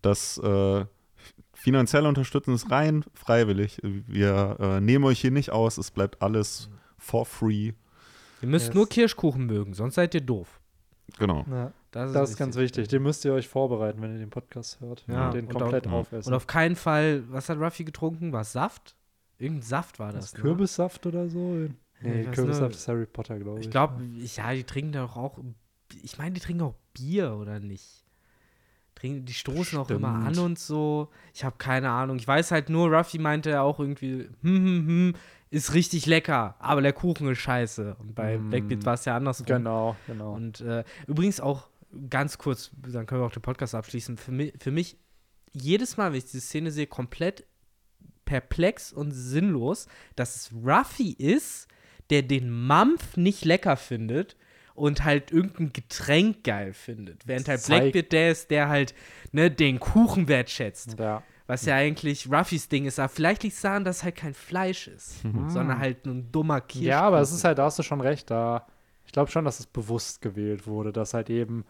das 0.02 0.38
äh, 0.38 0.84
finanzielle 1.54 2.08
Unterstützen 2.08 2.54
ist 2.54 2.70
rein 2.70 3.04
freiwillig. 3.14 3.78
Wir 3.82 4.56
äh, 4.60 4.80
nehmen 4.80 5.04
euch 5.04 5.20
hier 5.20 5.30
nicht 5.30 5.50
aus, 5.50 5.78
es 5.78 5.90
bleibt 5.90 6.20
alles 6.22 6.68
for 6.98 7.24
free. 7.26 7.72
ihr 8.42 8.48
müsst 8.48 8.66
Yes. 8.68 8.74
nur 8.74 8.88
Kirschkuchen 8.88 9.46
mögen, 9.46 9.72
sonst 9.74 9.94
seid 9.94 10.14
ihr 10.14 10.20
doof. 10.20 10.60
Genau. 11.18 11.44
ja, 11.50 11.72
Das 11.92 12.08
ist, 12.08 12.14
das 12.14 12.30
ist 12.30 12.36
ganz 12.36 12.56
wichtig. 12.56 12.88
Den 12.88 13.02
müsst 13.02 13.24
ihr 13.24 13.32
euch 13.32 13.48
vorbereiten, 13.48 14.02
wenn 14.02 14.12
ihr 14.12 14.18
den 14.18 14.30
Podcast 14.30 14.80
hört. 14.80 15.04
Ja, 15.06 15.26
und 15.28 15.34
den 15.34 15.46
und 15.46 15.54
komplett 15.54 15.86
auch- 15.86 15.92
aufessen. 15.92 16.28
Und 16.30 16.34
auf 16.34 16.46
keinen 16.46 16.76
Fall, 16.76 17.24
was 17.30 17.48
hat 17.48 17.58
Ruffy 17.58 17.84
getrunken? 17.84 18.32
War 18.32 18.40
es 18.42 18.52
Saft? 18.52 18.96
Irgendein 19.38 19.62
Saft 19.62 19.98
war 19.98 20.12
das. 20.12 20.30
das 20.30 20.34
ne? 20.34 20.40
Kürbissaft 20.40 21.06
oder 21.06 21.28
so? 21.28 21.68
Nee, 22.00 22.24
Kürbissaft 22.32 22.74
ist 22.74 22.88
Harry 22.88 23.06
Potter, 23.06 23.38
glaube 23.38 23.60
ich. 23.60 23.66
Ich 23.66 23.70
glaube, 23.70 24.02
ja, 24.02 24.52
die 24.52 24.64
trinken 24.64 24.92
doch 24.92 25.16
auch. 25.16 25.38
Ich 26.02 26.18
meine, 26.18 26.32
die 26.32 26.40
trinken 26.40 26.62
auch 26.62 26.74
Bier, 26.92 27.34
oder 27.40 27.60
nicht? 27.60 28.04
Trinken, 28.94 29.26
die 29.26 29.34
stoßen 29.34 29.78
auch 29.78 29.90
immer 29.90 30.08
an 30.08 30.38
und 30.38 30.58
so. 30.58 31.08
Ich 31.34 31.44
habe 31.44 31.56
keine 31.58 31.90
Ahnung. 31.90 32.16
Ich 32.16 32.26
weiß 32.26 32.50
halt 32.50 32.70
nur, 32.70 32.88
Ruffy 32.88 33.18
meinte 33.18 33.50
ja 33.50 33.60
auch 33.60 33.78
irgendwie, 33.78 34.28
hm, 34.40 34.64
hm, 34.64 34.86
hm, 34.86 35.14
ist 35.51 35.74
richtig 35.74 36.06
lecker, 36.06 36.56
aber 36.59 36.82
der 36.82 36.93
Kuchen 36.93 37.28
ist 37.31 37.39
scheiße. 37.39 37.97
Und 38.01 38.14
bei 38.14 38.36
Mm. 38.39 38.51
Blackbeard 38.51 38.85
war 38.85 38.94
es 38.94 39.05
ja 39.05 39.16
andersrum. 39.16 39.47
Genau, 39.47 39.97
genau. 40.06 40.32
Und 40.35 40.60
äh, 40.60 40.85
übrigens 41.06 41.40
auch 41.40 41.68
ganz 42.10 42.36
kurz, 42.39 42.70
dann 42.86 43.06
können 43.06 43.20
wir 43.20 43.27
auch 43.27 43.32
den 43.32 43.43
Podcast 43.43 43.74
abschließen. 43.74 44.16
Für 44.16 44.32
mich, 44.32 44.52
für 44.60 44.70
mich 44.70 44.97
jedes 45.52 45.97
Mal, 45.97 46.10
wenn 46.10 46.18
ich 46.18 46.24
diese 46.27 46.40
Szene 46.40 46.70
sehe, 46.70 46.86
komplett 46.86 47.44
perplex 48.24 48.93
und 48.93 49.12
sinnlos, 49.12 49.86
dass 50.16 50.36
es 50.36 50.52
Ruffy 50.52 51.12
ist, 51.12 51.68
der 52.10 52.23
den 52.23 52.51
Mampf 52.51 53.16
nicht 53.16 53.44
lecker 53.44 53.77
findet 53.77 54.36
und 54.74 55.05
halt 55.05 55.31
irgendein 55.32 55.73
Getränk 55.73 56.44
geil 56.44 56.73
findet. 56.73 57.27
Während 57.27 57.48
halt 57.48 57.60
Zeig- 57.60 57.81
Blackbeard 57.93 58.12
der 58.12 58.31
ist, 58.32 58.51
der 58.51 58.68
halt 58.68 58.94
ne, 59.32 59.51
den 59.51 59.81
Kuchen 59.81 60.28
wertschätzt. 60.28 60.98
ja. 60.98 61.23
Was 61.47 61.64
ja 61.64 61.77
eigentlich 61.77 62.31
Ruffys 62.32 62.68
Ding 62.68 62.86
ist. 62.86 62.98
Aber 62.98 63.09
vielleicht 63.09 63.43
liegt 63.44 63.55
es 63.55 63.62
daran, 63.62 63.85
dass 63.85 63.98
es 63.98 64.05
halt 64.05 64.16
kein 64.16 64.35
Fleisch 64.35 64.89
ist, 64.89 65.23
sondern 65.48 65.78
halt 65.78 66.05
ein 66.06 66.32
dummer 66.32 66.60
Kirschkuchen. 66.60 66.89
ja, 66.89 67.02
aber 67.02 67.20
es 67.20 67.31
ist 67.32 67.44
halt, 67.44 67.59
da 67.59 67.64
hast 67.66 67.78
du 67.78 67.82
schon 67.85 68.01
recht, 68.01 68.31
da 68.31 68.66
ich 69.05 69.12
glaube 69.12 69.31
schon, 69.31 69.44
dass 69.44 69.60
es 69.60 69.66
bewusst 69.66 70.20
gewählt 70.20 70.66
wurde, 70.66 70.93
dass 70.93 71.14
halt 71.14 71.31
eben 71.31 71.64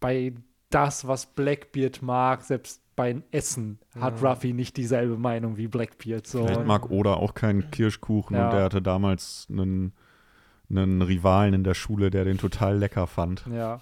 bei 0.00 0.32
das, 0.70 1.06
was 1.06 1.26
Blackbeard 1.26 2.02
mag, 2.02 2.42
selbst 2.42 2.80
beim 2.96 3.22
Essen 3.30 3.78
hat 3.98 4.20
Ja. 4.20 4.30
Ruffy 4.30 4.52
nicht 4.52 4.76
dieselbe 4.76 5.16
Meinung 5.16 5.56
wie 5.56 5.68
Blackbeard. 5.68 6.26
So. 6.26 6.44
Vielleicht 6.46 6.66
mag 6.66 6.90
Oda 6.90 7.14
auch 7.14 7.34
keinen 7.34 7.70
Kirschkuchen 7.70 8.34
Ja. 8.36 8.48
und 8.50 8.56
er 8.56 8.64
hatte 8.64 8.82
damals 8.82 9.46
einen, 9.48 9.92
einen 10.68 11.00
Rivalen 11.02 11.54
in 11.54 11.62
der 11.64 11.74
Schule, 11.74 12.10
der 12.10 12.24
den 12.24 12.38
total 12.38 12.76
lecker 12.78 13.06
fand. 13.06 13.46
Ja, 13.52 13.80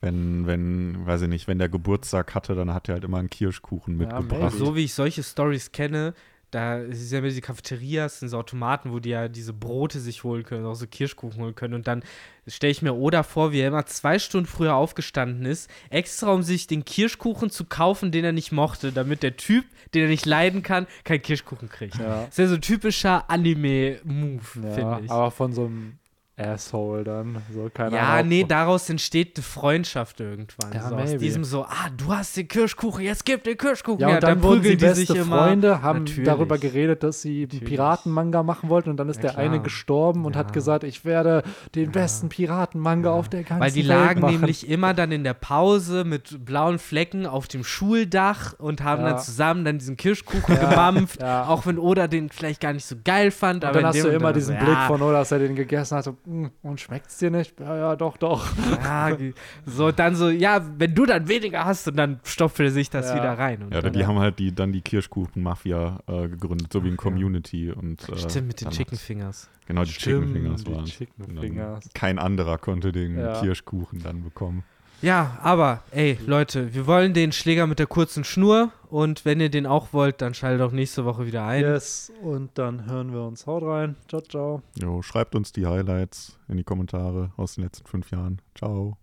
Wenn, 0.00 0.46
wenn, 0.46 1.04
weiß 1.06 1.22
ich 1.22 1.28
nicht, 1.28 1.46
wenn 1.46 1.58
der 1.58 1.68
Geburtstag 1.68 2.34
hatte, 2.34 2.54
dann 2.54 2.72
hat 2.72 2.88
er 2.88 2.94
halt 2.94 3.04
immer 3.04 3.18
einen 3.18 3.28
Kirschkuchen 3.30 4.00
Ja, 4.00 4.06
mitgebracht. 4.06 4.52
maybe. 4.54 4.56
So 4.56 4.74
wie 4.74 4.84
ich 4.84 4.94
solche 4.94 5.22
Stories 5.22 5.72
kenne, 5.72 6.14
da 6.50 6.78
ist 6.78 7.12
ja 7.12 7.18
immer 7.18 7.28
diese 7.28 7.42
Cafeterias, 7.42 8.18
sind 8.20 8.28
so 8.30 8.38
Automaten, 8.38 8.90
wo 8.92 8.98
die 8.98 9.10
ja 9.10 9.28
diese 9.28 9.52
Brote 9.52 10.00
sich 10.00 10.24
holen 10.24 10.42
können, 10.42 10.64
auch 10.66 10.74
so 10.74 10.86
Kirschkuchen 10.86 11.40
holen 11.40 11.54
können. 11.54 11.74
Und 11.74 11.86
dann 11.86 12.02
stelle 12.48 12.72
ich 12.72 12.82
mir 12.82 12.94
Oda 12.94 13.22
vor, 13.22 13.52
wie 13.52 13.60
er 13.60 13.68
immer 13.68 13.86
zwei 13.86 14.18
Stunden 14.18 14.46
früher 14.48 14.74
aufgestanden 14.74 15.44
ist, 15.46 15.70
extra 15.90 16.32
um 16.32 16.42
sich 16.42 16.66
den 16.66 16.84
Kirschkuchen 16.84 17.50
zu 17.50 17.66
kaufen, 17.66 18.10
den 18.10 18.24
er 18.24 18.32
nicht 18.32 18.50
mochte, 18.50 18.90
damit 18.90 19.22
der 19.22 19.36
Typ, 19.36 19.64
den 19.94 20.02
er 20.04 20.08
nicht 20.08 20.26
leiden 20.26 20.62
kann, 20.64 20.88
keinen 21.04 21.22
Kirschkuchen 21.22 21.68
kriegt. 21.68 21.96
ja. 21.98 22.22
Das 22.24 22.30
ist 22.30 22.38
ja 22.38 22.46
so 22.48 22.54
ein 22.54 22.62
typischer 22.62 23.30
Anime-Move, 23.30 24.42
ja 24.62 24.70
finde 24.72 25.00
ich. 25.04 25.10
aber 25.10 25.30
von 25.30 25.52
so 25.52 25.66
einem 25.66 25.98
Asshole 26.40 27.04
dann. 27.04 27.36
So, 27.52 27.70
keine 27.72 27.96
Ja, 27.96 28.14
Ahnung. 28.14 28.28
nee, 28.28 28.44
daraus 28.48 28.88
entsteht 28.88 29.36
eine 29.36 29.42
Freundschaft 29.44 30.20
irgendwann. 30.20 30.72
Ja, 30.72 30.88
so 30.88 30.94
aus 30.96 31.04
maybe. 31.04 31.18
diesem 31.18 31.44
so, 31.44 31.64
ah, 31.64 31.88
du 31.96 32.12
hast 32.14 32.36
den 32.36 32.48
Kirschkuchen, 32.48 33.04
jetzt 33.04 33.24
gib 33.24 33.44
den 33.44 33.56
Kirschkuchen. 33.56 34.00
Ja, 34.00 34.14
und 34.14 34.22
dann, 34.22 34.42
wurden 34.42 34.62
sie 34.62 34.70
prügeln 34.70 34.78
die 34.78 34.84
beste 35.00 35.12
sich 35.12 35.16
immer. 35.22 35.38
Freunde, 35.44 35.82
haben 35.82 36.00
Natürlich. 36.00 36.24
darüber 36.24 36.58
geredet, 36.58 37.02
dass 37.02 37.22
sie 37.22 37.48
einen. 37.50 37.60
Piratenmanga 37.64 38.42
machen 38.42 38.68
wollten 38.68 38.90
und 38.90 38.96
dann 38.96 39.08
ist 39.08 39.16
Ja, 39.16 39.22
der 39.22 39.30
klar. 39.32 39.44
eine 39.44 39.60
gestorben 39.60 40.24
und 40.24 40.34
Ja. 40.34 40.40
hat 40.40 40.52
gesagt, 40.52 40.84
ich 40.84 41.04
werde 41.04 41.42
den 41.74 41.92
besten 41.92 42.28
Piratenmanga 42.28 43.10
auf 43.10 43.28
der 43.28 43.42
ganzen 43.42 43.60
Weil 43.60 43.72
die 43.72 43.80
Welt 43.80 43.88
lagen 43.88 44.20
machen. 44.22 44.32
nämlich 44.40 44.68
immer 44.68 44.94
dann 44.94 45.12
in 45.12 45.24
der 45.24 45.34
Pause 45.34 46.04
mit 46.04 46.44
blauen 46.44 46.78
Flecken 46.78 47.26
auf 47.26 47.48
dem 47.48 47.64
Schuldach 47.64 48.54
und 48.58 48.82
haben 48.82 49.02
Ja. 49.02 49.10
dann 49.10 49.18
zusammen 49.20 49.64
dann 49.64 49.78
diesen 49.78 49.96
Kirschkuchen 49.96 50.58
gemampft, 50.60 51.20
ja. 51.20 51.46
auch 51.46 51.66
wenn 51.66 51.78
Oda 51.78 52.06
den 52.08 52.28
vielleicht 52.30 52.60
gar 52.60 52.72
nicht 52.72 52.84
so 52.84 52.96
geil 53.04 53.30
fand. 53.30 53.64
Und 53.64 53.70
aber 53.70 53.80
dann 53.80 53.88
hast 53.88 54.02
du 54.02 54.08
immer 54.08 54.32
diesen 54.32 54.56
Blick 54.56 54.68
ja, 54.68 54.86
von 54.86 55.02
Oda, 55.02 55.12
dass 55.20 55.32
er 55.32 55.38
den 55.40 55.54
gegessen 55.54 55.96
hat. 55.98 56.04
So, 56.04 56.16
"Mm, 56.24 56.29
und 56.62 56.80
schmeckt's 56.80 57.18
dir 57.18 57.30
nicht? 57.30 57.58
Ja, 57.60 57.76
ja, 57.76 57.96
doch, 57.96 58.16
doch. 58.16 58.46
Ja, 58.82 59.16
so 59.66 59.90
dann 59.92 60.14
so, 60.14 60.28
ja, 60.28 60.64
wenn 60.78 60.94
du 60.94 61.06
dann 61.06 61.28
weniger 61.28 61.64
hast 61.64 61.88
und 61.88 61.96
dann 61.96 62.20
stopft 62.24 62.60
er 62.60 62.70
sich 62.70 62.88
das 62.90 63.08
Ja. 63.10 63.16
wieder 63.16 63.38
rein. 63.38 63.62
Und 63.62 63.74
Ja, 63.74 63.80
dann, 63.82 63.92
die 63.92 64.06
haben 64.06 64.18
halt 64.18 64.38
die, 64.38 64.54
dann 64.54 64.72
die 64.72 64.80
Kirschkuchen-Mafia 64.82 66.00
äh, 66.06 66.28
gegründet, 66.28 66.72
so 66.72 66.82
wie 66.84 66.88
in 66.88 66.96
Community. 66.96 67.70
Und, 67.70 68.08
äh, 68.08 68.16
Stimmt, 68.18 68.48
mit 68.48 68.60
den 68.60 68.70
Chicken 68.70 68.96
Fingers. 68.96 69.50
Genau, 69.66 69.84
die 69.84 69.90
Chicken 69.92 70.32
Fingers 70.32 70.66
waren. 70.66 70.84
Chicken 70.84 71.38
Fingers. 71.38 71.88
Kein 71.94 72.18
anderer 72.18 72.58
konnte 72.58 72.92
den 72.92 73.18
Ja. 73.18 73.40
Kirschkuchen 73.40 74.00
dann 74.02 74.22
bekommen. 74.22 74.64
Ja, 75.02 75.38
aber, 75.42 75.82
ey, 75.92 76.18
Leute, 76.26 76.74
wir 76.74 76.86
wollen 76.86 77.14
den 77.14 77.32
Schläger 77.32 77.66
mit 77.66 77.78
der 77.78 77.86
kurzen 77.86 78.22
Schnur 78.22 78.70
und 78.90 79.24
wenn 79.24 79.40
ihr 79.40 79.48
den 79.48 79.66
auch 79.66 79.92
wollt, 79.92 80.20
dann 80.20 80.34
schaltet 80.34 80.60
auch 80.60 80.72
nächste 80.72 81.04
Woche 81.04 81.26
wieder 81.26 81.44
ein. 81.46 81.62
Yes, 81.62 82.12
und 82.22 82.50
dann 82.58 82.86
hören 82.86 83.12
wir 83.12 83.22
uns. 83.22 83.46
Haut 83.46 83.62
rein. 83.62 83.96
Ciao, 84.08 84.20
ciao. 84.20 84.62
Jo, 84.80 85.00
schreibt 85.00 85.34
uns 85.34 85.52
die 85.52 85.66
Highlights 85.66 86.38
in 86.48 86.58
die 86.58 86.64
Kommentare 86.64 87.32
aus 87.36 87.54
den 87.54 87.64
letzten 87.64 87.86
fünf 87.86 88.10
Jahren. 88.10 88.42
Ciao. 88.54 89.00